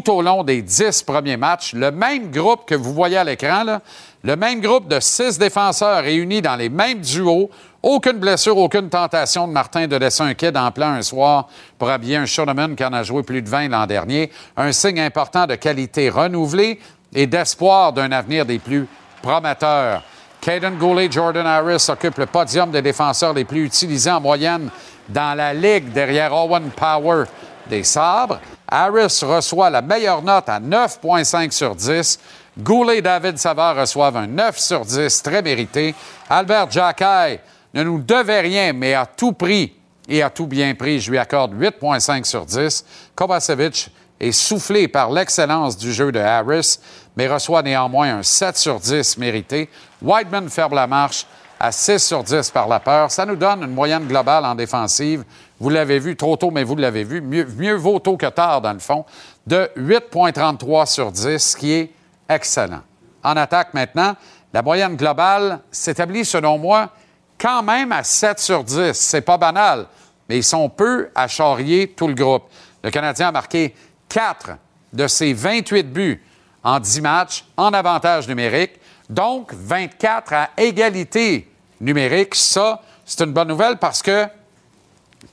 tout 0.00 0.10
au 0.10 0.22
long 0.22 0.42
des 0.42 0.62
dix 0.62 1.02
premiers 1.02 1.36
matchs. 1.36 1.74
Le 1.74 1.90
même 1.90 2.30
groupe 2.30 2.64
que 2.64 2.74
vous 2.74 2.94
voyez 2.94 3.18
à 3.18 3.24
l'écran, 3.24 3.78
le 4.24 4.36
même 4.36 4.62
groupe 4.62 4.88
de 4.88 4.98
six 5.00 5.38
défenseurs 5.38 6.02
réunis 6.02 6.40
dans 6.40 6.56
les 6.56 6.70
mêmes 6.70 7.00
duos. 7.00 7.50
Aucune 7.82 8.18
blessure, 8.18 8.56
aucune 8.56 8.88
tentation 8.88 9.46
de 9.46 9.52
Martin 9.52 9.86
de 9.86 9.96
laisser 9.96 10.22
un 10.22 10.32
kid 10.32 10.56
en 10.56 10.70
plein 10.70 10.94
un 10.94 11.02
soir 11.02 11.46
pour 11.78 11.90
habiller 11.90 12.16
un 12.16 12.24
Shoneman 12.24 12.74
qui 12.74 12.82
en 12.82 12.92
a 12.94 13.02
joué 13.02 13.22
plus 13.22 13.42
de 13.42 13.50
20 13.50 13.68
l'an 13.68 13.86
dernier. 13.86 14.30
Un 14.56 14.72
signe 14.72 14.98
important 14.98 15.46
de 15.46 15.56
qualité 15.56 16.08
renouvelée 16.08 16.80
et 17.14 17.26
d'espoir 17.26 17.92
d'un 17.92 18.12
avenir 18.12 18.46
des 18.46 18.60
plus 18.60 18.86
prometteurs. 19.20 20.02
Caden 20.40 20.78
Goulet, 20.78 21.12
Jordan 21.12 21.46
Harris 21.46 21.84
occupent 21.90 22.18
le 22.18 22.26
podium 22.26 22.70
des 22.70 22.80
défenseurs 22.80 23.34
les 23.34 23.44
plus 23.44 23.66
utilisés 23.66 24.10
en 24.10 24.22
moyenne 24.22 24.70
dans 25.10 25.36
la 25.36 25.52
Ligue 25.52 25.92
derrière 25.92 26.32
Owen 26.32 26.70
Power 26.70 27.24
des 27.72 27.84
Sabres. 27.84 28.38
Harris 28.68 29.20
reçoit 29.22 29.70
la 29.70 29.80
meilleure 29.80 30.22
note 30.22 30.46
à 30.46 30.60
9,5 30.60 31.50
sur 31.52 31.74
10. 31.74 32.18
Goulet 32.58 32.98
et 32.98 33.02
David 33.02 33.38
Savard 33.38 33.76
reçoivent 33.76 34.18
un 34.18 34.26
9 34.26 34.58
sur 34.58 34.84
10, 34.84 35.22
très 35.22 35.40
mérité. 35.40 35.94
Albert 36.28 36.70
Jacquet 36.70 37.40
ne 37.72 37.82
nous 37.82 37.98
devait 37.98 38.40
rien, 38.40 38.74
mais 38.74 38.92
à 38.92 39.06
tout 39.06 39.32
prix 39.32 39.74
et 40.06 40.22
à 40.22 40.28
tout 40.28 40.46
bien 40.46 40.74
pris, 40.74 41.00
je 41.00 41.10
lui 41.10 41.16
accorde 41.16 41.54
8,5 41.54 42.24
sur 42.24 42.44
10. 42.44 42.84
Kovacevic 43.14 43.90
est 44.20 44.32
soufflé 44.32 44.86
par 44.86 45.10
l'excellence 45.10 45.78
du 45.78 45.94
jeu 45.94 46.12
de 46.12 46.18
Harris, 46.18 46.78
mais 47.16 47.26
reçoit 47.26 47.62
néanmoins 47.62 48.18
un 48.18 48.22
7 48.22 48.54
sur 48.58 48.80
10 48.80 49.16
mérité. 49.16 49.70
Whiteman 50.02 50.50
ferme 50.50 50.74
la 50.74 50.86
marche 50.86 51.24
à 51.58 51.72
6 51.72 52.00
sur 52.00 52.22
10 52.22 52.50
par 52.50 52.68
la 52.68 52.80
peur. 52.80 53.10
Ça 53.10 53.24
nous 53.24 53.36
donne 53.36 53.62
une 53.62 53.72
moyenne 53.72 54.06
globale 54.06 54.44
en 54.44 54.54
défensive. 54.56 55.24
Vous 55.62 55.70
l'avez 55.70 56.00
vu 56.00 56.16
trop 56.16 56.36
tôt, 56.36 56.50
mais 56.50 56.64
vous 56.64 56.74
l'avez 56.74 57.04
vu. 57.04 57.20
Mieux, 57.20 57.46
mieux 57.56 57.76
vaut 57.76 58.00
tôt 58.00 58.16
que 58.16 58.26
tard, 58.26 58.60
dans 58.60 58.72
le 58.72 58.80
fond, 58.80 59.04
de 59.46 59.70
8,33 59.76 60.86
sur 60.86 61.12
10, 61.12 61.38
ce 61.38 61.56
qui 61.56 61.70
est 61.70 61.92
excellent. 62.28 62.80
En 63.22 63.36
attaque 63.36 63.72
maintenant, 63.72 64.16
la 64.52 64.60
moyenne 64.60 64.96
globale 64.96 65.60
s'établit, 65.70 66.24
selon 66.24 66.58
moi, 66.58 66.90
quand 67.38 67.62
même 67.62 67.92
à 67.92 68.02
7 68.02 68.40
sur 68.40 68.64
10. 68.64 68.92
C'est 68.94 69.20
pas 69.20 69.38
banal, 69.38 69.86
mais 70.28 70.38
ils 70.38 70.42
sont 70.42 70.68
peu 70.68 71.10
à 71.14 71.28
charrier 71.28 71.86
tout 71.86 72.08
le 72.08 72.14
groupe. 72.14 72.42
Le 72.82 72.90
Canadien 72.90 73.28
a 73.28 73.32
marqué 73.32 73.72
4 74.08 74.56
de 74.92 75.06
ses 75.06 75.32
28 75.32 75.92
buts 75.92 76.20
en 76.64 76.80
10 76.80 77.00
matchs 77.02 77.44
en 77.56 77.72
avantage 77.72 78.26
numérique, 78.26 78.80
donc 79.08 79.54
24 79.54 80.32
à 80.32 80.50
égalité 80.56 81.48
numérique. 81.80 82.34
Ça, 82.34 82.82
c'est 83.04 83.22
une 83.22 83.32
bonne 83.32 83.46
nouvelle 83.46 83.76
parce 83.76 84.02
que 84.02 84.26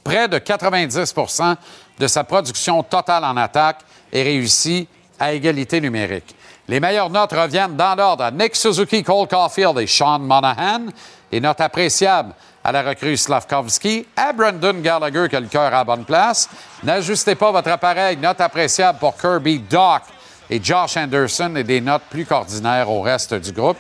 près 0.03 0.27
de 0.27 0.37
90% 0.37 1.55
de 1.99 2.07
sa 2.07 2.23
production 2.23 2.83
totale 2.83 3.23
en 3.23 3.37
attaque 3.37 3.79
est 4.11 4.23
réussie 4.23 4.87
à 5.19 5.33
égalité 5.33 5.81
numérique. 5.81 6.35
Les 6.67 6.79
meilleures 6.79 7.09
notes 7.09 7.33
reviennent 7.33 7.75
dans 7.75 7.95
l'ordre 7.95 8.25
à 8.25 8.31
Nick 8.31 8.55
Suzuki, 8.55 9.03
Cole 9.03 9.27
Caulfield 9.27 9.77
et 9.79 9.87
Sean 9.87 10.19
Monahan. 10.19 10.85
Et 11.31 11.39
note 11.41 11.61
appréciable 11.61 12.33
à 12.63 12.71
la 12.71 12.83
recrue 12.83 13.17
Slavkovski, 13.17 14.05
à 14.15 14.33
Brandon 14.33 14.73
Gallagher 14.79 15.27
qui 15.29 15.35
a 15.35 15.39
le 15.39 15.47
cœur 15.47 15.73
à 15.73 15.83
bonne 15.83 16.05
place. 16.05 16.47
N'ajustez 16.83 17.35
pas 17.35 17.51
votre 17.51 17.69
appareil. 17.69 18.17
Note 18.17 18.39
appréciable 18.41 18.99
pour 18.99 19.17
Kirby 19.17 19.59
Doc 19.59 20.03
et 20.49 20.63
Josh 20.63 20.97
Anderson 20.97 21.55
et 21.55 21.63
des 21.63 21.81
notes 21.81 22.03
plus 22.09 22.25
qu'ordinaires 22.25 22.89
au 22.89 23.01
reste 23.01 23.33
du 23.33 23.51
groupe. 23.51 23.77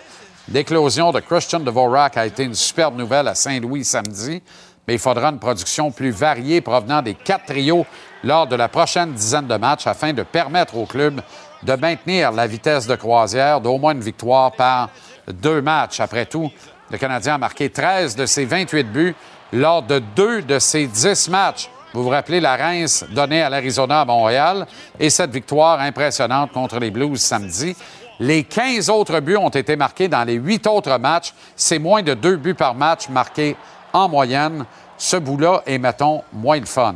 L'éclosion 0.51 1.11
de 1.11 1.19
Christian 1.19 1.59
Dvorak 1.59 2.17
a 2.17 2.25
été 2.25 2.43
une 2.43 2.55
superbe 2.55 2.97
nouvelle 2.97 3.27
à 3.27 3.35
Saint-Louis 3.35 3.85
samedi, 3.85 4.41
mais 4.89 4.95
il 4.95 4.99
faudra 4.99 5.29
une 5.29 5.37
production 5.37 5.91
plus 5.91 6.09
variée 6.09 6.61
provenant 6.61 7.03
des 7.03 7.13
quatre 7.13 7.45
trios 7.45 7.85
lors 8.23 8.47
de 8.47 8.55
la 8.55 8.67
prochaine 8.69 9.13
dizaine 9.13 9.45
de 9.45 9.55
matchs 9.55 9.85
afin 9.85 10.13
de 10.13 10.23
permettre 10.23 10.75
au 10.77 10.87
club 10.87 11.21
de 11.61 11.73
maintenir 11.73 12.31
la 12.31 12.47
vitesse 12.47 12.87
de 12.87 12.95
croisière 12.95 13.61
d'au 13.61 13.77
moins 13.77 13.93
une 13.93 14.01
victoire 14.01 14.51
par 14.51 14.89
deux 15.27 15.61
matchs. 15.61 15.99
Après 15.99 16.25
tout, 16.25 16.49
le 16.89 16.97
Canadien 16.97 17.35
a 17.35 17.37
marqué 17.37 17.69
13 17.69 18.15
de 18.15 18.25
ses 18.25 18.45
28 18.45 18.91
buts 18.91 19.15
lors 19.53 19.83
de 19.83 19.99
deux 20.15 20.41
de 20.41 20.57
ses 20.57 20.87
10 20.87 21.29
matchs. 21.29 21.69
Vous 21.93 22.01
vous 22.01 22.09
rappelez 22.09 22.39
la 22.39 22.55
Reims 22.55 23.05
donnée 23.11 23.43
à 23.43 23.49
l'Arizona 23.51 24.01
à 24.01 24.05
Montréal 24.05 24.65
et 24.99 25.11
cette 25.11 25.31
victoire 25.31 25.79
impressionnante 25.81 26.51
contre 26.51 26.79
les 26.79 26.89
Blues 26.89 27.21
samedi. 27.21 27.75
Les 28.19 28.43
15 28.43 28.89
autres 28.89 29.19
buts 29.19 29.37
ont 29.37 29.49
été 29.49 29.75
marqués 29.75 30.07
dans 30.07 30.23
les 30.23 30.33
huit 30.33 30.65
autres 30.65 30.97
matchs. 30.97 31.31
C'est 31.55 31.77
moins 31.77 32.01
de 32.01 32.15
deux 32.15 32.37
buts 32.37 32.55
par 32.55 32.73
match 32.73 33.07
marqués 33.07 33.55
en 33.93 34.09
moyenne. 34.09 34.65
Ce 34.97 35.17
bout-là 35.17 35.61
est, 35.65 35.77
mettons, 35.77 36.23
moins 36.33 36.59
de 36.59 36.67
fun. 36.67 36.95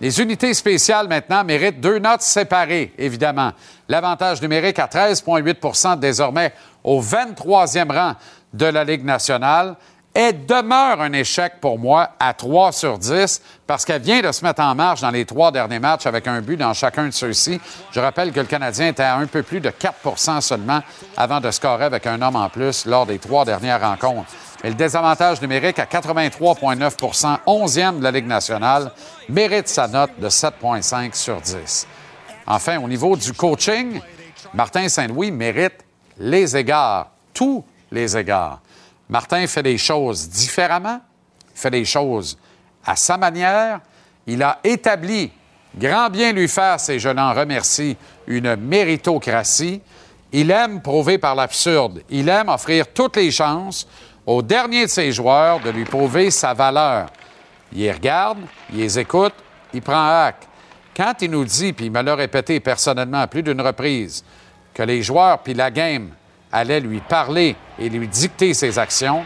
Les 0.00 0.20
unités 0.20 0.52
spéciales, 0.52 1.06
maintenant, 1.06 1.44
méritent 1.44 1.80
deux 1.80 2.00
notes 2.00 2.22
séparées, 2.22 2.92
évidemment. 2.98 3.52
L'avantage 3.88 4.42
numérique 4.42 4.80
à 4.80 4.86
13,8% 4.86 5.98
désormais 5.98 6.52
au 6.82 7.00
23e 7.00 7.92
rang 7.92 8.14
de 8.52 8.66
la 8.66 8.82
Ligue 8.82 9.04
nationale. 9.04 9.76
Elle 10.14 10.44
demeure 10.44 11.00
un 11.00 11.12
échec 11.12 11.54
pour 11.60 11.78
moi 11.78 12.10
à 12.18 12.34
3 12.34 12.72
sur 12.72 12.98
10 12.98 13.40
parce 13.66 13.84
qu'elle 13.84 14.02
vient 14.02 14.20
de 14.20 14.30
se 14.30 14.44
mettre 14.44 14.60
en 14.60 14.74
marche 14.74 15.00
dans 15.00 15.10
les 15.10 15.24
trois 15.24 15.50
derniers 15.50 15.78
matchs 15.78 16.04
avec 16.04 16.26
un 16.26 16.42
but 16.42 16.58
dans 16.58 16.74
chacun 16.74 17.06
de 17.06 17.12
ceux-ci. 17.12 17.58
Je 17.92 18.00
rappelle 18.00 18.30
que 18.30 18.40
le 18.40 18.46
Canadien 18.46 18.88
était 18.88 19.04
à 19.04 19.16
un 19.16 19.26
peu 19.26 19.42
plus 19.42 19.60
de 19.60 19.70
4% 19.70 20.42
seulement 20.42 20.82
avant 21.16 21.40
de 21.40 21.50
scorer 21.50 21.84
avec 21.84 22.06
un 22.06 22.20
homme 22.20 22.36
en 22.36 22.50
plus 22.50 22.84
lors 22.84 23.06
des 23.06 23.18
trois 23.18 23.46
dernières 23.46 23.80
rencontres. 23.80 24.28
Et 24.64 24.68
le 24.68 24.74
désavantage 24.74 25.42
numérique 25.42 25.80
à 25.80 25.86
83,9% 25.86 27.38
11e 27.46 27.98
de 27.98 28.02
la 28.02 28.10
Ligue 28.12 28.28
nationale, 28.28 28.92
mérite 29.28 29.66
sa 29.66 29.88
note 29.88 30.12
de 30.20 30.28
7,5 30.28 31.14
sur 31.14 31.40
10. 31.40 31.86
Enfin, 32.46 32.78
au 32.80 32.86
niveau 32.86 33.16
du 33.16 33.32
coaching, 33.32 34.00
Martin 34.54 34.88
Saint-Louis 34.88 35.32
mérite 35.32 35.84
les 36.18 36.56
égards, 36.56 37.10
tous 37.34 37.64
les 37.90 38.16
égards. 38.16 38.60
Martin 39.08 39.46
fait 39.48 39.64
des 39.64 39.78
choses 39.78 40.28
différemment, 40.28 41.00
fait 41.54 41.70
des 41.70 41.84
choses 41.84 42.38
à 42.84 42.94
sa 42.94 43.16
manière. 43.16 43.80
Il 44.26 44.42
a 44.44 44.60
établi, 44.62 45.32
grand 45.76 46.08
bien 46.08 46.32
lui 46.32 46.48
fasse, 46.48 46.88
et 46.88 47.00
je 47.00 47.08
l'en 47.08 47.34
remercie, 47.34 47.96
une 48.28 48.54
méritocratie. 48.56 49.80
Il 50.30 50.50
aime 50.50 50.80
prouver 50.80 51.18
par 51.18 51.34
l'absurde. 51.34 52.02
Il 52.08 52.28
aime 52.28 52.48
offrir 52.48 52.92
toutes 52.92 53.16
les 53.16 53.30
chances 53.30 53.86
au 54.26 54.42
dernier 54.42 54.84
de 54.84 54.90
ses 54.90 55.12
joueurs 55.12 55.60
de 55.60 55.70
lui 55.70 55.84
prouver 55.84 56.30
sa 56.30 56.54
valeur. 56.54 57.08
Il 57.72 57.80
les 57.80 57.92
regarde, 57.92 58.38
il 58.72 58.78
les 58.78 58.98
écoute, 58.98 59.34
il 59.72 59.82
prend 59.82 60.24
acte. 60.24 60.48
Quand 60.96 61.14
il 61.22 61.30
nous 61.30 61.44
dit, 61.44 61.72
puis 61.72 61.86
il 61.86 61.92
me 61.92 62.02
l'a 62.02 62.14
répété 62.14 62.60
personnellement 62.60 63.22
à 63.22 63.26
plus 63.26 63.42
d'une 63.42 63.60
reprise, 63.60 64.22
que 64.74 64.82
les 64.82 65.02
joueurs 65.02 65.38
puis 65.38 65.54
la 65.54 65.70
game 65.70 66.10
allaient 66.50 66.80
lui 66.80 67.00
parler 67.00 67.56
et 67.78 67.88
lui 67.88 68.06
dicter 68.06 68.52
ses 68.52 68.78
actions, 68.78 69.24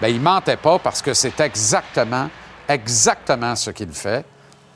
bien, 0.00 0.10
il 0.10 0.20
mentait 0.20 0.56
pas 0.56 0.78
parce 0.78 1.02
que 1.02 1.12
c'est 1.12 1.40
exactement, 1.40 2.30
exactement 2.68 3.56
ce 3.56 3.70
qu'il 3.70 3.92
fait. 3.92 4.24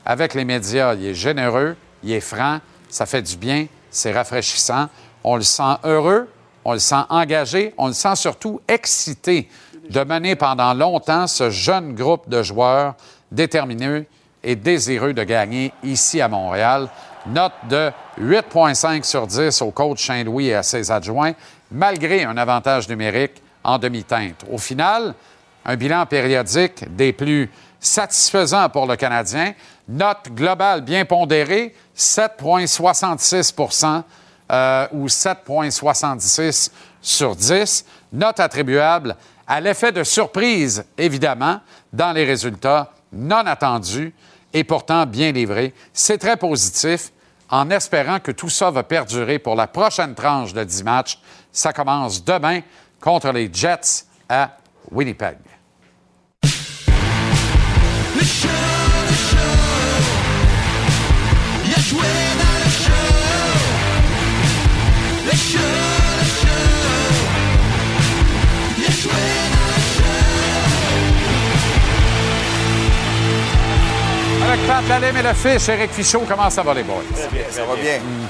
Avec 0.05 0.33
les 0.33 0.43
médias, 0.43 0.93
il 0.95 1.05
est 1.05 1.13
généreux, 1.13 1.77
il 2.03 2.11
est 2.11 2.19
franc, 2.19 2.59
ça 2.89 3.05
fait 3.05 3.21
du 3.21 3.37
bien, 3.37 3.67
c'est 3.89 4.11
rafraîchissant. 4.11 4.89
On 5.23 5.37
le 5.37 5.43
sent 5.43 5.77
heureux, 5.85 6.27
on 6.65 6.73
le 6.73 6.79
sent 6.79 7.03
engagé, 7.09 7.73
on 7.77 7.87
le 7.87 7.93
sent 7.93 8.15
surtout 8.15 8.61
excité 8.67 9.49
de 9.89 10.03
mener 10.03 10.35
pendant 10.35 10.73
longtemps 10.73 11.27
ce 11.27 11.49
jeune 11.49 11.93
groupe 11.93 12.29
de 12.29 12.41
joueurs 12.41 12.95
déterminés 13.31 14.07
et 14.43 14.55
désireux 14.55 15.13
de 15.13 15.23
gagner 15.23 15.73
ici 15.83 16.21
à 16.21 16.27
Montréal. 16.27 16.89
Note 17.25 17.53
de 17.69 17.91
8,5 18.19 19.03
sur 19.03 19.27
10 19.27 19.61
au 19.61 19.71
coach 19.71 20.05
Saint-Louis 20.05 20.47
et 20.47 20.55
à 20.55 20.63
ses 20.63 20.91
adjoints, 20.91 21.33
malgré 21.71 22.23
un 22.23 22.35
avantage 22.37 22.89
numérique 22.89 23.41
en 23.63 23.77
demi-teinte. 23.77 24.43
Au 24.51 24.57
final, 24.57 25.13
un 25.65 25.75
bilan 25.77 26.05
périodique 26.05 26.93
des 26.95 27.13
plus 27.13 27.49
satisfaisants 27.79 28.69
pour 28.69 28.85
le 28.85 28.95
Canadien. 28.95 29.53
Note 29.87 30.29
globale 30.31 30.81
bien 30.81 31.05
pondérée, 31.05 31.73
7,66 31.97 33.53
euh, 34.53 34.87
ou 34.91 35.07
7,66 35.07 36.69
sur 37.01 37.35
10. 37.35 37.85
Note 38.13 38.39
attribuable 38.39 39.15
à 39.47 39.59
l'effet 39.59 39.91
de 39.91 40.03
surprise, 40.03 40.85
évidemment, 40.95 41.59
dans 41.91 42.11
les 42.11 42.23
résultats 42.23 42.93
non 43.11 43.45
attendus 43.47 44.13
et 44.53 44.63
pourtant 44.63 45.07
bien 45.07 45.31
livrés. 45.31 45.73
C'est 45.91 46.19
très 46.19 46.37
positif 46.37 47.11
en 47.49 47.71
espérant 47.71 48.19
que 48.19 48.31
tout 48.31 48.49
ça 48.49 48.69
va 48.69 48.83
perdurer 48.83 49.39
pour 49.39 49.55
la 49.55 49.65
prochaine 49.65 50.13
tranche 50.13 50.53
de 50.53 50.63
10 50.63 50.83
matchs. 50.83 51.19
Ça 51.51 51.73
commence 51.73 52.23
demain 52.23 52.61
contre 53.01 53.31
les 53.31 53.49
Jets 53.51 54.05
à 54.29 54.51
Winnipeg. 54.91 55.37
Lalim 74.67 75.17
et 75.17 75.23
le 75.23 75.33
fiche. 75.33 75.69
Éric 75.69 75.91
Fichot, 75.91 76.23
comment 76.27 76.49
ça 76.49 76.63
va, 76.63 76.73
les 76.73 76.83
boys? 76.83 77.03
bien, 77.31 77.43
ça 77.49 77.65
va 77.65 77.75
bien. 77.75 77.99
Vous 77.99 78.27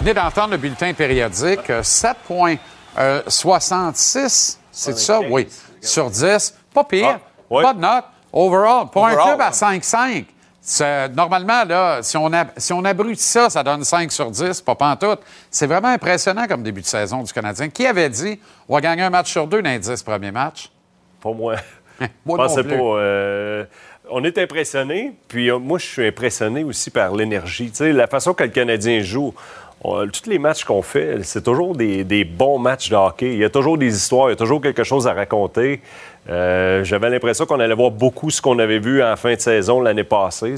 venez 0.00 0.14
d'entendre 0.14 0.52
le 0.52 0.56
bulletin 0.56 0.92
périodique. 0.94 1.68
7,66, 1.68 2.58
euh, 2.98 3.22
c'est 4.72 4.98
ça? 4.98 5.20
Oui. 5.20 5.48
Sur 5.80 6.10
10. 6.10 6.54
Pas 6.72 6.84
pire. 6.84 7.18
Ah, 7.50 7.62
pas 7.62 7.74
de 7.74 7.80
note. 7.80 8.04
Overall. 8.32 8.88
Pour 8.90 9.06
un 9.06 9.14
club 9.14 9.40
à 9.40 9.50
5-5. 9.50 10.24
Normalement, 11.14 11.64
là, 11.64 12.02
si 12.02 12.16
on, 12.16 12.30
si 12.56 12.72
on 12.72 12.84
abrutit 12.84 13.22
ça, 13.22 13.48
ça 13.50 13.62
donne 13.62 13.84
5 13.84 14.10
sur 14.10 14.30
10, 14.30 14.60
pas 14.62 14.74
pantoute. 14.74 15.20
C'est 15.50 15.66
vraiment 15.66 15.88
impressionnant 15.88 16.46
comme 16.46 16.62
début 16.62 16.80
de 16.80 16.86
saison 16.86 17.22
du 17.22 17.32
Canadien. 17.32 17.68
Qui 17.68 17.86
avait 17.86 18.10
dit 18.10 18.40
on 18.68 18.74
va 18.74 18.80
gagner 18.80 19.02
un 19.02 19.10
match 19.10 19.30
sur 19.30 19.46
deux 19.46 19.62
dans 19.62 19.70
les 19.70 19.78
10 19.78 20.02
premiers 20.02 20.32
matchs? 20.32 20.70
Pas 21.22 21.32
moi. 21.32 21.56
moi 22.26 22.48
Je 22.48 22.60
pas. 22.62 22.74
Euh, 22.74 23.64
on 24.10 24.24
est 24.24 24.38
impressionné, 24.38 25.12
puis 25.28 25.50
euh, 25.50 25.58
moi, 25.58 25.78
je 25.78 25.86
suis 25.86 26.06
impressionné 26.06 26.64
aussi 26.64 26.90
par 26.90 27.14
l'énergie. 27.14 27.70
Tu 27.70 27.92
la 27.92 28.06
façon 28.06 28.34
que 28.34 28.44
le 28.44 28.50
Canadien 28.50 29.00
joue. 29.00 29.34
tous 29.82 30.28
les 30.28 30.38
matchs 30.38 30.64
qu'on 30.64 30.82
fait, 30.82 31.22
c'est 31.22 31.42
toujours 31.42 31.74
des, 31.74 32.24
bons 32.24 32.58
matchs 32.58 32.90
de 32.90 32.96
hockey. 32.96 33.32
Il 33.32 33.38
y 33.38 33.44
a 33.44 33.50
toujours 33.50 33.78
des 33.78 33.94
histoires, 33.94 34.28
il 34.28 34.32
y 34.32 34.34
a 34.34 34.36
toujours 34.36 34.60
quelque 34.60 34.84
chose 34.84 35.06
à 35.06 35.12
raconter. 35.12 35.80
Euh, 36.28 36.82
j'avais 36.82 37.10
l'impression 37.10 37.46
qu'on 37.46 37.60
allait 37.60 37.74
voir 37.74 37.90
beaucoup 37.90 38.30
ce 38.30 38.40
qu'on 38.40 38.58
avait 38.58 38.80
vu 38.80 39.02
en 39.02 39.16
fin 39.16 39.34
de 39.34 39.40
saison 39.40 39.80
l'année 39.80 40.04
passée. 40.04 40.54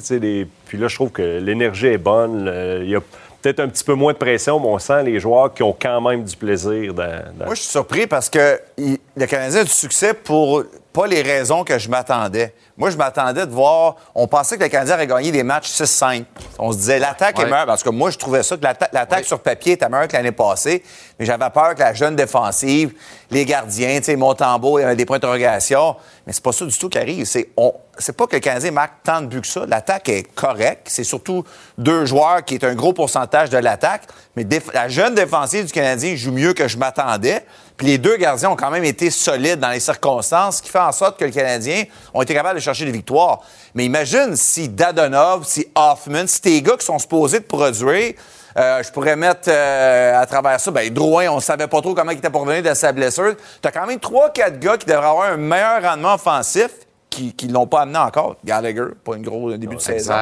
Puis 0.66 0.78
là, 0.78 0.88
je 0.88 0.94
trouve 0.94 1.10
que 1.10 1.38
l'énergie 1.38 1.88
est 1.88 1.98
bonne. 1.98 2.50
Il 2.82 2.88
y 2.88 2.96
a 2.96 3.00
peut-être 3.42 3.60
un 3.60 3.68
petit 3.68 3.84
peu 3.84 3.94
moins 3.94 4.12
de 4.12 4.18
pression, 4.18 4.58
mais 4.60 4.66
on 4.66 4.78
sent 4.78 5.02
les 5.04 5.20
joueurs 5.20 5.52
qui 5.52 5.62
ont 5.62 5.76
quand 5.78 6.00
même 6.00 6.24
du 6.24 6.36
plaisir. 6.36 6.94
Moi, 6.94 7.54
je 7.54 7.60
suis 7.60 7.70
surpris 7.70 8.06
parce 8.06 8.30
que 8.30 8.58
le 8.78 9.26
Canadien 9.26 9.60
a 9.60 9.64
du 9.64 9.70
succès 9.70 10.14
pour 10.14 10.64
pas 10.98 11.06
les 11.06 11.22
raisons 11.22 11.62
que 11.62 11.78
je 11.78 11.88
m'attendais. 11.88 12.52
Moi, 12.76 12.90
je 12.90 12.96
m'attendais 12.96 13.46
de 13.46 13.52
voir. 13.52 13.94
On 14.16 14.26
pensait 14.26 14.58
que 14.58 14.64
le 14.64 14.68
Canadien 14.68 14.96
aurait 14.96 15.06
gagné 15.06 15.30
des 15.30 15.44
matchs 15.44 15.70
6-5. 15.70 16.24
On 16.58 16.72
se 16.72 16.78
disait, 16.78 16.98
l'attaque 16.98 17.38
est 17.38 17.44
meilleure. 17.44 17.66
Parce 17.66 17.84
que 17.84 17.90
moi, 17.90 18.10
je 18.10 18.18
trouvais 18.18 18.42
ça 18.42 18.56
que 18.56 18.64
l'attaque 18.64 19.24
sur 19.24 19.38
papier 19.38 19.74
était 19.74 19.88
meilleure 19.88 20.08
que 20.08 20.16
l'année 20.16 20.32
passée. 20.32 20.82
Mais 21.16 21.24
j'avais 21.24 21.50
peur 21.50 21.76
que 21.76 21.78
la 21.78 21.94
jeune 21.94 22.16
défensive, 22.16 22.94
les 23.30 23.44
gardiens, 23.44 23.98
tu 23.98 24.06
sais, 24.06 24.16
Montembeau, 24.16 24.80
il 24.80 24.82
y 24.82 24.84
avait 24.84 24.96
des 24.96 25.06
points 25.06 25.20
d'interrogation. 25.20 25.94
Mais 26.26 26.32
c'est 26.32 26.42
pas 26.42 26.50
ça 26.50 26.64
du 26.64 26.76
tout 26.76 26.88
qui 26.88 26.98
arrive. 26.98 27.26
C'est, 27.26 27.50
on, 27.56 27.72
c'est 27.98 28.16
pas 28.16 28.26
que 28.26 28.36
le 28.36 28.40
Canadien 28.40 28.70
marque 28.70 29.02
tant 29.02 29.20
de 29.20 29.26
buts 29.26 29.40
que 29.40 29.46
ça. 29.46 29.66
L'attaque 29.66 30.08
est 30.08 30.22
correcte. 30.34 30.86
C'est 30.86 31.04
surtout 31.04 31.44
deux 31.76 32.06
joueurs 32.06 32.44
qui 32.44 32.54
est 32.54 32.64
un 32.64 32.74
gros 32.74 32.92
pourcentage 32.92 33.50
de 33.50 33.58
l'attaque. 33.58 34.02
Mais 34.36 34.46
la 34.72 34.88
jeune 34.88 35.14
défensive 35.14 35.66
du 35.66 35.72
Canadien 35.72 36.14
joue 36.16 36.32
mieux 36.32 36.52
que 36.52 36.68
je 36.68 36.78
m'attendais. 36.78 37.44
Puis 37.76 37.86
les 37.86 37.98
deux 37.98 38.16
gardiens 38.16 38.50
ont 38.50 38.56
quand 38.56 38.70
même 38.70 38.84
été 38.84 39.10
solides 39.10 39.60
dans 39.60 39.70
les 39.70 39.80
circonstances, 39.80 40.56
ce 40.56 40.62
qui 40.62 40.68
fait 40.68 40.78
en 40.80 40.92
sorte 40.92 41.18
que 41.18 41.24
les 41.24 41.30
Canadiens 41.30 41.84
ont 42.12 42.22
été 42.22 42.34
capables 42.34 42.56
de 42.56 42.62
chercher 42.62 42.84
des 42.84 42.90
victoires. 42.90 43.40
Mais 43.74 43.84
imagine 43.84 44.34
si 44.34 44.68
Dadonov, 44.68 45.44
si 45.46 45.68
Hoffman, 45.74 46.26
si 46.26 46.40
tes 46.40 46.60
gars 46.60 46.76
qui 46.76 46.86
sont 46.86 46.98
supposés 46.98 47.38
de 47.38 47.44
produire, 47.44 48.14
euh, 48.56 48.82
je 48.82 48.90
pourrais 48.90 49.14
mettre 49.14 49.48
euh, 49.48 50.20
à 50.20 50.26
travers 50.26 50.58
ça, 50.58 50.72
ben 50.72 50.92
Drouin, 50.92 51.28
on 51.28 51.38
savait 51.38 51.68
pas 51.68 51.80
trop 51.80 51.94
comment 51.94 52.10
il 52.10 52.18
était 52.18 52.30
pour 52.30 52.40
revenir 52.40 52.68
de 52.68 52.74
sa 52.74 52.90
blessure. 52.90 53.36
Tu 53.62 53.68
as 53.68 53.70
quand 53.70 53.86
même 53.86 54.00
trois, 54.00 54.30
quatre 54.30 54.58
gars 54.58 54.76
qui 54.76 54.86
devraient 54.86 55.06
avoir 55.06 55.30
un 55.30 55.36
meilleur 55.36 55.80
rendement 55.80 56.14
offensif 56.14 56.70
qui 57.10 57.34
ne 57.46 57.52
l'ont 57.52 57.66
pas 57.66 57.82
amené 57.82 57.98
encore. 57.98 58.36
Gallagher, 58.44 58.86
pas 59.04 59.16
une 59.16 59.22
grosse 59.22 59.58
début 59.58 59.76
de 59.76 59.80
saison. 59.80 60.14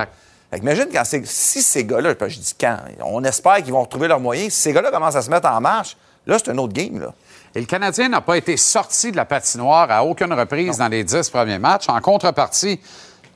imagine 0.57 0.87
quand 0.93 1.05
si 1.05 1.63
ces 1.63 1.85
gars-là, 1.85 2.15
je 2.27 2.39
dis 2.39 2.55
quand, 2.59 2.79
on 3.05 3.23
espère 3.25 3.57
qu'ils 3.57 3.73
vont 3.73 3.83
retrouver 3.83 4.09
leurs 4.09 4.21
moyens. 4.21 4.53
Si 4.53 4.63
ces 4.63 4.73
gars-là 4.73 4.91
commencent 4.91 5.17
à 5.17 5.23
se 5.23 5.31
mettre 5.31 5.49
en 5.49 5.61
marche, 5.61 5.97
là, 6.27 6.39
c'est 6.39 6.51
un 6.51 6.59
autre 6.59 6.73
game. 6.73 7.01
Là. 7.01 7.13
Et 7.55 7.61
le 7.61 7.67
Canadien 7.67 8.11
n'a 8.11 8.21
pas 8.21 8.37
été 8.37 8.57
sorti 8.57 9.11
de 9.11 9.17
la 9.17 9.25
patinoire 9.25 9.91
à 9.91 10.05
aucune 10.05 10.33
reprise 10.33 10.77
dans 10.77 10.89
les 10.89 11.05
dix 11.05 11.31
premiers 11.31 11.59
matchs. 11.59 11.89
En 11.89 12.01
contrepartie, 12.01 12.79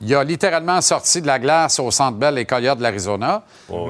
il 0.01 0.15
a 0.15 0.23
littéralement 0.23 0.81
sorti 0.81 1.21
de 1.21 1.27
la 1.27 1.37
glace 1.37 1.79
au 1.79 1.91
Centre 1.91 2.17
Bell 2.17 2.33
les 2.33 2.45
Coyotes 2.45 2.77
de 2.77 2.83
l'Arizona. 2.83 3.43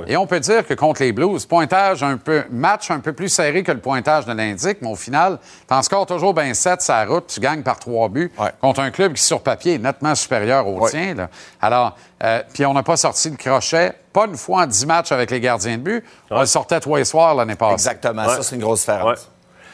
Et 0.08 0.18
on 0.18 0.28
peut 0.28 0.40
dire 0.40 0.68
que 0.68 0.74
contre 0.74 1.02
les 1.02 1.14
Blues, 1.14 1.46
pointage 1.46 2.04
un 2.04 2.18
peu, 2.18 2.44
match 2.52 2.92
un 2.92 3.00
peu 3.00 3.14
plus 3.14 3.30
serré 3.30 3.64
que 3.64 3.72
le 3.72 3.80
pointage 3.80 4.26
de 4.26 4.34
l'indique, 4.34 4.80
mais 4.82 4.90
au 4.90 4.96
final, 4.96 5.40
t'en 5.68 5.82
scores 5.82 6.06
toujours 6.06 6.34
bien 6.34 6.54
7 6.54 6.82
sa 6.82 7.06
route, 7.06 7.28
tu 7.28 7.40
gagnes 7.40 7.64
par 7.64 7.80
trois 7.80 8.10
buts 8.10 8.32
contre 8.60 8.82
un 8.82 8.92
club 8.92 9.14
qui, 9.14 9.24
sur 9.24 9.42
papier, 9.42 9.76
est 9.76 9.80
nettement 9.80 10.16
supérieur 10.16 10.68
au 10.68 10.88
tien. 10.90 11.16
Alors, 11.62 11.96
euh, 12.24 12.42
puis 12.54 12.66
on 12.66 12.74
n'a 12.74 12.84
pas 12.84 12.98
sorti 12.98 13.30
le 13.30 13.38
crochet, 13.38 13.94
pas 14.12 14.26
une 14.26 14.38
fois 14.38 14.64
en 14.64 14.66
dix 14.66 14.86
matchs 14.86 15.12
avec 15.12 15.32
les 15.32 15.40
gardiens 15.40 15.78
de 15.78 15.84
but. 15.84 16.06
On 16.30 16.42
le 16.42 16.46
sortait 16.46 16.80
trois 16.80 17.00
les 17.00 17.06
soirs 17.06 17.36
l'année 17.36 17.56
passée. 17.56 17.74
Exactement, 17.74 18.28
ça 18.28 18.44
c'est 18.44 18.56
une 18.56 18.62
grosse 18.62 18.82
différence. 18.82 19.30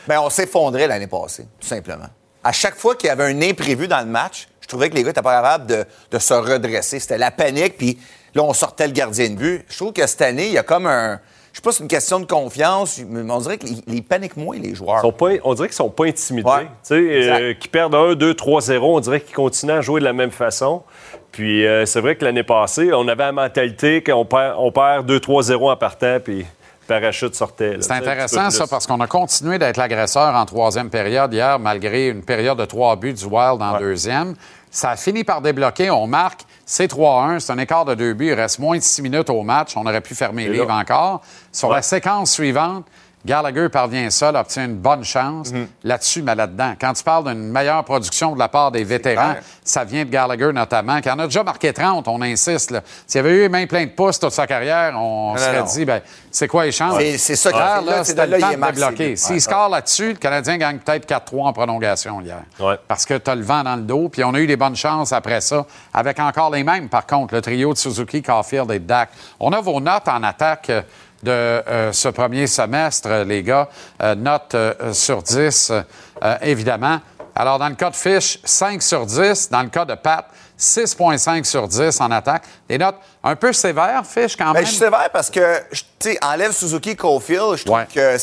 Bien, 0.08 0.22
on 0.22 0.30
s'effondrait 0.30 0.88
l'année 0.88 1.08
passée, 1.08 1.48
tout 1.60 1.68
simplement. 1.68 2.08
À 2.44 2.52
chaque 2.54 2.76
fois 2.76 2.96
qu'il 2.96 3.08
y 3.08 3.10
avait 3.10 3.26
un 3.26 3.42
imprévu 3.42 3.90
dans 3.90 4.00
le 4.00 4.06
match, 4.06 4.48
je 4.68 4.74
trouvais 4.74 4.90
que 4.90 4.96
les 4.96 5.02
gars 5.02 5.08
n'étaient 5.08 5.22
pas 5.22 5.38
capables 5.38 5.86
de, 6.12 6.20
se 6.20 6.34
redresser. 6.34 7.00
C'était 7.00 7.18
la 7.18 7.32
panique, 7.32 7.78
puis 7.78 7.98
là, 8.36 8.44
on 8.44 8.52
sortait 8.52 8.88
le 8.88 8.92
gardien 8.92 9.30
de 9.30 9.36
but. 9.36 9.66
Je 9.70 9.78
trouve 9.78 9.94
que 9.94 10.06
cette 10.06 10.22
année, 10.22 10.48
il 10.48 10.54
y 10.54 10.58
a 10.58 10.64
comme 10.64 10.88
un. 10.88 11.22
Je 11.54 11.60
sais 11.60 11.62
pas 11.64 11.72
si 11.72 11.78
c'est 11.78 11.84
une 11.84 11.90
question 11.90 12.20
de 12.20 12.26
confiance, 12.26 13.00
mais 13.08 13.32
on 13.32 13.40
dirait 13.40 13.58
qu'ils 13.58 14.04
paniquent 14.04 14.36
moins, 14.36 14.60
les 14.60 14.76
joueurs. 14.76 15.02
on 15.06 15.54
dirait 15.54 15.70
qu'ils 15.70 15.76
sont 15.76 15.90
pas 15.90 16.06
intimidés. 16.06 16.50
Tu 16.52 16.68
sais, 16.84 16.96
euh, 16.96 17.54
qu'ils 17.54 17.72
perdent 17.72 17.96
1, 17.96 18.16
2, 18.16 18.34
3-0, 18.34 18.80
on 18.82 19.00
dirait 19.00 19.22
qu'ils 19.22 19.34
continuent 19.34 19.72
à 19.72 19.82
jouer 19.82 20.02
de 20.02 20.06
la 20.06 20.14
même 20.14 20.32
façon. 20.32 20.84
Puis 21.32 21.66
euh, 21.66 21.86
c'est 21.86 22.02
vrai 22.02 22.16
que 22.16 22.26
l'année 22.26 22.44
passée, 22.44 22.92
on 22.94 23.08
avait 23.08 23.24
la 23.24 23.32
mentalité 23.32 24.04
qu'on 24.04 24.26
perd, 24.26 24.56
on 24.60 24.72
perd 24.72 25.10
2-3-0 25.10 25.72
en 25.72 25.78
partant, 25.78 26.18
puis 26.24 26.46
parachute 26.88 27.36
sortait. 27.36 27.78
C'est 27.82 27.92
intéressant, 27.92 28.50
ça, 28.50 28.66
parce 28.68 28.88
qu'on 28.88 29.00
a 29.00 29.08
continué 29.08 29.60
d'être 29.60 29.78
l'agresseur 29.78 30.34
en 30.34 30.46
troisième 30.46 30.90
période 30.90 31.34
hier, 31.34 31.60
malgré 31.60 32.08
une 32.08 32.24
période 32.24 32.58
de 32.58 32.66
trois 32.66 32.96
buts 32.96 33.14
du 33.14 33.26
Wild 33.26 33.62
en 33.62 33.78
deuxième. 33.78 34.36
Ça 34.72 34.92
a 34.92 34.96
fini 34.96 35.24
par 35.24 35.42
débloquer. 35.42 35.90
On 35.90 36.08
marque. 36.08 36.42
C'est 36.66 36.92
3-1. 36.92 37.40
C'est 37.40 37.54
un 37.54 37.58
écart 37.58 37.86
de 37.86 37.96
deux 37.96 38.14
buts. 38.14 38.28
Il 38.28 38.34
reste 38.34 38.60
moins 38.60 38.78
de 38.78 38.84
six 38.84 39.02
minutes 39.02 39.30
au 39.30 39.42
match. 39.44 39.78
On 39.78 39.86
aurait 39.86 40.02
pu 40.02 40.14
fermer 40.14 40.48
les 40.48 40.54
livres 40.54 40.72
encore. 40.72 41.22
Sur 41.52 41.72
la 41.72 41.82
séquence 41.82 42.32
suivante, 42.32 42.86
Gallagher 43.28 43.68
parvient 43.68 44.10
seul, 44.10 44.38
obtient 44.38 44.66
une 44.66 44.78
bonne 44.78 45.04
chance. 45.04 45.52
Mhm. 45.52 45.68
Là-dessus, 45.84 46.22
mais 46.22 46.34
là-dedans. 46.34 46.74
Quand 46.80 46.94
tu 46.94 47.04
parles 47.04 47.26
d'une 47.26 47.52
meilleure 47.52 47.84
production 47.84 48.34
de 48.34 48.40
la 48.40 48.48
part 48.48 48.72
des 48.72 48.86
vétérans, 48.86 49.36
ça 49.64 49.84
vient 49.84 50.06
de 50.06 50.10
Gallagher 50.10 50.54
notamment, 50.54 51.02
qui 51.02 51.12
en 51.12 51.20
a 51.20 51.26
déjà 51.26 51.44
marqué 51.44 51.74
30, 51.74 52.08
on 52.08 52.22
insiste. 52.22 52.74
S'il 53.06 53.18
y 53.18 53.20
avait 53.20 53.36
eu 53.36 53.42
les 53.42 53.50
mains 53.50 53.68
pleines 53.68 53.90
de 53.90 53.94
pouces 53.94 54.18
toute 54.18 54.32
sa 54.32 54.48
carrière, 54.48 54.94
on 54.98 55.36
serait 55.38 55.64
dit, 55.64 55.84
ben, 55.84 56.02
c'est 56.32 56.48
quoi 56.48 56.66
les 56.66 56.72
chances? 56.72 56.98
C'est 57.18 57.36
ça 57.36 57.52
qui 57.52 57.58
ah, 57.60 57.82
là, 57.86 58.04
c'était 58.04 58.28
le 58.28 58.40
temps 58.40 58.50
de 58.50 58.72
débloquer. 58.72 59.16
S'il 59.18 59.42
score 59.42 59.70
là-dessus, 59.70 60.10
le 60.10 60.18
Canadien 60.18 60.58
gagne 60.58 60.78
peut-être 60.78 61.08
4-3 61.08 61.48
en 61.48 61.54
prolongation 61.54 62.22
hier. 62.22 62.44
Parce 62.88 63.06
que 63.06 63.16
tu 63.16 63.30
as 63.30 63.36
le 63.36 63.44
vent 63.44 63.64
dans 63.64 63.76
le 63.76 63.82
dos, 63.82 64.08
puis 64.08 64.24
on 64.24 64.34
a 64.34 64.40
eu 64.40 64.48
des 64.48 64.56
bonnes 64.56 64.76
chances 64.76 65.12
après 65.12 65.42
ça, 65.42 65.66
avec 65.94 66.20
encore 66.20 66.50
les 66.50 66.64
mêmes, 66.64 66.88
par 66.88 67.06
contre, 67.06 67.36
le 67.36 67.42
trio 67.42 67.74
de 67.74 67.78
Suzuki, 67.78 68.22
Caulfield 68.22 68.72
et 68.72 68.80
Dak. 68.80 69.10
On 69.40 69.52
a 69.52 69.60
vos 69.60 69.82
notes 69.82 70.08
en 70.08 70.24
attaque 70.24 70.72
de 71.24 71.32
euh, 71.32 71.92
ce 71.92 72.10
premier 72.10 72.48
semestre, 72.48 73.24
les 73.26 73.44
gars. 73.44 73.70
Euh, 74.02 74.16
note 74.16 74.56
euh, 74.56 74.94
sur 74.94 75.22
10, 75.22 75.72
évidemment. 76.42 77.00
Alors, 77.36 77.60
dans 77.60 77.70
le 77.70 77.76
cas 77.76 77.90
de 77.90 77.96
Fish, 77.96 78.40
5 78.44 78.82
sur 78.82 79.06
10. 79.06 79.50
Dans 79.50 79.62
le 79.62 79.70
cas 79.70 79.86
de 79.86 79.96
Pat, 79.96 80.26
6,5 80.60 81.44
sur 81.44 81.68
10 81.68 82.02
en 82.02 82.12
attaque. 82.12 82.44
Des 82.68 82.78
notes 82.78 82.98
un 83.24 83.36
peu 83.36 83.54
sévères, 83.54 84.04
Fish, 84.06 84.36
quand 84.36 84.46
ben, 84.46 84.54
même? 84.54 84.66
je 84.66 84.70
suis 84.70 84.80
sévère 84.80 85.10
parce 85.12 85.30
que, 85.30 85.60
tu 85.72 85.84
sais, 86.00 86.18
enlève 86.24 86.52
Suzuki 86.52 86.96
Cofield, 86.96 87.58
je 87.58 87.64
trouve 87.66 87.86
que 87.94 88.18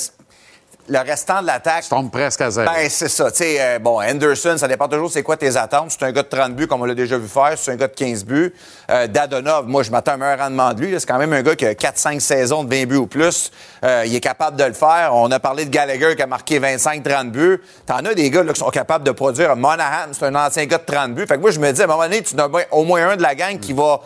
le 0.89 0.99
restant 0.99 1.41
de 1.41 1.47
l'attaque. 1.47 1.89
tombe 1.89 2.11
presque 2.11 2.41
à 2.41 2.51
zéro. 2.51 2.71
Ben, 2.71 2.89
c'est 2.89 3.09
ça. 3.09 3.31
Tu 3.31 3.39
sais, 3.39 3.57
euh, 3.59 3.79
bon, 3.79 4.01
Anderson, 4.01 4.57
ça 4.59 4.69
dépend 4.69 4.89
toujours 4.89 5.11
c'est 5.11 5.23
quoi 5.23 5.37
tes 5.37 5.57
attentes. 5.57 5.93
C'est 5.93 6.05
un 6.05 6.13
gars 6.13 6.23
de 6.23 6.29
30 6.29 6.55
buts, 6.55 6.67
comme 6.67 6.83
on 6.83 6.85
l'a 6.85 6.95
déjà 6.95 7.17
vu 7.17 7.29
faire. 7.29 7.55
C'est 7.57 7.73
un 7.73 7.77
gars 7.77 7.89
de 7.89 7.95
15 7.95 8.25
buts. 8.25 8.55
Euh, 8.91 9.07
Dadonov, 9.07 9.67
moi, 9.67 9.83
je 9.83 9.91
m'attends 9.91 10.13
à 10.13 10.15
un 10.15 10.19
meilleur 10.19 10.39
rendement 10.39 10.73
de 10.75 10.81
lui. 10.81 10.95
C'est 10.99 11.07
quand 11.07 11.19
même 11.19 11.33
un 11.33 11.43
gars 11.43 11.57
qui 11.57 11.67
a 11.67 11.73
4-5 11.73 12.21
saisons 12.21 12.65
de 12.65 12.75
20 12.75 12.87
buts 12.87 12.97
ou 12.97 13.07
plus. 13.07 13.51
Euh, 13.85 14.05
il 14.07 14.15
est 14.15 14.21
capable 14.21 14.57
de 14.57 14.65
le 14.65 14.75
faire. 14.75 15.11
On 15.13 15.31
a 15.31 15.41
parlé 15.41 15.65
de 15.65 15.71
Gallagher 15.71 16.15
qui 16.17 16.23
a 16.23 16.27
marqué 16.27 16.61
25-30 16.61 17.31
buts. 17.31 17.61
T'en 17.87 17.99
as 17.99 18.15
des 18.15 18.31
gars 18.31 18.43
là, 18.43 18.53
qui 18.53 18.61
sont 18.61 18.71
capables 18.71 19.05
de 19.05 19.13
produire. 19.13 19.57
Monahan, 19.57 20.13
c'est 20.13 20.27
un 20.27 20.35
ancien 20.35 20.67
gars 20.67 20.79
de 20.79 20.85
30 20.85 21.15
buts. 21.15 21.27
Fait 21.27 21.37
que 21.37 21.41
moi, 21.41 21.51
je 21.51 21.61
me 21.61 21.73
dis, 21.73 21.81
à 21.81 21.85
un 21.85 21.89
moment 21.89 22.03
donné, 22.03 22.23
tu 22.23 22.39
as 22.39 22.49
au 22.71 22.85
moins 22.85 23.11
un 23.11 23.17
de 23.17 23.23
la 23.23 23.35
gang 23.35 23.59
qui 23.59 23.73
va, 23.73 24.01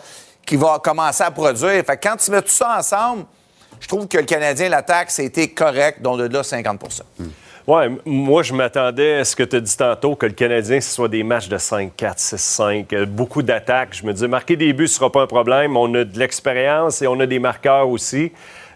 qui 0.45 0.55
va 0.55 0.79
commencer 0.81 1.23
à 1.23 1.31
produire. 1.31 1.83
Fait 1.85 1.97
que 1.97 2.07
quand 2.07 2.15
tu 2.15 2.31
mets 2.31 2.41
tout 2.41 2.49
ça 2.49 2.77
ensemble, 2.77 3.25
je 3.79 3.87
trouve 3.87 4.07
que 4.07 4.17
le 4.17 4.25
Canadien, 4.25 4.69
l'attaque, 4.69 5.11
c'était 5.11 5.49
correct, 5.49 6.01
dont 6.01 6.17
de 6.17 6.27
là 6.27 6.41
50% 6.41 7.01
Oui, 7.67 7.83
moi, 8.05 8.43
je 8.43 8.53
m'attendais 8.53 9.19
à 9.19 9.25
ce 9.25 9.35
que 9.35 9.43
tu 9.43 9.55
as 9.55 9.61
dit 9.61 9.77
tantôt, 9.77 10.15
que 10.15 10.25
le 10.25 10.33
Canadien, 10.33 10.81
ce 10.81 10.93
soit 10.93 11.07
des 11.07 11.23
matchs 11.23 11.47
de 11.47 11.57
5-4, 11.57 11.91
6-5, 12.17 13.05
beaucoup 13.05 13.41
d'attaques. 13.41 13.93
Je 13.93 14.05
me 14.05 14.13
disais, 14.13 14.27
marquer 14.27 14.55
des 14.55 14.73
buts, 14.73 14.87
ce 14.87 14.95
sera 14.95 15.11
pas 15.11 15.21
un 15.21 15.27
problème. 15.27 15.77
On 15.77 15.93
a 15.95 16.03
de 16.03 16.19
l'expérience 16.19 17.01
et 17.01 17.07
on 17.07 17.19
a 17.19 17.25
des 17.25 17.39
marqueurs 17.39 17.87
aussi. 17.89 18.31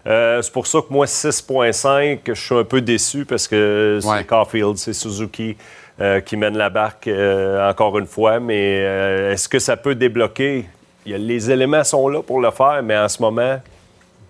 Euh, 0.06 0.42
c'est 0.42 0.52
pour 0.52 0.66
ça 0.66 0.80
que 0.80 0.92
moi, 0.92 1.06
6.5, 1.06 2.20
je 2.26 2.32
suis 2.34 2.54
un 2.54 2.64
peu 2.64 2.80
déçu 2.80 3.24
parce 3.24 3.48
que 3.48 3.98
c'est 4.02 4.24
Caulfield, 4.24 4.76
c'est 4.76 4.92
Suzuki 4.92 5.56
euh, 6.00 6.20
qui 6.20 6.36
mène 6.36 6.58
la 6.58 6.70
barque 6.70 7.08
euh, 7.08 7.68
encore 7.68 7.98
une 7.98 8.06
fois. 8.06 8.38
Mais 8.40 8.76
est-ce 9.32 9.48
que 9.48 9.58
ça 9.58 9.76
peut 9.76 9.94
débloquer? 9.94 10.66
les 11.06 11.50
éléments 11.50 11.84
sont 11.84 12.08
là 12.08 12.22
pour 12.22 12.40
le 12.40 12.50
faire, 12.50 12.80
mais 12.82 12.96
en 12.96 13.08
ce 13.10 13.20
moment, 13.20 13.60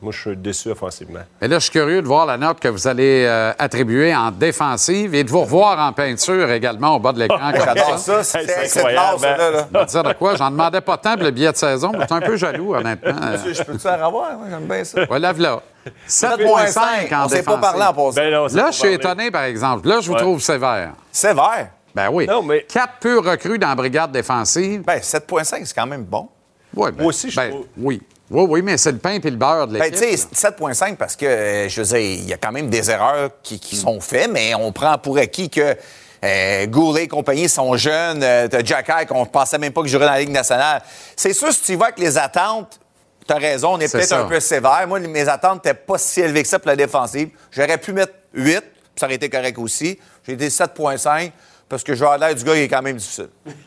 Moi, 0.04 0.12
je 0.12 0.20
suis 0.20 0.36
déçu 0.36 0.68
offensivement. 0.68 1.20
Et 1.40 1.48
là, 1.48 1.58
je 1.58 1.62
suis 1.64 1.72
curieux 1.72 2.02
de 2.02 2.06
voir 2.06 2.26
la 2.26 2.36
note 2.36 2.60
que 2.60 2.68
vous 2.68 2.86
allez 2.86 3.24
euh, 3.26 3.54
attribuer 3.58 4.14
en 4.14 4.30
défensive 4.30 5.14
et 5.14 5.24
de 5.24 5.30
vous 5.30 5.40
revoir 5.40 5.78
en 5.78 5.94
peinture 5.94 6.50
également 6.50 6.96
au 6.96 6.98
bas 6.98 7.12
de 7.12 7.20
l'écran. 7.20 7.52
J'adore 7.54 7.98
ça. 7.98 8.22
C'est 8.22 8.76
incroyable. 8.76 9.18
Ça, 9.18 9.36
là, 9.38 9.50
là. 9.50 9.66
Je 9.72 9.84
dire 9.86 10.02
de 10.02 10.12
quoi? 10.12 10.36
J'en 10.36 10.50
demandais 10.50 10.82
pas 10.82 10.98
tant 10.98 11.14
pour 11.14 11.22
le 11.22 11.30
billet 11.30 11.52
de 11.52 11.56
saison. 11.56 11.90
J'étais 11.98 12.12
un 12.12 12.20
peu 12.20 12.36
jaloux, 12.36 12.74
honnêtement. 12.74 13.14
Je 13.50 13.62
peux-tu 13.62 13.88
en 13.88 13.92
avoir? 13.92 14.32
J'aime 14.50 14.66
bien 14.66 14.84
ça. 14.84 15.04
Ouais, 15.10 15.18
lève-là. 15.18 15.62
7,5 16.06 17.14
en 17.14 17.24
On 17.24 17.28
s'est 17.30 17.42
pas 17.42 17.56
parlé 17.56 17.82
en 17.82 17.94
pause. 17.94 18.14
Ben 18.14 18.30
là, 18.30 18.46
je 18.70 18.76
suis 18.76 18.92
étonné, 18.92 19.30
par 19.30 19.44
exemple. 19.44 19.88
Là, 19.88 20.00
je 20.02 20.10
vous 20.10 20.18
trouve 20.18 20.42
sévère. 20.42 20.92
Sévère? 21.10 21.70
Ben 21.94 22.10
oui. 22.12 22.26
Non, 22.26 22.42
mais... 22.42 22.66
Quatre 22.68 22.98
purs 23.00 23.24
recrues 23.24 23.58
dans 23.58 23.68
la 23.68 23.74
brigade 23.74 24.12
défensive. 24.12 24.82
Ben 24.82 24.98
7,5, 24.98 25.64
c'est 25.64 25.74
quand 25.74 25.86
même 25.86 26.04
bon. 26.04 26.28
Ouais, 26.74 26.92
ben, 26.92 27.04
Moi 27.04 27.08
aussi, 27.08 27.30
je 27.30 27.36
ben, 27.36 27.50
trouve... 27.50 27.66
Oui. 27.78 28.02
Oui, 28.30 28.46
oui, 28.48 28.62
mais 28.62 28.78
c'est 28.78 28.92
le 28.92 28.98
pain 28.98 29.18
et 29.22 29.30
le 29.30 29.36
beurre 29.36 29.66
de 29.66 29.78
ben, 29.78 29.84
l'équipe. 29.84 30.00
Ben, 30.00 30.10
tu 30.10 30.16
sais, 30.16 30.50
7,5 30.50 30.96
parce 30.96 31.14
que, 31.14 31.26
euh, 31.26 31.68
je 31.68 31.80
veux 31.80 31.86
dire, 31.86 31.98
il 31.98 32.28
y 32.28 32.32
a 32.32 32.38
quand 32.38 32.52
même 32.52 32.70
des 32.70 32.90
erreurs 32.90 33.30
qui, 33.42 33.76
sont 33.76 34.00
faites, 34.00 34.30
mais 34.30 34.54
on 34.54 34.72
prend 34.72 34.96
pour 34.98 35.18
acquis 35.18 35.50
que 35.50 35.76
euh, 36.24 36.66
Goulet 36.66 37.04
et 37.04 37.08
compagnie 37.08 37.48
sont 37.48 37.76
jeunes. 37.76 38.22
Euh, 38.22 38.48
Jack 38.64 38.88
High, 38.88 39.06
qu'on 39.06 39.26
pensait 39.26 39.58
même 39.58 39.72
pas 39.72 39.82
que 39.82 39.88
jouerait 39.88 40.06
dans 40.06 40.12
la 40.12 40.20
Ligue 40.20 40.30
nationale. 40.30 40.82
C'est 41.16 41.34
sûr, 41.34 41.52
si 41.52 41.62
tu 41.62 41.74
vois 41.74 41.92
que 41.92 42.00
les 42.00 42.16
attentes, 42.16 42.80
tu 43.26 43.32
as 43.32 43.36
raison, 43.36 43.74
on 43.74 43.80
est, 43.80 43.92
peut-être 43.92 44.12
un 44.12 44.24
peu 44.24 44.40
sévère. 44.40 44.86
Moi, 44.88 45.00
mes 45.00 45.28
attentes 45.28 45.64
n'étaient 45.64 45.78
pas 45.78 45.98
si 45.98 46.20
élevées 46.20 46.42
que 46.42 46.48
ça 46.48 46.58
pour 46.58 46.68
la 46.68 46.76
défensive. 46.76 47.28
J'aurais 47.50 47.78
pu 47.78 47.92
mettre 47.92 48.14
8, 48.32 48.62
ça 48.96 49.06
aurait 49.06 49.16
été 49.16 49.28
correct 49.28 49.58
aussi. 49.58 49.98
J'ai 50.26 50.32
été 50.32 50.48
7,5 50.48 51.30
parce 51.74 51.82
que 51.82 51.96
je 51.96 52.04
l'air 52.04 52.32
du 52.36 52.44
gars, 52.44 52.54
il 52.54 52.62
est 52.62 52.68
quand 52.68 52.82
même 52.82 52.98
difficile. 52.98 53.30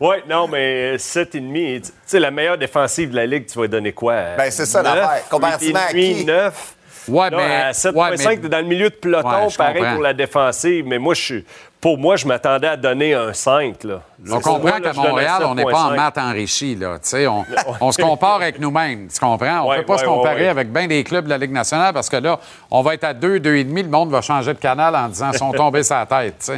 oui, 0.00 0.16
non, 0.30 0.46
mais 0.46 0.94
7,5, 0.94 1.80
tu 1.80 1.90
sais, 2.06 2.20
la 2.20 2.30
meilleure 2.30 2.56
défensive 2.56 3.10
de 3.10 3.16
la 3.16 3.26
Ligue, 3.26 3.46
tu 3.46 3.58
vas 3.58 3.66
donner 3.66 3.92
quoi? 3.92 4.36
Ben, 4.36 4.48
c'est 4.52 4.66
ça 4.66 4.84
l'affaire. 4.84 5.28
Comparativement 5.28 5.80
à 5.80 5.92
qui? 5.92 6.24
9. 6.24 6.74
Ouais, 7.08 7.28
mais. 7.32 7.72
7,5 7.72 8.42
dans 8.42 8.58
le 8.58 8.66
milieu 8.66 8.88
de 8.88 8.94
peloton, 8.94 9.48
pareil 9.58 9.84
pour 9.94 10.02
la 10.02 10.14
défensive. 10.14 10.86
Mais 10.86 11.00
moi, 11.00 11.14
je 11.14 11.20
suis. 11.20 11.44
Pour 11.82 11.98
moi, 11.98 12.14
je 12.14 12.28
m'attendais 12.28 12.68
à 12.68 12.76
donner 12.76 13.12
un 13.12 13.32
5. 13.32 13.82
Là. 13.82 14.02
On 14.30 14.38
comprend 14.38 14.78
qu'à 14.80 14.92
Montréal, 14.92 15.42
on 15.44 15.56
n'est 15.56 15.64
pas 15.64 15.86
en 15.86 15.96
maths 15.96 16.16
enrichi. 16.16 16.76
Là. 16.76 16.98
On, 17.28 17.44
on 17.80 17.90
se 17.90 18.00
compare 18.00 18.36
avec 18.36 18.60
nous-mêmes. 18.60 19.08
Tu 19.12 19.18
comprends? 19.18 19.62
On 19.62 19.72
ne 19.72 19.78
peut 19.78 19.86
pas 19.86 19.98
se 19.98 20.04
comparer 20.04 20.46
avec 20.46 20.72
bien 20.72 20.86
des 20.86 21.02
clubs 21.02 21.24
de 21.24 21.30
la 21.30 21.38
Ligue 21.38 21.50
nationale 21.50 21.92
parce 21.92 22.08
que 22.08 22.18
là, 22.18 22.38
on 22.70 22.82
va 22.82 22.94
être 22.94 23.02
à 23.02 23.12
2, 23.12 23.40
2,5. 23.40 23.82
Le 23.82 23.88
monde 23.88 24.10
va 24.12 24.20
changer 24.20 24.54
de 24.54 24.60
canal 24.60 24.94
en 24.94 25.08
disant 25.08 25.30
qu'ils 25.30 25.40
sont 25.40 25.50
tombés 25.50 25.82
la 25.90 26.06
tête. 26.06 26.52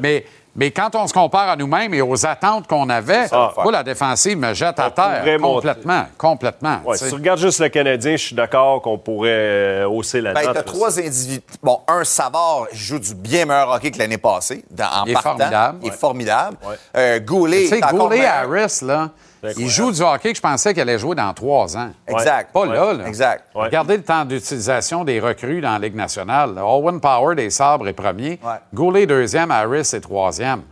Mais 0.00 0.24
mais 0.60 0.70
quand 0.70 0.94
on 0.94 1.06
se 1.06 1.14
compare 1.14 1.48
à 1.48 1.56
nous-mêmes 1.56 1.94
et 1.94 2.02
aux 2.02 2.26
attentes 2.26 2.66
qu'on 2.66 2.90
avait, 2.90 3.28
moi, 3.30 3.72
la 3.72 3.82
défensive 3.82 4.36
me 4.36 4.52
jette 4.52 4.78
à 4.78 4.90
terre 4.90 5.38
complètement. 5.40 6.04
Complètement. 6.18 6.80
si 6.94 7.08
tu 7.08 7.14
regardes 7.14 7.40
juste 7.40 7.60
le 7.60 7.70
Canadien, 7.70 8.12
je 8.12 8.26
suis 8.26 8.36
d'accord 8.36 8.82
qu'on 8.82 8.98
pourrait 8.98 9.30
euh, 9.30 9.88
hausser 9.88 10.20
la 10.20 10.34
ben, 10.34 10.42
note. 10.42 10.52
Tu 10.52 10.58
as 10.58 10.62
trois 10.62 10.98
individus. 10.98 11.40
Bon, 11.62 11.80
un, 11.88 12.04
Savard 12.04 12.66
joue 12.72 12.98
du 12.98 13.14
bien 13.14 13.46
meilleur 13.46 13.70
hockey 13.70 13.90
que 13.90 13.98
l'année 13.98 14.18
passée. 14.18 14.62
en 14.78 15.06
Il 15.06 15.12
est 15.12 15.22
formidable. 15.22 15.78
Il 15.82 15.88
est 15.88 15.92
formidable. 15.92 16.56
Euh, 16.94 17.20
Goulet. 17.20 17.62
Tu 17.62 17.68
sais, 17.68 17.80
Goulet 17.80 18.26
Harris, 18.26 18.80
là. 18.82 19.08
Il 19.56 19.68
joue 19.68 19.90
du 19.92 20.02
hockey 20.02 20.30
que 20.30 20.36
je 20.36 20.42
pensais 20.42 20.72
qu'il 20.72 20.82
allait 20.82 20.98
jouer 20.98 21.14
dans 21.14 21.32
trois 21.32 21.76
ans. 21.76 21.90
Exact. 22.06 22.52
Pas 22.52 22.66
là, 22.66 22.92
là. 22.92 23.06
Exact. 23.06 23.44
Regardez 23.54 23.96
le 23.96 24.02
temps 24.02 24.24
d'utilisation 24.24 25.04
des 25.04 25.20
recrues 25.20 25.60
dans 25.60 25.72
la 25.72 25.78
Ligue 25.78 25.94
nationale. 25.94 26.58
Owen 26.58 27.00
Power 27.00 27.34
des 27.34 27.50
Sabres 27.50 27.88
est 27.88 27.92
premier. 27.92 28.38
Goulet 28.74 29.06
deuxième, 29.06 29.50
Harris 29.50 29.90
est 29.92 30.00
troisième. 30.00 30.62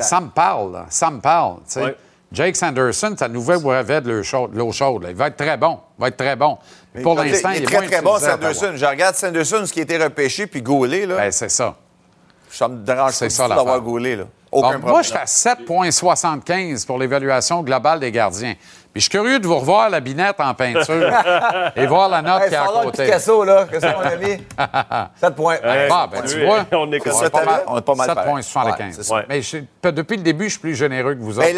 Ça 0.00 0.20
me 0.20 0.28
parle, 0.28 0.84
ça 0.88 1.10
me 1.10 1.20
parle. 1.20 1.56
Jake 2.32 2.56
Sanderson, 2.56 3.14
c'est 3.16 3.24
un 3.26 3.28
nouvel 3.28 3.58
brevet 3.58 4.00
de 4.00 4.10
l'eau 4.10 4.72
chaude. 4.72 5.06
Il 5.06 5.14
va 5.14 5.26
être 5.26 5.36
très 5.36 5.56
bon. 5.58 5.78
Il 5.98 6.02
va 6.02 6.08
être 6.08 6.16
très 6.16 6.34
bon. 6.34 6.56
pour 7.02 7.14
l'instant, 7.16 7.50
il 7.50 7.62
est, 7.62 7.66
très, 7.66 7.86
très 7.86 8.00
bon, 8.00 8.18
Sanderson. 8.18 8.72
Je 8.74 8.86
regarde 8.86 9.14
Sanderson, 9.14 9.66
ce 9.66 9.72
qui 9.72 9.80
a 9.80 9.82
été 9.82 9.98
repêché, 9.98 10.46
puis 10.46 10.62
Goulet. 10.62 11.04
Là. 11.04 11.16
Ben, 11.16 11.30
c'est 11.30 11.50
ça. 11.50 11.76
Ça 12.50 12.68
me 12.68 12.76
dérange 12.76 13.18
pas 13.18 13.48
d'avoir 13.48 13.80
Goulet. 13.82 14.16
Là. 14.16 14.24
Moi, 14.52 15.02
je 15.02 15.08
suis 15.08 15.16
à 15.16 15.24
7,75 15.24 16.86
pour 16.86 16.98
l'évaluation 16.98 17.62
globale 17.62 18.00
des 18.00 18.12
gardiens. 18.12 18.54
Puis 18.92 19.00
je 19.00 19.08
suis 19.08 19.10
curieux 19.10 19.38
de 19.38 19.46
vous 19.46 19.56
revoir 19.56 19.88
la 19.88 20.00
binette 20.00 20.38
en 20.38 20.52
peinture 20.52 21.10
et 21.76 21.86
voir 21.86 22.10
la 22.10 22.20
note 22.20 22.48
qui 22.48 22.54
est 22.54 22.58
à 22.58 22.66
côté. 22.66 23.04
Picasso, 23.04 23.42
là, 23.42 23.66
qu'est-ce 23.70 23.86
qu'on 23.86 24.00
a 24.00 24.16
mis? 24.16 24.36
7 25.20 25.34
points. 25.34 25.56
ah, 25.64 26.08
ben, 26.12 26.22
tu 26.22 26.44
vois, 26.44 26.66
on 26.72 26.92
est, 26.92 26.98
pas 27.30 27.44
mal, 27.44 27.62
on 27.66 27.78
est 27.78 27.82
pas 27.82 27.94
mal 27.94 28.10
7,75. 28.10 29.24
mais 29.82 29.92
depuis 29.92 30.18
le 30.18 30.22
début, 30.22 30.44
je 30.44 30.50
suis 30.50 30.60
plus 30.60 30.74
généreux 30.74 31.14
que 31.14 31.20
vous 31.20 31.38
autres. 31.38 31.48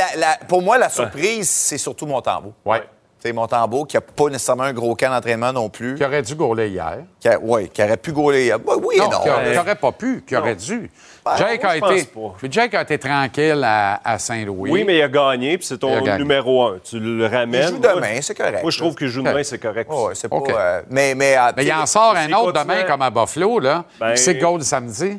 pour 0.46 0.62
moi, 0.62 0.78
la 0.78 0.88
surprise, 0.88 1.50
c'est 1.50 1.78
surtout 1.78 2.06
mon 2.06 2.20
tambour. 2.20 2.52
Oui. 2.64 2.78
C'est 3.24 3.32
Montembeau, 3.32 3.86
qui 3.86 3.96
n'a 3.96 4.02
pas 4.02 4.26
nécessairement 4.26 4.64
un 4.64 4.74
gros 4.74 4.94
camp 4.94 5.08
d'entraînement 5.08 5.50
non 5.50 5.70
plus. 5.70 5.94
Qui 5.94 6.04
aurait 6.04 6.20
dû 6.20 6.34
gauler 6.34 6.68
hier. 6.68 6.98
Oui, 7.40 7.70
qui 7.70 7.82
aurait 7.82 7.96
pu 7.96 8.12
gauler 8.12 8.44
hier. 8.44 8.58
Ben 8.58 8.74
oui 8.82 8.98
non, 8.98 9.08
non. 9.08 9.20
Qui 9.22 9.56
n'aurait 9.56 9.76
pas 9.76 9.92
pu, 9.92 10.22
qui 10.26 10.36
aurait 10.36 10.54
dû. 10.54 10.90
Ben, 11.24 11.36
Jake, 11.38 11.64
a 11.64 11.76
été, 11.78 12.06
Jake 12.50 12.74
a 12.74 12.82
été 12.82 12.98
tranquille 12.98 13.62
à, 13.64 14.18
Saint-Louis. 14.18 14.70
Oui, 14.70 14.84
mais 14.84 14.98
il 14.98 15.02
a 15.02 15.08
gagné, 15.08 15.56
puis 15.56 15.66
c'est 15.66 15.78
ton 15.78 16.02
numéro 16.18 16.64
un. 16.64 16.78
Tu 16.84 17.00
le 17.00 17.26
ramènes. 17.26 17.62
Il 17.62 17.68
joue 17.68 17.78
demain, 17.78 18.20
c'est 18.20 18.34
correct. 18.34 18.60
Moi, 18.60 18.70
je 18.70 18.78
trouve 18.78 18.94
qu'il 18.94 19.08
joue 19.08 19.22
demain, 19.22 19.42
c'est 19.42 19.58
correct. 19.58 19.90
Oui, 19.90 20.12
c'est 20.12 20.28
pas... 20.28 20.36
Euh, 20.36 20.82
mais, 20.90 21.14
mais, 21.14 21.34
euh, 21.34 21.50
mais 21.56 21.64
il 21.64 21.72
en 21.72 21.86
sort 21.86 22.14
un 22.14 22.30
autre 22.30 22.52
demain 22.52 22.82
comme 22.82 23.00
à 23.00 23.08
Buffalo, 23.08 23.58
là. 23.58 23.84
Ben, 23.98 24.16
c'est 24.16 24.34
goal 24.34 24.62
samedi? 24.62 25.18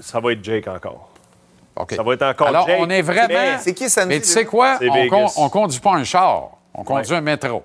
Ça 0.00 0.18
va 0.18 0.32
être 0.32 0.42
Jake 0.42 0.66
encore. 0.66 1.08
Ça 1.94 2.02
va 2.02 2.14
être 2.14 2.22
encore 2.22 2.48
Alors, 2.48 2.66
Jake. 2.66 2.78
on 2.80 2.90
est 2.90 3.02
vraiment... 3.02 3.58
C'est 3.60 3.74
qui 3.74 3.88
samedi? 3.88 4.16
Mais 4.16 4.20
tu 4.22 4.26
sais 4.26 4.44
quoi? 4.44 4.80
On, 5.36 5.44
ne 5.44 5.48
conduit 5.50 5.78
pas 5.78 5.92
un 5.92 6.02
char. 6.02 6.57
On 6.78 6.84
conduit 6.84 7.14
un 7.14 7.20
métro. 7.20 7.64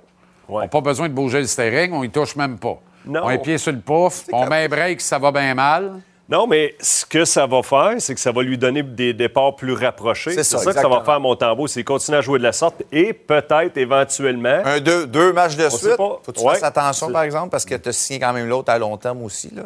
On 0.49 0.59
n'a 0.59 0.67
pas 0.67 0.81
besoin 0.81 1.07
de 1.07 1.13
bouger 1.13 1.39
le 1.39 1.47
steering, 1.47 1.93
on 1.93 2.03
y 2.03 2.09
touche 2.09 2.35
même 2.35 2.57
pas. 2.57 2.79
On 3.07 3.15
a 3.15 3.31
les 3.31 3.37
pieds 3.37 3.57
sur 3.57 3.71
le 3.71 3.79
pouf, 3.79 4.25
on 4.31 4.45
met 4.47 4.65
un 4.65 4.67
break 4.67 5.01
si 5.01 5.07
ça 5.07 5.19
va 5.19 5.31
bien 5.31 5.53
mal. 5.53 6.01
Non, 6.29 6.47
mais 6.47 6.73
ce 6.79 7.05
que 7.05 7.25
ça 7.25 7.45
va 7.45 7.61
faire, 7.61 7.95
c'est 7.99 8.15
que 8.15 8.19
ça 8.19 8.31
va 8.31 8.41
lui 8.41 8.57
donner 8.57 8.81
des 8.81 9.13
départs 9.13 9.55
plus 9.55 9.73
rapprochés. 9.73 10.31
C'est 10.31 10.43
ça, 10.43 10.57
que 10.57 10.71
ça 10.71 10.87
va 10.87 11.03
faire 11.03 11.19
mon 11.19 11.35
tambour, 11.35 11.69
c'est 11.69 11.83
continuer 11.83 12.17
à 12.17 12.21
jouer 12.21 12.39
de 12.39 12.43
la 12.43 12.53
sorte 12.53 12.81
et 12.91 13.13
peut-être 13.13 13.77
éventuellement. 13.77 14.61
Un 14.65 14.79
deux, 14.79 15.05
deux 15.05 15.31
matchs 15.33 15.57
de 15.57 15.69
suite. 15.69 15.95
Faut 15.95 16.21
que 16.25 16.31
tu 16.31 16.43
fasses 16.43 16.63
attention, 16.63 17.11
par 17.11 17.23
exemple, 17.23 17.49
parce 17.49 17.65
que 17.65 17.75
tu 17.75 17.89
as 17.89 17.93
signé 17.93 18.19
quand 18.19 18.33
même 18.33 18.47
l'autre 18.47 18.71
à 18.71 18.79
long 18.79 18.97
terme 18.97 19.21
aussi. 19.23 19.53
Là. 19.53 19.63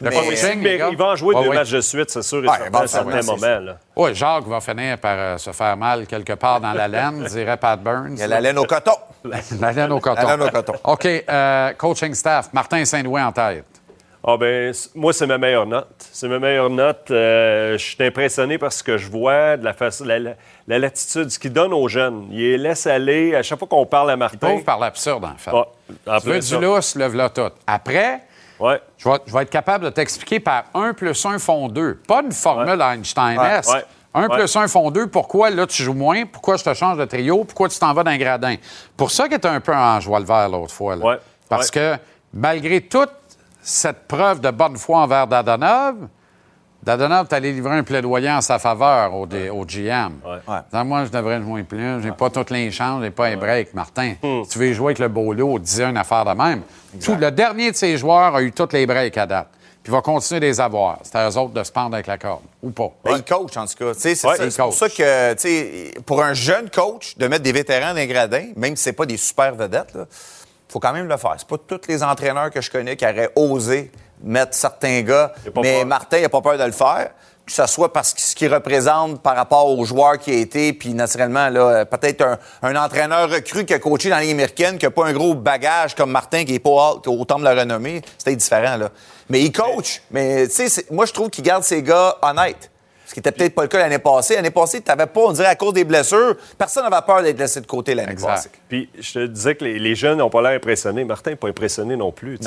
Le 0.00 0.10
mais, 0.56 0.78
il 0.90 0.96
va 0.96 1.04
en 1.06 1.16
jouer 1.16 1.34
deux 1.34 1.50
matchs 1.50 1.70
de 1.70 1.80
suite, 1.80 2.10
c'est 2.10 2.22
sûr, 2.22 2.44
et 2.44 2.48
ouais, 2.48 2.56
à 2.72 2.82
un 2.82 2.86
certain 2.86 3.22
moment. 3.22 3.72
Oui, 3.96 4.14
Jacques 4.14 4.46
va 4.46 4.60
finir 4.60 4.98
par 4.98 5.16
euh, 5.16 5.38
se 5.38 5.52
faire 5.52 5.76
mal 5.76 6.06
quelque 6.06 6.32
part 6.32 6.60
dans 6.60 6.72
la 6.72 6.88
laine, 6.88 7.24
dirait 7.30 7.56
Pat 7.56 7.80
Burns. 7.80 8.14
Il 8.14 8.18
y 8.18 8.22
a 8.22 8.26
la 8.26 8.40
laine 8.40 8.58
au 8.58 8.64
coton. 8.64 8.94
La 9.58 9.72
laine 9.72 9.90
au 9.90 10.00
coton. 10.00 10.20
La 10.20 10.36
laine 10.36 10.46
au 10.46 10.50
coton. 10.50 10.74
OK, 10.84 11.06
euh, 11.06 11.72
coaching 11.78 12.12
staff, 12.12 12.52
Martin 12.52 12.84
Saint-Louis 12.84 13.22
en 13.22 13.32
tête. 13.32 13.64
Ah 14.26 14.38
ben, 14.38 14.72
moi, 14.94 15.12
c'est 15.12 15.26
ma 15.26 15.36
meilleure 15.36 15.66
note. 15.66 15.86
C'est 15.98 16.28
ma 16.28 16.38
meilleure 16.38 16.70
note. 16.70 17.10
Euh, 17.10 17.76
je 17.76 17.84
suis 17.84 18.02
impressionné 18.02 18.56
par 18.56 18.72
ce 18.72 18.82
que 18.82 18.96
je 18.96 19.10
vois, 19.10 19.58
de 19.58 19.64
la, 19.64 20.34
la, 20.66 20.78
latitude, 20.78 21.30
ce 21.30 21.38
qu'il 21.38 21.52
donne 21.52 21.74
aux 21.74 21.88
jeunes. 21.88 22.26
Il 22.30 22.38
les 22.38 22.56
laisse 22.56 22.86
aller. 22.86 23.34
À 23.34 23.42
chaque 23.42 23.58
fois 23.58 23.68
qu'on 23.68 23.84
parle 23.84 24.10
à 24.10 24.16
Martin... 24.16 24.54
Il 24.56 24.64
par 24.64 24.78
l'absurde, 24.78 25.26
en 25.26 25.36
fait. 25.36 25.50
Ah, 26.06 26.20
tu 26.22 26.28
veux 26.28 26.40
du 26.40 26.58
lousse, 26.58 26.96
lève-la 26.96 27.28
tout. 27.28 27.50
Après, 27.66 28.22
Ouais. 28.64 28.80
Je, 28.96 29.06
vais, 29.06 29.42
être 29.42 29.50
capable 29.50 29.84
de 29.84 29.90
t'expliquer 29.90 30.40
par 30.40 30.64
1 30.72 30.94
plus 30.94 31.26
1 31.26 31.38
font 31.38 31.68
2. 31.68 32.00
Pas 32.08 32.22
une 32.22 32.32
formule 32.32 32.80
Einstein-esque. 32.80 33.84
1 34.14 34.28
plus 34.30 34.56
1 34.56 34.68
font 34.68 34.90
2. 34.90 35.08
Pourquoi 35.08 35.50
là 35.50 35.66
tu 35.66 35.82
joues 35.82 35.92
moins? 35.92 36.24
Pourquoi 36.24 36.56
je 36.56 36.64
te 36.64 36.72
change 36.72 36.96
de 36.96 37.04
trio? 37.04 37.44
Pourquoi 37.44 37.68
tu 37.68 37.78
t'en 37.78 37.92
vas 37.92 38.02
d'un 38.02 38.16
gradin? 38.16 38.56
Pour 38.96 39.10
ça 39.10 39.24
qu'il 39.24 39.34
était 39.34 39.48
un 39.48 39.60
peu 39.60 39.74
en 39.74 40.00
joie 40.00 40.18
le 40.18 40.24
vert 40.24 40.48
l'autre 40.48 40.72
fois. 40.72 40.96
Parce 41.46 41.70
que 41.70 41.96
malgré 42.32 42.80
toute 42.80 43.12
cette 43.60 44.08
preuve 44.08 44.40
de 44.40 44.50
bonne 44.50 44.78
foi 44.78 45.00
envers 45.00 45.26
Dadonov, 45.26 45.96
Dadonov 46.84 47.26
est 47.30 47.34
allé 47.34 47.52
livrer 47.52 47.78
un 47.78 47.82
plaidoyer 47.82 48.30
en 48.30 48.42
sa 48.42 48.58
faveur 48.58 49.14
au, 49.14 49.26
GM. 49.26 50.12
moi, 50.84 51.04
je 51.06 51.10
devrais 51.10 51.40
jouer 51.40 51.62
plus. 51.62 52.02
J'ai 52.02 52.12
pas 52.12 52.28
toutes 52.28 52.50
les 52.50 52.70
chances, 52.70 53.02
j'ai 53.02 53.10
pas 53.10 53.26
un 53.26 53.36
break. 53.36 53.72
Martin, 53.72 54.14
hmm. 54.22 54.44
si 54.44 54.50
tu 54.50 54.58
veux 54.58 54.72
jouer 54.74 54.88
avec 54.88 54.98
le 54.98 55.08
beau 55.08 55.32
lot, 55.32 55.58
disait 55.58 55.84
une 55.84 55.96
affaire 55.96 56.24
de 56.24 56.32
même. 56.32 56.60
Tout, 57.02 57.16
le 57.16 57.30
dernier 57.30 57.70
de 57.70 57.76
ses 57.76 57.96
joueurs 57.96 58.36
a 58.36 58.42
eu 58.42 58.52
toutes 58.52 58.74
les 58.74 58.86
breaks 58.86 59.16
à 59.16 59.26
date. 59.26 59.48
Puis 59.82 59.92
il 59.92 59.96
va 59.96 60.02
continuer 60.02 60.40
de 60.40 60.46
les 60.46 60.60
avoir. 60.60 60.98
C'est 61.02 61.16
à 61.16 61.28
eux 61.28 61.36
autres 61.38 61.54
de 61.54 61.62
se 61.62 61.72
pendre 61.72 61.94
avec 61.94 62.06
la 62.06 62.18
corde, 62.18 62.42
ou 62.62 62.70
pas. 62.70 62.90
Ben, 63.04 63.16
il 63.16 63.24
coach, 63.24 63.56
en 63.56 63.66
tout 63.66 63.74
cas. 63.78 63.92
C'est 63.94 64.20
pour 64.56 64.72
ça 64.72 64.88
que, 64.88 66.00
pour 66.00 66.22
un 66.22 66.34
jeune 66.34 66.70
coach, 66.70 67.16
de 67.16 67.26
mettre 67.28 67.42
des 67.42 67.52
vétérans 67.52 67.88
dans 67.88 67.96
les 67.96 68.06
gradins, 68.06 68.46
même 68.56 68.76
si 68.76 68.84
ce 68.84 68.90
pas 68.90 69.06
des 69.06 69.16
super 69.16 69.54
vedettes, 69.54 69.92
il 69.94 70.72
faut 70.72 70.80
quand 70.80 70.92
même 70.92 71.08
le 71.08 71.16
faire. 71.16 71.34
C'est 71.38 71.48
pas 71.48 71.58
tous 71.58 71.88
les 71.88 72.02
entraîneurs 72.02 72.50
que 72.50 72.60
je 72.60 72.70
connais 72.70 72.96
qui 72.96 73.04
auraient 73.04 73.30
osé 73.36 73.90
mettre 74.24 74.54
certains 74.54 75.02
gars, 75.02 75.32
mais 75.62 75.84
Martin 75.84 76.20
n'a 76.20 76.28
pas 76.28 76.40
peur 76.40 76.58
de 76.58 76.64
le 76.64 76.72
faire. 76.72 77.10
Que 77.46 77.52
ce 77.52 77.66
soit 77.66 77.92
parce 77.92 78.14
que 78.14 78.22
ce 78.22 78.34
qu'il 78.34 78.52
représente 78.52 79.20
par 79.20 79.36
rapport 79.36 79.68
aux 79.68 79.84
joueurs 79.84 80.18
qui 80.18 80.30
a 80.30 80.36
été, 80.38 80.72
puis 80.72 80.94
naturellement, 80.94 81.50
là, 81.50 81.84
peut-être 81.84 82.38
un, 82.62 82.74
entraîneur 82.74 83.28
recru 83.28 83.66
qui 83.66 83.74
a 83.74 83.78
coaché 83.78 84.08
dans 84.08 84.18
Ligue 84.18 84.30
américaine, 84.30 84.78
qui 84.78 84.86
n'a 84.86 84.90
pas 84.90 85.04
un 85.04 85.12
gros 85.12 85.34
bagage 85.34 85.94
comme 85.94 86.10
Martin, 86.10 86.44
qui 86.44 86.52
n'est 86.52 86.58
pas 86.58 86.94
autant 87.06 87.38
de 87.38 87.44
la 87.44 87.54
renommée, 87.54 88.00
c'était 88.16 88.34
différent. 88.34 88.78
Là. 88.78 88.88
Mais 89.28 89.42
il 89.42 89.52
coach. 89.52 90.00
Mais 90.10 90.48
tu 90.48 90.68
sais, 90.68 90.86
moi, 90.90 91.04
je 91.04 91.12
trouve 91.12 91.28
qu'il 91.28 91.44
garde 91.44 91.64
ses 91.64 91.82
gars 91.82 92.16
honnêtes. 92.22 92.70
Ce 93.06 93.12
qui 93.12 93.20
était 93.20 93.32
peut-être 93.32 93.54
pas 93.54 93.62
le 93.62 93.68
cas 93.68 93.78
l'année 93.78 93.98
passée. 93.98 94.34
L'année 94.34 94.50
passée, 94.50 94.80
tu 94.80 94.88
n'avais 94.88 95.06
pas, 95.06 95.20
on 95.20 95.32
dirait, 95.32 95.48
à 95.48 95.54
cause 95.56 95.74
des 95.74 95.84
blessures, 95.84 96.36
personne 96.56 96.88
n'avait 96.88 97.04
peur 97.04 97.22
d'être 97.22 97.38
laissé 97.38 97.60
de 97.60 97.66
côté 97.66 97.94
l'année 97.94 98.14
passée. 98.14 98.48
Puis 98.68 98.88
je 98.98 99.12
te 99.12 99.26
disais 99.26 99.54
que 99.54 99.64
les, 99.64 99.94
jeunes 99.94 100.18
n'ont 100.18 100.30
pas 100.30 100.40
l'air 100.40 100.52
impressionnés. 100.52 101.04
Martin 101.04 101.30
n'est 101.30 101.36
pas 101.36 101.48
impressionné 101.48 101.96
non 101.96 102.12
plus. 102.12 102.38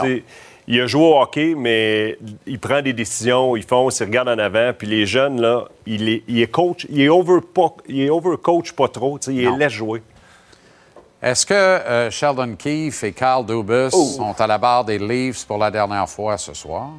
Il 0.70 0.82
a 0.82 0.88
joué 0.88 1.02
au 1.02 1.22
hockey, 1.22 1.56
mais 1.56 2.18
il 2.46 2.60
prend 2.60 2.82
des 2.82 2.92
décisions, 2.92 3.56
il 3.56 3.64
fonce, 3.64 4.02
il 4.02 4.04
regarde 4.04 4.28
en 4.28 4.38
avant. 4.38 4.74
Puis 4.78 4.86
les 4.86 5.06
jeunes, 5.06 5.40
là, 5.40 5.64
il 5.86 6.10
est, 6.10 6.24
il 6.28 6.42
est 6.42 6.52
coach, 6.52 6.86
il 6.90 7.02
est 7.02 7.10
over, 7.10 7.40
il 7.88 8.02
est 8.02 8.10
over 8.10 8.36
coach 8.42 8.74
pas 8.74 8.90
trop. 8.90 9.18
Il 9.28 9.46
est 9.46 9.58
laisse 9.58 9.72
jouer. 9.72 10.04
Est-ce 11.22 11.46
que 11.46 11.54
euh, 11.54 12.12
Sheldon 12.12 12.56
Keefe 12.56 13.04
et 13.04 13.12
Carl 13.14 13.46
Dubus 13.46 13.90
oh. 13.94 14.04
sont 14.18 14.40
à 14.40 14.46
la 14.46 14.58
barre 14.58 14.84
des 14.84 15.00
Leafs 15.00 15.46
pour 15.46 15.58
la 15.58 15.72
dernière 15.72 16.08
fois 16.08 16.38
ce 16.38 16.54
soir? 16.54 16.90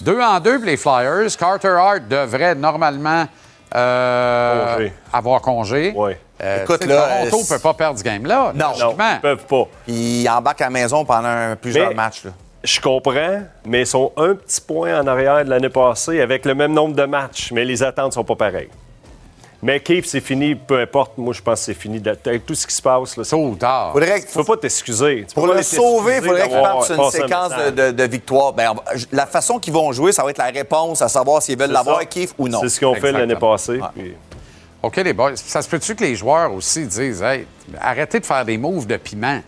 Deux 0.00 0.20
en 0.20 0.38
deux 0.38 0.58
pour 0.58 0.66
les 0.66 0.76
Flyers. 0.76 1.36
Carter 1.36 1.76
Hart 1.76 2.08
devrait 2.08 2.54
normalement 2.54 3.26
euh, 3.74 4.88
avoir 5.12 5.42
congé. 5.42 5.92
Oui. 5.94 6.12
Euh, 6.40 6.62
Écoute, 6.62 6.84
là, 6.84 7.24
Toronto 7.24 7.42
ne 7.42 7.56
peut 7.56 7.62
pas 7.62 7.74
perdre 7.74 7.98
ce 7.98 8.04
game-là. 8.04 8.52
Non, 8.54 8.66
non, 8.78 8.96
ils 8.96 9.14
ne 9.14 9.20
peuvent 9.20 9.44
pas. 9.44 9.64
Puis 9.84 10.22
ils 10.22 10.28
embarquent 10.28 10.60
à 10.62 10.64
la 10.66 10.70
maison 10.70 11.04
pendant 11.04 11.56
plusieurs 11.60 11.94
matchs. 11.94 12.22
Je 12.68 12.82
comprends, 12.82 13.40
mais 13.64 13.80
ils 13.80 13.86
sont 13.86 14.12
un 14.18 14.34
petit 14.34 14.60
point 14.60 15.00
en 15.00 15.06
arrière 15.06 15.42
de 15.42 15.48
l'année 15.48 15.70
passée 15.70 16.20
avec 16.20 16.44
le 16.44 16.54
même 16.54 16.74
nombre 16.74 16.94
de 16.94 17.04
matchs, 17.04 17.50
mais 17.50 17.64
les 17.64 17.82
attentes 17.82 18.08
ne 18.08 18.12
sont 18.12 18.24
pas 18.24 18.36
pareilles. 18.36 18.68
Mais 19.62 19.80
Keith, 19.80 20.06
c'est 20.06 20.20
fini, 20.20 20.54
peu 20.54 20.78
importe. 20.78 21.16
Moi, 21.16 21.32
je 21.32 21.40
pense 21.40 21.60
que 21.60 21.64
c'est 21.64 21.74
fini. 21.74 22.00
Avec 22.26 22.44
tout 22.44 22.54
ce 22.54 22.66
qui 22.66 22.74
se 22.74 22.82
passe, 22.82 23.16
là, 23.16 23.24
Tôt 23.24 23.38
ou 23.38 23.54
tard. 23.56 23.92
Faudrait 23.92 24.20
tu 24.20 24.26
peux 24.34 24.44
pas 24.44 24.58
t'excuser. 24.58 25.26
Pour 25.34 25.46
le 25.46 25.62
sauver, 25.62 26.18
il 26.18 26.22
faudrait 26.22 26.48
qu'il 26.48 26.60
parte 26.60 26.84
sur 26.84 27.02
une 27.02 27.10
séquence 27.10 27.52
de, 27.74 28.04
victoire. 28.04 28.52
Ben, 28.52 28.74
la 29.12 29.26
façon 29.26 29.58
qu'ils 29.58 29.72
vont 29.72 29.90
jouer, 29.92 30.12
ça 30.12 30.22
va 30.22 30.30
être 30.30 30.38
la 30.38 30.50
réponse 30.50 31.00
à 31.00 31.08
savoir 31.08 31.42
s'ils 31.42 31.58
veulent 31.58 31.72
l'avoir, 31.72 32.06
Keith, 32.06 32.34
ou 32.36 32.48
non. 32.48 32.60
C'est 32.60 32.68
ce 32.68 32.78
qu'ils 32.78 32.88
ont 32.88 32.94
fait 32.96 33.12
l'année 33.12 33.36
passée. 33.36 33.80
OK, 34.82 34.96
les 34.96 35.14
boys. 35.14 35.36
Ça 35.36 35.62
se 35.62 35.68
peut-tu 35.68 35.96
que 35.96 36.04
les 36.04 36.16
joueurs 36.16 36.52
aussi 36.52 36.86
disent 36.86 37.22
hey, 37.22 37.46
arrêtez 37.80 38.20
de 38.20 38.26
faire 38.26 38.44
des 38.44 38.58
moves 38.58 38.86
de 38.86 38.98
piment? 38.98 39.40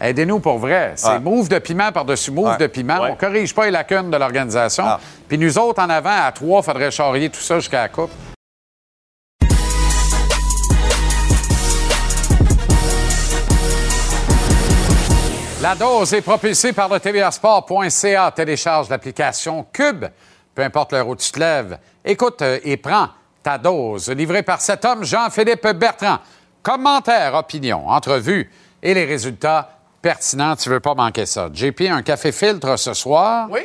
Aidez-nous 0.00 0.40
pour 0.40 0.58
vrai. 0.58 0.92
C'est 0.96 1.18
move 1.20 1.48
de 1.48 1.58
piment 1.58 1.90
par-dessus 1.90 2.30
move 2.30 2.58
de 2.58 2.66
piment. 2.66 2.98
On 3.00 3.10
ne 3.10 3.14
corrige 3.14 3.54
pas 3.54 3.64
les 3.64 3.70
lacunes 3.70 4.10
de 4.10 4.16
l'organisation. 4.16 4.84
Puis 5.28 5.38
nous 5.38 5.58
autres, 5.58 5.82
en 5.82 5.88
avant, 5.88 6.26
à 6.26 6.32
trois, 6.32 6.60
il 6.60 6.64
faudrait 6.64 6.90
charrier 6.90 7.30
tout 7.30 7.40
ça 7.40 7.58
jusqu'à 7.58 7.82
la 7.82 7.88
coupe. 7.88 8.10
La 15.62 15.74
dose 15.74 16.12
est 16.14 16.22
propulsée 16.22 16.72
par 16.72 16.88
le 16.88 17.00
tvasport.ca. 17.00 18.30
Télécharge 18.30 18.88
l'application 18.88 19.66
Cube, 19.72 20.04
peu 20.54 20.62
importe 20.62 20.92
l'heure 20.92 21.08
où 21.08 21.16
tu 21.16 21.32
te 21.32 21.40
lèves. 21.40 21.78
Écoute 22.04 22.40
euh, 22.42 22.60
et 22.62 22.76
prends 22.76 23.08
ta 23.42 23.58
dose. 23.58 24.10
Livrée 24.10 24.42
par 24.42 24.60
cet 24.60 24.84
homme, 24.84 25.02
Jean-Philippe 25.02 25.66
Bertrand. 25.68 26.18
Commentaires, 26.62 27.34
opinions, 27.34 27.88
entrevues 27.88 28.50
et 28.82 28.94
les 28.94 29.06
résultats 29.06 29.75
pertinents. 30.06 30.54
Tu 30.54 30.68
veux 30.68 30.78
pas 30.78 30.94
manquer 30.94 31.26
ça. 31.26 31.48
JP, 31.52 31.80
un 31.90 32.02
café 32.02 32.30
filtre 32.30 32.76
ce 32.76 32.94
soir. 32.94 33.48
Oui. 33.50 33.62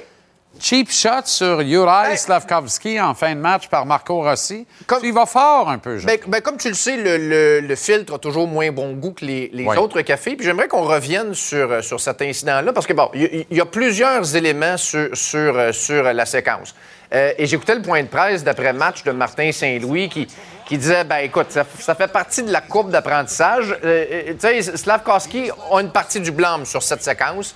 Cheap 0.60 0.92
shot 0.92 1.26
sur 1.26 1.62
Juraj 1.62 2.18
Slavkovski 2.18 3.00
en 3.00 3.14
fin 3.14 3.36
de 3.36 3.40
match 3.40 3.68
par 3.68 3.86
Marco 3.86 4.22
Rossi. 4.24 4.66
il 5.04 5.14
va 5.14 5.26
fort 5.26 5.70
un 5.70 5.78
peu, 5.78 5.98
ben, 6.04 6.18
ben, 6.28 6.42
comme 6.42 6.58
tu 6.58 6.68
le 6.68 6.74
sais, 6.74 6.98
le, 6.98 7.76
filtre 7.76 8.16
a 8.16 8.18
toujours 8.18 8.48
moins 8.48 8.72
bon 8.72 8.94
goût 8.94 9.14
que 9.14 9.24
les, 9.24 9.68
autres 9.78 10.02
cafés. 10.02 10.36
Puis 10.36 10.46
j'aimerais 10.46 10.68
qu'on 10.68 10.84
revienne 10.84 11.36
sur, 11.36 11.72
euh, 11.72 11.82
sur 11.82 12.00
cet 12.00 12.22
incident-là, 12.22 12.74
parce 12.74 12.88
que, 12.88 12.94
bon, 12.94 13.10
il 13.14 13.46
y, 13.50 13.62
a 13.62 13.66
plusieurs 13.66 14.36
éléments 14.36 14.78
sur, 14.78 15.16
sur, 15.16 15.58
euh, 15.58 15.72
sur 15.72 16.04
la 16.04 16.26
séquence. 16.26 16.76
Euh, 17.14 17.34
et 17.38 17.46
j'écoutais 17.46 17.76
le 17.76 17.82
point 17.82 18.02
de 18.02 18.08
presse 18.08 18.44
d'après-match 18.44 19.04
de 19.04 19.12
Martin 19.12 19.52
Saint-Louis 19.52 20.10
qui, 20.10 20.28
qui 20.66 20.78
disait 20.78 21.04
ben 21.04 21.18
écoute, 21.18 21.48
ça, 21.52 21.96
fait 21.96 22.12
partie 22.12 22.44
de 22.44 22.52
la 22.52 22.62
courbe 22.62 22.90
d'apprentissage. 22.90 23.76
tu 23.82 24.36
sais, 24.40 24.62
Slavkovski 24.62 25.52
a 25.72 25.82
une 25.82 25.92
partie 25.92 26.20
du 26.20 26.32
blâme 26.32 26.66
sur 26.66 26.82
cette 26.82 27.04
séquence 27.04 27.56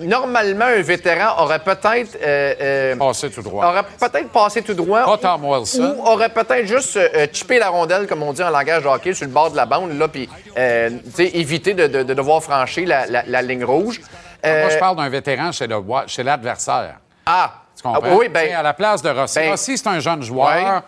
normalement, 0.00 0.66
un 0.66 0.82
vétéran 0.82 1.42
aurait 1.42 1.58
peut-être. 1.58 2.16
Euh, 2.22 2.54
euh, 2.60 2.96
passé 2.96 3.30
tout 3.30 3.42
droit. 3.42 3.66
Aurait 3.66 3.82
peut-être 3.82 4.30
passé 4.30 4.62
tout 4.62 4.74
droit. 4.74 5.04
Pas 5.04 5.18
Tom 5.18 5.44
Wilson. 5.44 5.96
Ou 5.98 6.06
aurait 6.06 6.28
peut-être 6.28 6.66
juste 6.66 6.96
euh, 6.96 7.26
chippé 7.32 7.58
la 7.58 7.68
rondelle, 7.68 8.06
comme 8.06 8.22
on 8.22 8.32
dit 8.32 8.42
en 8.42 8.50
langage 8.50 8.82
de 8.82 8.88
hockey, 8.88 9.14
sur 9.14 9.26
le 9.26 9.32
bord 9.32 9.50
de 9.50 9.56
la 9.56 9.66
bande, 9.66 9.92
là, 9.98 10.08
puis 10.08 10.28
éviter 11.18 11.74
de, 11.74 12.02
devoir 12.02 12.42
franchir 12.42 12.86
la, 12.86 13.42
ligne 13.42 13.64
rouge. 13.64 14.00
Moi, 14.44 14.68
je 14.70 14.78
parle 14.78 14.96
d'un 14.96 15.08
vétéran 15.08 15.50
chez, 15.52 16.22
l'adversaire. 16.22 16.96
Ah! 17.26 17.61
Tu 17.82 17.88
comprends? 17.88 18.00
Ah, 18.04 18.16
oui, 18.16 18.28
ben, 18.28 18.54
à 18.54 18.62
la 18.62 18.74
place 18.74 19.02
de 19.02 19.10
Rossi. 19.10 19.38
Ben, 19.38 19.50
Rossi, 19.50 19.76
c'est 19.76 19.88
un 19.88 19.98
jeune 20.00 20.22
joueur. 20.22 20.82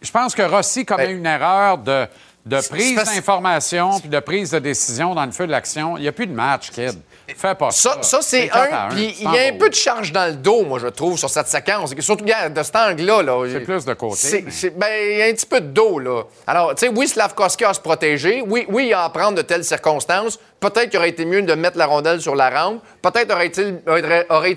Je 0.00 0.10
pense 0.10 0.34
que 0.34 0.42
Rossi 0.42 0.84
commet 0.84 1.06
ben, 1.06 1.18
une 1.18 1.26
erreur 1.26 1.78
de 1.78 2.06
de 2.46 2.60
prise 2.68 2.94
d'information 2.94 3.98
puis 3.98 4.08
de 4.08 4.20
prise 4.20 4.52
de 4.52 4.60
décision 4.60 5.14
dans 5.14 5.26
le 5.26 5.32
feu 5.32 5.46
de 5.46 5.52
l'action. 5.52 5.96
Il 5.96 6.02
n'y 6.02 6.08
a 6.08 6.12
plus 6.12 6.28
de 6.28 6.32
match, 6.32 6.70
kid. 6.70 6.96
Fais 7.34 7.54
pas 7.54 7.70
ça. 7.70 7.98
Ça, 8.02 8.18
c'est 8.22 8.50
un. 8.52 8.88
Puis 8.90 9.16
il 9.20 9.30
y 9.30 9.38
a 9.38 9.52
un 9.52 9.56
peu 9.56 9.68
de 9.68 9.74
charge 9.74 10.12
dans 10.12 10.26
le 10.26 10.36
dos, 10.36 10.64
moi, 10.64 10.78
je 10.78 10.88
trouve, 10.88 11.18
sur 11.18 11.30
cette 11.30 11.48
séquence. 11.48 11.94
Surtout, 11.98 12.24
de 12.24 12.62
cet 12.62 12.76
angle-là. 12.76 13.22
-là, 13.22 13.52
c'est 13.52 13.60
plus 13.60 13.84
de 13.84 13.94
côté. 13.94 14.44
Ben, 14.76 14.86
il 15.10 15.18
y 15.18 15.22
a 15.22 15.26
un 15.26 15.32
petit 15.32 15.46
peu 15.46 15.60
de 15.60 15.66
dos, 15.66 15.98
là. 15.98 16.22
Alors, 16.46 16.74
tu 16.74 16.86
sais, 16.86 16.92
oui, 16.94 17.08
Slavkovski 17.08 17.64
a 17.64 17.74
se 17.74 17.80
protéger. 17.80 18.42
Oui, 18.46 18.66
oui, 18.68 18.86
il 18.88 18.94
a 18.94 19.04
à 19.04 19.10
prendre 19.10 19.36
de 19.36 19.42
telles 19.42 19.64
circonstances. 19.64 20.38
Peut-être 20.60 20.88
qu'il 20.88 20.98
aurait 20.98 21.10
été 21.10 21.24
mieux 21.24 21.42
de 21.42 21.54
mettre 21.54 21.76
la 21.76 21.86
rondelle 21.86 22.20
sur 22.20 22.34
la 22.34 22.48
rampe. 22.48 22.82
Peut-être 23.02 23.32
aurait-il 23.32 23.80
aurait 23.86 24.56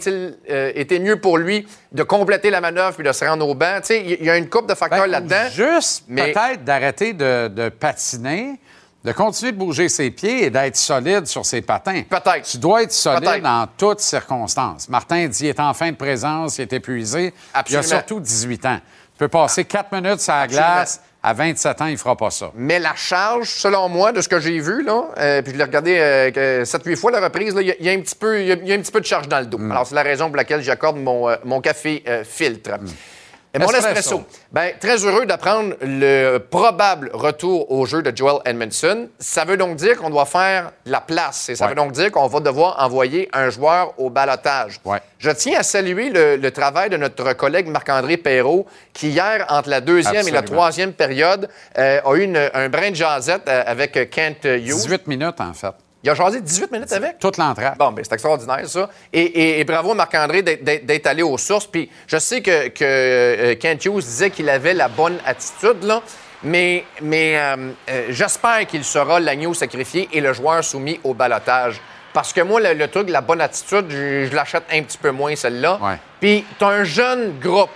euh, 0.49 0.71
été 0.75 0.99
mieux 0.99 1.19
pour 1.19 1.37
lui 1.37 1.67
de 1.91 2.03
compléter 2.03 2.49
la 2.49 2.61
manœuvre 2.61 2.95
puis 2.95 3.03
de 3.03 3.11
se 3.11 3.25
rendre 3.25 3.47
au 3.47 3.53
banc. 3.53 3.77
Tu 3.81 3.87
sais, 3.87 4.17
il 4.19 4.23
y 4.23 4.29
a 4.29 4.37
une 4.37 4.49
coupe 4.49 4.67
de 4.67 4.75
facteurs 4.75 5.01
ben, 5.01 5.11
là-dedans. 5.11 5.49
Juste 5.51 6.05
peut-être 6.07 6.63
d'arrêter 6.63 7.13
de 7.13 7.69
patiner 7.69 8.59
de 9.10 9.14
continuer 9.14 9.52
de 9.52 9.57
bouger 9.57 9.90
ses 9.90 10.11
pieds 10.11 10.45
et 10.45 10.49
d'être 10.52 10.76
solide 10.76 11.26
sur 11.26 11.44
ses 11.44 11.64
patins. 11.64 12.03
Peut-être. 12.07 12.44
Tu 12.44 12.60
dois 12.60 12.84
être 12.84 12.91
solide 12.91 13.41
dans 13.41 13.68
toutes 13.76 14.02
circonstances. 14.02 14.88
Martin 14.88 15.27
dit 15.27 15.38
qu'il 15.40 15.48
est 15.48 15.60
en 15.60 15.73
fin 15.73 15.90
de 15.90 15.95
présence, 15.95 16.60
il 16.60 16.61
est 16.61 16.73
épuisé. 16.73 17.34
Absolument. 17.52 17.84
Il 17.84 17.94
a 17.94 17.98
surtout 17.98 18.19
18 18.19 18.65
ans. 18.68 18.80
Tu 19.14 19.18
peux 19.18 19.27
passer 19.27 19.65
4 19.65 19.91
minutes 19.94 20.22
sur 20.22 20.34
la 20.34 20.45
glace. 20.45 21.02
À 21.22 21.34
27 21.34 21.81
ans, 21.81 21.88
il 21.88 21.94
ne 21.94 21.98
fera 21.98 22.15
pas 22.15 22.30
ça. 22.30 22.52
Mais 22.56 22.80
la 22.80 22.95
charge, 22.95 23.49
selon 23.49 23.90
moi, 23.90 24.14
de 24.14 24.22
ce 24.22 24.30
que 24.30 24.40
j'ai 24.40 24.60
vu, 24.60 24.84
là, 24.84 25.06
euh, 25.18 25.41
puis 25.41 25.52
je 25.52 25.57
l'ai 25.57 25.64
regardé 25.65 25.98
euh, 25.99 26.64
7-8 26.64 26.95
fois 26.95 27.11
la 27.11 27.19
reprise, 27.19 27.53
il 27.60 27.76
y, 27.77 27.90
a 27.90 27.91
un 27.91 27.99
petit 27.99 28.15
peu, 28.15 28.41
y, 28.41 28.52
a 28.52 28.53
un 28.53 28.80
petit 28.80 28.91
peu 28.91 29.02
de 29.02 29.06
charge 29.06 29.27
dans 29.27 29.40
le 29.40 29.45
dos. 29.48 29.57
Mm. 29.57 29.72
Alors, 29.72 29.86
c'est 29.86 29.95
la 29.95 30.03
raison 30.03 30.27
pour 30.27 30.38
laquelle 30.38 30.61
j'accorde 30.61 30.95
mon, 30.98 31.27
euh, 31.27 31.36
mon 31.44 31.60
café 31.60 32.03
euh, 32.07 32.23
filtre. 32.23 32.80
Mm. 32.80 32.88
Mon 33.57 33.71
espresso. 33.71 34.23
Ben, 34.51 34.73
très 34.80 35.03
heureux 35.03 35.26
d'apprendre 35.26 35.73
le 35.81 36.38
probable 36.38 37.09
retour 37.13 37.71
au 37.71 37.85
jeu 37.85 38.03
de 38.03 38.15
Joel 38.15 38.41
Edmondson. 38.45 39.09
Ça 39.17 39.43
veut 39.43 39.57
donc 39.57 39.76
dire 39.76 39.97
qu'on 39.97 40.11
doit 40.11 40.26
faire 40.26 40.71
la 40.85 41.01
place 41.01 41.49
et 41.49 41.55
ça 41.55 41.67
veut 41.67 41.76
donc 41.76 41.93
dire 41.93 42.11
qu'on 42.11 42.27
va 42.27 42.39
devoir 42.41 42.76
envoyer 42.80 43.27
un 43.34 43.49
joueur 43.49 43.93
au 43.97 44.09
balotage. 44.09 44.80
Je 45.17 45.31
tiens 45.31 45.59
à 45.59 45.63
saluer 45.63 46.11
le, 46.11 46.49
travail 46.51 46.89
de 46.89 46.97
notre 46.97 47.34
collègue 47.34 47.67
Marc-André 47.67 48.17
Perrault 48.17 48.65
qui, 48.93 49.09
hier, 49.09 49.45
entre 49.49 49.69
la 49.69 49.81
deuxième 49.81 50.27
et 50.27 50.31
la 50.31 50.41
troisième 50.41 50.93
période, 50.93 51.47
euh, 51.77 52.01
a 52.03 52.15
eu 52.15 52.35
un 52.53 52.69
brin 52.69 52.89
de 52.89 52.95
jasette 52.95 53.47
euh, 53.47 53.63
avec 53.65 54.09
Kent 54.09 54.45
Hughes. 54.45 54.63
18 54.63 55.07
minutes, 55.07 55.39
en 55.39 55.53
fait. 55.53 55.73
Il 56.01 56.09
a 56.09 56.15
choisi 56.15 56.41
18 56.41 56.71
minutes 56.71 56.93
avec? 56.93 57.19
Toute 57.19 57.38
l'entrée. 57.38 57.71
Bon, 57.77 57.91
bien, 57.91 58.03
c'est 58.03 58.13
extraordinaire, 58.13 58.67
ça. 58.67 58.89
Et, 59.11 59.63
bravo 59.65 59.93
Marc-André 59.93 60.41
d'être 60.41 61.07
allé 61.07 61.23
aux 61.23 61.38
sources. 61.38 61.67
Puis 61.67 61.89
je 62.07 62.17
sais 62.17 62.41
que, 62.41 62.69
que 62.69 62.85
euh, 62.85 63.55
Kent 63.55 63.85
Hughes 63.85 63.99
disait 63.99 64.30
qu'il 64.30 64.49
avait 64.49 64.73
la 64.73 64.88
bonne 64.88 65.17
attitude, 65.26 65.84
là. 65.84 66.01
Mais, 66.41 66.85
mais 67.01 67.38
euh, 67.38 67.71
euh, 67.89 68.05
j'espère 68.09 68.65
qu'il 68.65 68.85
sera 68.85 69.19
l'agneau 69.19 69.53
sacrifié 69.53 70.07
et 70.13 70.21
le 70.21 70.31
joueur 70.31 70.63
soumis 70.63 70.99
au 71.03 71.13
balotage. 71.13 71.81
Parce 72.13 72.31
que 72.31 72.41
moi, 72.41 72.61
le, 72.61 72.88
truc, 72.88 73.09
la 73.09 73.21
bonne 73.21 73.41
attitude, 73.41 73.88
je, 73.89 74.34
l'achète 74.34 74.63
un 74.71 74.81
petit 74.84 74.97
peu 74.97 75.11
moins, 75.11 75.35
celle-là. 75.35 75.80
Puis, 76.19 76.45
tu 76.57 76.63
as 76.63 76.67
un 76.69 76.84
jeune 76.85 77.38
groupe 77.39 77.69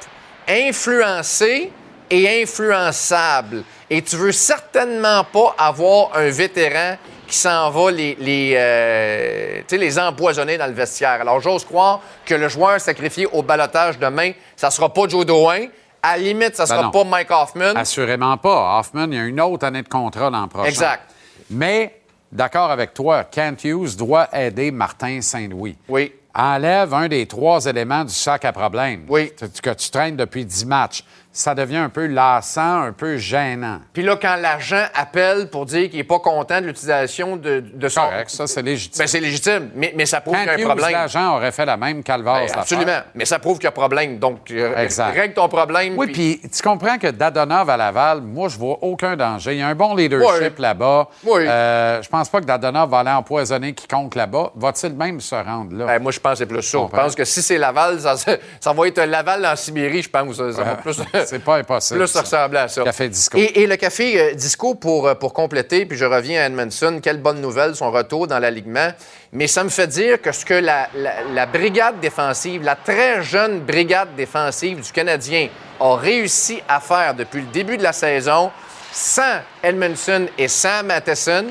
influencé 0.48 1.72
et 2.10 2.42
influençable. 2.42 3.64
Et 3.90 4.02
tu 4.02 4.16
veux 4.16 4.32
certainement 4.32 5.24
pas 5.26 5.56
avoir 5.58 6.16
un 6.16 6.30
vétéran 6.30 6.98
qui 7.34 7.40
s'en 7.40 7.72
va 7.72 7.90
les, 7.90 8.16
les, 8.20 8.54
euh, 8.56 9.62
les 9.72 9.98
empoisonner 9.98 10.56
dans 10.56 10.68
le 10.68 10.74
vestiaire. 10.74 11.20
Alors, 11.22 11.40
j'ose 11.40 11.66
croire 11.66 12.00
que 12.28 12.36
le 12.36 12.48
joueur 12.48 12.80
sacrifié 12.80 13.26
au 13.26 13.42
balotage 13.42 13.98
demain, 13.98 14.34
ça 14.56 14.70
sera 14.70 14.94
pas 14.94 15.08
Joe 15.08 15.26
Drouin. 15.26 15.66
À 16.04 16.16
la 16.16 16.22
limite, 16.22 16.56
ça 16.56 16.66
ben 16.66 16.76
sera 16.76 16.92
pas 16.92 17.04
Mike 17.04 17.32
Hoffman. 17.32 17.74
Assurément 17.76 18.38
pas. 18.38 18.78
Hoffman, 18.78 19.08
il 19.08 19.16
y 19.16 19.18
a 19.18 19.24
une 19.24 19.42
autre 19.42 19.66
année 19.66 19.82
de 19.82 19.90
contrat 19.90 20.30
l'an 20.30 20.48
prochain. 20.48 20.70
Exact. 20.70 21.10
Mais, 21.50 22.02
d'accord 22.32 22.70
avec 22.70 22.94
toi, 22.94 23.24
Kent 23.24 23.64
Hughes 23.64 23.96
doit 23.98 24.28
aider 24.32 24.70
Martin 24.70 25.20
Saint-Louis. 25.22 25.76
Oui. 25.90 26.14
enlève 26.36 26.94
un 26.94 27.08
des 27.08 27.26
trois 27.26 27.66
éléments 27.66 28.04
du 28.04 28.14
sac 28.14 28.46
à 28.46 28.52
problème 28.52 29.06
oui. 29.08 29.32
que 29.62 29.72
tu 29.72 29.90
traînes 29.90 30.18
depuis 30.18 30.46
dix 30.46 30.68
matchs 30.68 31.04
ça 31.36 31.56
devient 31.56 31.78
un 31.78 31.90
peu 31.90 32.06
lassant, 32.06 32.84
un 32.84 32.92
peu 32.92 33.18
gênant. 33.18 33.80
Puis 33.92 34.04
là, 34.04 34.16
quand 34.22 34.36
l'agent 34.36 34.86
appelle 34.94 35.50
pour 35.50 35.66
dire 35.66 35.90
qu'il 35.90 35.98
n'est 35.98 36.04
pas 36.04 36.20
content 36.20 36.62
de 36.62 36.68
l'utilisation 36.68 37.38
de, 37.38 37.60
de 37.60 37.90
son... 37.90 38.02
Correct, 38.02 38.30
ça, 38.30 38.46
c'est 38.46 38.62
légitime. 38.62 39.00
Ben, 39.00 39.08
c'est 39.08 39.20
légitime, 39.20 39.70
mais, 39.74 39.94
mais 39.98 40.06
ça 40.06 40.22
prouve 40.22 40.36
qu'il 40.36 40.46
y 40.46 40.50
a 40.50 40.54
un 40.54 40.64
problème. 40.64 40.92
l'agent 40.92 41.36
aurait 41.36 41.52
fait 41.52 41.66
la 41.66 41.76
même 41.76 42.04
calvaire. 42.04 42.46
Ben, 42.46 42.60
absolument, 42.60 43.00
mais 43.16 43.26
ça 43.26 43.40
prouve 43.40 43.58
qu'il 43.58 43.66
y 43.66 43.68
a 43.68 43.72
problème. 43.72 44.20
Donc, 44.20 44.52
euh, 44.52 44.78
exact. 44.78 45.16
règle 45.16 45.34
ton 45.34 45.50
problème. 45.50 45.96
Oui, 45.98 46.12
puis 46.12 46.40
tu 46.56 46.62
comprends 46.62 47.00
que 47.00 47.08
Dadonov 47.08 47.68
à 47.68 47.78
Laval, 47.78 48.22
moi, 48.22 48.48
je 48.50 48.58
vois 48.60 48.78
aucun 48.82 49.16
danger. 49.16 49.54
Il 49.54 49.60
y 49.60 49.62
a 49.64 49.68
un 49.68 49.76
bon 49.76 49.96
leadership 49.96 50.60
là-bas. 50.60 51.10
Oui. 51.26 51.46
Euh, 51.48 52.00
je 52.04 52.10
pense 52.10 52.30
pas 52.30 52.42
que 52.42 52.46
Dadonov 52.46 52.92
va 52.92 53.00
aller 53.00 53.10
empoisonner 53.10 53.74
quiconque 53.74 54.14
là-bas. 54.14 54.52
Va-t-il 54.56 54.94
même 54.94 55.20
se 55.20 55.34
rendre 55.34 55.76
là? 55.76 55.86
Ben, 55.88 56.00
moi, 56.00 56.12
je 56.12 56.20
pense 56.20 56.34
que 56.34 56.38
c'est 56.40 56.46
plus 56.46 56.62
ça. 56.62 56.78
Je 56.78 56.96
pense 56.96 57.16
que 57.16 57.26
si 57.26 57.42
c'est 57.42 57.58
Laval, 57.58 58.00
ça, 58.00 58.16
ça, 58.18 58.74
va 58.74 58.88
être 58.88 59.02
Laval 59.02 59.44
en 59.46 59.56
Sibérie, 59.56 60.04
je 60.04 60.10
pense. 60.10 60.36
Ça, 60.36 60.64
va 60.64 60.76
plus... 60.76 61.02
c'est 61.26 61.40
pas 61.40 61.58
impossible. 61.58 62.00
Là, 62.00 62.08
ça 62.08 62.22
ressemblait 62.22 62.60
à 62.60 62.68
ça. 62.68 62.84
Café 62.84 63.10
Disco. 63.10 63.38
Et, 63.38 63.66
le 63.66 63.76
café 63.76 64.20
euh, 64.20 64.34
Disco, 64.34 64.76
pour, 64.76 65.08
euh, 65.08 65.16
pour 65.16 65.34
compléter, 65.34 65.86
puis 65.86 65.98
je 65.98 66.06
reviens 66.06 66.42
à 66.42 66.46
Edmondson, 66.46 67.00
quelle 67.02 67.22
bonne 67.22 67.42
nouvelle, 67.42 67.76
son 67.76 67.92
retour 67.92 68.28
dans 68.28 68.40
l'alignement. 68.40 68.90
Mais 69.32 69.48
ça 69.48 69.64
me 69.64 69.70
fait 69.70 69.88
dire 69.88 70.22
que 70.22 70.32
ce 70.32 70.46
que 70.46 70.54
la, 70.54 70.90
la, 71.34 71.46
brigade 71.46 72.00
défensive, 72.00 72.64
la 72.64 72.76
très 72.76 73.24
jeune 73.24 73.60
brigade 73.62 74.16
défensive 74.16 74.82
du 74.82 74.92
Canadien 74.92 75.50
a 75.80 75.96
réussi 75.96 76.62
à 76.68 76.80
faire 76.80 77.14
depuis 77.16 77.42
le 77.42 77.48
début 77.48 77.78
de 77.78 77.84
la 77.84 77.94
saison, 77.94 78.52
sans 78.92 79.40
Edmondson 79.64 80.28
et 80.38 80.48
sans 80.48 80.84
Matheson, 80.84 81.46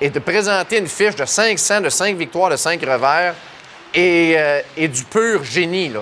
et 0.00 0.10
de 0.10 0.18
présenter 0.18 0.78
une 0.78 0.88
fiche 0.88 1.16
de 1.16 1.24
500, 1.24 1.80
de 1.80 1.88
5 1.88 2.16
victoires, 2.16 2.50
de 2.50 2.56
5 2.56 2.80
revers, 2.82 3.34
et, 3.94 4.34
euh, 4.36 4.60
et, 4.76 4.88
du 4.88 5.04
pur 5.04 5.44
génie. 5.44 5.88
Là. 5.88 6.00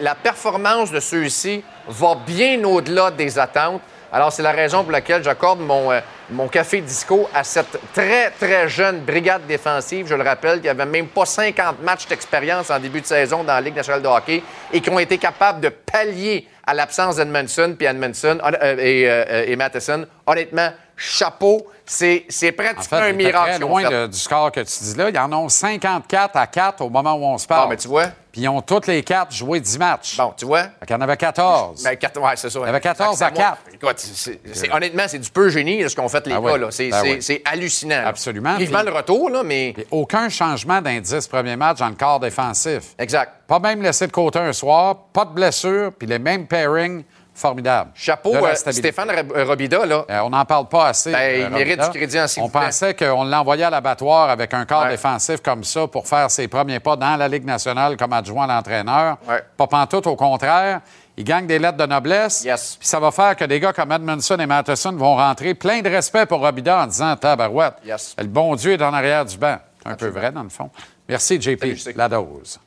La 0.00 0.14
performance 0.14 0.90
de 0.90 0.98
ceux-ci 1.00 1.62
va 1.88 2.16
bien 2.26 2.62
au-delà 2.64 3.10
des 3.10 3.38
attentes. 3.38 3.82
Alors, 4.12 4.32
c'est 4.32 4.42
la 4.42 4.52
raison 4.52 4.84
pour 4.84 4.92
laquelle 4.92 5.24
j'accorde 5.24 5.58
mon, 5.60 5.90
euh, 5.90 6.00
mon 6.30 6.46
café 6.46 6.80
disco 6.80 7.28
à 7.34 7.42
cette 7.42 7.78
très, 7.92 8.30
très 8.30 8.68
jeune 8.68 9.00
brigade 9.00 9.44
défensive. 9.46 10.06
Je 10.08 10.14
le 10.14 10.22
rappelle, 10.22 10.60
qui 10.60 10.68
avait 10.68 10.86
même 10.86 11.08
pas 11.08 11.26
50 11.26 11.82
matchs 11.82 12.06
d'expérience 12.06 12.70
en 12.70 12.78
début 12.78 13.00
de 13.00 13.06
saison 13.06 13.42
dans 13.42 13.54
la 13.54 13.60
Ligue 13.60 13.74
nationale 13.74 14.02
de 14.02 14.06
hockey 14.06 14.42
et 14.72 14.80
qui 14.80 14.88
ont 14.90 15.00
été 15.00 15.18
capables 15.18 15.60
de 15.60 15.68
pallier 15.68 16.46
à 16.64 16.74
l'absence 16.74 17.16
d'Edmondson 17.16 17.74
puis 17.76 17.88
Edmondson 17.88 18.38
euh, 18.44 18.76
et, 18.78 19.50
et 19.50 19.56
Matheson. 19.56 20.06
Honnêtement, 20.26 20.70
chapeau. 20.96 21.66
C'est, 21.86 22.26
pratiquement 22.56 22.98
un 22.98 23.12
miracle. 23.12 23.50
Très 23.50 23.58
loin 23.58 24.08
du 24.08 24.18
score 24.18 24.50
que 24.50 24.60
tu 24.60 24.84
dis 24.84 24.94
là. 24.96 25.10
Ils 25.10 25.18
en 25.18 25.32
ont 25.32 25.48
54 25.48 26.36
à 26.36 26.46
4 26.46 26.80
au 26.80 26.88
moment 26.88 27.14
où 27.14 27.24
on 27.24 27.36
se 27.36 27.46
parle. 27.46 27.64
Ah, 27.66 27.70
mais 27.70 27.76
tu 27.76 27.88
vois. 27.88 28.06
Puis 28.34 28.40
ils 28.40 28.48
ont 28.48 28.62
toutes 28.62 28.88
les 28.88 29.04
quatre 29.04 29.32
joué 29.32 29.60
10 29.60 29.78
matchs. 29.78 30.16
Bon, 30.16 30.34
tu 30.36 30.44
vois. 30.44 30.64
Il 30.82 30.90
y 30.90 30.94
en 30.94 31.00
avait 31.00 31.16
14. 31.16 31.84
Ben, 31.84 31.94
4, 31.94 32.20
ouais, 32.20 32.32
c'est 32.34 32.50
ça. 32.50 32.58
Il 32.58 32.66
y 32.66 32.68
avait 32.68 32.80
14 32.80 33.22
à 33.22 33.30
4. 33.30 33.58
Écoute, 33.74 33.94
c'est, 33.96 34.40
honnêtement, 34.72 35.04
c'est 35.06 35.20
du 35.20 35.30
peu 35.30 35.50
génie 35.50 35.88
ce 35.88 35.94
qu'ont 35.94 36.08
fait 36.08 36.26
les 36.26 36.32
ah 36.32 36.40
gars. 36.40 36.56
Là. 36.56 36.66
C'est, 36.70 36.90
ben 36.90 37.20
hallucinant. 37.44 38.02
Absolument. 38.04 38.56
Vivement 38.56 38.82
le 38.82 38.90
retour, 38.90 39.30
là, 39.30 39.44
mais. 39.44 39.74
aucun 39.92 40.28
changement 40.28 40.82
d'indice 40.82 41.28
premier 41.28 41.54
match 41.54 41.78
dans 41.78 41.88
le 41.88 41.94
corps 41.94 42.18
défensif. 42.18 42.94
Exact. 42.98 43.32
Pas 43.46 43.60
même 43.60 43.82
laissé 43.82 44.06
de 44.08 44.12
côté 44.12 44.40
un 44.40 44.52
soir, 44.52 44.96
pas 45.12 45.26
de 45.26 45.32
blessure, 45.32 45.92
puis 45.96 46.08
les 46.08 46.18
mêmes 46.18 46.48
pairings 46.48 47.04
formidable. 47.34 47.90
Chapeau, 47.94 48.34
euh, 48.34 48.54
Stéphane 48.54 49.10
euh, 49.10 49.44
Robida, 49.44 49.84
là. 49.84 50.04
Euh, 50.08 50.20
on 50.20 50.30
n'en 50.30 50.44
parle 50.44 50.68
pas 50.68 50.86
assez. 50.86 51.10
Ben, 51.10 51.46
il 51.46 51.50
mérite 51.50 51.80
du 51.80 51.98
crédit 51.98 52.18
en 52.18 52.26
On 52.38 52.48
pensait 52.48 52.94
qu'on 52.94 53.24
l'envoyait 53.24 53.64
à 53.64 53.70
l'abattoir 53.70 54.30
avec 54.30 54.54
un 54.54 54.64
corps 54.64 54.86
défensif 54.86 55.40
comme 55.42 55.64
ça 55.64 55.86
pour 55.88 56.06
faire 56.06 56.30
ses 56.30 56.46
premiers 56.46 56.80
pas 56.80 56.96
dans 56.96 57.16
la 57.16 57.28
Ligue 57.28 57.44
nationale 57.44 57.96
comme 57.96 58.12
adjoint 58.12 58.48
à 58.48 58.54
l'entraîneur. 58.54 59.18
Pas 59.56 59.66
pantoute, 59.66 60.06
au 60.06 60.16
contraire. 60.16 60.80
Il 61.16 61.24
gagne 61.24 61.46
des 61.46 61.58
lettres 61.58 61.76
de 61.76 61.86
noblesse. 61.86 62.44
Yes. 62.44 62.76
Puis 62.78 62.88
ça 62.88 62.98
va 62.98 63.12
faire 63.12 63.36
que 63.36 63.44
des 63.44 63.60
gars 63.60 63.72
comme 63.72 63.92
Edmondson 63.92 64.36
et 64.38 64.46
Matheson 64.46 64.92
vont 64.92 65.14
rentrer 65.14 65.54
plein 65.54 65.80
de 65.80 65.88
respect 65.88 66.26
pour 66.26 66.40
Robida 66.40 66.82
en 66.82 66.86
disant 66.86 67.14
Tabarouette, 67.14 67.74
yes. 67.84 68.16
le 68.18 68.26
bon 68.26 68.56
Dieu 68.56 68.72
est 68.72 68.82
en 68.82 68.92
arrière 68.92 69.24
du 69.24 69.36
banc. 69.36 69.58
Un 69.84 69.94
peu 69.94 70.08
vrai, 70.08 70.32
dans 70.32 70.42
le 70.42 70.48
fond. 70.48 70.70
Merci, 71.08 71.40
JP. 71.40 71.64
la 71.94 72.08
dose. 72.08 72.58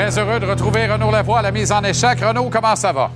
Très 0.00 0.18
heureux 0.18 0.40
de 0.40 0.46
retrouver 0.46 0.86
Renaud 0.86 1.10
Lavoie 1.10 1.40
à 1.40 1.42
la 1.42 1.50
mise 1.50 1.70
en 1.70 1.84
échec. 1.84 2.18
Renaud, 2.20 2.48
comment 2.48 2.74
ça 2.74 2.90
va? 2.90 3.10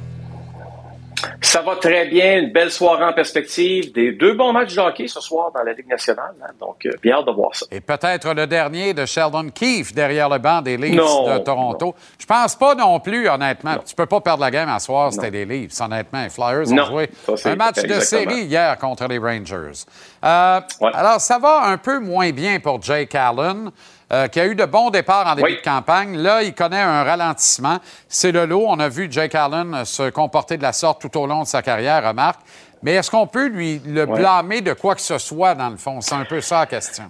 Ça 1.40 1.62
va 1.62 1.76
très 1.76 2.04
bien. 2.08 2.40
Une 2.40 2.52
belle 2.52 2.70
soirée 2.70 3.06
en 3.06 3.14
perspective. 3.14 3.90
Des 3.94 4.12
deux 4.12 4.34
bons 4.34 4.52
matchs 4.52 4.74
de 4.74 4.80
hockey 4.80 5.08
ce 5.08 5.18
soir 5.18 5.50
dans 5.54 5.62
la 5.62 5.72
Ligue 5.72 5.88
nationale. 5.88 6.34
Hein. 6.42 6.50
Donc, 6.60 6.84
euh, 6.84 6.90
bien 7.02 7.16
hâte 7.16 7.26
de 7.26 7.32
voir 7.32 7.54
ça. 7.54 7.64
Et 7.70 7.80
peut-être 7.80 8.34
le 8.34 8.46
dernier 8.46 8.92
de 8.92 9.06
Sheldon 9.06 9.48
Keefe 9.48 9.94
derrière 9.94 10.28
le 10.28 10.36
banc 10.36 10.60
des 10.60 10.76
Leafs 10.76 10.96
de 10.96 11.38
Toronto. 11.38 11.94
Je 12.18 12.26
pense 12.26 12.54
pas 12.54 12.74
non 12.74 13.00
plus, 13.00 13.30
honnêtement. 13.30 13.76
Tu 13.86 13.94
peux 13.94 14.04
pas 14.04 14.20
perdre 14.20 14.42
la 14.42 14.50
game 14.50 14.68
à 14.68 14.78
soir, 14.78 15.10
c'était 15.10 15.30
les 15.30 15.46
Leafs, 15.46 15.80
honnêtement. 15.80 16.22
Les 16.22 16.28
Flyers 16.28 16.70
ont 16.70 16.84
joué 16.84 17.08
un 17.46 17.56
match 17.56 17.82
de 17.82 17.98
série 18.00 18.42
hier 18.42 18.76
contre 18.76 19.08
les 19.08 19.16
Rangers. 19.16 19.86
Euh, 20.22 20.60
alors, 20.92 21.18
ça 21.18 21.38
va 21.38 21.62
un 21.64 21.78
peu 21.78 21.98
moins 21.98 22.30
bien 22.30 22.60
pour 22.60 22.82
Jake 22.82 23.14
Allen. 23.14 23.70
Euh, 24.12 24.28
qui 24.28 24.38
a 24.38 24.46
eu 24.46 24.54
de 24.54 24.66
bons 24.66 24.90
départs 24.90 25.26
en 25.26 25.34
début 25.34 25.56
de 25.56 25.62
campagne. 25.62 26.18
Là, 26.18 26.42
il 26.42 26.54
connaît 26.54 26.80
un 26.80 27.04
ralentissement. 27.04 27.78
C'est 28.06 28.32
le 28.32 28.44
lot. 28.44 28.66
On 28.68 28.78
a 28.78 28.88
vu 28.90 29.08
Jake 29.10 29.34
Allen 29.34 29.84
se 29.86 30.10
comporter 30.10 30.58
de 30.58 30.62
la 30.62 30.74
sorte 30.74 31.00
tout 31.00 31.18
au 31.18 31.26
long 31.26 31.42
de 31.42 31.46
sa 31.46 31.62
carrière, 31.62 32.06
remarque. 32.06 32.40
Mais 32.82 32.92
est-ce 32.92 33.10
qu'on 33.10 33.26
peut 33.26 33.48
lui 33.48 33.80
le 33.86 34.04
blâmer 34.04 34.60
de 34.60 34.74
quoi 34.74 34.94
que 34.94 35.00
ce 35.00 35.16
soit, 35.16 35.54
dans 35.54 35.70
le 35.70 35.78
fond? 35.78 36.02
C'est 36.02 36.14
un 36.14 36.26
peu 36.26 36.42
ça 36.42 36.60
la 36.60 36.66
question. 36.66 37.04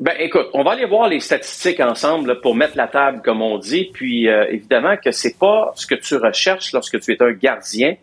Ben, 0.00 0.14
écoute, 0.18 0.46
on 0.54 0.64
va 0.64 0.72
aller 0.72 0.86
voir 0.86 1.08
les 1.08 1.20
statistiques 1.20 1.78
ensemble 1.80 2.40
pour 2.40 2.56
mettre 2.56 2.76
la 2.76 2.88
table, 2.88 3.20
comme 3.22 3.42
on 3.42 3.58
dit. 3.58 3.90
Puis, 3.92 4.28
euh, 4.28 4.46
évidemment, 4.48 4.96
que 4.96 5.10
c'est 5.10 5.38
pas 5.38 5.72
ce 5.76 5.86
que 5.86 5.94
tu 5.94 6.16
recherches 6.16 6.72
lorsque 6.72 6.98
tu 7.00 7.12
es 7.12 7.22
un 7.22 7.32
gardien. 7.32 7.96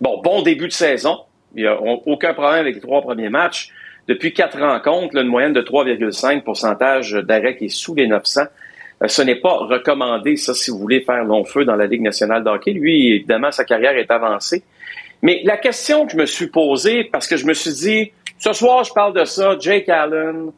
Bon, 0.00 0.22
bon 0.22 0.42
début 0.42 0.68
de 0.68 0.72
saison. 0.72 1.18
Il 1.56 1.64
n'y 1.64 1.68
a 1.68 1.76
aucun 1.80 2.34
problème 2.34 2.60
avec 2.60 2.76
les 2.76 2.80
trois 2.80 3.02
premiers 3.02 3.28
matchs. 3.28 3.70
Depuis 4.06 4.34
quatre 4.34 4.58
rencontres, 4.58 5.16
une 5.16 5.28
moyenne 5.28 5.52
de 5.52 5.62
3,5 5.62 6.42
pourcentage 6.42 7.12
d'arrêt 7.12 7.56
qui 7.56 7.66
est 7.66 7.68
sous 7.68 7.94
les 7.94 8.06
900. 8.06 8.42
Euh, 9.02 9.08
ce 9.08 9.22
n'est 9.22 9.36
pas 9.36 9.54
recommandé, 9.54 10.36
ça, 10.36 10.54
si 10.54 10.70
vous 10.70 10.78
voulez 10.78 11.00
faire 11.00 11.24
long 11.24 11.44
feu 11.44 11.64
dans 11.64 11.76
la 11.76 11.86
Ligue 11.86 12.02
nationale 12.02 12.44
de 12.44 12.50
hockey. 12.50 12.72
Lui, 12.72 13.14
évidemment, 13.14 13.50
sa 13.50 13.64
carrière 13.64 13.96
est 13.96 14.10
avancée. 14.10 14.62
Mais 15.22 15.40
la 15.44 15.56
question 15.56 16.06
que 16.06 16.12
je 16.12 16.16
me 16.18 16.26
suis 16.26 16.48
posée, 16.48 17.04
parce 17.04 17.26
que 17.26 17.36
je 17.36 17.46
me 17.46 17.54
suis 17.54 17.72
dit, 17.72 18.12
ce 18.38 18.52
soir, 18.52 18.84
je 18.84 18.92
parle 18.92 19.14
de 19.14 19.24
ça, 19.24 19.56
Jake 19.58 19.88
Allen, 19.88 20.50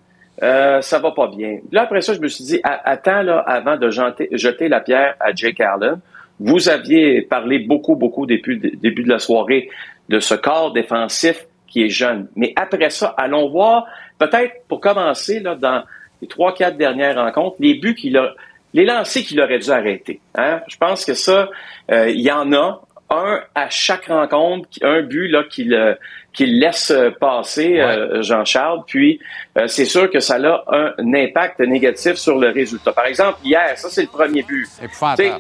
euh, 0.43 0.81
ça 0.81 0.99
va 0.99 1.13
pas 1.13 1.29
bien. 1.29 1.61
Là, 1.71 1.83
après 1.83 2.01
ça, 2.01 2.15
je 2.15 2.21
me 2.21 2.29
suis 2.29 2.45
dit, 2.45 2.61
attends, 2.65 3.23
là, 3.23 3.39
avant 3.39 3.77
de 3.77 3.91
jeter, 3.91 4.29
jeter 4.33 4.69
la 4.69 4.81
pierre 4.81 5.15
à 5.21 5.33
Jake 5.33 5.61
Allen, 5.61 6.01
vous 6.41 6.69
aviez 6.69 7.23
parlé 7.23 7.61
beaucoup, 7.61 7.95
beaucoup 7.95 8.27
depuis 8.27 8.59
le 8.59 8.71
début 8.77 9.05
de 9.05 9.09
la 9.09 9.19
soirée 9.19 9.71
de 10.09 10.19
ce 10.19 10.35
corps 10.35 10.73
défensif 10.73 11.47
qui 11.77 11.83
est 11.83 11.91
jeune. 11.91 12.29
Mais 12.37 12.55
après 12.57 12.89
ça, 12.89 13.15
allons 13.19 13.51
voir, 13.51 13.85
peut-être 14.19 14.65
pour 14.67 14.81
commencer, 14.81 15.41
là, 15.41 15.57
dans 15.57 15.85
les 16.23 16.27
trois, 16.27 16.55
quatre 16.55 16.79
dernières 16.79 17.17
rencontres, 17.17 17.57
les 17.61 17.75
buts 17.75 17.95
qu'il 17.95 18.17
a, 18.17 18.33
les 18.73 18.87
lancers 18.87 19.23
qu'il 19.23 19.39
aurait 19.43 19.59
dû 19.59 19.71
arrêter. 19.71 20.21
Hein? 20.37 20.63
Je 20.69 20.79
pense 20.79 21.05
que 21.05 21.13
ça, 21.13 21.51
euh, 21.91 22.09
il 22.09 22.23
y 22.23 22.33
en 22.33 22.51
a 22.55 22.81
un 23.11 23.41
à 23.55 23.69
chaque 23.69 24.07
rencontre, 24.07 24.67
un 24.81 25.03
but 25.03 25.29
là 25.29 25.45
qu'il 25.45 25.75
euh, 25.75 25.95
laisse 26.41 26.95
passer 27.21 27.79
euh, 27.79 28.23
Jean-Charles. 28.23 28.85
Puis 28.87 29.21
c'est 29.67 29.85
sûr 29.85 30.11
que 30.11 30.19
ça 30.19 30.37
a 30.37 30.65
un 30.69 31.15
impact 31.15 31.61
négatif 31.61 32.15
sur 32.15 32.39
le 32.39 32.49
résultat. 32.49 32.93
Par 32.93 33.05
exemple, 33.05 33.39
hier, 33.45 33.77
ça 33.77 33.91
c'est 33.91 34.03
le 34.03 34.09
premier 34.09 34.43
but. 34.43 34.67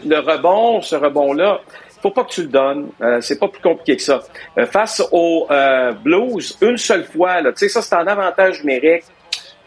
Le 0.04 0.18
rebond, 0.18 0.82
ce 0.82 0.96
rebond-là, 0.96 1.60
faut 2.00 2.10
pas 2.10 2.24
que 2.24 2.30
tu 2.30 2.42
le 2.42 2.48
donnes. 2.48 2.88
Euh, 3.00 3.20
c'est 3.20 3.38
pas 3.38 3.48
plus 3.48 3.62
compliqué 3.62 3.96
que 3.96 4.02
ça. 4.02 4.22
Euh, 4.58 4.66
face 4.66 5.02
aux 5.12 5.46
euh, 5.50 5.92
Blues, 5.92 6.56
une 6.60 6.76
seule 6.76 7.04
fois, 7.04 7.42
tu 7.42 7.52
sais, 7.56 7.68
ça 7.68 7.82
c'est 7.82 7.94
un 7.94 8.06
avantage 8.06 8.60
numérique. 8.60 9.04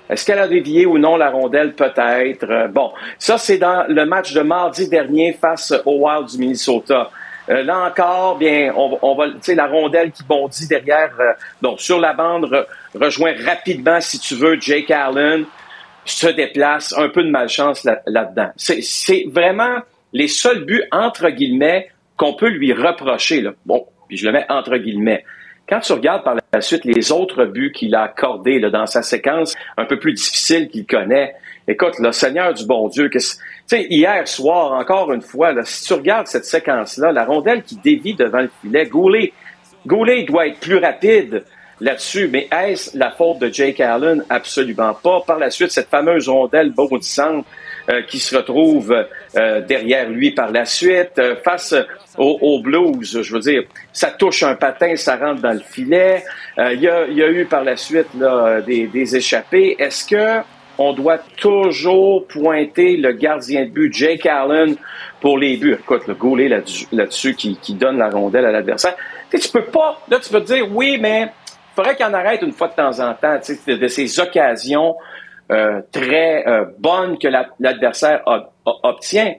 Est-ce 0.09 0.25
qu'elle 0.25 0.39
a 0.39 0.47
dévié 0.47 0.85
ou 0.85 0.97
non 0.97 1.17
la 1.17 1.29
rondelle? 1.29 1.73
Peut-être. 1.73 2.69
bon, 2.71 2.91
ça 3.19 3.37
c'est 3.37 3.57
dans 3.57 3.85
le 3.87 4.05
match 4.05 4.33
de 4.33 4.41
mardi 4.41 4.89
dernier 4.89 5.33
face 5.33 5.73
aux 5.85 6.07
Wild 6.07 6.27
du 6.27 6.39
Minnesota. 6.39 7.11
là 7.47 7.85
encore, 7.85 8.37
bien, 8.37 8.73
on, 8.75 9.15
va, 9.15 9.27
tu 9.27 9.35
sais, 9.41 9.55
la 9.55 9.67
rondelle 9.67 10.11
qui 10.11 10.23
bondit 10.23 10.67
derrière, 10.67 11.11
donc 11.61 11.79
sur 11.79 11.99
la 11.99 12.13
bande, 12.13 12.65
rejoint 12.95 13.33
rapidement, 13.45 14.01
si 14.01 14.19
tu 14.19 14.33
veux, 14.33 14.59
Jake 14.59 14.89
Allen, 14.89 15.45
se 16.05 16.27
déplace, 16.27 16.93
un 16.97 17.09
peu 17.09 17.23
de 17.23 17.29
malchance 17.29 17.87
là-dedans. 18.07 18.49
c'est 18.57 19.25
vraiment 19.27 19.77
les 20.13 20.27
seuls 20.27 20.65
buts, 20.65 20.83
entre 20.91 21.29
guillemets, 21.29 21.89
qu'on 22.19 22.33
peut 22.33 22.49
lui 22.49 22.71
reprocher, 22.73 23.41
là, 23.41 23.53
bon, 23.65 23.87
puis 24.07 24.17
je 24.17 24.27
le 24.27 24.33
mets 24.33 24.45
entre 24.49 24.77
guillemets, 24.77 25.25
quand 25.67 25.79
tu 25.79 25.93
regardes 25.93 26.23
par 26.23 26.35
la 26.35 26.61
suite 26.61 26.85
les 26.85 27.11
autres 27.11 27.45
buts 27.45 27.71
qu'il 27.71 27.95
a 27.95 28.03
accordés 28.03 28.59
dans 28.59 28.85
sa 28.85 29.01
séquence 29.01 29.55
un 29.77 29.85
peu 29.85 29.97
plus 29.97 30.13
difficile 30.13 30.67
qu'il 30.67 30.85
connaît, 30.85 31.33
Écoute, 31.69 31.99
le 31.99 32.11
Seigneur 32.11 32.51
du 32.51 32.65
bon 32.65 32.87
Dieu, 32.87 33.09
que, 33.09 33.19
hier 33.75 34.27
soir, 34.27 34.71
encore 34.71 35.13
une 35.13 35.21
fois, 35.21 35.53
si 35.65 35.85
tu 35.85 35.93
regardes 35.93 36.25
cette 36.25 36.45
séquence-là, 36.45 37.11
la 37.11 37.25
rondelle 37.25 37.61
qui 37.61 37.75
dévie 37.75 38.15
devant 38.15 38.41
le 38.41 38.49
filet, 38.59 38.87
Goulet, 38.87 40.23
doit 40.23 40.47
être 40.47 40.59
plus 40.59 40.77
rapide 40.77 41.43
là-dessus, 41.79 42.27
mais 42.27 42.47
est-ce 42.51 42.97
la 42.97 43.11
faute 43.11 43.37
de 43.37 43.53
Jake 43.53 43.79
Allen? 43.81 44.25
Absolument 44.31 44.95
pas. 44.95 45.21
Par 45.27 45.37
la 45.37 45.51
suite, 45.51 45.69
cette 45.69 45.89
fameuse 45.89 46.27
rondelle 46.27 46.71
bondissante 46.71 47.45
qui 48.07 48.19
se 48.19 48.35
retrouve 48.35 49.05
euh, 49.35 49.61
derrière 49.61 50.09
lui 50.09 50.31
par 50.31 50.51
la 50.51 50.65
suite, 50.65 51.17
euh, 51.17 51.35
face 51.43 51.75
au, 52.17 52.61
Blues, 52.61 53.21
je 53.21 53.33
veux 53.33 53.39
dire, 53.39 53.63
ça 53.93 54.11
touche 54.11 54.43
un 54.43 54.55
patin, 54.55 54.95
ça 54.95 55.15
rentre 55.15 55.41
dans 55.41 55.53
le 55.53 55.59
filet. 55.59 56.23
Il 56.57 56.81
y 56.81 56.89
a, 56.89 57.31
eu 57.31 57.45
par 57.45 57.63
la 57.63 57.77
suite 57.77 58.07
des, 58.67 58.87
des 58.87 59.15
échappées. 59.15 59.77
Est-ce 59.79 60.05
que 60.05 60.43
on 60.79 60.93
doit 60.93 61.19
toujours 61.37 62.25
pointer 62.25 62.95
le 62.95 63.11
gardien 63.11 63.65
de 63.65 63.69
but, 63.69 63.93
Jake 63.93 64.25
Allen, 64.25 64.77
pour 65.19 65.37
les 65.37 65.57
buts? 65.57 65.75
Écoute, 65.77 66.07
le 66.07 66.15
goulet 66.15 66.47
là-dessus 66.47 67.35
qui, 67.35 67.73
donne 67.73 67.97
la 67.97 68.09
rondelle 68.09 68.45
à 68.45 68.51
l'adversaire. 68.51 68.95
Tu, 69.29 69.39
tu 69.39 69.49
peux 69.49 69.65
pas, 69.65 70.01
là, 70.09 70.19
tu 70.19 70.29
peux 70.29 70.39
te 70.39 70.53
dire, 70.53 70.65
oui, 70.73 70.97
mais 70.99 71.23
il 71.23 71.75
faudrait 71.75 71.95
qu'il 71.97 72.05
en 72.05 72.13
arrête 72.13 72.41
une 72.41 72.53
fois 72.53 72.69
de 72.69 72.75
temps 72.75 72.97
en 73.01 73.13
temps, 73.13 73.37
tu 73.43 73.55
sais, 73.55 73.77
de, 73.77 73.87
ces 73.87 74.19
occasions 74.21 74.95
euh, 75.51 75.81
très 75.91 76.47
euh, 76.47 76.65
bonnes 76.77 77.17
que 77.17 77.27
l'adversaire 77.59 78.21
obtient. 78.65 79.33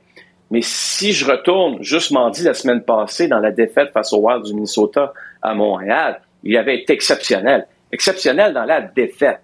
Mais 0.51 0.61
si 0.63 1.13
je 1.13 1.31
retourne, 1.31 1.83
juste 1.83 2.11
m'en 2.11 2.31
dit 2.31 2.43
la 2.43 2.55
semaine 2.55 2.83
passée, 2.83 3.29
dans 3.29 3.39
la 3.39 3.53
défaite 3.53 3.93
face 3.93 4.13
au 4.13 4.19
Wild 4.19 4.45
du 4.45 4.55
Minnesota 4.55 5.13
à 5.43 5.55
Montréal, 5.55 6.21
il 6.43 6.57
avait 6.57 6.77
été 6.77 6.93
exceptionnel. 6.93 7.67
Exceptionnel 7.93 8.53
dans 8.53 8.65
la 8.65 8.81
défaite. 8.81 9.41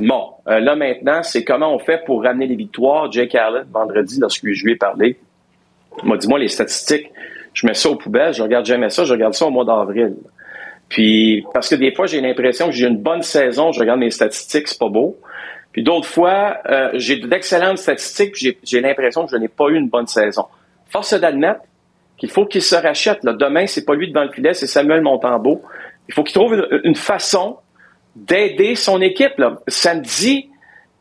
Bon, 0.00 0.30
euh, 0.46 0.60
là 0.60 0.76
maintenant, 0.76 1.22
c'est 1.22 1.44
comment 1.44 1.74
on 1.74 1.78
fait 1.78 2.04
pour 2.04 2.22
ramener 2.22 2.46
les 2.46 2.56
victoires? 2.56 3.10
Jake 3.10 3.34
Allen, 3.34 3.64
vendredi, 3.72 4.18
lorsque 4.20 4.48
je 4.48 4.64
lui 4.64 4.72
ai 4.72 4.76
parlé, 4.76 5.18
m'a 6.04 6.16
dit, 6.16 6.28
moi, 6.28 6.38
les 6.38 6.48
statistiques, 6.48 7.10
je 7.52 7.66
mets 7.66 7.74
ça 7.74 7.90
aux 7.90 7.96
poubelles, 7.96 8.32
je 8.32 8.42
regarde 8.42 8.64
jamais 8.64 8.90
ça, 8.90 9.04
je 9.04 9.12
regarde 9.12 9.34
ça 9.34 9.46
au 9.46 9.50
mois 9.50 9.64
d'avril. 9.64 10.14
Puis, 10.88 11.44
parce 11.52 11.68
que 11.68 11.74
des 11.74 11.92
fois, 11.92 12.06
j'ai 12.06 12.20
l'impression 12.20 12.66
que 12.66 12.72
j'ai 12.72 12.86
une 12.86 12.98
bonne 12.98 13.22
saison, 13.22 13.72
je 13.72 13.80
regarde 13.80 13.98
mes 13.98 14.10
statistiques, 14.10 14.68
c'est 14.68 14.78
pas 14.78 14.88
beau. 14.88 15.18
Puis 15.72 15.82
d'autres 15.82 16.08
fois, 16.08 16.58
euh, 16.68 16.90
j'ai 16.94 17.16
d'excellentes 17.16 17.78
statistiques, 17.78 18.32
puis 18.32 18.58
j'ai 18.62 18.80
l'impression 18.80 19.24
que 19.24 19.30
je 19.30 19.36
n'ai 19.36 19.48
pas 19.48 19.68
eu 19.68 19.76
une 19.76 19.88
bonne 19.88 20.06
saison. 20.06 20.46
Force 20.90 21.14
d'admettre 21.14 21.62
qu'il 22.18 22.30
faut 22.30 22.44
qu'il 22.44 22.62
se 22.62 22.76
rachète. 22.76 23.24
Là. 23.24 23.32
Demain, 23.32 23.66
c'est 23.66 23.84
pas 23.84 23.94
lui 23.94 24.08
devant 24.08 24.24
le 24.24 24.30
filet, 24.30 24.54
c'est 24.54 24.66
Samuel 24.66 25.00
Montembeau. 25.00 25.62
Il 26.08 26.14
faut 26.14 26.22
qu'il 26.22 26.34
trouve 26.34 26.68
une 26.84 26.94
façon 26.94 27.58
d'aider 28.14 28.74
son 28.74 29.00
équipe. 29.00 29.38
Là. 29.38 29.58
Samedi, 29.66 30.50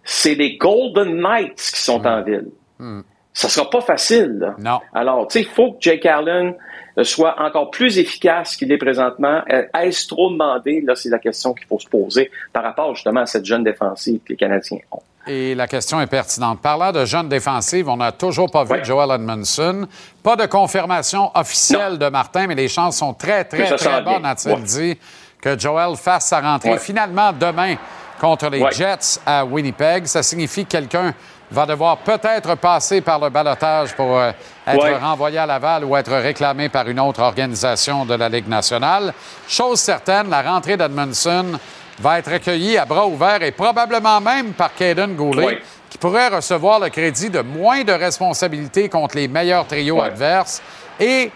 c'est 0.04 0.36
les 0.36 0.58
Golden 0.58 1.22
Knights 1.22 1.72
qui 1.74 1.82
sont 1.82 2.06
en 2.08 2.24
ville. 2.24 2.48
Hmm. 2.80 3.02
Ça 3.34 3.50
sera 3.50 3.70
pas 3.70 3.82
facile. 3.82 4.38
Là. 4.40 4.56
Non. 4.58 4.80
Alors, 4.94 5.28
tu 5.28 5.34
sais, 5.34 5.42
il 5.42 5.48
faut 5.48 5.74
que 5.74 5.78
Jake 5.82 6.06
Allen 6.06 6.56
soit 7.04 7.40
encore 7.40 7.72
plus 7.72 7.98
efficace 7.98 8.56
qu'il 8.56 8.72
est 8.72 8.78
présentement. 8.78 9.42
Euh, 9.52 9.64
est-ce 9.80 10.08
trop 10.08 10.30
demandé? 10.30 10.82
Là, 10.82 10.96
c'est 10.96 11.10
la 11.10 11.20
question 11.20 11.54
qu'il 11.54 11.68
faut 11.68 11.80
se 11.80 11.88
poser 11.88 12.32
par 12.54 12.64
rapport 12.64 12.96
justement 12.96 13.22
à 13.22 13.26
cette 13.26 13.46
jeune 13.46 13.64
défensive 13.64 14.20
que 14.20 14.30
les 14.30 14.36
Canadiens 14.36 14.80
ont. 14.92 15.02
Et 15.28 15.54
la 15.54 15.68
question 15.68 16.02
est 16.02 16.08
pertinente. 16.08 16.62
Parlant 16.62 16.92
de 16.92 17.06
jeunes 17.06 17.30
défensives, 17.30 17.88
on 17.88 17.98
n'a 17.98 18.12
toujours 18.12 18.50
pas 18.50 18.64
vu 18.64 18.84
Joel 18.84 19.12
Edmondson. 19.12 19.88
Pas 20.24 20.36
de 20.36 20.48
confirmation 20.48 21.30
officielle 21.36 22.00
de 22.00 22.08
Martin, 22.10 22.48
mais 22.48 22.56
les 22.56 22.68
chances 22.68 22.98
sont 22.98 23.14
très, 23.14 23.44
très, 23.44 23.76
très 23.76 24.02
bonnes, 24.02 24.26
a-t-il 24.26 24.64
dit 24.64 24.98
que 25.40 25.58
Joel 25.58 25.96
fasse 25.96 26.28
sa 26.28 26.40
rentrée 26.40 26.78
finalement 26.78 27.32
demain 27.34 27.76
contre 28.20 28.50
les 28.50 28.64
Jets 28.72 29.20
à 29.26 29.46
Winnipeg. 29.46 30.06
Ça 30.06 30.24
signifie 30.24 30.66
que 30.66 30.72
quelqu'un 30.72 31.14
va 31.52 31.66
devoir 31.66 31.98
peut-être 31.98 32.56
passer 32.56 33.02
par 33.02 33.20
le 33.20 33.30
balotage 33.30 33.94
pour 33.96 34.18
euh, 34.18 34.32
être 34.76 35.02
renvoyé 35.02 35.38
à 35.38 35.46
Laval 35.46 35.86
ou 35.86 35.96
être 35.96 36.14
réclamé 36.14 36.70
par 36.70 36.88
une 36.88 37.00
autre 37.00 37.22
organisation 37.22 38.06
de 38.06 38.14
la 38.14 38.30
Ligue 38.30 38.48
nationale. 38.48 39.14
Chose 39.48 39.80
certaine, 39.80 40.30
la 40.30 40.42
rentrée 40.42 40.78
d'Edmondson 40.78 41.60
va 42.00 42.20
être 42.20 42.32
accueillie 42.32 42.78
à 42.78 42.86
bras 42.86 43.06
ouverts 43.06 43.44
et 43.44 43.52
probablement 43.52 44.20
même 44.22 44.54
par 44.54 44.74
Caden 44.74 45.16
Goulet, 45.16 45.62
qui 45.90 45.98
pourrait 45.98 46.30
recevoir 46.30 46.80
le 46.80 46.90
crédit 46.90 47.30
de 47.30 47.42
moins 47.42 47.84
de 47.84 47.92
responsabilités 47.92 48.90
contre 48.90 49.16
les 49.16 49.28
meilleurs 49.28 49.68
trios 49.68 50.02
adverses 50.02 50.62
et 51.00 51.32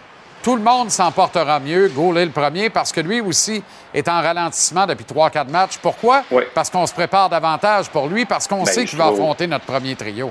tout 0.45 0.55
le 0.55 0.61
monde 0.61 0.91
s'en 0.91 1.11
portera 1.11 1.59
mieux, 1.59 1.87
Gaulet 1.89 2.23
le 2.23 2.29
premier, 2.31 2.69
parce 2.69 2.91
que 2.91 3.01
lui 3.01 3.19
aussi 3.19 3.63
est 3.91 4.07
en 4.07 4.21
ralentissement 4.21 4.85
depuis 4.85 5.03
3-4 5.03 5.49
matchs. 5.49 5.79
Pourquoi? 5.81 6.21
Parce 6.53 6.69
qu'on 6.69 6.85
se 6.85 6.93
prépare 6.93 7.29
davantage 7.29 7.89
pour 7.89 8.07
lui, 8.07 8.25
parce 8.25 8.47
qu'on 8.47 8.63
ben, 8.63 8.65
sait 8.65 8.85
qu'il 8.85 8.99
va 8.99 9.07
affronter 9.07 9.47
notre 9.47 9.65
premier 9.65 9.95
trio. 9.95 10.29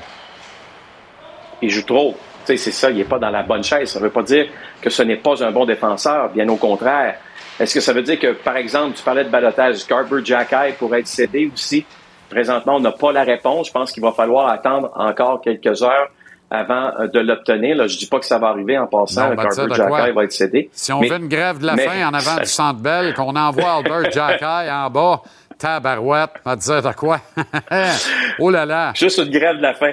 Il 1.60 1.68
joue 1.68 1.82
trop. 1.82 2.16
C'est 2.44 2.56
ça, 2.56 2.90
il 2.90 2.96
n'est 2.96 3.04
pas 3.04 3.18
dans 3.18 3.30
la 3.30 3.42
bonne 3.42 3.64
chaise. 3.64 3.90
Ça 3.90 3.98
ne 3.98 4.04
veut 4.04 4.10
pas 4.10 4.22
dire 4.22 4.46
que 4.80 4.90
ce 4.90 5.02
n'est 5.02 5.16
pas 5.16 5.42
un 5.44 5.50
bon 5.50 5.64
défenseur, 5.64 6.30
bien 6.30 6.48
au 6.48 6.56
contraire. 6.56 7.16
Est-ce 7.58 7.74
que 7.74 7.80
ça 7.80 7.92
veut 7.92 8.02
dire 8.02 8.18
que, 8.18 8.32
par 8.32 8.56
exemple, 8.56 8.96
tu 8.96 9.02
parlais 9.02 9.24
de 9.24 9.28
balotage, 9.28 9.76
Scarborough 9.76 10.24
Jacky 10.24 10.72
pourrait 10.78 11.00
être 11.00 11.06
cédé 11.06 11.50
aussi? 11.52 11.84
Présentement, 12.28 12.76
on 12.76 12.80
n'a 12.80 12.92
pas 12.92 13.12
la 13.12 13.22
réponse. 13.22 13.68
Je 13.68 13.72
pense 13.72 13.92
qu'il 13.92 14.02
va 14.02 14.12
falloir 14.12 14.48
attendre 14.48 14.90
encore 14.96 15.40
quelques 15.40 15.82
heures 15.82 16.10
avant 16.50 16.90
euh, 16.98 17.06
de 17.08 17.20
l'obtenir. 17.20 17.86
Je 17.86 17.96
dis 17.96 18.06
pas 18.06 18.18
que 18.18 18.26
ça 18.26 18.38
va 18.38 18.48
arriver 18.48 18.78
en 18.78 18.86
passant. 18.86 19.34
Non, 19.34 19.38
Albert 19.42 19.74
Jacky 19.74 20.12
va 20.12 20.24
être 20.24 20.32
cédé. 20.32 20.70
Si 20.72 20.92
on 20.92 21.00
veut 21.00 21.16
une 21.16 21.28
grève 21.28 21.58
de 21.58 21.66
la 21.66 21.76
faim 21.76 22.08
en 22.08 22.14
avant 22.14 22.36
du 22.40 22.46
Centre 22.46 22.80
Bell, 22.80 23.14
qu'on 23.14 23.36
envoie 23.36 23.72
Albert 23.72 24.10
Jacky 24.10 24.70
en 24.70 24.90
bas, 24.90 25.22
tabarouette, 25.58 26.30
va 26.44 26.56
dire 26.56 26.82
de 26.82 26.92
quoi? 26.92 27.20
oh 28.38 28.50
là 28.50 28.66
là! 28.66 28.92
Juste 28.94 29.18
une 29.18 29.30
grève 29.30 29.56
de 29.56 29.62
la 29.62 29.74
faim. 29.74 29.92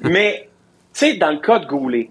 Mais, 0.00 0.48
sais, 0.96 1.14
dans 1.14 1.30
le 1.30 1.38
cas 1.38 1.58
de 1.58 1.66
Goulet, 1.66 2.10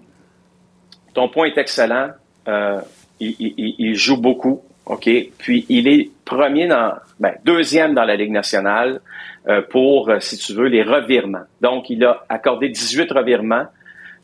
ton 1.14 1.28
point 1.28 1.46
est 1.46 1.58
excellent. 1.58 2.10
Euh, 2.48 2.80
il, 3.18 3.94
joue 3.94 4.20
beaucoup, 4.20 4.62
OK? 4.84 5.08
Puis 5.38 5.66
il 5.68 5.88
est 5.88 6.10
premier 6.24 6.66
dans, 6.66 6.92
ben, 7.18 7.34
deuxième 7.44 7.94
dans 7.94 8.04
la 8.04 8.16
Ligue 8.16 8.30
nationale 8.30 9.00
euh, 9.48 9.62
pour, 9.62 10.10
si 10.20 10.36
tu 10.36 10.52
veux, 10.52 10.66
les 10.66 10.82
revirements. 10.82 11.44
Donc, 11.60 11.90
il 11.90 12.04
a 12.04 12.24
accordé 12.28 12.68
18 12.68 13.10
revirements. 13.12 13.66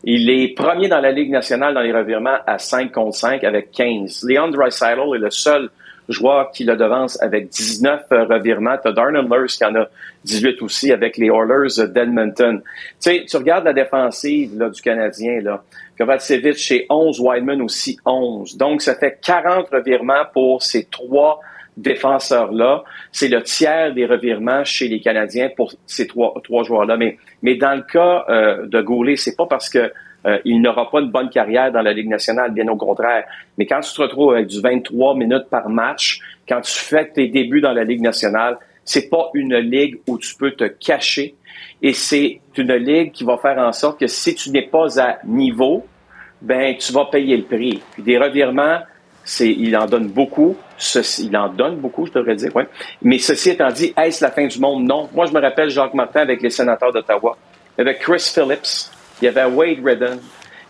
Il 0.04 0.28
est 0.30 0.54
premier 0.54 0.88
dans 0.88 1.00
la 1.00 1.12
Ligue 1.12 1.30
nationale 1.30 1.74
dans 1.74 1.80
les 1.80 1.92
revirements 1.92 2.38
à 2.46 2.58
5 2.58 2.92
contre 2.92 3.16
5 3.16 3.44
avec 3.44 3.70
15. 3.72 4.24
Leon 4.28 4.48
Dreisaitl 4.48 5.14
est 5.14 5.18
le 5.18 5.30
seul 5.30 5.70
joueur 6.12 6.50
qui 6.52 6.64
le 6.64 6.76
devance 6.76 7.20
avec 7.22 7.48
19 7.48 8.02
euh, 8.12 8.24
revirements. 8.24 8.76
Tu 8.80 8.88
as 8.88 8.92
Darnell 8.92 9.26
Nurse 9.28 9.56
qui 9.56 9.64
en 9.64 9.74
a 9.74 9.88
18 10.24 10.62
aussi 10.62 10.92
avec 10.92 11.16
les 11.16 11.26
Oilers 11.26 11.88
d'Edmonton. 11.88 12.60
Tu 12.62 12.66
sais, 13.00 13.24
tu 13.28 13.36
regardes 13.36 13.64
la 13.64 13.72
défensive 13.72 14.56
là, 14.56 14.70
du 14.70 14.80
Canadien, 14.80 15.40
là. 15.40 15.62
Kovacevic 15.98 16.56
chez 16.56 16.86
11, 16.88 17.20
Wideman 17.20 17.62
aussi 17.62 17.98
11. 18.04 18.56
Donc, 18.56 18.82
ça 18.82 18.94
fait 18.94 19.18
40 19.22 19.68
revirements 19.70 20.24
pour 20.32 20.62
ces 20.62 20.84
trois 20.84 21.40
défenseurs-là. 21.76 22.84
C'est 23.12 23.28
le 23.28 23.42
tiers 23.42 23.94
des 23.94 24.06
revirements 24.06 24.64
chez 24.64 24.88
les 24.88 25.00
Canadiens 25.00 25.50
pour 25.54 25.72
ces 25.86 26.06
trois, 26.06 26.34
trois 26.44 26.64
joueurs-là. 26.64 26.96
Mais, 26.96 27.18
mais 27.42 27.56
dans 27.56 27.74
le 27.74 27.82
cas 27.82 28.24
euh, 28.28 28.66
de 28.66 28.80
Goulet, 28.80 29.16
c'est 29.16 29.36
pas 29.36 29.46
parce 29.46 29.68
que 29.68 29.92
euh, 30.26 30.38
il 30.44 30.60
n'aura 30.60 30.90
pas 30.90 31.00
une 31.00 31.10
bonne 31.10 31.30
carrière 31.30 31.72
dans 31.72 31.82
la 31.82 31.92
Ligue 31.92 32.08
nationale, 32.08 32.52
bien 32.52 32.68
au 32.68 32.76
contraire. 32.76 33.24
Mais 33.58 33.66
quand 33.66 33.80
tu 33.80 33.92
te 33.92 34.00
retrouves 34.00 34.34
avec 34.34 34.46
du 34.46 34.60
23 34.60 35.16
minutes 35.16 35.48
par 35.50 35.68
match, 35.68 36.20
quand 36.48 36.60
tu 36.60 36.72
fais 36.72 37.08
tes 37.10 37.28
débuts 37.28 37.60
dans 37.60 37.72
la 37.72 37.84
Ligue 37.84 38.00
nationale, 38.02 38.58
c'est 38.84 39.08
pas 39.08 39.30
une 39.34 39.56
ligue 39.56 40.00
où 40.06 40.18
tu 40.18 40.34
peux 40.34 40.52
te 40.52 40.64
cacher. 40.64 41.34
Et 41.80 41.92
c'est 41.92 42.40
une 42.56 42.74
ligue 42.74 43.12
qui 43.12 43.24
va 43.24 43.36
faire 43.36 43.58
en 43.58 43.72
sorte 43.72 44.00
que 44.00 44.06
si 44.06 44.34
tu 44.34 44.50
n'es 44.50 44.62
pas 44.62 45.00
à 45.00 45.18
niveau, 45.24 45.86
ben 46.40 46.76
tu 46.76 46.92
vas 46.92 47.06
payer 47.06 47.36
le 47.36 47.44
prix. 47.44 47.80
Puis 47.92 48.02
des 48.02 48.18
revirements, 48.18 48.80
c'est, 49.24 49.50
il 49.50 49.76
en 49.76 49.86
donne 49.86 50.08
beaucoup. 50.08 50.56
Il 51.20 51.36
en 51.36 51.48
donne 51.48 51.76
beaucoup, 51.76 52.06
je 52.06 52.12
devrais 52.12 52.34
dire. 52.34 52.50
Mais 53.02 53.18
ceci 53.18 53.50
étant 53.50 53.70
dit, 53.70 53.92
est-ce 53.96 54.24
la 54.24 54.32
fin 54.32 54.46
du 54.46 54.58
monde? 54.58 54.84
Non. 54.84 55.08
Moi, 55.14 55.26
je 55.26 55.32
me 55.32 55.40
rappelle 55.40 55.70
Jacques 55.70 55.94
Martin 55.94 56.20
avec 56.20 56.42
les 56.42 56.50
sénateurs 56.50 56.92
d'Ottawa. 56.92 57.36
avec 57.78 58.00
Chris 58.00 58.32
Phillips. 58.34 58.90
Il 59.20 59.26
y 59.26 59.28
avait 59.28 59.44
Wade 59.44 59.84
Redden. 59.84 60.18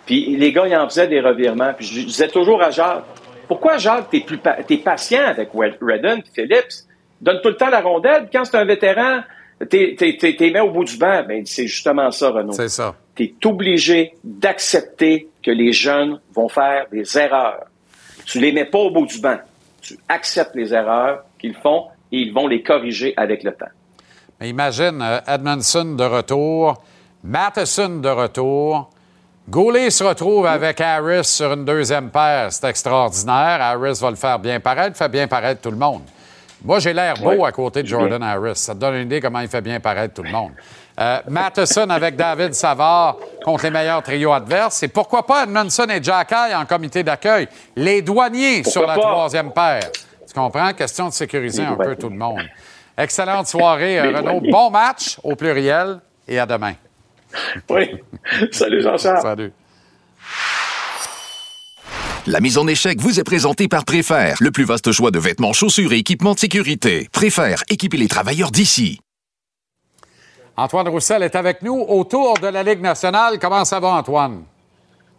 Puis 0.06 0.36
les 0.36 0.52
gars, 0.52 0.66
ils 0.66 0.77
en 0.77 0.89
faisaient 0.89 1.09
des 1.09 1.20
revirements. 1.20 1.73
Puis 1.74 1.86
je 1.86 2.02
disais 2.02 2.28
toujours 2.28 2.62
à 2.62 2.70
Jacques, 2.70 3.05
pourquoi 3.48 3.78
Jacques, 3.78 4.10
t'es 4.10 4.20
plus 4.20 4.39
t'es 4.66 4.78
patient 4.78 5.24
avec 5.27 5.51
Redden 5.52 6.19
et 6.19 6.35
Phillips? 6.35 6.86
Donne 7.20 7.40
tout 7.43 7.51
le 7.51 7.56
temps 7.56 7.70
la 7.70 7.81
rondelle. 7.81 8.23
Puis 8.23 8.31
quand 8.32 8.44
c'est 8.44 8.56
un 8.56 8.64
vétéran, 8.64 9.20
t'es, 9.69 9.94
t'es, 9.97 10.16
t'es, 10.19 10.51
mis 10.51 10.60
au 10.60 10.70
bout 10.70 10.85
du 10.85 10.97
banc. 10.97 11.23
Ben, 11.27 11.44
c'est 11.47 11.66
justement 11.66 12.10
ça, 12.10 12.31
Renaud. 12.31 12.52
C'est 12.52 12.69
ça. 12.69 12.94
T'es 13.14 13.35
obligé 13.44 14.14
d'accepter 14.24 15.28
que 15.43 15.51
les 15.51 15.73
jeunes 15.73 16.20
vont 16.35 16.48
faire 16.48 16.86
des 16.90 17.19
erreurs. 17.19 17.66
Tu 18.24 18.40
les 18.40 18.52
mets 18.52 18.64
pas 18.64 18.78
au 18.78 18.90
bout 18.90 19.06
du 19.06 19.20
banc. 19.20 19.39
Tu 19.81 19.98
acceptes 20.09 20.55
les 20.55 20.73
erreurs 20.73 21.24
qu'ils 21.39 21.55
font 21.55 21.86
et 22.10 22.19
ils 22.19 22.32
vont 22.32 22.47
les 22.47 22.62
corriger 22.62 23.14
avec 23.16 23.43
le 23.43 23.52
temps. 23.52 23.66
Mais 24.40 24.48
imagine 24.48 25.01
euh, 25.02 25.20
Edmondson 25.27 25.94
de 25.94 26.05
retour, 26.05 26.82
Matheson 27.24 28.00
de 28.00 28.08
retour. 28.08 28.90
Goulet 29.48 29.90
se 29.90 30.02
retrouve 30.02 30.46
avec 30.46 30.80
Harris 30.80 31.24
sur 31.24 31.52
une 31.52 31.64
deuxième 31.64 32.10
paire. 32.10 32.52
C'est 32.52 32.68
extraordinaire. 32.68 33.60
Harris 33.60 33.98
va 34.00 34.10
le 34.10 34.16
faire 34.16 34.38
bien 34.38 34.58
paraître, 34.58 34.96
fait 34.96 35.08
bien 35.08 35.28
paraître 35.28 35.60
tout 35.60 35.70
le 35.70 35.76
monde. 35.76 36.02
Moi, 36.64 36.78
j'ai 36.78 36.92
l'air 36.92 37.14
beau 37.14 37.44
à 37.44 37.52
côté 37.52 37.82
de 37.82 37.88
Jordan 37.88 38.22
Harris. 38.22 38.56
Ça 38.56 38.74
te 38.74 38.80
donne 38.80 38.94
une 38.94 39.06
idée 39.06 39.20
comment 39.20 39.40
il 39.40 39.48
fait 39.48 39.60
bien 39.60 39.78
paraître 39.80 40.14
tout 40.14 40.22
le 40.22 40.30
monde. 40.30 40.52
Euh, 40.98 41.18
Matheson 41.28 41.88
avec 41.90 42.16
David 42.16 42.54
Savard 42.54 43.16
contre 43.44 43.64
les 43.64 43.70
meilleurs 43.70 44.02
trios 44.02 44.32
adverses. 44.32 44.82
Et 44.82 44.88
pourquoi 44.88 45.26
pas 45.26 45.44
Edmondson 45.44 45.86
et 45.90 46.02
Jack 46.02 46.32
en 46.32 46.64
comité 46.66 47.02
d'accueil? 47.02 47.48
Les 47.76 48.02
douaniers 48.02 48.64
sur 48.64 48.86
la 48.86 48.96
troisième 48.96 49.52
paire. 49.52 49.90
Tu 50.26 50.34
comprends? 50.34 50.72
Question 50.72 51.08
de 51.08 51.12
sécuriser 51.12 51.64
un 51.64 51.76
peu 51.76 51.96
tout 51.96 52.08
le 52.08 52.16
monde. 52.16 52.42
Excellente 52.96 53.46
soirée, 53.46 54.00
Renaud. 54.00 54.40
Bon 54.50 54.70
match 54.70 55.18
au 55.22 55.34
pluriel 55.34 55.98
et 56.28 56.38
à 56.38 56.46
demain. 56.46 56.74
Oui. 57.70 57.90
Salut, 58.50 58.82
Jean-Charles. 58.82 59.22
Salut. 59.22 59.52
La 62.26 62.38
mise 62.38 62.56
en 62.56 62.68
échec 62.68 63.00
vous 63.00 63.18
est 63.18 63.24
présentée 63.24 63.66
par 63.66 63.84
Préfère, 63.84 64.36
le 64.40 64.52
plus 64.52 64.64
vaste 64.64 64.92
choix 64.92 65.10
de 65.10 65.18
vêtements, 65.18 65.52
chaussures 65.52 65.92
et 65.92 65.98
équipements 65.98 66.34
de 66.34 66.38
sécurité. 66.38 67.09
Préfère, 67.12 67.64
équiper 67.68 67.96
les 67.96 68.06
travailleurs 68.06 68.52
d'ici. 68.52 69.00
Antoine 70.56 70.88
Roussel 70.88 71.22
est 71.24 71.34
avec 71.34 71.62
nous 71.62 71.80
autour 71.80 72.38
de 72.38 72.46
la 72.46 72.62
Ligue 72.62 72.80
nationale. 72.80 73.38
Comment 73.40 73.64
ça 73.64 73.80
va, 73.80 73.88
Antoine? 73.88 74.44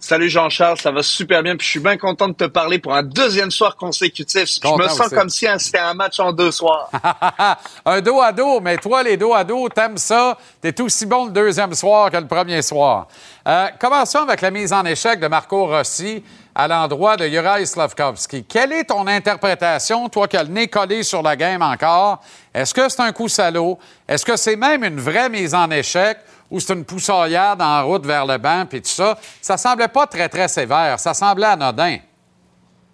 Salut 0.05 0.27
Jean-Charles, 0.27 0.79
ça 0.79 0.91
va 0.91 1.01
super 1.01 1.41
bien. 1.41 1.55
Puis 1.55 1.65
je 1.65 1.71
suis 1.71 1.79
bien 1.79 1.95
content 1.95 2.27
de 2.27 2.33
te 2.33 2.43
parler 2.43 2.77
pour 2.77 2.93
un 2.93 3.03
deuxième 3.03 3.49
soir 3.51 3.77
consécutif. 3.77 4.49
je 4.61 4.77
me 4.77 4.89
sens 4.89 5.07
comme 5.07 5.29
si 5.29 5.47
c'était 5.59 5.79
un 5.79 5.93
match 5.93 6.19
en 6.19 6.33
deux 6.33 6.51
soirs. 6.51 6.91
un 7.85 8.01
dos 8.01 8.19
à 8.19 8.33
dos, 8.33 8.59
mais 8.59 8.75
toi, 8.75 9.01
les 9.01 9.15
dos 9.15 9.33
à 9.33 9.45
dos, 9.45 9.69
t'aimes 9.69 9.97
ça. 9.97 10.37
T'es 10.59 10.81
aussi 10.81 11.05
bon 11.05 11.27
le 11.27 11.31
deuxième 11.31 11.73
soir 11.73 12.11
que 12.11 12.17
le 12.17 12.27
premier 12.27 12.61
soir. 12.61 13.07
Euh, 13.47 13.67
commençons 13.79 14.19
avec 14.27 14.41
la 14.41 14.51
mise 14.51 14.73
en 14.73 14.83
échec 14.83 15.21
de 15.21 15.27
Marco 15.27 15.67
Rossi 15.67 16.21
à 16.53 16.67
l'endroit 16.67 17.15
de 17.15 17.25
Juraj 17.25 17.63
Slavkovski. 17.63 18.43
Quelle 18.43 18.73
est 18.73 18.83
ton 18.83 19.07
interprétation, 19.07 20.09
toi 20.09 20.27
qui 20.27 20.35
as 20.35 20.43
le 20.43 20.49
nez 20.49 20.67
collé 20.67 21.03
sur 21.03 21.21
la 21.21 21.37
game 21.37 21.61
encore? 21.61 22.21
Est-ce 22.53 22.73
que 22.73 22.89
c'est 22.89 23.01
un 23.01 23.13
coup 23.13 23.29
salaud? 23.29 23.79
Est-ce 24.05 24.25
que 24.25 24.35
c'est 24.35 24.57
même 24.57 24.83
une 24.83 24.99
vraie 24.99 25.29
mise 25.29 25.55
en 25.55 25.71
échec? 25.71 26.17
Ou 26.53 26.59
c'est 26.59 26.73
une 26.73 26.85
poussoyade 26.85 27.61
en 27.63 27.85
route 27.85 28.05
vers 28.05 28.27
le 28.27 28.37
banc, 28.37 28.67
puis 28.69 28.79
tout 28.79 28.87
ça. 28.87 29.17
Ça 29.41 29.57
semblait 29.57 29.87
pas 29.87 30.05
très, 30.05 30.29
très 30.29 30.47
sévère. 30.47 30.99
Ça 30.99 31.15
semblait 31.15 31.47
anodin. 31.47 31.97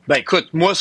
Ben 0.07 0.15
écoute, 0.15 0.47
moi, 0.53 0.71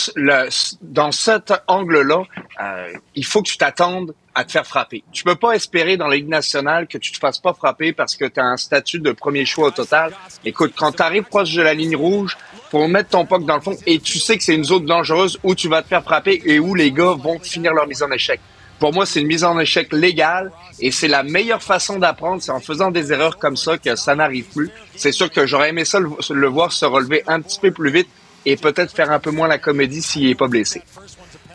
dans 0.80 1.12
cet 1.12 1.52
angle-là, 1.66 2.22
euh, 2.62 2.92
il 3.16 3.26
faut 3.26 3.42
que 3.42 3.48
tu 3.48 3.59
t'attendes 3.59 4.14
à 4.32 4.44
te 4.44 4.52
faire 4.52 4.64
frapper. 4.64 5.02
Tu 5.10 5.24
peux 5.24 5.34
pas 5.34 5.52
espérer 5.52 5.96
dans 5.96 6.06
la 6.06 6.16
Ligue 6.16 6.28
nationale 6.28 6.86
que 6.86 6.98
tu 6.98 7.10
te 7.10 7.18
fasses 7.18 7.40
pas 7.40 7.52
frapper 7.52 7.92
parce 7.92 8.14
que 8.16 8.24
tu 8.24 8.38
as 8.38 8.44
un 8.44 8.56
statut 8.56 9.00
de 9.00 9.10
premier 9.10 9.44
choix 9.44 9.68
au 9.68 9.70
total. 9.72 10.14
Écoute, 10.44 10.72
quand 10.78 10.92
tu 10.92 11.02
arrives 11.02 11.24
proche 11.24 11.52
de 11.55 11.62
la 11.62 11.74
ligne 11.74 11.96
rouge, 11.96 12.38
faut 12.70 12.86
mettre 12.86 13.10
ton 13.10 13.26
puck 13.26 13.44
dans 13.44 13.56
le 13.56 13.60
fond 13.60 13.76
et 13.86 13.98
tu 13.98 14.20
sais 14.20 14.38
que 14.38 14.44
c'est 14.44 14.55
une 14.55 14.64
zone 14.64 14.86
dangereuse 14.86 15.38
où 15.42 15.56
tu 15.56 15.68
vas 15.68 15.82
te 15.82 15.88
faire 15.88 16.05
frapper 16.05 16.40
et 16.44 16.60
où 16.60 16.76
les 16.76 16.92
gars 16.92 17.14
vont 17.18 17.40
finir 17.40 17.74
leur 17.74 17.88
mise 17.88 18.05
en 18.05 18.10
échec. 18.12 18.40
Pour 18.78 18.92
moi, 18.92 19.06
c'est 19.06 19.20
une 19.20 19.26
mise 19.26 19.44
en 19.44 19.59
échec 19.59 19.92
légale 19.92 20.52
et 20.78 20.90
c'est 20.90 21.09
la 21.09 21.22
meilleure 21.22 21.62
façon 21.62 21.98
d'apprendre. 21.98 22.42
C'est 22.42 22.52
en 22.52 22.60
faisant 22.60 22.90
des 22.90 23.12
erreurs 23.12 23.38
comme 23.38 23.56
ça 23.56 23.76
que 23.76 23.96
ça 23.96 24.14
n'arrive 24.14 24.44
plus. 24.44 24.70
C'est 24.94 25.12
sûr 25.12 25.30
que 25.30 25.46
j'aurais 25.46 25.70
aimé 25.70 25.84
ça 25.84 25.98
le, 25.98 26.46
voir 26.46 26.72
se 26.72 26.84
relever 26.84 27.24
un 27.26 27.40
petit 27.40 27.59
peu 27.59 27.72
plus 27.72 27.90
vite 27.90 28.09
et 28.46 28.56
peut-être 28.56 28.94
faire 28.94 29.10
un 29.10 29.18
peu 29.18 29.30
moins 29.30 29.48
la 29.48 29.59
comédie 29.59 30.00
s'il 30.00 30.28
n'est 30.28 30.34
pas 30.34 30.46
blessé. 30.46 30.82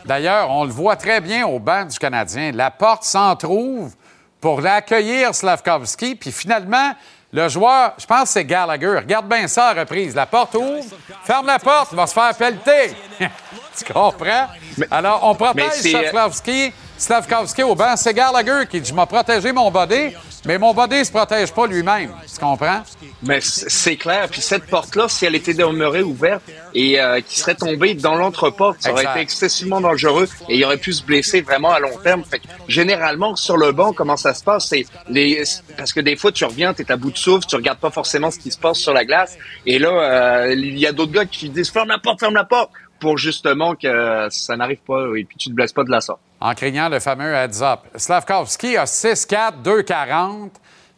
D'ailleurs, 0.04 0.50
on 0.50 0.64
le 0.64 0.70
voit 0.70 0.96
très 0.96 1.22
bien 1.22 1.46
au 1.46 1.58
banc 1.58 1.86
du 1.86 1.98
Canadien. 1.98 2.52
La 2.52 2.70
porte 2.70 3.04
s'en 3.04 3.34
trouve 3.36 3.94
pour 4.38 4.60
l'accueillir 4.60 5.34
Slavkovski, 5.34 6.16
puis 6.16 6.30
finalement, 6.30 6.92
le 7.32 7.48
joueur, 7.48 7.94
je 7.98 8.04
pense 8.04 8.24
que 8.24 8.28
c'est 8.28 8.44
Gallagher. 8.44 8.98
Regarde 8.98 9.26
bien 9.26 9.48
ça 9.48 9.68
à 9.68 9.72
reprise. 9.72 10.14
La 10.14 10.26
porte 10.26 10.54
ouvre, 10.54 10.84
ferme 11.24 11.46
la 11.46 11.58
porte, 11.58 11.88
il 11.92 11.96
va 11.96 12.06
se 12.06 12.12
faire 12.12 12.36
pelleter. 12.36 12.94
tu 13.18 13.92
comprends? 13.92 14.46
Alors, 14.90 15.20
on 15.24 15.34
protège 15.34 15.72
Slavkovski 15.72 16.72
Slavkovski 17.04 17.62
au 17.62 17.74
banc. 17.74 17.96
C'est 17.96 18.14
Gallagher 18.14 18.66
qui 18.68 18.80
dit 18.80 18.88
Je 18.88 18.94
m'ai 18.94 19.04
protégé 19.04 19.52
mon 19.52 19.70
body, 19.70 20.14
mais 20.46 20.56
mon 20.56 20.72
body 20.72 21.00
ne 21.00 21.04
se 21.04 21.10
protège 21.10 21.52
pas 21.52 21.66
lui-même. 21.66 22.10
Tu 22.32 22.40
comprends? 22.40 22.82
Mais 23.22 23.40
c'est 23.42 23.96
clair. 23.96 24.26
Puis 24.30 24.40
cette 24.40 24.64
porte-là, 24.66 25.06
si 25.08 25.26
elle 25.26 25.34
était 25.34 25.52
demeurée 25.52 26.02
ouverte 26.02 26.42
et 26.72 26.98
euh, 26.98 27.20
qui 27.20 27.38
serait 27.38 27.56
tombée 27.56 27.92
dans 27.92 28.14
l'entreporte, 28.14 28.78
ça 28.80 28.92
aurait 28.92 29.04
été 29.04 29.20
excessivement 29.20 29.82
dangereux 29.82 30.28
et 30.48 30.56
il 30.56 30.64
aurait 30.64 30.78
pu 30.78 30.94
se 30.94 31.02
blesser 31.02 31.42
vraiment 31.42 31.72
à 31.72 31.78
long 31.78 31.96
terme. 32.02 32.24
Fait 32.24 32.40
généralement, 32.68 33.36
sur 33.36 33.58
le 33.58 33.72
banc, 33.72 33.92
comment 33.92 34.16
ça 34.16 34.32
se 34.32 34.42
passe? 34.42 34.68
C'est 34.68 34.86
les 35.10 35.42
Parce 35.76 35.92
que 35.92 36.00
des 36.00 36.16
fois, 36.16 36.32
tu 36.32 36.46
reviens, 36.46 36.72
tu 36.72 36.82
es 36.82 36.90
à 36.90 36.96
bout 36.96 37.10
de 37.10 37.18
souffle, 37.18 37.46
tu 37.46 37.56
regardes 37.56 37.80
pas 37.80 37.90
forcément 37.90 38.30
ce 38.30 38.38
qui 38.38 38.50
se 38.50 38.58
passe 38.58 38.78
sur 38.78 38.94
la 38.94 39.04
glace. 39.04 39.36
Et 39.66 39.78
là, 39.78 39.90
euh, 39.90 40.54
il 40.54 40.78
y 40.78 40.86
a 40.86 40.92
d'autres 40.92 41.12
gars 41.12 41.26
qui 41.26 41.50
disent 41.50 41.70
Ferme 41.70 41.88
la 41.88 41.98
porte, 41.98 42.20
ferme 42.20 42.34
la 42.34 42.44
porte 42.44 42.70
pour 43.00 43.18
justement 43.18 43.74
que 43.74 44.28
ça 44.30 44.56
n'arrive 44.56 44.80
pas 44.86 45.06
et 45.16 45.24
puis 45.24 45.36
tu 45.36 45.48
te 45.48 45.54
blesses 45.54 45.72
pas 45.72 45.84
de 45.84 45.90
la 45.90 46.00
sorte 46.00 46.20
en 46.44 46.54
crignant 46.54 46.90
le 46.90 47.00
fameux 47.00 47.32
heads-up. 47.32 47.80
Slavkovski 47.96 48.76
a 48.76 48.84
6-4, 48.84 49.62
2-40. 49.64 50.50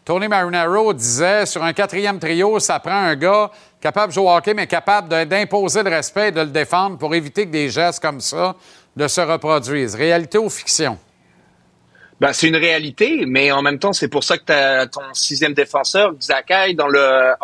Tony 0.05 0.27
Marinaro 0.27 0.93
disait 0.93 1.47
sur 1.47 1.63
un 1.63 1.73
quatrième 1.73 2.19
trio, 2.19 2.59
ça 2.59 2.81
prend 2.81 2.97
un 2.97 3.15
gars 3.15 3.53
capable 3.81 4.09
de 4.09 4.15
jouer 4.15 4.25
au 4.25 4.31
hockey, 4.31 4.55
mais 4.55 4.67
capable 4.67 5.09
d'imposer 5.29 5.85
le 5.85 5.91
respect 5.91 6.29
et 6.29 6.33
de 6.33 6.41
le 6.41 6.49
défendre 6.49 6.99
pour 6.99 7.15
éviter 7.15 7.47
que 7.47 7.53
des 7.53 7.69
gestes 7.69 8.03
comme 8.03 8.21
ça 8.21 8.57
ne 8.97 9.07
se 9.07 9.21
reproduisent. 9.21 9.95
Réalité 9.95 10.37
ou 10.39 10.51
fiction? 10.51 10.99
Ben, 12.19 12.33
c'est 12.33 12.49
une 12.49 12.57
réalité, 12.57 13.25
mais 13.27 13.53
en 13.53 13.61
même 13.61 13.79
temps, 13.79 13.93
c'est 13.93 14.09
pour 14.09 14.25
ça 14.25 14.39
que 14.39 14.51
as 14.51 14.87
ton 14.87 15.03
sixième 15.13 15.53
défenseur, 15.53 16.15
Zakai, 16.19 16.73
dans 16.73 16.89
le 16.89 17.35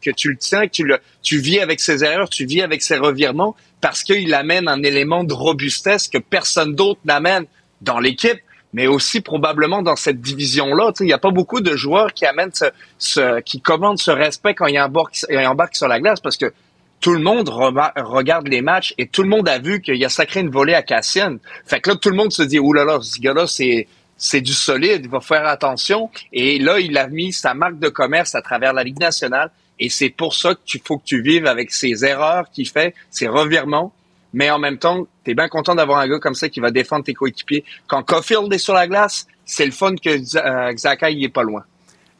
que 0.00 0.10
tu 0.12 0.30
le 0.30 0.36
tiens, 0.36 0.66
que 0.68 0.72
tu 0.72 0.84
le 0.84 0.98
tu 1.22 1.38
vis 1.38 1.58
avec 1.58 1.80
ses 1.80 2.04
erreurs, 2.04 2.28
tu 2.28 2.46
vis 2.46 2.62
avec 2.62 2.82
ses 2.82 2.98
revirements, 2.98 3.56
parce 3.80 4.04
qu'il 4.04 4.32
amène 4.32 4.68
un 4.68 4.80
élément 4.84 5.24
de 5.24 5.34
robustesse 5.34 6.06
que 6.06 6.18
personne 6.18 6.76
d'autre 6.76 7.00
n'amène 7.04 7.46
dans 7.80 7.98
l'équipe, 7.98 8.38
mais 8.72 8.86
aussi 8.86 9.22
probablement 9.22 9.82
dans 9.82 9.96
cette 9.96 10.20
division-là. 10.20 10.92
Il 11.00 11.06
n'y 11.06 11.12
a 11.12 11.18
pas 11.18 11.32
beaucoup 11.32 11.60
de 11.60 11.76
joueurs 11.76 12.14
qui 12.14 12.24
amènent 12.24 12.52
ce, 12.98 13.40
qui 13.40 13.60
commandent 13.60 13.98
ce 13.98 14.12
respect 14.12 14.54
quand 14.54 14.66
il 14.66 14.80
embarque, 14.80 15.74
sur 15.74 15.88
la 15.88 15.98
glace, 15.98 16.20
parce 16.20 16.36
que 16.36 16.52
tout 17.00 17.12
le 17.12 17.20
monde 17.20 17.48
regarde 17.48 18.46
les 18.46 18.62
matchs 18.62 18.94
et 18.98 19.08
tout 19.08 19.24
le 19.24 19.28
monde 19.28 19.48
a 19.48 19.58
vu 19.58 19.80
qu'il 19.80 20.02
a 20.04 20.08
sacré 20.08 20.38
une 20.38 20.50
volée 20.50 20.74
à 20.74 20.82
Cassian. 20.82 21.38
Fait 21.66 21.80
que 21.80 21.90
là, 21.90 21.96
tout 21.96 22.10
le 22.10 22.16
monde 22.16 22.30
se 22.30 22.44
dit, 22.44 22.60
oulala, 22.60 23.00
ce 23.02 23.18
gars-là, 23.18 23.48
c'est 23.48 23.88
c'est 24.24 24.40
du 24.40 24.54
solide, 24.54 25.00
il 25.02 25.10
va 25.10 25.20
faire 25.20 25.44
attention. 25.48 26.08
Et 26.32 26.60
là, 26.60 26.78
il 26.78 26.96
a 26.96 27.08
mis 27.08 27.32
sa 27.32 27.54
marque 27.54 27.80
de 27.80 27.88
commerce 27.88 28.36
à 28.36 28.40
travers 28.40 28.72
la 28.72 28.84
Ligue 28.84 29.00
nationale. 29.00 29.50
Et 29.80 29.88
c'est 29.88 30.10
pour 30.10 30.32
ça 30.32 30.54
qu'il 30.64 30.80
faut 30.80 30.98
que 30.98 31.04
tu 31.04 31.20
vives 31.22 31.44
avec 31.44 31.72
ces 31.72 32.04
erreurs 32.04 32.48
qu'il 32.52 32.68
fait, 32.68 32.94
ces 33.10 33.26
revirements. 33.26 33.92
Mais 34.32 34.48
en 34.48 34.60
même 34.60 34.78
temps, 34.78 35.08
tu 35.24 35.32
es 35.32 35.34
bien 35.34 35.48
content 35.48 35.74
d'avoir 35.74 35.98
un 35.98 36.08
gars 36.08 36.20
comme 36.20 36.36
ça 36.36 36.48
qui 36.48 36.60
va 36.60 36.70
défendre 36.70 37.04
tes 37.04 37.14
coéquipiers. 37.14 37.64
Quand 37.88 38.04
Caulfield 38.04 38.52
est 38.52 38.58
sur 38.58 38.74
la 38.74 38.86
glace, 38.86 39.26
c'est 39.44 39.66
le 39.66 39.72
fun 39.72 39.96
que 39.96 40.10
euh, 40.10 40.72
Xhaka 40.72 41.10
y 41.10 41.24
est 41.24 41.28
pas 41.28 41.42
loin. 41.42 41.64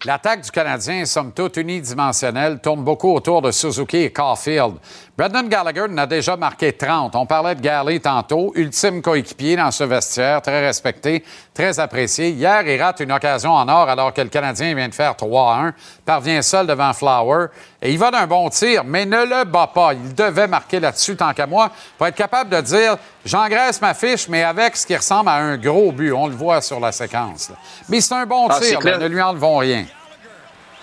L'attaque 0.05 0.43
du 0.43 0.51
Canadien, 0.51 1.05
somme 1.05 1.33
toute 1.33 1.57
unidimensionnelle, 1.57 2.59
tourne 2.61 2.83
beaucoup 2.83 3.15
autour 3.15 3.41
de 3.41 3.53
Suzuki 3.53 3.99
et 3.99 4.13
Caulfield. 4.13 4.75
Brendan 5.23 5.49
Gallagher 5.49 5.87
n'a 5.89 6.05
déjà 6.05 6.37
marqué 6.37 6.73
30. 6.73 7.15
On 7.15 7.27
parlait 7.27 7.55
de 7.55 7.61
Galley 7.61 8.01
tantôt, 8.01 8.51
ultime 8.57 9.01
coéquipier 9.01 9.55
dans 9.55 9.71
ce 9.71 9.85
vestiaire, 9.85 10.43
très 10.43 10.67
respecté, 10.67 11.23
très 11.55 11.79
apprécié. 11.79 12.31
Hier, 12.31 12.67
il 12.67 12.83
rate 12.83 12.99
une 12.99 13.13
occasion 13.13 13.53
en 13.53 13.69
or 13.69 13.89
alors 13.89 14.13
que 14.13 14.21
le 14.21 14.31
Canadien 14.31 14.75
vient 14.75 14.89
de 14.89 14.95
faire 14.95 15.13
3-1, 15.13 15.75
parvient 16.05 16.43
seul 16.43 16.67
devant 16.67 16.93
Flower 16.93 17.47
et 17.81 17.93
il 17.93 18.01
va 18.01 18.11
d'un 18.11 18.27
bon 18.27 18.49
tir, 18.49 18.83
mais 18.83 19.07
ne 19.07 19.25
le 19.25 19.45
bat 19.45 19.69
pas. 19.69 19.95
Il 19.95 20.13
devait 20.13 20.49
marquer 20.49 20.81
là-dessus 20.81 21.15
tant 21.15 21.33
qu'à 21.33 21.47
moi 21.47 21.71
pour 21.97 22.09
être 22.09 22.17
capable 22.17 22.51
de 22.51 22.61
dire 22.61 22.97
j'engraisse 23.25 23.81
ma 23.81 23.95
fiche, 23.95 24.27
mais 24.29 24.43
avec 24.43 24.77
ce 24.77 24.85
qui 24.85 24.97
ressemble 24.97 25.29
à 25.29 25.37
un 25.37 25.57
gros 25.57 25.93
but. 25.93 26.13
On 26.13 26.27
le 26.27 26.35
voit 26.35 26.61
sur 26.61 26.81
la 26.81 26.91
séquence. 26.91 27.53
Mais 27.89 28.01
c'est 28.01 28.15
un 28.15 28.27
bon 28.27 28.49
ah, 28.51 28.59
tir, 28.59 28.81
ne 28.81 29.07
lui 29.07 29.23
enlevons 29.23 29.59
rien. 29.59 29.85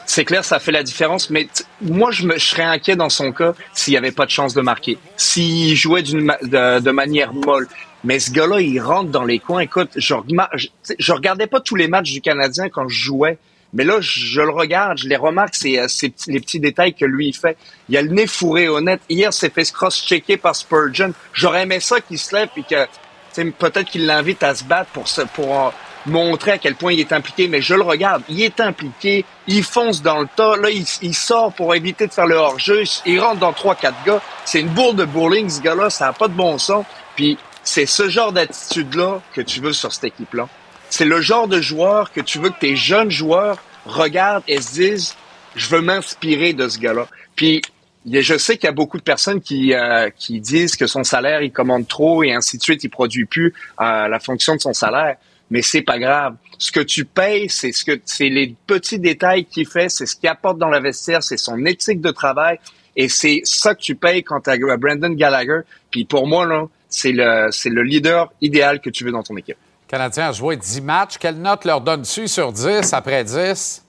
C'est 0.09 0.25
clair, 0.25 0.43
ça 0.43 0.57
fait 0.57 0.71
la 0.71 0.81
différence, 0.81 1.29
mais 1.29 1.47
moi, 1.83 2.09
je, 2.09 2.25
me, 2.25 2.39
serais 2.39 2.63
inquiet 2.63 2.95
dans 2.95 3.09
son 3.09 3.31
cas 3.31 3.53
s'il 3.73 3.91
n'y 3.91 3.97
avait 3.99 4.11
pas 4.11 4.25
de 4.25 4.31
chance 4.31 4.55
de 4.55 4.61
marquer, 4.61 4.97
s'il 5.15 5.75
jouait 5.75 6.01
de, 6.01 6.79
de, 6.79 6.91
manière 6.91 7.31
molle. 7.31 7.67
Mais 8.03 8.19
ce 8.19 8.31
gars-là, 8.31 8.59
il 8.59 8.79
rentre 8.79 9.11
dans 9.11 9.23
les 9.23 9.37
coins. 9.37 9.59
Écoute, 9.59 9.91
je, 9.95 10.15
je, 10.97 11.13
regardais 11.13 11.45
pas 11.45 11.59
tous 11.59 11.75
les 11.75 11.87
matchs 11.87 12.11
du 12.11 12.21
Canadien 12.21 12.69
quand 12.69 12.87
je 12.87 12.97
jouais, 12.97 13.37
mais 13.71 13.83
là, 13.83 13.97
je, 14.01 14.41
le 14.41 14.49
regarde, 14.49 14.97
je 14.97 15.07
les 15.07 15.15
remarque, 15.15 15.53
c'est 15.53 15.79
les 16.25 16.39
petits 16.39 16.59
détails 16.59 16.95
que 16.95 17.05
lui, 17.05 17.27
il 17.27 17.35
fait. 17.35 17.55
Il 17.87 17.95
a 17.95 18.01
le 18.01 18.09
nez 18.09 18.25
fourré 18.25 18.67
honnête. 18.67 19.01
Hier, 19.09 19.31
s'est 19.31 19.51
fait 19.51 19.71
cross-checker 19.71 20.37
par 20.37 20.55
Spurgeon. 20.55 21.13
J'aurais 21.33 21.61
aimé 21.61 21.79
ça 21.79 22.01
qu'il 22.01 22.17
se 22.17 22.35
lève 22.35 22.49
et 22.57 22.63
que 22.63 22.87
peut-être 23.59 23.85
qu'il 23.85 24.07
l'invite 24.07 24.41
à 24.41 24.55
se 24.55 24.63
battre 24.63 24.89
pour, 24.89 25.05
pour 25.35 25.71
montrer 26.05 26.51
à 26.51 26.57
quel 26.57 26.75
point 26.75 26.93
il 26.93 26.99
est 26.99 27.11
impliqué, 27.11 27.47
mais 27.47 27.61
je 27.61 27.75
le 27.75 27.81
regarde, 27.81 28.23
il 28.29 28.41
est 28.41 28.59
impliqué, 28.59 29.25
il 29.47 29.63
fonce 29.63 30.01
dans 30.01 30.19
le 30.19 30.27
tas, 30.35 30.55
là, 30.57 30.69
il, 30.69 31.13
sort 31.13 31.53
pour 31.53 31.75
éviter 31.75 32.07
de 32.07 32.13
faire 32.13 32.27
le 32.27 32.35
hors-jeu, 32.35 32.83
il 33.05 33.19
rentre 33.19 33.39
dans 33.39 33.53
trois, 33.53 33.75
quatre 33.75 34.01
gars, 34.05 34.21
c'est 34.45 34.61
une 34.61 34.69
bourre 34.69 34.93
de 34.93 35.05
bowling, 35.05 35.49
ce 35.49 35.61
gars-là, 35.61 35.89
ça 35.89 36.05
n'a 36.05 36.13
pas 36.13 36.27
de 36.27 36.33
bon 36.33 36.57
son, 36.57 36.85
puis 37.15 37.37
c'est 37.63 37.85
ce 37.85 38.09
genre 38.09 38.31
d'attitude-là 38.31 39.21
que 39.33 39.41
tu 39.41 39.59
veux 39.59 39.73
sur 39.73 39.93
cette 39.93 40.05
équipe-là. 40.05 40.47
C'est 40.89 41.05
le 41.05 41.21
genre 41.21 41.47
de 41.47 41.61
joueur 41.61 42.11
que 42.11 42.21
tu 42.21 42.39
veux 42.39 42.49
que 42.49 42.59
tes 42.59 42.75
jeunes 42.75 43.11
joueurs 43.11 43.57
regardent 43.85 44.43
et 44.47 44.61
se 44.61 44.73
disent, 44.73 45.15
je 45.55 45.69
veux 45.69 45.81
m'inspirer 45.81 46.53
de 46.53 46.67
ce 46.67 46.79
gars-là. 46.79 47.07
Puis, 47.35 47.61
je 48.05 48.37
sais 48.37 48.57
qu'il 48.57 48.65
y 48.65 48.69
a 48.69 48.73
beaucoup 48.73 48.97
de 48.97 49.03
personnes 49.03 49.41
qui, 49.41 49.73
euh, 49.73 50.09
qui 50.17 50.39
disent 50.39 50.75
que 50.75 50.87
son 50.87 51.03
salaire, 51.03 51.41
il 51.41 51.51
commande 51.51 51.87
trop 51.87 52.23
et 52.23 52.33
ainsi 52.33 52.57
de 52.57 52.63
suite, 52.63 52.83
il 52.83 52.89
produit 52.89 53.25
plus 53.25 53.53
euh, 53.81 54.07
la 54.07 54.19
fonction 54.19 54.55
de 54.55 54.61
son 54.61 54.73
salaire. 54.73 55.17
Mais 55.49 55.61
c'est 55.61 55.81
pas 55.81 55.99
grave. 55.99 56.35
Ce 56.57 56.71
que 56.71 56.79
tu 56.79 57.05
payes, 57.05 57.49
c'est 57.49 57.71
ce 57.71 57.85
que 57.85 57.99
c'est 58.05 58.29
les 58.29 58.55
petits 58.67 58.99
détails 58.99 59.45
qu'il 59.45 59.67
fait, 59.67 59.89
c'est 59.89 60.05
ce 60.05 60.15
qu'il 60.15 60.29
apporte 60.29 60.57
dans 60.57 60.69
la 60.69 60.79
vestiaire, 60.79 61.23
c'est 61.23 61.37
son 61.37 61.65
éthique 61.65 62.01
de 62.01 62.11
travail, 62.11 62.59
et 62.95 63.07
c'est 63.07 63.41
ça 63.43 63.75
que 63.75 63.81
tu 63.81 63.95
payes 63.95 64.23
quand 64.23 64.41
tu 64.41 64.49
as 64.49 64.77
Brandon 64.77 65.09
Gallagher. 65.09 65.61
Puis 65.89 66.05
pour 66.05 66.27
moi, 66.27 66.45
là, 66.45 66.65
c'est 66.89 67.11
le, 67.11 67.49
c'est 67.51 67.69
le 67.69 67.83
leader 67.83 68.31
idéal 68.41 68.81
que 68.81 68.89
tu 68.89 69.03
veux 69.03 69.11
dans 69.11 69.23
ton 69.23 69.37
équipe. 69.37 69.57
Canadien 69.87 70.29
a 70.29 70.31
joué 70.31 70.55
10 70.57 70.81
matchs. 70.81 71.17
Quelle 71.17 71.37
note 71.37 71.65
leur 71.65 71.81
donnes-tu 71.81 72.27
sur 72.27 72.51
10 72.51 72.93
après 72.93 73.23
10? 73.23 73.85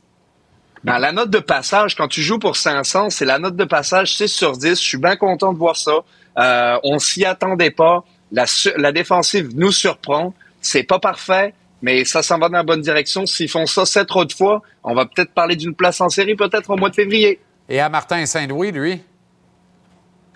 Ben, 0.82 0.99
la 0.99 1.12
note 1.12 1.28
de 1.28 1.41
passage, 1.41 1.95
quand 1.95 2.09
tu 2.09 2.23
joues 2.23 2.39
pour 2.39 2.57
500, 2.57 3.11
c'est 3.11 3.27
la 3.27 3.39
note 3.39 3.57
de 3.57 3.65
passage 3.65 4.16
6 4.16 4.28
sur 4.28 4.53
10. 4.53 4.69
Je 4.69 4.74
suis 4.74 4.99
bien 4.99 5.16
content 5.16 5.53
de 5.53 5.59
voir 5.59 5.77
ça. 5.77 5.99
Euh, 6.39 6.78
on 6.85 6.99
s'y 6.99 7.24
attendait 7.27 7.70
pas. 7.70 8.05
La, 8.32 8.47
la 8.77 8.93
défensive 8.93 9.51
nous 9.55 9.73
surprend. 9.73 10.32
C'est 10.61 10.82
pas 10.82 10.99
parfait, 10.99 11.55
mais 11.82 12.05
ça 12.05 12.23
s'en 12.23 12.39
va 12.39 12.49
dans 12.49 12.59
la 12.59 12.62
bonne 12.62 12.82
direction. 12.82 13.27
S'ils 13.27 13.49
font 13.49 13.66
ça 13.66 13.87
sept 13.87 14.11
autres 14.12 14.37
fois, 14.37 14.62
on 14.85 14.95
va 14.95 15.07
peut-être 15.07 15.32
parler 15.32 15.57
d'une 15.57 15.74
place 15.74 16.01
en 16.01 16.09
série 16.09 16.35
peut-être 16.35 16.70
au 16.70 16.77
mois 16.77 16.91
de 16.91 16.95
février. 16.95 17.41
Et 17.69 17.81
à 17.81 17.89
Martin 17.89 18.27
Saint-Louis, 18.27 18.73
lui? 18.73 19.01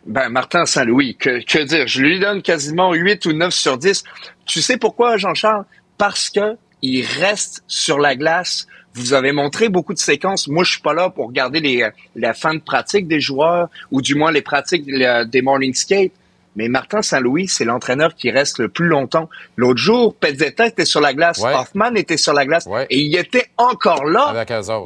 Ben, 0.07 0.29
Martin 0.29 0.67
Saint-Louis, 0.67 1.17
que, 1.17 1.43
que 1.45 1.63
dire? 1.65 1.87
Je 1.87 2.03
lui 2.03 2.21
donne 2.21 2.43
quasiment 2.43 2.93
8 2.93 3.25
ou 3.27 3.33
9 3.33 3.53
sur 3.53 3.79
10. 3.79 4.05
Tu 4.45 4.61
sais 4.61 4.77
pourquoi, 4.77 5.17
Jean-Charles? 5.17 5.65
Parce 5.97 6.29
que 6.31 6.57
il 6.83 7.03
reste 7.03 7.65
sur 7.67 7.99
la 7.99 8.15
glace. 8.15 8.67
Vous 8.93 9.15
avez 9.15 9.33
montré 9.33 9.71
beaucoup 9.71 9.95
de 9.95 9.99
séquences. 9.99 10.47
Moi, 10.47 10.65
je 10.65 10.73
suis 10.73 10.83
pas 10.83 10.93
là 10.93 11.09
pour 11.09 11.29
regarder 11.29 11.61
les, 11.61 11.89
la 12.15 12.35
fin 12.35 12.55
de 12.55 12.61
pratique 12.61 13.09
des 13.09 13.21
joueurs 13.21 13.69
ou 13.91 14.03
du 14.03 14.15
moins 14.15 14.31
les 14.31 14.43
pratiques 14.43 14.85
des 14.87 15.43
morning 15.43 15.73
skate. 15.73 16.13
Mais 16.57 16.69
Martin 16.69 17.03
Saint-Louis, 17.03 17.49
c'est 17.49 17.65
l'entraîneur 17.65 18.15
qui 18.15 18.31
reste 18.31 18.59
le 18.59 18.69
plus 18.69 18.87
longtemps. 18.87 19.29
L'autre 19.57 19.81
jour, 19.81 20.15
Pezzetta 20.15 20.67
était 20.67 20.85
sur 20.85 21.01
la 21.01 21.13
glace, 21.13 21.43
Hoffman 21.43 21.95
était 21.97 22.17
sur 22.17 22.33
la 22.33 22.47
glace, 22.47 22.67
et 22.91 22.99
il 22.99 23.17
était 23.17 23.47
encore 23.57 24.05
là. 24.05 24.33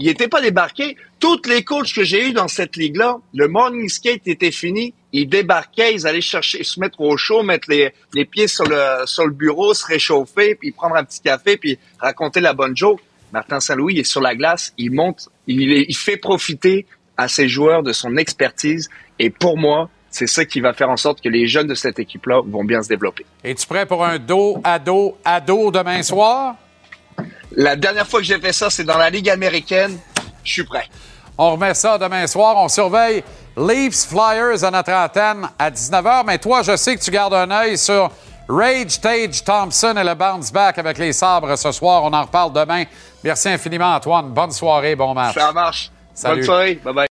il 0.00 0.06
n'était 0.06 0.28
pas 0.28 0.40
débarqué. 0.40 0.96
Toutes 1.20 1.46
les 1.46 1.64
coachs 1.64 1.92
que 1.92 2.04
j'ai 2.04 2.28
eus 2.28 2.32
dans 2.32 2.48
cette 2.48 2.76
ligue-là, 2.76 3.18
le 3.34 3.48
morning 3.48 3.88
skate 3.88 4.26
était 4.26 4.50
fini. 4.52 4.94
Ils 5.12 5.28
débarquaient, 5.28 5.94
ils 5.94 6.06
allaient 6.06 6.20
chercher, 6.20 6.62
se 6.64 6.78
mettre 6.80 7.00
au 7.00 7.16
chaud, 7.16 7.42
mettre 7.42 7.68
les, 7.70 7.92
les 8.14 8.24
pieds 8.24 8.46
sur 8.46 8.64
le, 8.64 9.06
sur 9.06 9.26
le 9.26 9.32
bureau, 9.32 9.74
se 9.74 9.84
réchauffer, 9.86 10.54
puis 10.54 10.70
prendre 10.70 10.96
un 10.96 11.04
petit 11.04 11.20
café, 11.20 11.56
puis 11.56 11.78
raconter 11.98 12.40
la 12.40 12.52
bonne 12.52 12.76
joke. 12.76 13.00
Martin 13.32 13.60
Saint-Louis 13.60 13.98
est 13.98 14.04
sur 14.04 14.20
la 14.20 14.34
glace, 14.34 14.72
il 14.78 14.92
monte, 14.92 15.28
il, 15.46 15.60
il 15.60 15.96
fait 15.96 16.16
profiter 16.16 16.86
à 17.16 17.28
ses 17.28 17.48
joueurs 17.48 17.82
de 17.82 17.92
son 17.92 18.16
expertise. 18.16 18.88
Et 19.18 19.28
pour 19.30 19.58
moi, 19.58 19.90
c'est 20.18 20.26
ça 20.26 20.44
qui 20.44 20.60
va 20.60 20.72
faire 20.72 20.90
en 20.90 20.96
sorte 20.96 21.20
que 21.20 21.28
les 21.28 21.46
jeunes 21.46 21.68
de 21.68 21.74
cette 21.74 21.98
équipe-là 22.00 22.40
vont 22.44 22.64
bien 22.64 22.82
se 22.82 22.88
développer. 22.88 23.24
Es-tu 23.44 23.66
prêt 23.66 23.86
pour 23.86 24.04
un 24.04 24.18
dos 24.18 24.60
à 24.64 24.78
dos 24.80 25.16
à 25.24 25.40
dos 25.40 25.70
demain 25.70 26.02
soir? 26.02 26.56
La 27.52 27.76
dernière 27.76 28.06
fois 28.06 28.20
que 28.20 28.26
j'ai 28.26 28.38
fait 28.40 28.52
ça, 28.52 28.68
c'est 28.68 28.84
dans 28.84 28.98
la 28.98 29.10
Ligue 29.10 29.30
américaine. 29.30 29.96
Je 30.42 30.52
suis 30.52 30.64
prêt. 30.64 30.86
On 31.36 31.52
remet 31.52 31.74
ça 31.74 31.98
demain 31.98 32.26
soir. 32.26 32.56
On 32.56 32.68
surveille 32.68 33.22
Leafs 33.56 34.08
Flyers 34.08 34.64
à 34.64 34.70
notre 34.72 34.92
antenne 34.92 35.48
à 35.56 35.70
19h. 35.70 36.24
Mais 36.26 36.38
toi, 36.38 36.62
je 36.62 36.76
sais 36.76 36.96
que 36.96 37.02
tu 37.02 37.12
gardes 37.12 37.34
un 37.34 37.50
œil 37.52 37.78
sur 37.78 38.10
Rage 38.48 39.00
Tage 39.00 39.44
Thompson 39.44 39.94
et 39.96 40.04
le 40.04 40.14
bounce 40.14 40.52
back 40.52 40.78
avec 40.78 40.98
les 40.98 41.12
sabres 41.12 41.56
ce 41.56 41.70
soir. 41.70 42.02
On 42.02 42.12
en 42.12 42.22
reparle 42.22 42.52
demain. 42.52 42.84
Merci 43.22 43.50
infiniment, 43.50 43.94
Antoine. 43.94 44.30
Bonne 44.30 44.52
soirée, 44.52 44.96
bon 44.96 45.14
match. 45.14 45.34
Ça 45.34 45.52
marche. 45.52 45.90
Bonne 46.24 46.42
soirée. 46.42 46.74
Bye 46.84 46.94
bye. 46.94 47.07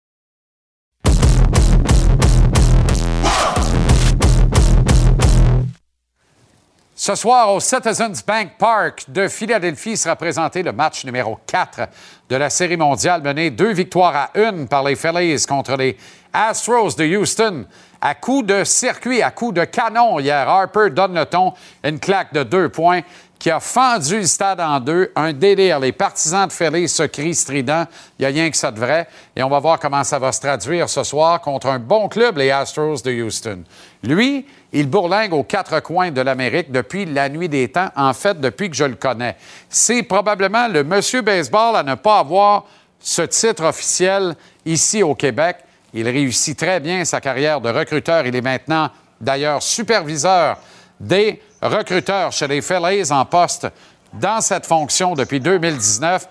Ce 7.05 7.15
soir, 7.15 7.53
au 7.53 7.59
Citizens 7.59 8.23
Bank 8.25 8.51
Park 8.57 9.03
de 9.09 9.27
Philadelphie 9.27 9.97
sera 9.97 10.15
présenté 10.15 10.63
le 10.63 10.71
match 10.71 11.03
numéro 11.03 11.37
4 11.47 11.89
de 12.29 12.35
la 12.37 12.49
Série 12.49 12.77
mondiale 12.77 13.21
menée 13.21 13.49
deux 13.49 13.73
victoires 13.73 14.15
à 14.15 14.39
une 14.39 14.69
par 14.69 14.85
les 14.85 14.95
Phillies 14.95 15.45
contre 15.45 15.75
les 15.75 15.97
Astros 16.31 16.95
de 16.95 17.03
Houston. 17.03 17.65
À 17.99 18.15
coup 18.15 18.41
de 18.41 18.63
circuit, 18.63 19.21
à 19.21 19.31
coup 19.31 19.51
de 19.51 19.65
canon 19.65 20.17
hier, 20.17 20.47
Harper 20.47 20.91
donne 20.91 21.15
le 21.15 21.25
ton, 21.25 21.51
une 21.83 21.99
claque 21.99 22.31
de 22.33 22.43
deux 22.43 22.69
points 22.69 23.01
qui 23.37 23.51
a 23.51 23.59
fendu 23.59 24.19
le 24.19 24.25
stade 24.25 24.61
en 24.61 24.79
deux. 24.79 25.11
Un 25.17 25.33
délire. 25.33 25.81
Les 25.81 25.91
partisans 25.91 26.47
de 26.47 26.53
Philly 26.53 26.87
se 26.87 27.03
crient 27.03 27.35
strident. 27.35 27.87
Il 28.17 28.21
n'y 28.21 28.25
a 28.25 28.29
rien 28.29 28.49
que 28.49 28.55
ça 28.55 28.71
de 28.71 28.79
vrai. 28.79 29.09
Et 29.35 29.43
on 29.43 29.49
va 29.49 29.59
voir 29.59 29.79
comment 29.81 30.05
ça 30.05 30.17
va 30.17 30.31
se 30.31 30.39
traduire 30.39 30.87
ce 30.87 31.03
soir 31.03 31.41
contre 31.41 31.67
un 31.67 31.79
bon 31.79 32.07
club, 32.07 32.37
les 32.37 32.51
Astros 32.51 33.03
de 33.03 33.11
Houston. 33.11 33.65
Lui, 34.01 34.45
il 34.73 34.89
bourlingue 34.89 35.33
aux 35.33 35.43
quatre 35.43 35.79
coins 35.81 36.09
de 36.11 36.19
l'Amérique 36.19 36.71
depuis 36.71 37.05
la 37.05 37.29
nuit 37.29 37.47
des 37.47 37.69
temps, 37.69 37.89
en 37.95 38.11
fait, 38.13 38.41
depuis 38.41 38.71
que 38.71 38.75
je 38.75 38.83
le 38.83 38.95
connais. 38.95 39.37
C'est 39.69 40.01
probablement 40.01 40.67
le 40.67 40.83
monsieur 40.83 41.21
baseball 41.21 41.75
à 41.75 41.83
ne 41.83 41.93
pas 41.93 42.19
avoir 42.19 42.65
ce 42.99 43.21
titre 43.21 43.63
officiel 43.65 44.35
ici 44.65 45.03
au 45.03 45.13
Québec. 45.13 45.57
Il 45.93 46.09
réussit 46.09 46.57
très 46.57 46.79
bien 46.79 47.05
sa 47.05 47.21
carrière 47.21 47.61
de 47.61 47.69
recruteur. 47.69 48.25
Il 48.25 48.35
est 48.35 48.41
maintenant, 48.41 48.89
d'ailleurs, 49.21 49.61
superviseur 49.61 50.57
des 50.99 51.39
recruteur 51.61 52.31
chez 52.31 52.47
les 52.47 52.61
Phillies 52.61 53.11
en 53.11 53.25
poste 53.25 53.67
dans 54.13 54.41
cette 54.41 54.65
fonction 54.65 55.13
depuis 55.13 55.39
2019. 55.39 56.27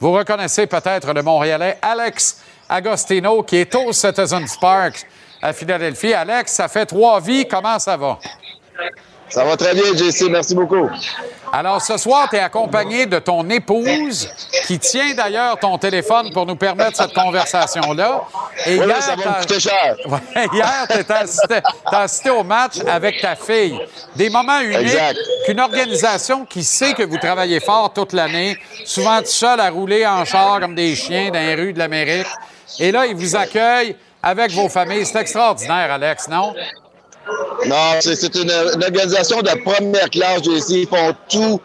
Vous 0.00 0.12
reconnaissez 0.12 0.66
peut-être 0.66 1.12
le 1.12 1.22
Montréalais 1.22 1.78
Alex 1.80 2.42
Agostino 2.68 3.42
qui 3.44 3.56
est 3.56 3.74
au 3.74 3.92
Citizens 3.92 4.56
Park 4.60 5.06
à 5.44 5.52
Philadelphie. 5.52 6.14
Alex, 6.14 6.52
ça 6.52 6.68
fait 6.68 6.86
trois 6.86 7.20
vies. 7.20 7.46
Comment 7.46 7.78
ça 7.78 7.98
va? 7.98 8.18
Ça 9.28 9.44
va 9.44 9.56
très 9.58 9.74
bien, 9.74 9.94
JC. 9.94 10.30
Merci 10.30 10.54
beaucoup. 10.54 10.88
Alors, 11.52 11.82
ce 11.82 11.98
soir, 11.98 12.28
tu 12.30 12.36
es 12.36 12.40
accompagné 12.40 13.04
de 13.04 13.18
ton 13.18 13.48
épouse, 13.50 14.28
qui 14.66 14.78
tient 14.78 15.12
d'ailleurs 15.14 15.58
ton 15.58 15.76
téléphone 15.76 16.32
pour 16.32 16.46
nous 16.46 16.56
permettre 16.56 16.96
cette 16.96 17.12
conversation-là. 17.12 18.22
Et 18.64 18.76
hier, 18.76 19.02
ça 19.02 19.16
va 19.16 19.30
me 19.30 19.40
coûter 19.40 19.60
cher. 19.60 19.96
hier, 20.52 20.86
tu 20.88 21.12
as, 21.12 22.00
assisté 22.00 22.30
au 22.30 22.42
match 22.42 22.76
avec 22.86 23.20
ta 23.20 23.36
fille. 23.36 23.78
Des 24.16 24.30
moments 24.30 24.60
uniques 24.60 25.18
qu'une 25.44 25.60
organisation 25.60 26.46
qui 26.46 26.64
sait 26.64 26.94
que 26.94 27.02
vous 27.02 27.18
travaillez 27.18 27.60
fort 27.60 27.92
toute 27.92 28.14
l'année, 28.14 28.56
souvent 28.86 29.18
tout 29.18 29.26
seul 29.26 29.60
à 29.60 29.68
rouler 29.68 30.06
en 30.06 30.24
char 30.24 30.58
comme 30.60 30.74
des 30.74 30.96
chiens 30.96 31.28
dans 31.28 31.40
les 31.40 31.54
rues 31.54 31.74
de 31.74 31.78
l'Amérique. 31.78 32.26
Et 32.78 32.90
là, 32.90 33.06
ils 33.06 33.14
vous 33.14 33.36
accueillent 33.36 33.94
avec 34.24 34.52
vos 34.52 34.68
familles. 34.68 35.04
C'est 35.04 35.20
extraordinaire, 35.20 35.92
Alex, 35.92 36.28
non? 36.28 36.54
Non, 37.66 38.00
c'est 38.00 38.34
une, 38.34 38.50
organisation 38.50 39.42
de 39.42 39.50
première 39.62 40.10
classe, 40.10 40.42
JC. 40.42 40.70
Ils 40.70 40.88
font 40.88 41.14
tout 41.28 41.60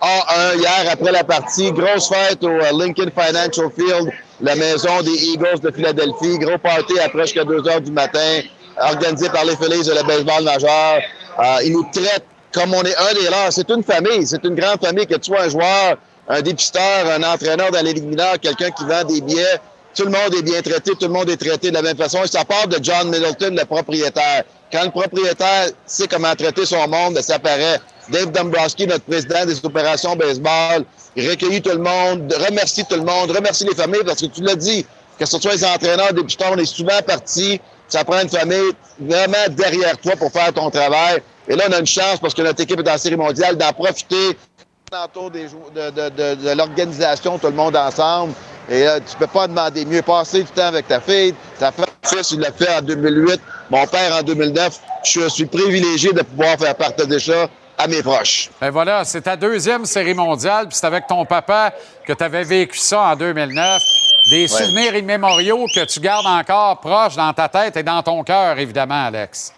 en 0.00 0.20
un 0.36 0.54
hier 0.54 0.86
après 0.90 1.12
la 1.12 1.24
partie. 1.24 1.72
Grosse 1.72 2.08
fête 2.08 2.42
au 2.42 2.48
euh, 2.48 2.70
Lincoln 2.78 3.10
Financial 3.16 3.68
Field, 3.76 4.10
la 4.40 4.54
maison 4.54 5.02
des 5.02 5.32
Eagles 5.32 5.60
de 5.60 5.70
Philadelphie. 5.70 6.38
Gros 6.38 6.58
party 6.58 6.98
après 7.00 7.22
jusqu'à 7.22 7.44
2 7.44 7.68
heures 7.68 7.80
du 7.80 7.92
matin, 7.92 8.40
organisé 8.78 9.28
par 9.28 9.44
les 9.44 9.56
Phillies 9.56 9.86
de 9.86 9.92
la 9.92 10.02
baseball 10.02 10.44
majeur. 10.44 11.00
Euh, 11.38 11.64
ils 11.64 11.72
nous 11.72 11.86
traitent 11.92 12.26
comme 12.52 12.74
on 12.74 12.82
est 12.82 12.96
un 12.96 13.14
des 13.14 13.28
leurs. 13.28 13.52
C'est 13.52 13.68
une 13.70 13.82
famille, 13.82 14.26
c'est 14.26 14.44
une 14.44 14.54
grande 14.54 14.84
famille, 14.84 15.06
que 15.06 15.16
tu 15.16 15.32
sois 15.32 15.42
un 15.42 15.48
joueur, 15.48 15.96
un 16.28 16.42
dépisteur, 16.42 17.10
un 17.10 17.22
entraîneur 17.22 17.70
dans 17.70 17.84
les 17.84 17.94
quelqu'un 18.40 18.70
qui 18.70 18.84
vend 18.84 19.04
des 19.04 19.20
billets. 19.20 19.60
Tout 19.94 20.04
le 20.04 20.10
monde 20.10 20.34
est 20.36 20.42
bien 20.42 20.60
traité, 20.60 20.92
tout 20.92 21.06
le 21.06 21.12
monde 21.12 21.30
est 21.30 21.36
traité 21.36 21.70
de 21.70 21.74
la 21.74 21.82
même 21.82 21.96
façon. 21.96 22.24
Et 22.24 22.26
ça 22.26 22.44
part 22.44 22.66
de 22.66 22.78
John 22.82 23.08
Middleton, 23.10 23.54
le 23.56 23.64
propriétaire. 23.64 24.42
Quand 24.72 24.82
le 24.82 24.90
propriétaire 24.90 25.68
sait 25.86 26.08
comment 26.08 26.34
traiter 26.34 26.66
son 26.66 26.88
monde, 26.88 27.20
ça 27.20 27.38
paraît. 27.38 27.80
Dave 28.08 28.32
Dombrowski, 28.32 28.86
notre 28.86 29.04
président 29.04 29.46
des 29.46 29.64
opérations 29.64 30.16
baseball, 30.16 30.84
il 31.16 31.30
recueillit 31.30 31.62
tout 31.62 31.70
le 31.70 31.78
monde, 31.78 32.34
remercie 32.48 32.84
tout 32.84 32.96
le 32.96 33.04
monde, 33.04 33.30
remercie 33.30 33.64
les 33.64 33.74
familles, 33.74 34.02
parce 34.04 34.20
que 34.20 34.26
tu 34.26 34.42
l'as 34.42 34.56
dit, 34.56 34.84
que 35.18 35.24
ce 35.24 35.38
soit 35.38 35.52
les 35.52 35.64
entraîneurs, 35.64 36.12
des 36.12 36.24
pitons, 36.24 36.46
on 36.52 36.58
est 36.58 36.66
souvent 36.66 37.00
partis. 37.06 37.60
Ça 37.88 38.04
prend 38.04 38.20
une 38.20 38.28
famille 38.28 38.72
vraiment 38.98 39.46
derrière 39.50 39.96
toi 39.98 40.16
pour 40.16 40.32
faire 40.32 40.52
ton 40.52 40.70
travail. 40.70 41.22
Et 41.48 41.54
là, 41.54 41.64
on 41.68 41.72
a 41.72 41.78
une 41.78 41.86
chance, 41.86 42.18
parce 42.20 42.34
que 42.34 42.42
notre 42.42 42.60
équipe 42.60 42.80
est 42.80 42.90
en 42.90 42.98
série 42.98 43.16
mondiale, 43.16 43.56
d'en 43.56 43.72
profiter 43.72 44.36
tantôt 44.90 45.30
des, 45.30 45.46
de, 45.46 45.90
de, 45.90 46.08
de, 46.10 46.34
de 46.42 46.50
l'organisation, 46.50 47.38
tout 47.38 47.48
le 47.48 47.54
monde 47.54 47.76
ensemble. 47.76 48.32
Et 48.68 48.84
là, 48.84 49.00
tu 49.00 49.16
peux 49.16 49.26
pas 49.26 49.46
demander 49.46 49.84
mieux. 49.84 50.02
Passer 50.02 50.42
du 50.42 50.50
temps 50.50 50.66
avec 50.66 50.88
ta 50.88 51.00
fille, 51.00 51.34
ta 51.58 51.72
fils, 52.02 52.30
il 52.30 52.40
l'a 52.40 52.52
fait 52.52 52.74
en 52.76 52.82
2008, 52.82 53.40
mon 53.70 53.86
père 53.86 54.16
en 54.16 54.22
2009. 54.22 54.80
Je 55.04 55.28
suis 55.28 55.46
privilégié 55.46 56.12
de 56.12 56.22
pouvoir 56.22 56.56
faire 56.58 56.74
partager 56.74 57.18
ça 57.18 57.48
à 57.76 57.86
mes 57.86 58.02
proches. 58.02 58.50
Ben 58.60 58.70
voilà, 58.70 59.04
c'est 59.04 59.22
ta 59.22 59.36
deuxième 59.36 59.84
série 59.84 60.14
mondiale, 60.14 60.68
puis 60.68 60.76
c'est 60.78 60.86
avec 60.86 61.06
ton 61.06 61.24
papa 61.24 61.72
que 62.06 62.12
tu 62.12 62.24
avais 62.24 62.44
vécu 62.44 62.78
ça 62.78 63.00
en 63.00 63.16
2009. 63.16 63.82
Des 64.30 64.48
souvenirs 64.48 64.96
immémoriaux 64.96 65.66
que 65.74 65.84
tu 65.84 66.00
gardes 66.00 66.26
encore 66.26 66.80
proches 66.80 67.16
dans 67.16 67.32
ta 67.34 67.48
tête 67.48 67.76
et 67.76 67.82
dans 67.82 68.02
ton 68.02 68.22
cœur, 68.22 68.58
évidemment, 68.58 69.06
Alex. 69.06 69.52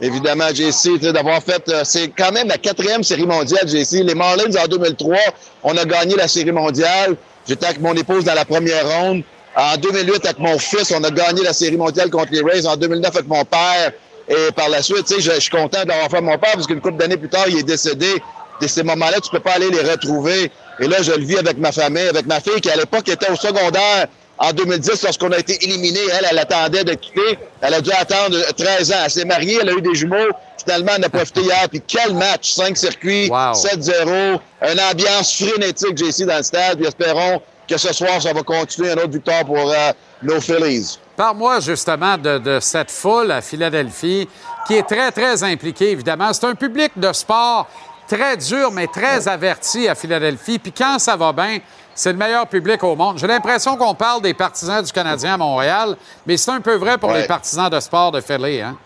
Évidemment, 0.00 0.48
JC, 0.48 0.98
d'avoir 1.12 1.42
fait. 1.42 1.66
Euh, 1.68 1.82
c'est 1.84 2.08
quand 2.08 2.30
même 2.30 2.48
la 2.48 2.58
quatrième 2.58 3.02
série 3.02 3.26
mondiale, 3.26 3.66
JC. 3.66 4.02
Les 4.02 4.14
Marlins, 4.14 4.54
en 4.62 4.66
2003, 4.66 5.16
on 5.62 5.76
a 5.76 5.84
gagné 5.84 6.16
la 6.16 6.28
série 6.28 6.52
mondiale. 6.52 7.16
J'étais 7.48 7.66
avec 7.66 7.80
mon 7.80 7.94
épouse 7.94 8.24
dans 8.24 8.34
la 8.34 8.44
première 8.44 8.88
ronde. 8.88 9.22
En 9.56 9.76
2008, 9.76 10.24
avec 10.24 10.38
mon 10.38 10.58
fils, 10.58 10.92
on 10.94 11.02
a 11.04 11.10
gagné 11.10 11.42
la 11.42 11.52
Série 11.52 11.76
mondiale 11.76 12.10
contre 12.10 12.32
les 12.32 12.42
Rays. 12.42 12.66
En 12.66 12.76
2009, 12.76 13.14
avec 13.14 13.28
mon 13.28 13.44
père. 13.44 13.92
Et 14.28 14.52
par 14.54 14.68
la 14.68 14.82
suite, 14.82 15.06
je, 15.08 15.30
je 15.30 15.40
suis 15.40 15.50
content 15.50 15.84
d'avoir 15.84 16.10
fait 16.10 16.20
mon 16.20 16.36
père 16.36 16.52
parce 16.54 16.66
qu'une 16.66 16.80
couple 16.80 16.96
d'années 16.96 17.16
plus 17.16 17.28
tard, 17.28 17.44
il 17.48 17.58
est 17.58 17.62
décédé. 17.62 18.22
ces 18.60 18.82
moments-là, 18.82 19.20
tu 19.20 19.30
peux 19.30 19.40
pas 19.40 19.52
aller 19.52 19.70
les 19.70 19.80
retrouver. 19.80 20.50
Et 20.80 20.88
là, 20.88 21.00
je 21.00 21.12
le 21.12 21.24
vis 21.24 21.38
avec 21.38 21.58
ma 21.58 21.72
famille, 21.72 22.08
avec 22.08 22.26
ma 22.26 22.40
fille 22.40 22.60
qui, 22.60 22.70
à 22.70 22.76
l'époque, 22.76 23.08
était 23.08 23.30
au 23.30 23.36
secondaire 23.36 24.08
en 24.38 24.52
2010 24.52 25.02
lorsqu'on 25.02 25.32
a 25.32 25.38
été 25.38 25.62
éliminé. 25.64 26.00
Elle, 26.18 26.26
elle 26.30 26.38
attendait 26.38 26.84
de 26.84 26.94
quitter. 26.94 27.38
Elle 27.60 27.74
a 27.74 27.80
dû 27.80 27.90
attendre 27.92 28.36
13 28.56 28.92
ans. 28.92 28.96
Elle 29.04 29.10
s'est 29.10 29.24
mariée, 29.24 29.58
elle 29.60 29.68
a 29.68 29.72
eu 29.72 29.82
des 29.82 29.94
jumeaux. 29.94 30.30
Finalement, 30.58 30.92
elle 30.96 31.04
a 31.04 31.08
profité 31.08 31.40
hier. 31.42 31.68
Puis 31.70 31.82
quel 31.86 32.14
match! 32.14 32.52
5 32.54 32.76
circuits, 32.76 33.28
7-0. 33.28 34.38
Une 34.62 34.80
ambiance 34.80 35.34
frénétique, 35.36 35.96
j'ai 35.96 36.06
ici 36.06 36.24
dans 36.24 36.36
le 36.38 36.42
stade. 36.42 36.78
Puis 36.78 36.86
espérons 36.86 37.40
que 37.68 37.76
ce 37.76 37.92
soir, 37.92 38.20
ça 38.20 38.32
va 38.32 38.42
continuer. 38.42 38.92
Une 38.92 38.98
autre 38.98 39.12
victoire 39.12 39.44
pour 39.44 39.70
euh, 39.70 39.92
nos 40.22 40.40
Phillies. 40.40 40.98
Parle-moi 41.16 41.60
justement 41.60 42.18
de, 42.18 42.38
de, 42.38 42.60
cette 42.60 42.90
foule 42.90 43.30
à 43.30 43.40
Philadelphie 43.40 44.28
qui 44.66 44.74
est 44.74 44.82
très, 44.82 45.10
très 45.12 45.42
impliquée, 45.44 45.92
évidemment. 45.92 46.32
C'est 46.32 46.44
un 46.44 46.54
public 46.54 46.92
de 46.96 47.12
sport 47.12 47.66
très 48.06 48.36
dur, 48.36 48.70
mais 48.70 48.86
très 48.86 49.26
averti 49.26 49.88
à 49.88 49.94
Philadelphie. 49.94 50.58
Puis 50.58 50.72
quand 50.72 50.98
ça 50.98 51.16
va 51.16 51.32
bien, 51.32 51.58
c'est 51.96 52.12
le 52.12 52.18
meilleur 52.18 52.46
public 52.46 52.84
au 52.84 52.94
monde. 52.94 53.18
J'ai 53.18 53.26
l'impression 53.26 53.76
qu'on 53.76 53.94
parle 53.94 54.22
des 54.22 54.34
partisans 54.34 54.84
du 54.84 54.92
Canadien 54.92 55.34
à 55.34 55.36
Montréal, 55.38 55.96
mais 56.26 56.36
c'est 56.36 56.52
un 56.52 56.60
peu 56.60 56.76
vrai 56.76 56.98
pour 56.98 57.12
les 57.12 57.24
partisans 57.24 57.68
de 57.68 57.80
sport 57.80 58.12
de 58.12 58.20
Philly. 58.20 58.60
Hein? 58.60 58.76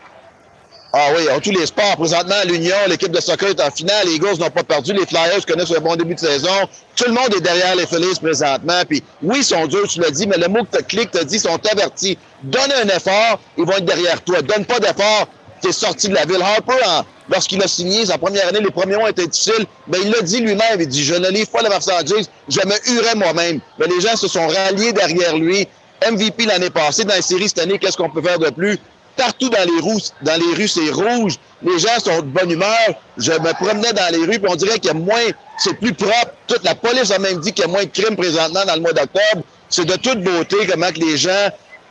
Ah 0.92 1.08
oui, 1.16 1.28
en 1.30 1.38
tous 1.38 1.52
les 1.52 1.66
sports. 1.66 1.96
Présentement, 1.96 2.34
l'Union, 2.46 2.74
l'équipe 2.88 3.12
de 3.12 3.20
soccer 3.20 3.50
est 3.50 3.60
en 3.60 3.70
finale. 3.70 4.06
Les 4.06 4.14
Eagles 4.14 4.38
n'ont 4.40 4.50
pas 4.50 4.64
perdu. 4.64 4.92
Les 4.92 5.06
Flyers 5.06 5.44
connaissent 5.46 5.70
un 5.70 5.80
bon 5.80 5.94
début 5.94 6.14
de 6.14 6.20
saison. 6.20 6.68
Tout 6.96 7.04
le 7.06 7.12
monde 7.12 7.32
est 7.36 7.40
derrière 7.40 7.76
les 7.76 7.86
Phillies 7.86 8.18
présentement. 8.20 8.82
Puis 8.88 9.02
oui, 9.22 9.38
ils 9.38 9.44
sont 9.44 9.66
durs, 9.66 9.86
tu 9.86 10.00
l'as 10.00 10.10
dit, 10.10 10.26
mais 10.26 10.36
le 10.36 10.48
mot 10.48 10.64
que 10.64 10.78
tu 10.78 10.84
cliques, 10.84 11.12
tu 11.12 11.24
dit, 11.24 11.36
ils 11.36 11.40
sont 11.40 11.60
avertis. 11.70 12.18
Donne 12.42 12.72
un 12.82 12.88
effort, 12.88 13.38
ils 13.56 13.64
vont 13.64 13.72
être 13.72 13.84
derrière 13.84 14.20
toi. 14.22 14.42
Donne 14.42 14.64
pas 14.64 14.80
d'effort, 14.80 15.28
tu 15.62 15.68
es 15.68 15.72
sorti 15.72 16.08
de 16.08 16.14
la 16.14 16.24
ville. 16.24 16.42
Harper, 16.42 17.04
lorsqu'il 17.30 17.62
a 17.62 17.68
signé 17.68 18.06
sa 18.06 18.18
première 18.18 18.48
année, 18.48 18.60
les 18.60 18.70
premiers 18.70 18.96
mois 18.96 19.10
étaient 19.10 19.26
difficiles, 19.26 19.64
mais 19.86 19.98
il 20.02 20.10
l'a 20.10 20.20
dit 20.20 20.40
lui-même. 20.40 20.80
Il 20.80 20.88
dit, 20.88 21.04
je 21.04 21.14
ne 21.14 21.28
livre 21.28 21.48
pas 21.48 21.62
le 21.62 21.68
marchandise, 21.68 22.28
je 22.48 22.60
me 22.66 22.94
huerai 22.94 23.14
moi-même. 23.14 23.60
Mais 23.78 23.86
les 23.86 24.00
gens 24.00 24.16
se 24.16 24.28
sont 24.28 24.46
ralliés 24.46 24.92
derrière 24.92 25.36
lui. 25.36 25.66
MVP 26.10 26.46
l'année 26.46 26.70
passée, 26.70 27.04
dans 27.04 27.14
la 27.14 27.22
série 27.22 27.48
cette 27.48 27.60
année, 27.60 27.78
qu'est-ce 27.78 27.96
qu'on 27.96 28.10
peut 28.10 28.22
faire 28.22 28.38
de 28.38 28.50
plus? 28.50 28.78
Partout 29.16 29.50
dans 29.50 29.64
les 29.64 29.80
rues, 29.82 30.00
dans 30.22 30.40
les 30.40 30.54
rues, 30.54 30.68
c'est 30.68 30.90
rouge. 30.90 31.34
Les 31.62 31.78
gens 31.78 31.98
sont 31.98 32.16
de 32.18 32.26
bonne 32.26 32.50
humeur. 32.50 32.88
Je 33.18 33.32
me 33.32 33.52
promenais 33.52 33.92
dans 33.92 34.10
les 34.12 34.24
rues, 34.24 34.38
puis 34.38 34.50
on 34.50 34.56
dirait 34.56 34.78
qu'il 34.78 34.86
y 34.86 34.90
a 34.90 34.94
moins, 34.94 35.26
c'est 35.58 35.74
plus 35.74 35.92
propre. 35.92 36.32
Toute 36.46 36.64
la 36.64 36.74
police 36.74 37.10
a 37.10 37.18
même 37.18 37.38
dit 37.40 37.52
qu'il 37.52 37.64
y 37.64 37.68
a 37.68 37.70
moins 37.70 37.84
de 37.84 37.90
crimes 37.90 38.16
présentement 38.16 38.64
dans 38.64 38.74
le 38.74 38.80
mois 38.80 38.92
d'octobre. 38.92 39.44
C'est 39.68 39.84
de 39.84 39.96
toute 39.96 40.22
beauté 40.22 40.56
comment 40.70 40.90
que 40.90 41.00
les 41.00 41.18
gens, 41.18 41.50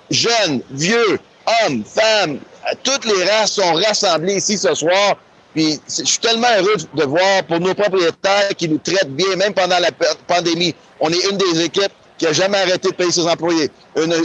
jeunes, 0.09 0.61
vieux, 0.71 1.19
hommes, 1.65 1.83
femmes, 1.85 2.39
toutes 2.83 3.05
les 3.05 3.23
races 3.25 3.53
sont 3.53 3.73
rassemblées 3.73 4.35
ici 4.35 4.57
ce 4.57 4.73
soir. 4.73 5.15
Puis 5.53 5.79
je 5.87 6.03
suis 6.03 6.19
tellement 6.19 6.47
heureux 6.57 6.75
de 6.93 7.03
voir 7.03 7.43
pour 7.47 7.59
nos 7.59 7.73
propriétaires 7.73 8.49
qui 8.55 8.69
nous 8.69 8.77
traitent 8.77 9.15
bien, 9.15 9.35
même 9.35 9.53
pendant 9.53 9.79
la 9.79 9.89
pandémie. 10.27 10.75
On 10.99 11.09
est 11.11 11.29
une 11.29 11.37
des 11.37 11.63
équipes 11.63 11.91
qui 12.17 12.27
a 12.27 12.33
jamais 12.33 12.57
arrêté 12.57 12.89
de 12.89 12.95
payer 12.95 13.11
ses 13.11 13.27
employés. 13.27 13.71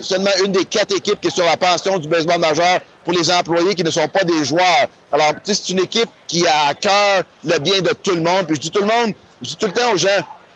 Seulement 0.02 0.30
une 0.44 0.52
des 0.52 0.64
quatre 0.64 0.94
équipes 0.94 1.20
qui 1.20 1.28
est 1.28 1.34
sur 1.34 1.44
la 1.44 1.56
pension 1.56 1.98
du 1.98 2.08
baseball 2.08 2.40
majeur 2.40 2.80
pour 3.04 3.14
les 3.14 3.30
employés 3.30 3.74
qui 3.74 3.84
ne 3.84 3.90
sont 3.90 4.08
pas 4.08 4.24
des 4.24 4.44
joueurs. 4.44 4.88
Alors, 5.12 5.32
c'est 5.44 5.68
une 5.70 5.78
équipe 5.78 6.10
qui 6.26 6.46
a 6.46 6.68
à 6.68 6.74
cœur 6.74 7.22
le 7.44 7.58
bien 7.58 7.80
de 7.80 7.90
tout 7.90 8.14
le 8.14 8.20
monde. 8.20 8.46
Puis 8.46 8.56
je 8.56 8.60
dis 8.62 8.70
tout 8.70 8.80
le 8.80 8.86
monde, 8.86 9.14
je 9.40 9.48
dis 9.48 9.56
tout 9.56 9.66
le 9.66 9.72
temps 9.72 9.92
aux 9.92 9.96
gens, 9.96 10.08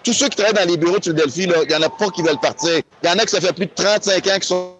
tous 0.03 0.13
ceux 0.13 0.29
qui 0.29 0.37
travaillent 0.37 0.65
dans 0.65 0.71
les 0.71 0.77
bureaux 0.77 0.99
de 0.99 1.05
Philadelphie, 1.05 1.45
il 1.45 1.69
n'y 1.69 1.75
en 1.75 1.83
a 1.83 1.89
pas 1.89 2.09
qui 2.09 2.23
veulent 2.23 2.41
partir. 2.41 2.81
Il 3.03 3.09
y 3.09 3.13
en 3.13 3.19
a 3.19 3.25
que 3.25 3.31
ça 3.31 3.41
fait 3.41 3.53
plus 3.53 3.67
de 3.67 3.73
35 3.75 4.27
ans 4.27 4.39
qui 4.41 4.47
sont 4.47 4.75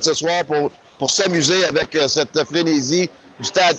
ce 0.00 0.14
soir 0.14 0.44
pour, 0.44 0.70
pour 0.98 1.10
s'amuser 1.10 1.64
avec 1.64 1.94
euh, 1.96 2.06
cette 2.08 2.44
frénésie 2.44 3.10
du 3.40 3.44
stade 3.46 3.76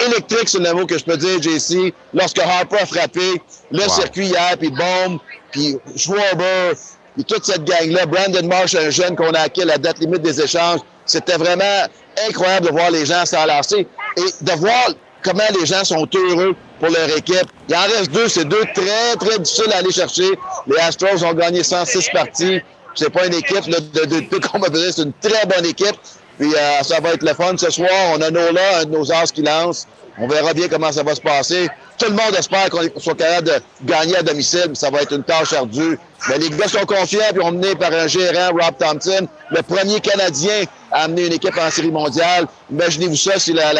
électrique, 0.00 0.48
c'est 0.48 0.58
le 0.58 0.72
mot 0.72 0.86
que 0.86 0.98
je 0.98 1.04
peux 1.04 1.16
dire, 1.16 1.42
JC. 1.42 1.92
Lorsque 2.14 2.38
Harper 2.38 2.78
a 2.78 2.86
frappé 2.86 3.42
le 3.70 3.88
circuit 3.88 4.26
hier, 4.26 4.56
puis 4.58 4.70
Bomb, 4.70 5.18
puis 5.50 5.76
Schwarber, 5.96 6.72
puis 7.14 7.24
toute 7.24 7.44
cette 7.44 7.64
gang-là, 7.64 8.06
Brandon 8.06 8.46
Marsh, 8.46 8.74
un 8.74 8.90
jeune 8.90 9.16
qu'on 9.16 9.32
a 9.32 9.40
acquis 9.40 9.62
à 9.62 9.66
la 9.66 9.78
date 9.78 9.98
limite 9.98 10.22
des 10.22 10.40
échanges, 10.40 10.80
c'était 11.06 11.36
vraiment 11.36 11.86
incroyable 12.28 12.66
de 12.66 12.72
voir 12.72 12.90
les 12.90 13.04
gens 13.04 13.26
s'enlacer 13.26 13.86
et 14.16 14.44
de 14.44 14.52
voir 14.52 14.90
comment 15.22 15.44
les 15.58 15.66
gens 15.66 15.84
sont 15.84 16.08
heureux 16.14 16.54
pour 16.78 16.88
leur 16.88 17.16
équipe. 17.16 17.46
Il 17.68 17.74
en 17.74 17.82
reste 17.82 18.10
deux, 18.10 18.28
c'est 18.28 18.44
deux 18.44 18.64
très, 18.74 19.16
très 19.18 19.38
difficiles 19.38 19.72
à 19.72 19.78
aller 19.78 19.92
chercher. 19.92 20.28
Les 20.66 20.78
Astros 20.78 21.22
ont 21.24 21.34
gagné 21.34 21.62
106 21.62 22.08
parties. 22.12 22.60
C'est 22.94 23.10
pas 23.10 23.26
une 23.26 23.34
équipe 23.34 23.68
de, 23.68 24.00
de, 24.00 24.04
de, 24.06 24.90
c'est 24.90 25.02
une 25.02 25.12
très 25.20 25.46
bonne 25.46 25.66
équipe. 25.66 25.96
Puis 26.40 26.54
euh, 26.56 26.82
ça 26.82 27.00
va 27.00 27.10
être 27.10 27.22
le 27.22 27.34
fun 27.34 27.54
ce 27.58 27.70
soir. 27.70 27.90
On 28.14 28.22
a 28.22 28.30
Nola, 28.30 28.78
un 28.80 28.84
de 28.86 28.96
nos 28.96 29.12
as 29.12 29.30
qui 29.30 29.42
lance. 29.42 29.86
On 30.18 30.26
verra 30.26 30.54
bien 30.54 30.68
comment 30.68 30.90
ça 30.90 31.02
va 31.02 31.14
se 31.14 31.20
passer. 31.20 31.68
Tout 31.98 32.06
le 32.06 32.12
monde 32.12 32.34
espère 32.38 32.70
qu'on 32.70 32.80
soit 32.98 33.14
capable 33.14 33.48
de 33.48 33.52
gagner 33.84 34.16
à 34.16 34.22
domicile, 34.22 34.64
mais 34.70 34.74
ça 34.74 34.88
va 34.88 35.02
être 35.02 35.14
une 35.14 35.22
tâche 35.22 35.52
ardue. 35.52 35.98
Mais 36.30 36.38
les 36.38 36.48
gars 36.48 36.66
sont 36.66 36.86
confiants, 36.86 37.28
puis 37.32 37.42
on 37.44 37.52
mené 37.52 37.74
par 37.74 37.92
un 37.92 38.06
gérant, 38.06 38.48
Rob 38.52 38.74
Thompson, 38.78 39.28
le 39.50 39.62
premier 39.62 40.00
Canadien 40.00 40.64
à 40.90 41.04
amener 41.04 41.26
une 41.26 41.34
équipe 41.34 41.56
en 41.58 41.70
série 41.70 41.90
mondiale. 41.90 42.46
Imaginez-vous 42.70 43.16
ça, 43.16 43.38
si 43.38 43.52
la, 43.52 43.72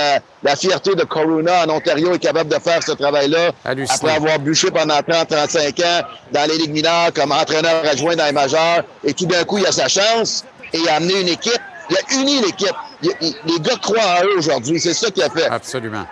la, 0.43 0.57
fierté 0.57 0.95
de 0.95 1.05
Corona 1.05 1.65
en 1.65 1.71
Ontario 1.71 2.15
est 2.15 2.19
capable 2.19 2.51
de 2.51 2.59
faire 2.59 2.83
ce 2.83 2.93
travail-là, 2.93 3.53
après 3.65 4.13
avoir 4.13 4.39
bûché 4.39 4.71
pendant 4.71 4.99
30-35 4.99 5.83
ans 5.83 6.07
dans 6.33 6.47
les 6.47 6.59
ligues 6.59 6.73
mineures 6.73 7.13
comme 7.15 7.33
entraîneur 7.33 7.83
adjoint 7.91 8.17
dans 8.17 8.27
les 8.27 8.33
majeurs, 8.33 8.85
et 9.03 9.15
tout 9.15 9.27
d'un 9.27 9.45
coup, 9.45 9.57
il 9.57 9.67
a 9.67 9.73
sa 9.73 9.89
chance, 9.89 10.45
et 10.75 10.79
il 10.79 10.89
a 10.91 10.97
amené 10.97 11.21
une 11.21 11.29
équipe 11.29 11.61
il 11.91 11.97
a 11.97 12.21
uni 12.21 12.41
l'équipe. 12.41 12.75
Les 13.03 13.61
gars 13.61 13.77
croient 13.83 14.21
en 14.21 14.25
eux 14.25 14.39
aujourd'hui. 14.39 14.81
C'est 14.81 14.95
ça 14.95 15.11
qu'il 15.11 15.23
a 15.23 15.31
fait. 15.31 15.47
Absolument. 15.47 16.07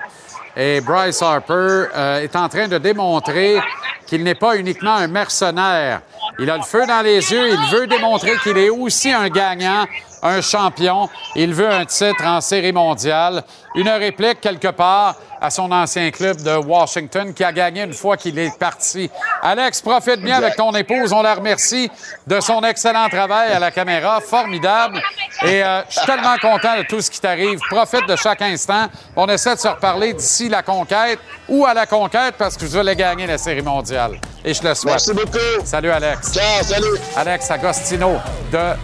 Et 0.57 0.81
Bryce 0.81 1.23
Harper 1.23 1.85
euh, 1.95 2.21
est 2.21 2.35
en 2.35 2.49
train 2.49 2.67
de 2.67 2.79
démontrer 2.79 3.61
qu'il 4.07 4.25
n'est 4.25 4.35
pas 4.35 4.57
uniquement 4.57 4.97
un 4.97 5.07
mercenaire. 5.07 6.01
Il 6.39 6.51
a 6.51 6.57
le 6.57 6.63
feu 6.63 6.87
dans 6.87 7.03
les 7.03 7.33
yeux. 7.33 7.49
Il 7.51 7.77
veut 7.77 7.87
démontrer 7.87 8.37
qu'il 8.43 8.57
est 8.59 8.71
aussi 8.71 9.11
un 9.11 9.29
gagnant, 9.29 9.87
un 10.23 10.41
champion. 10.41 11.09
Il 11.35 11.55
veut 11.55 11.71
un 11.71 11.85
titre 11.85 12.25
en 12.25 12.41
série 12.41 12.73
mondiale. 12.73 13.43
Une 13.75 13.89
réplique 13.89 14.41
quelque 14.41 14.69
part 14.69 15.17
à 15.41 15.51
son 15.51 15.71
ancien 15.71 16.11
club 16.11 16.43
de 16.43 16.57
Washington 16.57 17.33
qui 17.33 17.45
a 17.45 17.53
gagné 17.53 17.83
une 17.83 17.93
fois 17.93 18.17
qu'il 18.17 18.39
est 18.39 18.57
parti. 18.59 19.11
Alex, 19.43 19.81
profite 19.81 20.21
bien 20.21 20.37
avec 20.37 20.57
ton 20.57 20.73
épouse. 20.73 21.13
On 21.13 21.23
la 21.23 21.35
remercie 21.35 21.91
de 22.27 22.41
son 22.41 22.63
excellent 22.63 23.09
travail 23.09 23.53
à 23.53 23.59
la 23.59 23.71
caméra. 23.71 24.21
Formidable. 24.21 25.01
Et 25.43 25.63
euh, 25.63 25.83
je 25.89 25.99
suis 25.99 26.07
tellement 26.07 26.37
content 26.41 26.77
de 26.79 26.83
tout 26.83 27.01
ce 27.01 27.11
qui 27.11 27.21
t'arrive. 27.21 27.59
Profite 27.71 28.07
de 28.09 28.17
chaque 28.17 28.43
instant. 28.43 28.87
On 29.17 29.27
essaie 29.27 29.55
de 29.55 29.61
se 29.61 29.69
reparler 29.69 30.13
d'ici 30.13 30.49
la 30.49 30.63
conquête 30.63 31.21
ou 31.49 31.67
à 31.67 31.75
la 31.75 31.87
conquête 31.87 32.35
parce 32.39 32.57
que 32.57 32.67
je 32.67 32.77
voulais 32.77 32.97
gagner 32.97 33.27
la 33.27 33.39
série 33.39 33.63
mondiale. 33.63 34.21
Et 34.45 34.55
je 34.55 34.63
le 34.63 34.75
souhaite. 34.75 34.95
Merci 34.95 35.13
beaucoup. 35.13 35.65
Salut, 35.65 35.91
Alex. 35.91 36.33
Ciao, 36.33 36.63
salut. 36.63 36.99
Alex 37.17 37.51
Agostino 37.51 38.17
de 38.53 38.75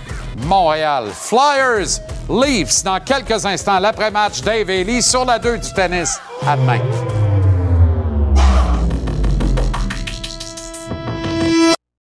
Montréal. 0.47 1.09
Flyers, 1.15 2.01
Leafs, 2.29 2.83
dans 2.83 3.01
quelques 3.01 3.45
instants, 3.45 3.79
l'après-match, 3.79 4.41
Dave 4.43 4.69
Ely 4.71 5.03
sur 5.03 5.25
la 5.25 5.39
2 5.39 5.59
du 5.59 5.73
tennis. 5.73 6.19
À 6.47 6.57
demain. 6.57 6.81